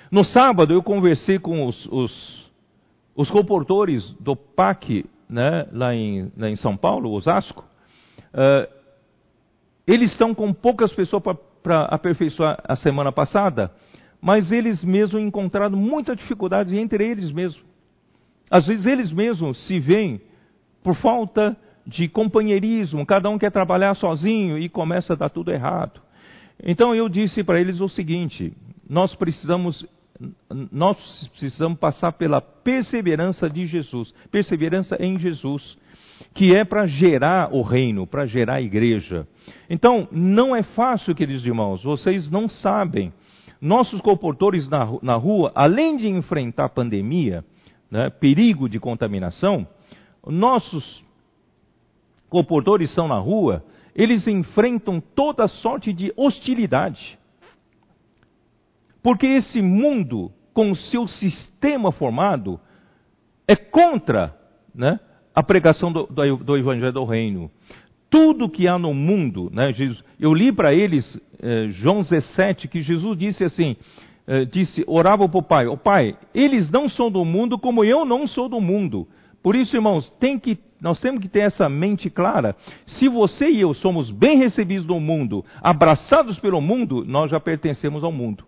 No 0.10 0.24
sábado 0.24 0.74
eu 0.74 0.82
conversei 0.82 1.38
com 1.38 1.68
os, 1.68 1.86
os, 1.92 2.52
os 3.16 3.30
comportores 3.30 4.04
do 4.20 4.36
PAC, 4.36 5.06
né, 5.30 5.68
lá, 5.72 5.94
em, 5.94 6.32
lá 6.36 6.50
em 6.50 6.56
São 6.56 6.76
Paulo, 6.76 7.12
Osasco. 7.12 7.64
Uh, 8.34 8.68
eles 9.86 10.12
estão 10.12 10.34
com 10.34 10.52
poucas 10.52 10.92
pessoas 10.92 11.22
para 11.22 11.38
para 11.66 11.86
aperfeiçoar 11.86 12.60
a 12.64 12.76
semana 12.76 13.12
passada, 13.12 13.72
mas 14.22 14.52
eles 14.52 14.84
mesmos 14.84 15.20
encontraram 15.20 15.76
muitas 15.76 16.16
dificuldades 16.16 16.72
entre 16.74 17.04
eles 17.04 17.32
mesmos. 17.32 17.66
Às 18.52 18.68
vezes 18.68 18.86
eles 18.86 19.12
mesmos 19.12 19.66
se 19.66 19.80
veem 19.80 20.22
por 20.84 20.94
falta 20.94 21.58
de 21.88 22.08
companheirismo, 22.08 23.04
cada 23.04 23.32
um 23.32 23.40
quer 23.40 23.52
trabalhar 23.52 23.96
sozinho 23.96 24.60
e 24.60 24.70
começa 24.70 25.14
a 25.14 25.16
dar 25.16 25.30
tudo 25.30 25.52
errado. 25.52 26.00
Então 26.64 26.94
eu 26.94 27.10
disse 27.10 27.44
para 27.44 27.60
eles 27.60 27.82
o 27.82 27.90
seguinte: 27.90 28.54
nós 28.88 29.16
precisamos 29.16 29.84
nós 30.72 30.98
precisamos 31.30 31.80
passar 31.80 32.12
pela 32.12 32.40
perseverança 32.40 33.50
de 33.50 33.66
Jesus, 33.66 34.14
perseverança 34.32 34.96
em 35.00 35.18
Jesus 35.18 35.76
que 36.34 36.56
é 36.56 36.64
para 36.64 36.86
gerar 36.86 37.54
o 37.54 37.62
reino, 37.62 38.06
para 38.06 38.26
gerar 38.26 38.56
a 38.56 38.62
igreja. 38.62 39.28
Então, 39.70 40.08
não 40.12 40.56
é 40.56 40.64
fácil, 40.64 41.16
queridos 41.16 41.46
irmãos, 41.46 41.84
vocês 41.84 42.30
não 42.30 42.50
sabem. 42.50 43.14
Nossos 43.62 44.02
comportores 44.02 44.68
na, 44.70 44.86
na 45.02 45.16
rua, 45.16 45.52
além 45.56 45.98
de 45.98 46.08
enfrentar 46.08 46.70
pandemia, 46.70 47.44
né, 47.90 48.10
perigo 48.10 48.68
de 48.68 48.80
contaminação, 48.80 49.68
nossos 50.26 51.04
comportores 52.30 52.94
são 52.94 53.08
na 53.08 53.18
rua, 53.18 53.64
eles 53.96 54.28
enfrentam 54.28 55.00
toda 55.00 55.48
sorte 55.48 55.94
de 55.94 56.12
hostilidade. 56.18 57.18
Porque 59.02 59.26
esse 59.26 59.62
mundo, 59.62 60.32
com 60.54 60.72
o 60.72 60.76
seu 60.76 61.08
sistema 61.08 61.92
formado, 61.92 62.60
é 63.48 63.56
contra 63.56 64.36
né, 64.74 65.00
a 65.36 65.44
pregação 65.44 65.92
do, 65.92 66.08
do, 66.08 66.38
do 66.38 66.58
Evangelho 66.58 66.94
do 66.94 67.04
Reino. 67.04 67.52
Tudo 68.10 68.48
que 68.48 68.68
há 68.68 68.80
no 68.80 68.94
mundo, 68.94 69.52
né, 69.54 69.74
Jesus, 69.74 70.02
eu 70.18 70.34
li 70.34 70.52
para 70.52 70.74
eles 70.74 71.20
eh, 71.42 71.68
João 71.72 72.02
17, 72.02 72.70
que 72.70 72.82
Jesus 72.82 73.18
disse 73.18 73.44
assim, 73.44 73.76
eh, 74.26 74.46
disse, 74.46 74.86
orava 74.88 75.28
para 75.28 75.38
o 75.38 75.44
Pai, 75.44 75.68
o 75.68 75.76
Pai, 75.76 76.16
eles 76.34 76.70
não 76.70 76.88
são 76.88 77.12
do 77.12 77.26
mundo 77.26 77.60
como 77.60 77.84
eu 77.84 78.06
não 78.06 78.26
sou 78.26 78.48
do 78.48 78.62
mundo. 78.62 79.06
Por 79.44 79.56
isso, 79.56 79.76
irmãos, 79.76 80.10
tem 80.20 80.40
que 80.40 80.58
nós 80.80 81.00
temos 81.00 81.20
que 81.20 81.28
ter 81.28 81.40
essa 81.40 81.68
mente 81.68 82.10
clara. 82.10 82.56
Se 82.86 83.10
você 83.10 83.50
e 83.50 83.62
eu 83.62 83.74
somos 83.74 84.12
bem 84.12 84.38
recebidos 84.38 84.86
no 84.86 85.00
mundo, 85.00 85.44
abraçados 85.62 86.38
pelo 86.38 86.62
mundo, 86.62 87.04
nós 87.06 87.32
já 87.32 87.40
pertencemos 87.40 88.04
ao 88.04 88.12
mundo. 88.12 88.44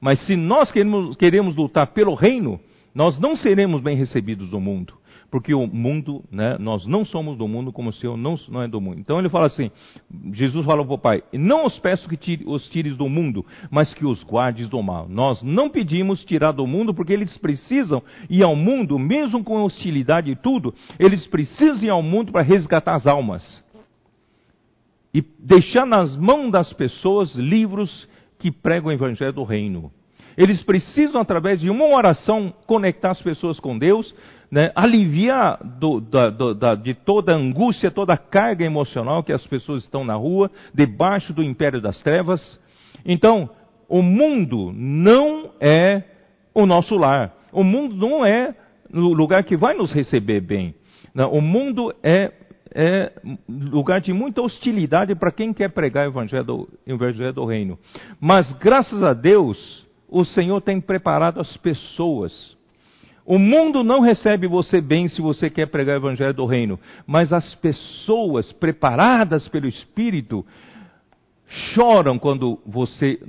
Mas 0.00 0.20
se 0.20 0.36
nós 0.36 0.70
queremos, 0.70 1.16
queremos 1.16 1.56
lutar 1.56 1.88
pelo 1.88 2.14
reino, 2.14 2.60
nós 2.94 3.18
não 3.18 3.34
seremos 3.34 3.80
bem 3.80 3.96
recebidos 3.96 4.50
no 4.50 4.60
mundo 4.60 4.94
porque 5.30 5.52
o 5.54 5.66
mundo, 5.66 6.24
né, 6.30 6.56
nós 6.58 6.86
não 6.86 7.04
somos 7.04 7.36
do 7.36 7.48
mundo 7.48 7.72
como 7.72 7.90
o 7.90 7.92
Senhor 7.92 8.16
não, 8.16 8.36
não 8.48 8.62
é 8.62 8.68
do 8.68 8.80
mundo. 8.80 8.98
Então 9.00 9.18
ele 9.18 9.28
fala 9.28 9.46
assim, 9.46 9.70
Jesus 10.32 10.64
falou 10.64 10.84
para 10.84 10.94
o 10.94 10.98
Pai, 10.98 11.22
não 11.32 11.66
os 11.66 11.78
peço 11.78 12.08
que 12.08 12.16
tire, 12.16 12.44
os 12.46 12.68
tires 12.68 12.96
do 12.96 13.08
mundo, 13.08 13.44
mas 13.70 13.92
que 13.92 14.06
os 14.06 14.22
guardes 14.22 14.68
do 14.68 14.82
mal. 14.82 15.08
Nós 15.08 15.42
não 15.42 15.68
pedimos 15.68 16.24
tirar 16.24 16.52
do 16.52 16.66
mundo 16.66 16.94
porque 16.94 17.12
eles 17.12 17.36
precisam 17.38 18.02
ir 18.30 18.42
ao 18.42 18.54
mundo, 18.54 18.98
mesmo 18.98 19.42
com 19.42 19.62
hostilidade 19.62 20.30
e 20.30 20.36
tudo, 20.36 20.74
eles 20.98 21.26
precisam 21.26 21.84
ir 21.84 21.90
ao 21.90 22.02
mundo 22.02 22.32
para 22.32 22.42
resgatar 22.42 22.94
as 22.94 23.06
almas. 23.06 23.64
E 25.12 25.24
deixar 25.38 25.86
nas 25.86 26.16
mãos 26.16 26.50
das 26.50 26.72
pessoas 26.72 27.34
livros 27.34 28.08
que 28.38 28.50
pregam 28.50 28.90
o 28.90 28.92
evangelho 28.92 29.32
do 29.32 29.44
reino. 29.44 29.90
Eles 30.36 30.62
precisam, 30.62 31.20
através 31.20 31.60
de 31.60 31.70
uma 31.70 31.86
oração, 31.86 32.52
conectar 32.66 33.10
as 33.10 33.22
pessoas 33.22 33.58
com 33.58 33.78
Deus, 33.78 34.14
né, 34.50 34.70
aliviar 34.74 35.58
do, 35.62 36.00
da, 36.00 36.30
do, 36.30 36.54
da, 36.54 36.74
de 36.74 36.94
toda 36.94 37.32
a 37.32 37.36
angústia, 37.36 37.90
toda 37.90 38.12
a 38.12 38.18
carga 38.18 38.64
emocional 38.64 39.22
que 39.22 39.32
as 39.32 39.46
pessoas 39.46 39.82
estão 39.82 40.04
na 40.04 40.14
rua, 40.14 40.50
debaixo 40.74 41.32
do 41.32 41.42
império 41.42 41.80
das 41.80 42.00
trevas. 42.02 42.60
Então, 43.04 43.48
o 43.88 44.02
mundo 44.02 44.72
não 44.74 45.50
é 45.60 46.02
o 46.54 46.66
nosso 46.66 46.96
lar. 46.96 47.34
O 47.52 47.64
mundo 47.64 47.96
não 47.96 48.24
é 48.24 48.54
o 48.92 49.14
lugar 49.14 49.42
que 49.44 49.56
vai 49.56 49.74
nos 49.74 49.92
receber 49.92 50.40
bem. 50.40 50.74
Não, 51.14 51.32
o 51.32 51.40
mundo 51.40 51.94
é, 52.02 52.30
é 52.74 53.12
lugar 53.48 54.00
de 54.00 54.12
muita 54.12 54.42
hostilidade 54.42 55.14
para 55.14 55.32
quem 55.32 55.52
quer 55.52 55.70
pregar 55.70 56.06
o 56.06 56.10
evangelho, 56.10 56.54
o 56.54 56.68
evangelho 56.86 57.32
do 57.32 57.44
reino. 57.46 57.78
Mas, 58.20 58.52
graças 58.52 59.02
a 59.02 59.14
Deus, 59.14 59.85
o 60.08 60.24
Senhor 60.24 60.60
tem 60.60 60.80
preparado 60.80 61.40
as 61.40 61.56
pessoas. 61.56 62.56
O 63.24 63.38
mundo 63.38 63.82
não 63.82 64.00
recebe 64.00 64.46
você 64.46 64.80
bem 64.80 65.08
se 65.08 65.20
você 65.20 65.50
quer 65.50 65.66
pregar 65.66 65.96
o 65.96 65.98
evangelho 65.98 66.32
do 66.32 66.46
reino, 66.46 66.78
mas 67.06 67.32
as 67.32 67.54
pessoas 67.56 68.52
preparadas 68.52 69.48
pelo 69.48 69.66
Espírito 69.66 70.46
choram 71.48 72.18
quando 72.18 72.60
você 72.64 73.20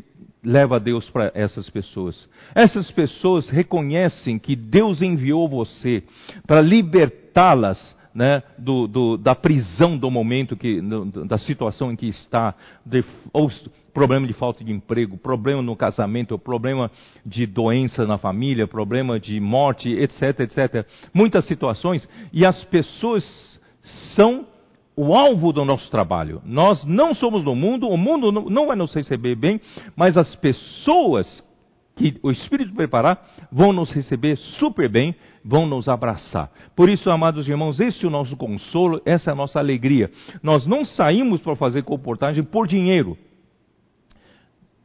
leva 0.43 0.79
Deus 0.79 1.09
para 1.09 1.31
essas 1.33 1.67
pessoas. 1.69 2.29
Essas 2.53 2.91
pessoas 2.91 3.49
reconhecem 3.49 4.37
que 4.37 4.55
Deus 4.55 5.01
enviou 5.01 5.49
você 5.49 6.03
para 6.45 6.61
libertá-las 6.61 7.96
né, 8.17 8.41
do, 8.57 8.87
do, 8.87 9.15
da 9.15 9.35
prisão 9.35 9.95
do 9.95 10.09
momento, 10.09 10.57
que, 10.57 10.81
da 11.27 11.37
situação 11.37 11.91
em 11.91 11.95
que 11.95 12.07
está, 12.07 12.55
de, 12.83 13.05
ou 13.31 13.47
problema 13.93 14.25
de 14.25 14.33
falta 14.33 14.63
de 14.63 14.71
emprego, 14.71 15.19
problema 15.19 15.61
no 15.61 15.75
casamento, 15.75 16.35
problema 16.39 16.89
de 17.23 17.45
doença 17.45 18.07
na 18.07 18.17
família, 18.17 18.65
problema 18.65 19.19
de 19.19 19.39
morte, 19.39 19.89
etc, 19.89 20.39
etc. 20.39 20.87
Muitas 21.13 21.45
situações, 21.45 22.09
e 22.33 22.43
as 22.43 22.63
pessoas 22.63 23.23
são 24.15 24.47
o 24.95 25.13
alvo 25.13 25.53
do 25.53 25.63
nosso 25.63 25.91
trabalho. 25.91 26.41
Nós 26.43 26.83
não 26.85 27.13
somos 27.13 27.43
do 27.43 27.53
mundo, 27.53 27.87
o 27.87 27.97
mundo 27.97 28.31
não 28.31 28.65
vai 28.65 28.75
nos 28.75 28.95
receber 28.95 29.35
bem, 29.35 29.61
mas 29.95 30.17
as 30.17 30.35
pessoas 30.37 31.45
que 31.97 32.17
o 32.21 32.31
Espírito 32.31 32.73
preparar, 32.73 33.19
vão 33.51 33.73
nos 33.73 33.91
receber 33.91 34.37
super 34.37 34.87
bem, 34.87 35.15
vão 35.43 35.65
nos 35.65 35.89
abraçar. 35.89 36.49
Por 36.75 36.89
isso, 36.89 37.09
amados 37.09 37.49
irmãos, 37.49 37.79
esse 37.79 38.05
é 38.05 38.07
o 38.07 38.11
nosso 38.11 38.37
consolo, 38.37 39.01
essa 39.05 39.31
é 39.31 39.33
a 39.33 39.35
nossa 39.35 39.59
alegria. 39.59 40.09
Nós 40.41 40.65
não 40.65 40.85
saímos 40.85 41.41
para 41.41 41.55
fazer 41.55 41.83
comportagem 41.83 42.43
por 42.43 42.67
dinheiro. 42.67 43.17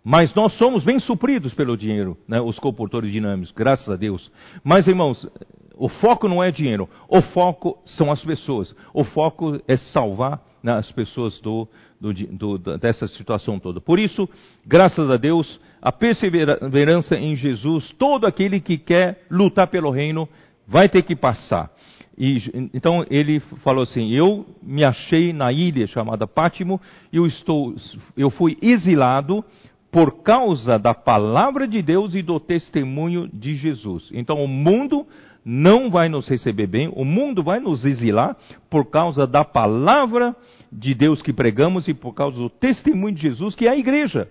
Mas 0.02 0.34
nós 0.34 0.52
somos 0.54 0.82
bem 0.82 0.98
supridos 0.98 1.54
pelo 1.54 1.76
dinheiro, 1.76 2.16
né, 2.26 2.40
os 2.40 2.58
comportores 2.58 3.12
dinâmicos, 3.12 3.52
graças 3.52 3.88
a 3.88 3.94
Deus. 3.94 4.32
Mas, 4.64 4.88
irmãos, 4.88 5.28
o 5.76 5.88
foco 5.88 6.26
não 6.26 6.42
é 6.42 6.50
dinheiro, 6.50 6.88
o 7.08 7.22
foco 7.22 7.78
são 7.84 8.10
as 8.10 8.24
pessoas. 8.24 8.74
O 8.92 9.04
foco 9.04 9.60
é 9.68 9.76
salvar 9.76 10.42
né, 10.62 10.72
as 10.72 10.90
pessoas 10.92 11.40
do, 11.40 11.68
do, 12.00 12.12
do, 12.12 12.78
dessa 12.78 13.06
situação 13.08 13.58
toda. 13.58 13.80
Por 13.80 13.98
isso, 13.98 14.28
graças 14.66 15.10
a 15.10 15.16
Deus, 15.16 15.60
a 15.80 15.90
perseverança 15.90 17.16
em 17.16 17.34
Jesus, 17.34 17.92
todo 17.98 18.26
aquele 18.26 18.60
que 18.60 18.78
quer 18.78 19.24
lutar 19.30 19.66
pelo 19.66 19.90
reino 19.90 20.28
vai 20.66 20.88
ter 20.88 21.02
que 21.02 21.16
passar. 21.16 21.70
E, 22.16 22.70
então 22.74 23.04
ele 23.10 23.40
falou 23.64 23.82
assim: 23.82 24.10
Eu 24.10 24.46
me 24.62 24.84
achei 24.84 25.32
na 25.32 25.50
ilha 25.50 25.86
chamada 25.86 26.26
Pátimo, 26.26 26.80
eu, 27.12 27.26
estou, 27.26 27.74
eu 28.16 28.30
fui 28.30 28.56
exilado 28.60 29.44
por 29.90 30.22
causa 30.22 30.78
da 30.78 30.94
palavra 30.94 31.68
de 31.68 31.82
Deus 31.82 32.14
e 32.14 32.22
do 32.22 32.40
testemunho 32.40 33.28
de 33.28 33.54
Jesus. 33.54 34.08
Então 34.12 34.42
o 34.42 34.48
mundo 34.48 35.06
não 35.44 35.90
vai 35.90 36.08
nos 36.08 36.28
receber 36.28 36.66
bem, 36.66 36.90
o 36.94 37.04
mundo 37.04 37.42
vai 37.42 37.60
nos 37.60 37.84
exilar 37.84 38.36
por 38.70 38.86
causa 38.86 39.26
da 39.26 39.44
palavra 39.44 40.36
de 40.70 40.94
Deus 40.94 41.20
que 41.20 41.32
pregamos 41.32 41.88
e 41.88 41.94
por 41.94 42.14
causa 42.14 42.38
do 42.38 42.48
testemunho 42.48 43.14
de 43.14 43.22
Jesus, 43.22 43.54
que 43.54 43.66
é 43.66 43.70
a 43.70 43.76
igreja. 43.76 44.28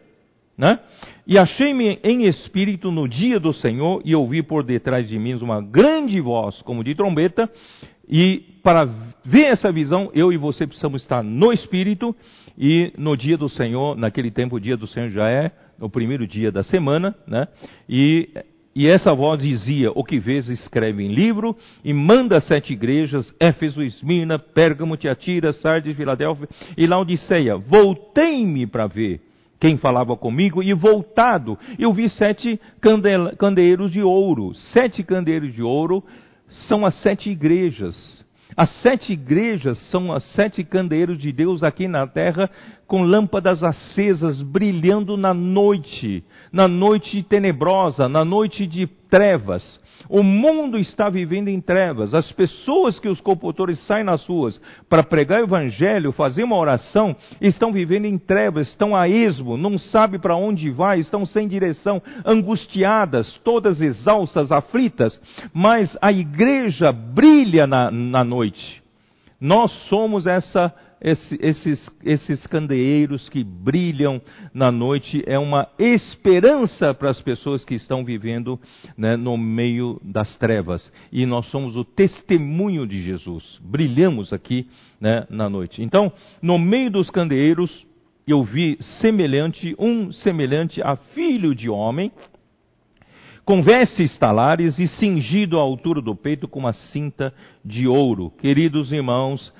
Né? 0.57 0.79
E 1.25 1.37
achei-me 1.37 1.99
em 2.03 2.25
espírito 2.25 2.91
no 2.91 3.07
dia 3.07 3.39
do 3.39 3.53
Senhor 3.53 4.01
e 4.05 4.15
ouvi 4.15 4.43
por 4.43 4.63
detrás 4.63 5.07
de 5.07 5.17
mim 5.17 5.33
uma 5.35 5.61
grande 5.61 6.19
voz, 6.19 6.61
como 6.61 6.83
de 6.83 6.93
trombeta, 6.93 7.49
e 8.07 8.43
para 8.61 8.85
ver 9.23 9.45
essa 9.45 9.71
visão, 9.71 10.11
eu 10.13 10.31
e 10.33 10.37
você 10.37 10.67
precisamos 10.67 11.01
estar 11.01 11.23
no 11.23 11.51
espírito, 11.53 12.15
e 12.57 12.91
no 12.97 13.15
dia 13.15 13.37
do 13.37 13.49
Senhor, 13.49 13.95
naquele 13.95 14.29
tempo 14.29 14.57
o 14.57 14.59
dia 14.59 14.75
do 14.75 14.85
Senhor 14.85 15.09
já 15.09 15.29
é 15.29 15.51
o 15.79 15.89
primeiro 15.89 16.27
dia 16.27 16.51
da 16.51 16.61
semana, 16.61 17.15
né? 17.25 17.47
E 17.89 18.29
e 18.73 18.87
essa 18.87 19.13
voz 19.13 19.41
dizia: 19.41 19.91
O 19.91 20.03
que 20.03 20.19
vês, 20.19 20.47
escreve 20.47 21.03
em 21.03 21.13
livro 21.13 21.55
e 21.83 21.93
manda 21.93 22.39
sete 22.39 22.73
igrejas: 22.73 23.33
Éfeso, 23.39 23.83
Esmirna, 23.83 24.39
Pérgamo, 24.39 24.95
Tiatira, 24.95 25.51
Sardes, 25.51 25.95
Filadélfia 25.95 26.47
e 26.77 26.87
Laodiceia. 26.87 27.57
Voltei-me 27.57 28.65
para 28.65 28.87
ver 28.87 29.21
quem 29.59 29.77
falava 29.77 30.17
comigo 30.17 30.63
e 30.63 30.73
voltado, 30.73 31.55
eu 31.77 31.93
vi 31.93 32.09
sete 32.09 32.59
candeeiros 33.37 33.91
de 33.91 34.01
ouro. 34.01 34.55
Sete 34.55 35.03
candeeiros 35.03 35.53
de 35.53 35.61
ouro 35.61 36.03
são 36.47 36.83
as 36.83 36.95
sete 36.95 37.29
igrejas. 37.29 38.20
As 38.61 38.69
sete 38.83 39.13
igrejas 39.13 39.79
são 39.89 40.13
as 40.13 40.23
sete 40.33 40.63
candeeiros 40.63 41.17
de 41.17 41.31
Deus 41.31 41.63
aqui 41.63 41.87
na 41.87 42.05
terra, 42.05 42.47
com 42.85 43.01
lâmpadas 43.01 43.63
acesas 43.63 44.39
brilhando 44.39 45.17
na 45.17 45.33
noite, 45.33 46.23
na 46.53 46.67
noite 46.67 47.23
tenebrosa, 47.23 48.07
na 48.07 48.23
noite 48.23 48.67
de 48.67 48.85
trevas. 48.85 49.80
O 50.09 50.23
mundo 50.23 50.77
está 50.77 51.09
vivendo 51.09 51.47
em 51.47 51.59
trevas. 51.59 52.13
As 52.13 52.31
pessoas 52.31 52.99
que 52.99 53.07
os 53.07 53.21
compositores 53.21 53.79
saem 53.85 54.03
nas 54.03 54.25
ruas 54.25 54.59
para 54.89 55.03
pregar 55.03 55.41
o 55.41 55.45
evangelho, 55.45 56.11
fazer 56.11 56.43
uma 56.43 56.57
oração, 56.57 57.15
estão 57.39 57.71
vivendo 57.71 58.05
em 58.05 58.17
trevas, 58.17 58.69
estão 58.69 58.95
a 58.95 59.07
esmo, 59.07 59.57
não 59.57 59.77
sabem 59.77 60.19
para 60.19 60.35
onde 60.35 60.69
vai, 60.69 60.99
estão 60.99 61.25
sem 61.25 61.47
direção, 61.47 62.01
angustiadas, 62.25 63.39
todas 63.43 63.81
exaustas, 63.81 64.51
aflitas. 64.51 65.19
Mas 65.53 65.97
a 66.01 66.11
igreja 66.11 66.91
brilha 66.91 67.65
na, 67.67 67.89
na 67.91 68.23
noite. 68.23 68.81
Nós 69.39 69.71
somos 69.89 70.27
essa 70.27 70.73
esse, 71.01 71.37
esses, 71.41 71.89
esses 72.05 72.45
candeeiros 72.45 73.27
que 73.27 73.43
brilham 73.43 74.21
na 74.53 74.71
noite 74.71 75.23
é 75.25 75.37
uma 75.39 75.67
esperança 75.79 76.93
para 76.93 77.09
as 77.09 77.19
pessoas 77.21 77.65
que 77.65 77.73
estão 77.73 78.05
vivendo 78.05 78.59
né, 78.95 79.17
no 79.17 79.35
meio 79.35 79.99
das 80.03 80.37
trevas. 80.37 80.91
E 81.11 81.25
nós 81.25 81.47
somos 81.47 81.75
o 81.75 81.83
testemunho 81.83 82.85
de 82.85 83.01
Jesus. 83.01 83.59
Brilhamos 83.63 84.31
aqui 84.31 84.67
né, 84.99 85.25
na 85.29 85.49
noite. 85.49 85.81
Então, 85.81 86.13
no 86.39 86.59
meio 86.59 86.91
dos 86.91 87.09
candeeiros, 87.09 87.85
eu 88.27 88.43
vi 88.43 88.77
semelhante, 88.99 89.75
um 89.79 90.11
semelhante 90.11 90.81
a 90.83 90.95
filho 90.95 91.55
de 91.55 91.67
homem, 91.67 92.11
com 93.43 93.63
vestes 93.63 94.15
talares 94.19 94.77
e 94.77 94.87
cingido 94.87 95.57
à 95.57 95.61
altura 95.61 95.99
do 95.99 96.15
peito 96.15 96.47
com 96.47 96.59
uma 96.59 96.73
cinta 96.73 97.33
de 97.65 97.87
ouro. 97.87 98.31
Queridos 98.37 98.93
irmãos, 98.93 99.51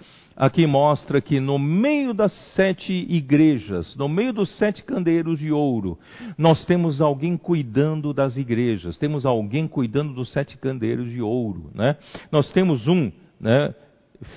aqui 0.41 0.65
mostra 0.65 1.21
que 1.21 1.39
no 1.39 1.59
meio 1.59 2.15
das 2.15 2.33
sete 2.55 2.91
igrejas, 3.07 3.95
no 3.95 4.09
meio 4.09 4.33
dos 4.33 4.49
sete 4.57 4.83
candeeiros 4.83 5.37
de 5.37 5.51
ouro, 5.51 5.99
nós 6.35 6.65
temos 6.65 6.99
alguém 6.99 7.37
cuidando 7.37 8.11
das 8.11 8.37
igrejas, 8.37 8.97
temos 8.97 9.23
alguém 9.23 9.67
cuidando 9.67 10.15
dos 10.15 10.31
sete 10.31 10.57
candeeiros 10.57 11.11
de 11.11 11.21
ouro, 11.21 11.69
né? 11.75 11.95
Nós 12.31 12.51
temos 12.53 12.87
um, 12.87 13.11
né, 13.39 13.71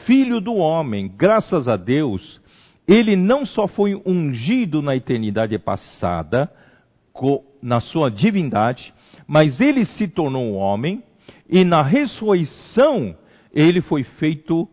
filho 0.05 0.43
do 0.43 0.56
homem, 0.56 1.10
graças 1.16 1.66
a 1.68 1.78
Deus, 1.78 2.39
ele 2.86 3.16
não 3.16 3.47
só 3.47 3.66
foi 3.66 3.94
ungido 4.05 4.82
na 4.82 4.94
eternidade 4.94 5.59
passada, 5.59 6.51
na 7.62 7.81
sua 7.81 8.10
divindade, 8.10 8.93
mas 9.26 9.59
ele 9.59 9.86
se 9.86 10.06
tornou 10.06 10.44
um 10.44 10.56
homem, 10.56 11.02
e 11.48 11.64
na 11.64 11.81
ressurreição, 11.81 13.16
ele 13.55 13.81
foi 13.81 14.02
feito 14.02 14.68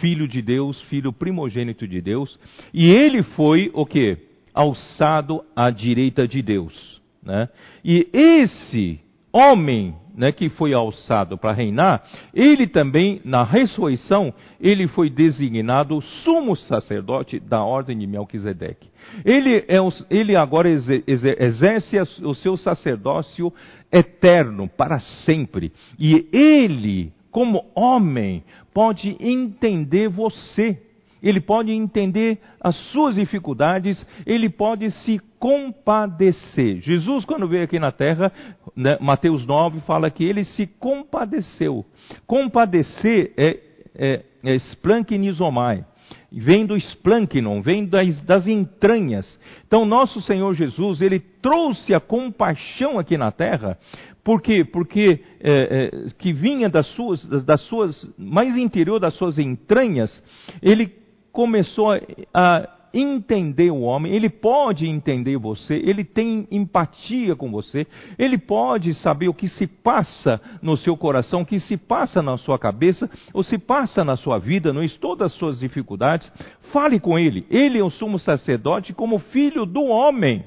filho 0.00 0.26
de 0.26 0.42
Deus, 0.42 0.80
filho 0.82 1.12
primogênito 1.12 1.86
de 1.86 2.00
Deus, 2.00 2.38
e 2.72 2.90
ele 2.90 3.22
foi 3.22 3.70
o 3.74 3.86
que? 3.86 4.16
Alçado 4.54 5.44
à 5.54 5.70
direita 5.70 6.26
de 6.26 6.42
Deus. 6.42 7.00
Né? 7.22 7.48
E 7.84 8.08
esse 8.12 9.00
homem 9.32 9.94
né, 10.18 10.32
que 10.32 10.48
foi 10.48 10.74
alçado 10.74 11.38
para 11.38 11.52
reinar, 11.52 12.02
ele 12.34 12.66
também, 12.66 13.20
na 13.24 13.44
ressurreição, 13.44 14.34
ele 14.60 14.88
foi 14.88 15.08
designado 15.08 16.00
sumo 16.24 16.56
sacerdote 16.56 17.38
da 17.38 17.62
ordem 17.62 17.96
de 17.96 18.04
Melquisedeque. 18.04 18.88
Ele, 19.24 19.58
é, 19.68 19.76
ele 20.10 20.34
agora 20.34 20.68
exerce 20.68 21.96
o 22.24 22.34
seu 22.34 22.56
sacerdócio 22.56 23.52
eterno, 23.92 24.68
para 24.68 24.98
sempre. 24.98 25.72
E 25.96 26.26
ele, 26.32 27.12
como 27.30 27.64
homem, 27.74 28.42
pode 28.72 29.16
entender 29.20 30.08
você 30.08 30.78
ele 31.22 31.40
pode 31.40 31.72
entender 31.72 32.38
as 32.60 32.76
suas 32.90 33.14
dificuldades, 33.16 34.04
ele 34.26 34.48
pode 34.48 34.90
se 34.90 35.20
compadecer. 35.38 36.80
Jesus, 36.80 37.24
quando 37.24 37.48
veio 37.48 37.64
aqui 37.64 37.78
na 37.78 37.92
terra, 37.92 38.32
né, 38.76 38.96
Mateus 39.00 39.46
9 39.46 39.80
fala 39.80 40.10
que 40.10 40.24
ele 40.24 40.44
se 40.44 40.66
compadeceu. 40.66 41.84
Compadecer 42.26 43.32
é, 43.36 43.58
é, 43.96 44.22
é 44.44 44.54
splankinizomai. 44.54 45.84
Vem 46.30 46.64
do 46.64 46.76
splanknon, 46.76 47.60
vem 47.60 47.86
das, 47.86 48.20
das 48.22 48.46
entranhas. 48.46 49.38
Então, 49.66 49.84
nosso 49.84 50.20
Senhor 50.22 50.54
Jesus, 50.54 51.02
ele 51.02 51.20
trouxe 51.20 51.94
a 51.94 52.00
compaixão 52.00 52.98
aqui 52.98 53.18
na 53.18 53.30
terra 53.30 53.78
por 54.24 54.42
quê? 54.42 54.64
Porque 54.64 55.20
é, 55.40 55.90
é, 55.94 56.10
que 56.18 56.32
vinha 56.32 56.68
das 56.68 56.86
suas, 56.88 57.24
das 57.44 57.60
suas, 57.62 58.08
mais 58.18 58.56
interior 58.56 58.98
das 58.98 59.14
suas 59.14 59.38
entranhas, 59.38 60.22
ele 60.62 60.92
começou 61.32 61.92
a 62.34 62.68
entender 62.92 63.70
o 63.70 63.82
homem, 63.82 64.12
ele 64.12 64.28
pode 64.28 64.86
entender 64.86 65.36
você, 65.36 65.74
ele 65.74 66.04
tem 66.04 66.46
empatia 66.50 67.36
com 67.36 67.50
você, 67.50 67.86
ele 68.18 68.38
pode 68.38 68.94
saber 68.94 69.28
o 69.28 69.34
que 69.34 69.48
se 69.48 69.66
passa 69.66 70.40
no 70.62 70.76
seu 70.76 70.96
coração, 70.96 71.42
o 71.42 71.46
que 71.46 71.60
se 71.60 71.76
passa 71.76 72.22
na 72.22 72.36
sua 72.38 72.58
cabeça, 72.58 73.08
ou 73.32 73.42
se 73.42 73.58
passa 73.58 74.04
na 74.04 74.16
sua 74.16 74.38
vida, 74.38 74.72
não 74.72 74.86
todas 75.00 75.32
as 75.32 75.38
suas 75.38 75.60
dificuldades. 75.60 76.30
Fale 76.72 76.98
com 76.98 77.18
ele. 77.18 77.46
Ele 77.50 77.78
é 77.78 77.84
o 77.84 77.90
sumo 77.90 78.18
sacerdote 78.18 78.92
como 78.92 79.18
filho 79.18 79.64
do 79.64 79.84
homem. 79.84 80.44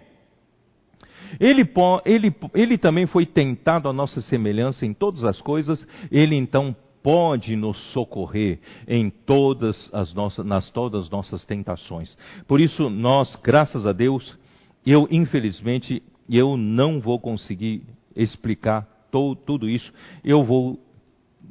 Ele, 1.40 1.68
ele, 2.06 2.36
ele 2.54 2.78
também 2.78 3.06
foi 3.06 3.26
tentado 3.26 3.88
à 3.88 3.94
nossa 3.94 4.22
semelhança 4.22 4.86
em 4.86 4.94
todas 4.94 5.24
as 5.24 5.40
coisas, 5.42 5.86
ele 6.12 6.36
então 6.36 6.76
pode 7.04 7.56
nos 7.56 7.78
socorrer 7.92 8.60
em 8.88 9.10
todas 9.10 9.90
as 9.94 10.14
nossas, 10.14 10.46
nas 10.46 10.70
todas 10.70 11.06
as 11.06 11.10
nossas 11.10 11.46
tentações. 11.46 12.16
Por 12.48 12.62
isso, 12.62 12.90
nós, 12.90 13.36
graças 13.44 13.88
a 13.88 13.92
Deus, 13.92 14.38
eu 14.86 15.08
infelizmente, 15.10 16.04
eu 16.30 16.58
não 16.58 17.00
vou 17.00 17.20
conseguir 17.20 17.84
explicar 18.16 18.88
to, 19.12 19.36
tudo 19.36 19.70
isso. 19.70 19.92
Eu 20.24 20.44
vou, 20.44 20.80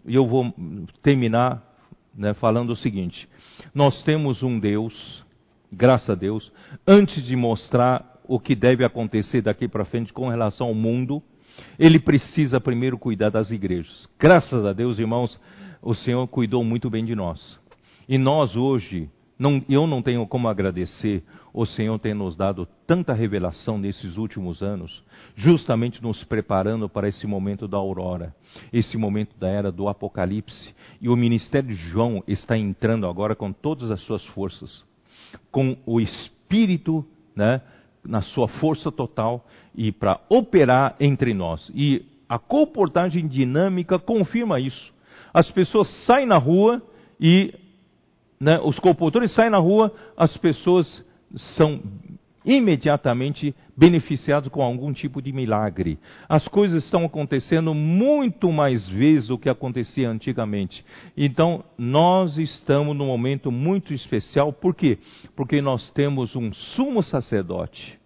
eu 0.06 0.26
vou 0.26 0.54
terminar 1.02 1.62
né, 2.14 2.34
falando 2.34 2.70
o 2.70 2.76
seguinte: 2.76 3.28
nós 3.74 4.02
temos 4.02 4.42
um 4.42 4.58
Deus, 4.58 5.24
graças 5.72 6.10
a 6.10 6.14
Deus, 6.14 6.50
antes 6.86 7.24
de 7.24 7.36
mostrar 7.36 8.09
o 8.30 8.38
que 8.38 8.54
deve 8.54 8.84
acontecer 8.84 9.42
daqui 9.42 9.66
para 9.66 9.84
frente 9.84 10.12
com 10.12 10.28
relação 10.28 10.68
ao 10.68 10.74
mundo, 10.74 11.20
ele 11.76 11.98
precisa 11.98 12.60
primeiro 12.60 12.96
cuidar 12.96 13.28
das 13.28 13.50
igrejas. 13.50 14.08
Graças 14.20 14.64
a 14.64 14.72
Deus, 14.72 15.00
irmãos, 15.00 15.36
o 15.82 15.94
Senhor 15.94 16.28
cuidou 16.28 16.62
muito 16.62 16.88
bem 16.88 17.04
de 17.04 17.12
nós. 17.16 17.58
E 18.08 18.16
nós 18.16 18.54
hoje, 18.54 19.10
não, 19.36 19.60
eu 19.68 19.84
não 19.84 20.00
tenho 20.00 20.24
como 20.28 20.46
agradecer 20.46 21.24
o 21.52 21.66
Senhor 21.66 21.98
ter 21.98 22.14
nos 22.14 22.36
dado 22.36 22.68
tanta 22.86 23.12
revelação 23.12 23.76
nesses 23.76 24.16
últimos 24.16 24.62
anos, 24.62 25.02
justamente 25.34 26.00
nos 26.00 26.22
preparando 26.22 26.88
para 26.88 27.08
esse 27.08 27.26
momento 27.26 27.66
da 27.66 27.78
aurora, 27.78 28.32
esse 28.72 28.96
momento 28.96 29.36
da 29.40 29.48
era 29.48 29.72
do 29.72 29.88
Apocalipse. 29.88 30.72
E 31.00 31.08
o 31.08 31.16
ministério 31.16 31.70
de 31.70 31.74
João 31.74 32.22
está 32.28 32.56
entrando 32.56 33.08
agora 33.08 33.34
com 33.34 33.52
todas 33.52 33.90
as 33.90 34.00
suas 34.02 34.24
forças, 34.26 34.84
com 35.50 35.76
o 35.84 36.00
Espírito, 36.00 37.04
né? 37.34 37.60
Na 38.04 38.22
sua 38.22 38.48
força 38.48 38.90
total 38.90 39.44
e 39.74 39.92
para 39.92 40.20
operar 40.28 40.96
entre 41.00 41.34
nós. 41.34 41.70
E 41.74 42.04
a 42.28 42.38
comportagem 42.38 43.26
dinâmica 43.26 43.98
confirma 43.98 44.60
isso. 44.60 44.92
As 45.32 45.50
pessoas 45.50 45.88
saem 46.06 46.26
na 46.26 46.38
rua 46.38 46.82
e 47.20 47.54
né, 48.40 48.58
os 48.62 48.78
comportadores 48.78 49.34
saem 49.34 49.50
na 49.50 49.58
rua, 49.58 49.92
as 50.16 50.36
pessoas 50.38 51.04
são 51.56 51.80
imediatamente 52.44 53.54
beneficiados 53.76 54.48
com 54.48 54.62
algum 54.62 54.92
tipo 54.92 55.20
de 55.20 55.32
milagre. 55.32 55.98
As 56.28 56.46
coisas 56.48 56.84
estão 56.84 57.04
acontecendo 57.04 57.74
muito 57.74 58.50
mais 58.50 58.88
vezes 58.88 59.28
do 59.28 59.38
que 59.38 59.48
acontecia 59.48 60.08
antigamente. 60.08 60.84
Então, 61.16 61.64
nós 61.76 62.38
estamos 62.38 62.96
num 62.96 63.06
momento 63.06 63.50
muito 63.50 63.92
especial, 63.92 64.52
por 64.52 64.74
quê? 64.74 64.98
Porque 65.36 65.60
nós 65.60 65.90
temos 65.90 66.34
um 66.34 66.52
sumo 66.52 67.02
sacerdote 67.02 67.98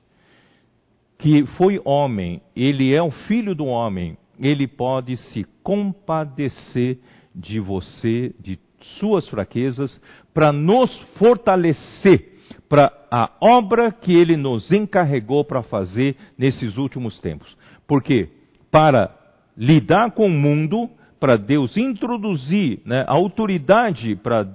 que 1.19 1.47
foi 1.57 1.81
homem, 1.85 2.43
ele 2.55 2.93
é 2.93 3.03
o 3.03 3.11
filho 3.11 3.55
do 3.55 3.65
homem, 3.65 4.19
ele 4.39 4.67
pode 4.67 5.17
se 5.17 5.47
compadecer 5.63 6.99
de 7.35 7.59
você, 7.61 8.35
de 8.39 8.59
suas 8.99 9.27
fraquezas, 9.29 9.99
para 10.35 10.53
nos 10.53 10.95
fortalecer 11.17 12.34
para 12.75 12.93
a 13.09 13.31
obra 13.41 13.93
que 13.93 14.13
ele 14.13 14.37
nos 14.37 14.73
encarregou 14.73 15.45
para 15.45 15.63
fazer 15.63 16.17
nesses 16.37 16.77
últimos 16.77 17.21
tempos. 17.21 17.57
Por 17.87 18.03
quê? 18.03 18.29
Para 18.69 19.15
lidar 19.57 20.11
com 20.11 20.27
o 20.27 20.29
mundo, 20.29 20.91
para 21.21 21.37
Deus 21.37 21.77
introduzir 21.77 22.81
né, 22.85 23.05
a 23.07 23.13
autoridade 23.13 24.17
para 24.17 24.49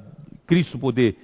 Cristo 0.45 0.77
poder 0.77 1.15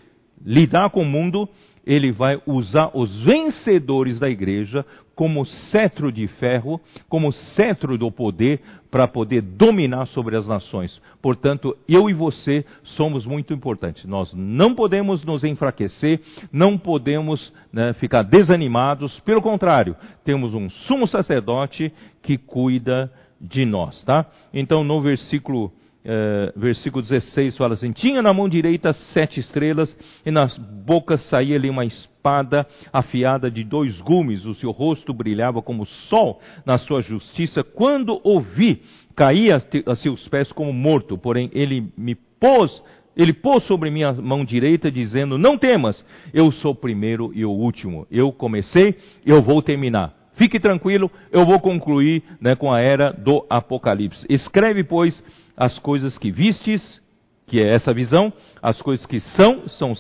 lidar 0.43 0.89
com 0.89 1.01
o 1.01 1.05
mundo, 1.05 1.47
ele 1.85 2.11
vai 2.11 2.41
usar 2.47 2.89
os 2.93 3.21
vencedores 3.21 4.19
da 4.19 4.29
igreja 4.29 4.85
como 5.13 5.45
cetro 5.45 6.11
de 6.11 6.27
ferro, 6.27 6.81
como 7.07 7.31
cetro 7.31 7.97
do 7.97 8.11
poder, 8.11 8.59
para 8.91 9.07
poder 9.07 9.41
dominar 9.41 10.07
sobre 10.07 10.35
as 10.35 10.47
nações. 10.47 11.01
Portanto, 11.21 11.77
eu 11.87 12.09
e 12.09 12.13
você 12.13 12.65
somos 12.83 13.25
muito 13.25 13.53
importantes. 13.53 14.03
Nós 14.05 14.33
não 14.33 14.75
podemos 14.75 15.23
nos 15.23 15.43
enfraquecer, 15.43 16.19
não 16.51 16.77
podemos 16.77 17.53
né, 17.71 17.93
ficar 17.93 18.23
desanimados. 18.23 19.19
Pelo 19.21 19.41
contrário, 19.41 19.95
temos 20.25 20.53
um 20.53 20.69
sumo 20.69 21.07
sacerdote 21.07 21.93
que 22.21 22.37
cuida 22.37 23.11
de 23.39 23.65
nós, 23.65 24.03
tá? 24.03 24.25
Então, 24.53 24.83
no 24.83 25.01
versículo 25.01 25.71
é, 26.05 26.53
versículo 26.55 27.01
16 27.01 27.57
fala 27.57 27.73
assim: 27.73 27.91
Tinha 27.91 28.21
na 28.21 28.31
mão 28.31 28.47
direita 28.47 28.93
sete 28.93 29.39
estrelas, 29.39 29.97
e 30.23 30.29
nas 30.29 30.55
bocas 30.57 31.27
saía 31.29 31.55
ali 31.55 31.69
uma 31.69 31.83
espada 31.83 32.65
afiada 32.93 33.49
de 33.49 33.63
dois 33.63 33.99
gumes, 34.01 34.45
o 34.45 34.53
seu 34.53 34.69
rosto 34.69 35.13
brilhava 35.13 35.61
como 35.61 35.83
o 35.83 35.87
sol 35.87 36.39
na 36.63 36.77
sua 36.77 37.01
justiça. 37.01 37.63
Quando 37.63 38.21
ouvi, 38.23 38.83
caí 39.15 39.51
a, 39.51 39.59
a 39.87 39.95
seus 39.95 40.27
pés 40.27 40.51
como 40.51 40.71
morto, 40.71 41.17
porém 41.17 41.49
ele 41.53 41.91
me 41.97 42.13
pôs 42.15 42.83
ele 43.17 43.31
pôs 43.31 43.63
sobre 43.63 43.89
minha 43.89 44.11
mão 44.11 44.43
direita, 44.43 44.91
dizendo: 44.91 45.37
Não 45.37 45.57
temas, 45.57 46.05
eu 46.33 46.51
sou 46.51 46.71
o 46.71 46.75
primeiro 46.75 47.31
e 47.33 47.45
o 47.45 47.49
último. 47.49 48.05
Eu 48.11 48.31
comecei, 48.31 48.95
eu 49.25 49.41
vou 49.41 49.61
terminar. 49.61 50.13
Fique 50.35 50.59
tranquilo, 50.59 51.09
eu 51.31 51.45
vou 51.45 51.59
concluir 51.61 52.21
né, 52.41 52.55
com 52.55 52.71
a 52.71 52.81
era 52.81 53.11
do 53.13 53.45
Apocalipse. 53.49 54.25
Escreve, 54.29 54.83
pois, 54.83 55.23
as 55.57 55.79
coisas 55.79 56.17
que 56.17 56.31
vistes, 56.31 57.01
que 57.47 57.59
é 57.59 57.73
essa 57.73 57.93
visão, 57.93 58.33
as 58.61 58.81
coisas 58.81 59.05
que 59.05 59.19
são, 59.19 59.67
são, 59.69 59.93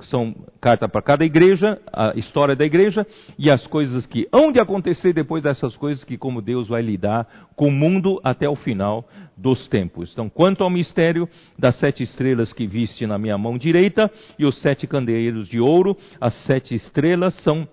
são 0.00 0.34
carta 0.60 0.88
para 0.88 1.02
cada 1.02 1.24
igreja, 1.24 1.80
a 1.92 2.12
história 2.16 2.56
da 2.56 2.64
igreja, 2.64 3.06
e 3.38 3.50
as 3.50 3.66
coisas 3.66 4.06
que 4.06 4.28
hão 4.32 4.50
de 4.50 4.58
acontecer 4.58 5.12
depois 5.12 5.42
dessas 5.42 5.76
coisas, 5.76 6.04
que 6.04 6.18
como 6.18 6.42
Deus 6.42 6.68
vai 6.68 6.82
lidar 6.82 7.48
com 7.54 7.68
o 7.68 7.72
mundo 7.72 8.20
até 8.24 8.48
o 8.48 8.56
final 8.56 9.08
dos 9.36 9.68
tempos. 9.68 10.10
Então, 10.12 10.28
quanto 10.28 10.64
ao 10.64 10.70
mistério 10.70 11.28
das 11.58 11.76
sete 11.78 12.02
estrelas 12.02 12.52
que 12.52 12.66
viste 12.66 13.06
na 13.06 13.18
minha 13.18 13.38
mão 13.38 13.56
direita, 13.56 14.10
e 14.38 14.44
os 14.44 14.60
sete 14.60 14.86
candeeiros 14.86 15.48
de 15.48 15.60
ouro, 15.60 15.96
as 16.20 16.34
sete 16.44 16.74
estrelas 16.74 17.34
são 17.42 17.68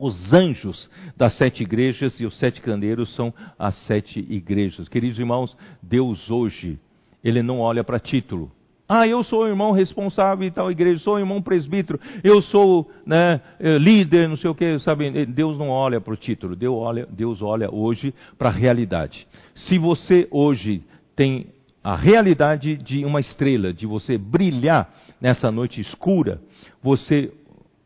os 0.00 0.32
anjos 0.32 0.90
das 1.14 1.36
sete 1.36 1.62
igrejas 1.62 2.18
e 2.18 2.24
os 2.24 2.36
sete 2.38 2.62
candeiros 2.62 3.14
são 3.14 3.32
as 3.58 3.76
sete 3.86 4.26
igrejas. 4.30 4.88
Queridos 4.88 5.18
irmãos, 5.18 5.54
Deus 5.82 6.30
hoje, 6.30 6.80
Ele 7.22 7.42
não 7.42 7.60
olha 7.60 7.84
para 7.84 8.00
título. 8.00 8.50
Ah, 8.88 9.06
eu 9.06 9.22
sou 9.22 9.44
o 9.44 9.46
irmão 9.46 9.70
responsável 9.70 10.48
de 10.48 10.52
tal 10.52 10.68
igreja, 10.68 10.98
sou 10.98 11.14
o 11.14 11.18
irmão 11.18 11.40
presbítero, 11.40 12.00
eu 12.24 12.42
sou 12.42 12.90
né, 13.06 13.40
eh, 13.60 13.78
líder, 13.78 14.28
não 14.28 14.36
sei 14.36 14.50
o 14.50 14.54
que, 14.54 14.80
sabe? 14.80 15.26
Deus 15.26 15.56
não 15.56 15.68
olha 15.68 16.00
para 16.00 16.12
o 16.12 16.16
título, 16.16 16.56
Deus 16.56 16.74
olha, 16.74 17.06
Deus 17.08 17.40
olha 17.40 17.72
hoje 17.72 18.12
para 18.36 18.48
a 18.48 18.52
realidade. 18.52 19.28
Se 19.54 19.78
você 19.78 20.26
hoje 20.28 20.82
tem 21.14 21.46
a 21.84 21.94
realidade 21.94 22.76
de 22.76 23.04
uma 23.04 23.20
estrela, 23.20 23.72
de 23.72 23.86
você 23.86 24.18
brilhar 24.18 24.92
nessa 25.20 25.52
noite 25.52 25.80
escura, 25.80 26.40
você 26.82 27.32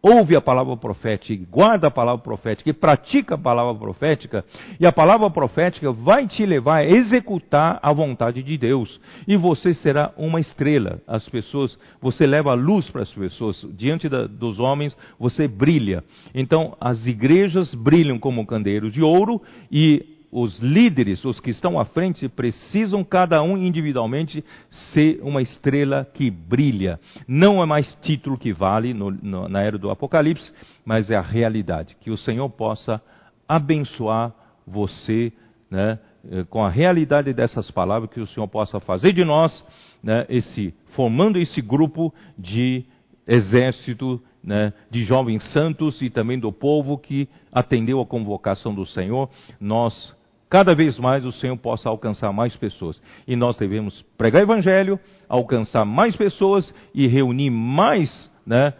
ouve 0.04 0.36
a 0.36 0.40
palavra 0.40 0.76
profética, 0.76 1.46
guarda 1.50 1.86
a 1.86 1.90
palavra 1.90 2.22
profética 2.22 2.68
e 2.68 2.74
pratica 2.74 3.36
a 3.36 3.38
palavra 3.38 3.74
profética, 3.74 4.44
e 4.78 4.84
a 4.84 4.92
palavra 4.92 5.30
profética 5.30 5.90
vai 5.90 6.28
te 6.28 6.44
levar 6.44 6.80
a 6.80 6.84
executar 6.84 7.80
a 7.82 7.90
vontade 7.90 8.42
de 8.42 8.58
Deus. 8.58 9.00
E 9.26 9.34
você 9.34 9.72
será 9.72 10.12
uma 10.18 10.38
estrela. 10.38 11.00
As 11.06 11.26
pessoas, 11.30 11.78
você 12.02 12.26
leva 12.26 12.50
a 12.50 12.54
luz 12.54 12.90
para 12.90 13.00
as 13.00 13.10
pessoas. 13.10 13.66
Diante 13.72 14.06
da, 14.06 14.26
dos 14.26 14.60
homens, 14.60 14.94
você 15.18 15.48
brilha. 15.48 16.04
Então, 16.34 16.76
as 16.78 17.06
igrejas 17.06 17.74
brilham 17.74 18.18
como 18.18 18.46
candeiros 18.46 18.92
de 18.92 19.02
ouro 19.02 19.40
e 19.72 20.13
os 20.36 20.58
líderes, 20.58 21.24
os 21.24 21.38
que 21.38 21.50
estão 21.50 21.78
à 21.78 21.84
frente, 21.84 22.28
precisam 22.28 23.04
cada 23.04 23.40
um 23.40 23.56
individualmente 23.56 24.44
ser 24.92 25.20
uma 25.22 25.40
estrela 25.40 26.04
que 26.12 26.28
brilha. 26.28 26.98
Não 27.28 27.62
é 27.62 27.66
mais 27.66 27.94
título 28.02 28.36
que 28.36 28.52
vale 28.52 28.92
no, 28.92 29.12
no, 29.12 29.48
na 29.48 29.62
era 29.62 29.78
do 29.78 29.90
Apocalipse, 29.90 30.52
mas 30.84 31.08
é 31.08 31.14
a 31.14 31.20
realidade. 31.20 31.96
Que 32.00 32.10
o 32.10 32.16
Senhor 32.16 32.50
possa 32.50 33.00
abençoar 33.48 34.34
você 34.66 35.32
né, 35.70 36.00
eh, 36.28 36.42
com 36.50 36.64
a 36.64 36.68
realidade 36.68 37.32
dessas 37.32 37.70
palavras, 37.70 38.10
que 38.10 38.20
o 38.20 38.26
Senhor 38.26 38.48
possa 38.48 38.80
fazer 38.80 39.12
de 39.12 39.24
nós, 39.24 39.64
né, 40.02 40.26
esse, 40.28 40.74
formando 40.96 41.38
esse 41.38 41.62
grupo 41.62 42.12
de 42.36 42.84
exército 43.24 44.20
né, 44.42 44.72
de 44.90 45.04
jovens 45.04 45.44
santos 45.52 46.02
e 46.02 46.10
também 46.10 46.40
do 46.40 46.50
povo 46.50 46.98
que 46.98 47.28
atendeu 47.52 48.00
a 48.00 48.06
convocação 48.06 48.74
do 48.74 48.84
Senhor, 48.84 49.30
nós 49.60 50.12
cada 50.54 50.72
vez 50.72 50.96
mais 51.00 51.24
o 51.24 51.32
Senhor 51.32 51.56
possa 51.56 51.88
alcançar 51.88 52.32
mais 52.32 52.54
pessoas. 52.54 53.02
E 53.26 53.34
nós 53.34 53.56
devemos 53.56 54.02
pregar 54.16 54.40
Evangelho, 54.40 55.00
alcançar 55.28 55.84
mais 55.84 56.14
pessoas 56.14 56.72
e 56.94 57.08
reunir 57.08 57.50
mais 57.50 58.30
né, 58.46 58.72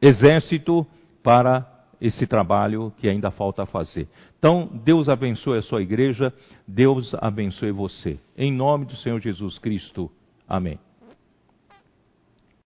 exército 0.00 0.86
para 1.22 1.66
esse 2.00 2.26
trabalho 2.26 2.90
que 2.96 3.06
ainda 3.06 3.30
falta 3.30 3.66
fazer. 3.66 4.08
Então, 4.38 4.66
Deus 4.82 5.10
abençoe 5.10 5.58
a 5.58 5.62
sua 5.62 5.82
igreja, 5.82 6.32
Deus 6.66 7.14
abençoe 7.20 7.70
você. 7.70 8.18
Em 8.34 8.50
nome 8.50 8.86
do 8.86 8.96
Senhor 8.96 9.20
Jesus 9.20 9.58
Cristo. 9.58 10.10
Amém. 10.48 10.78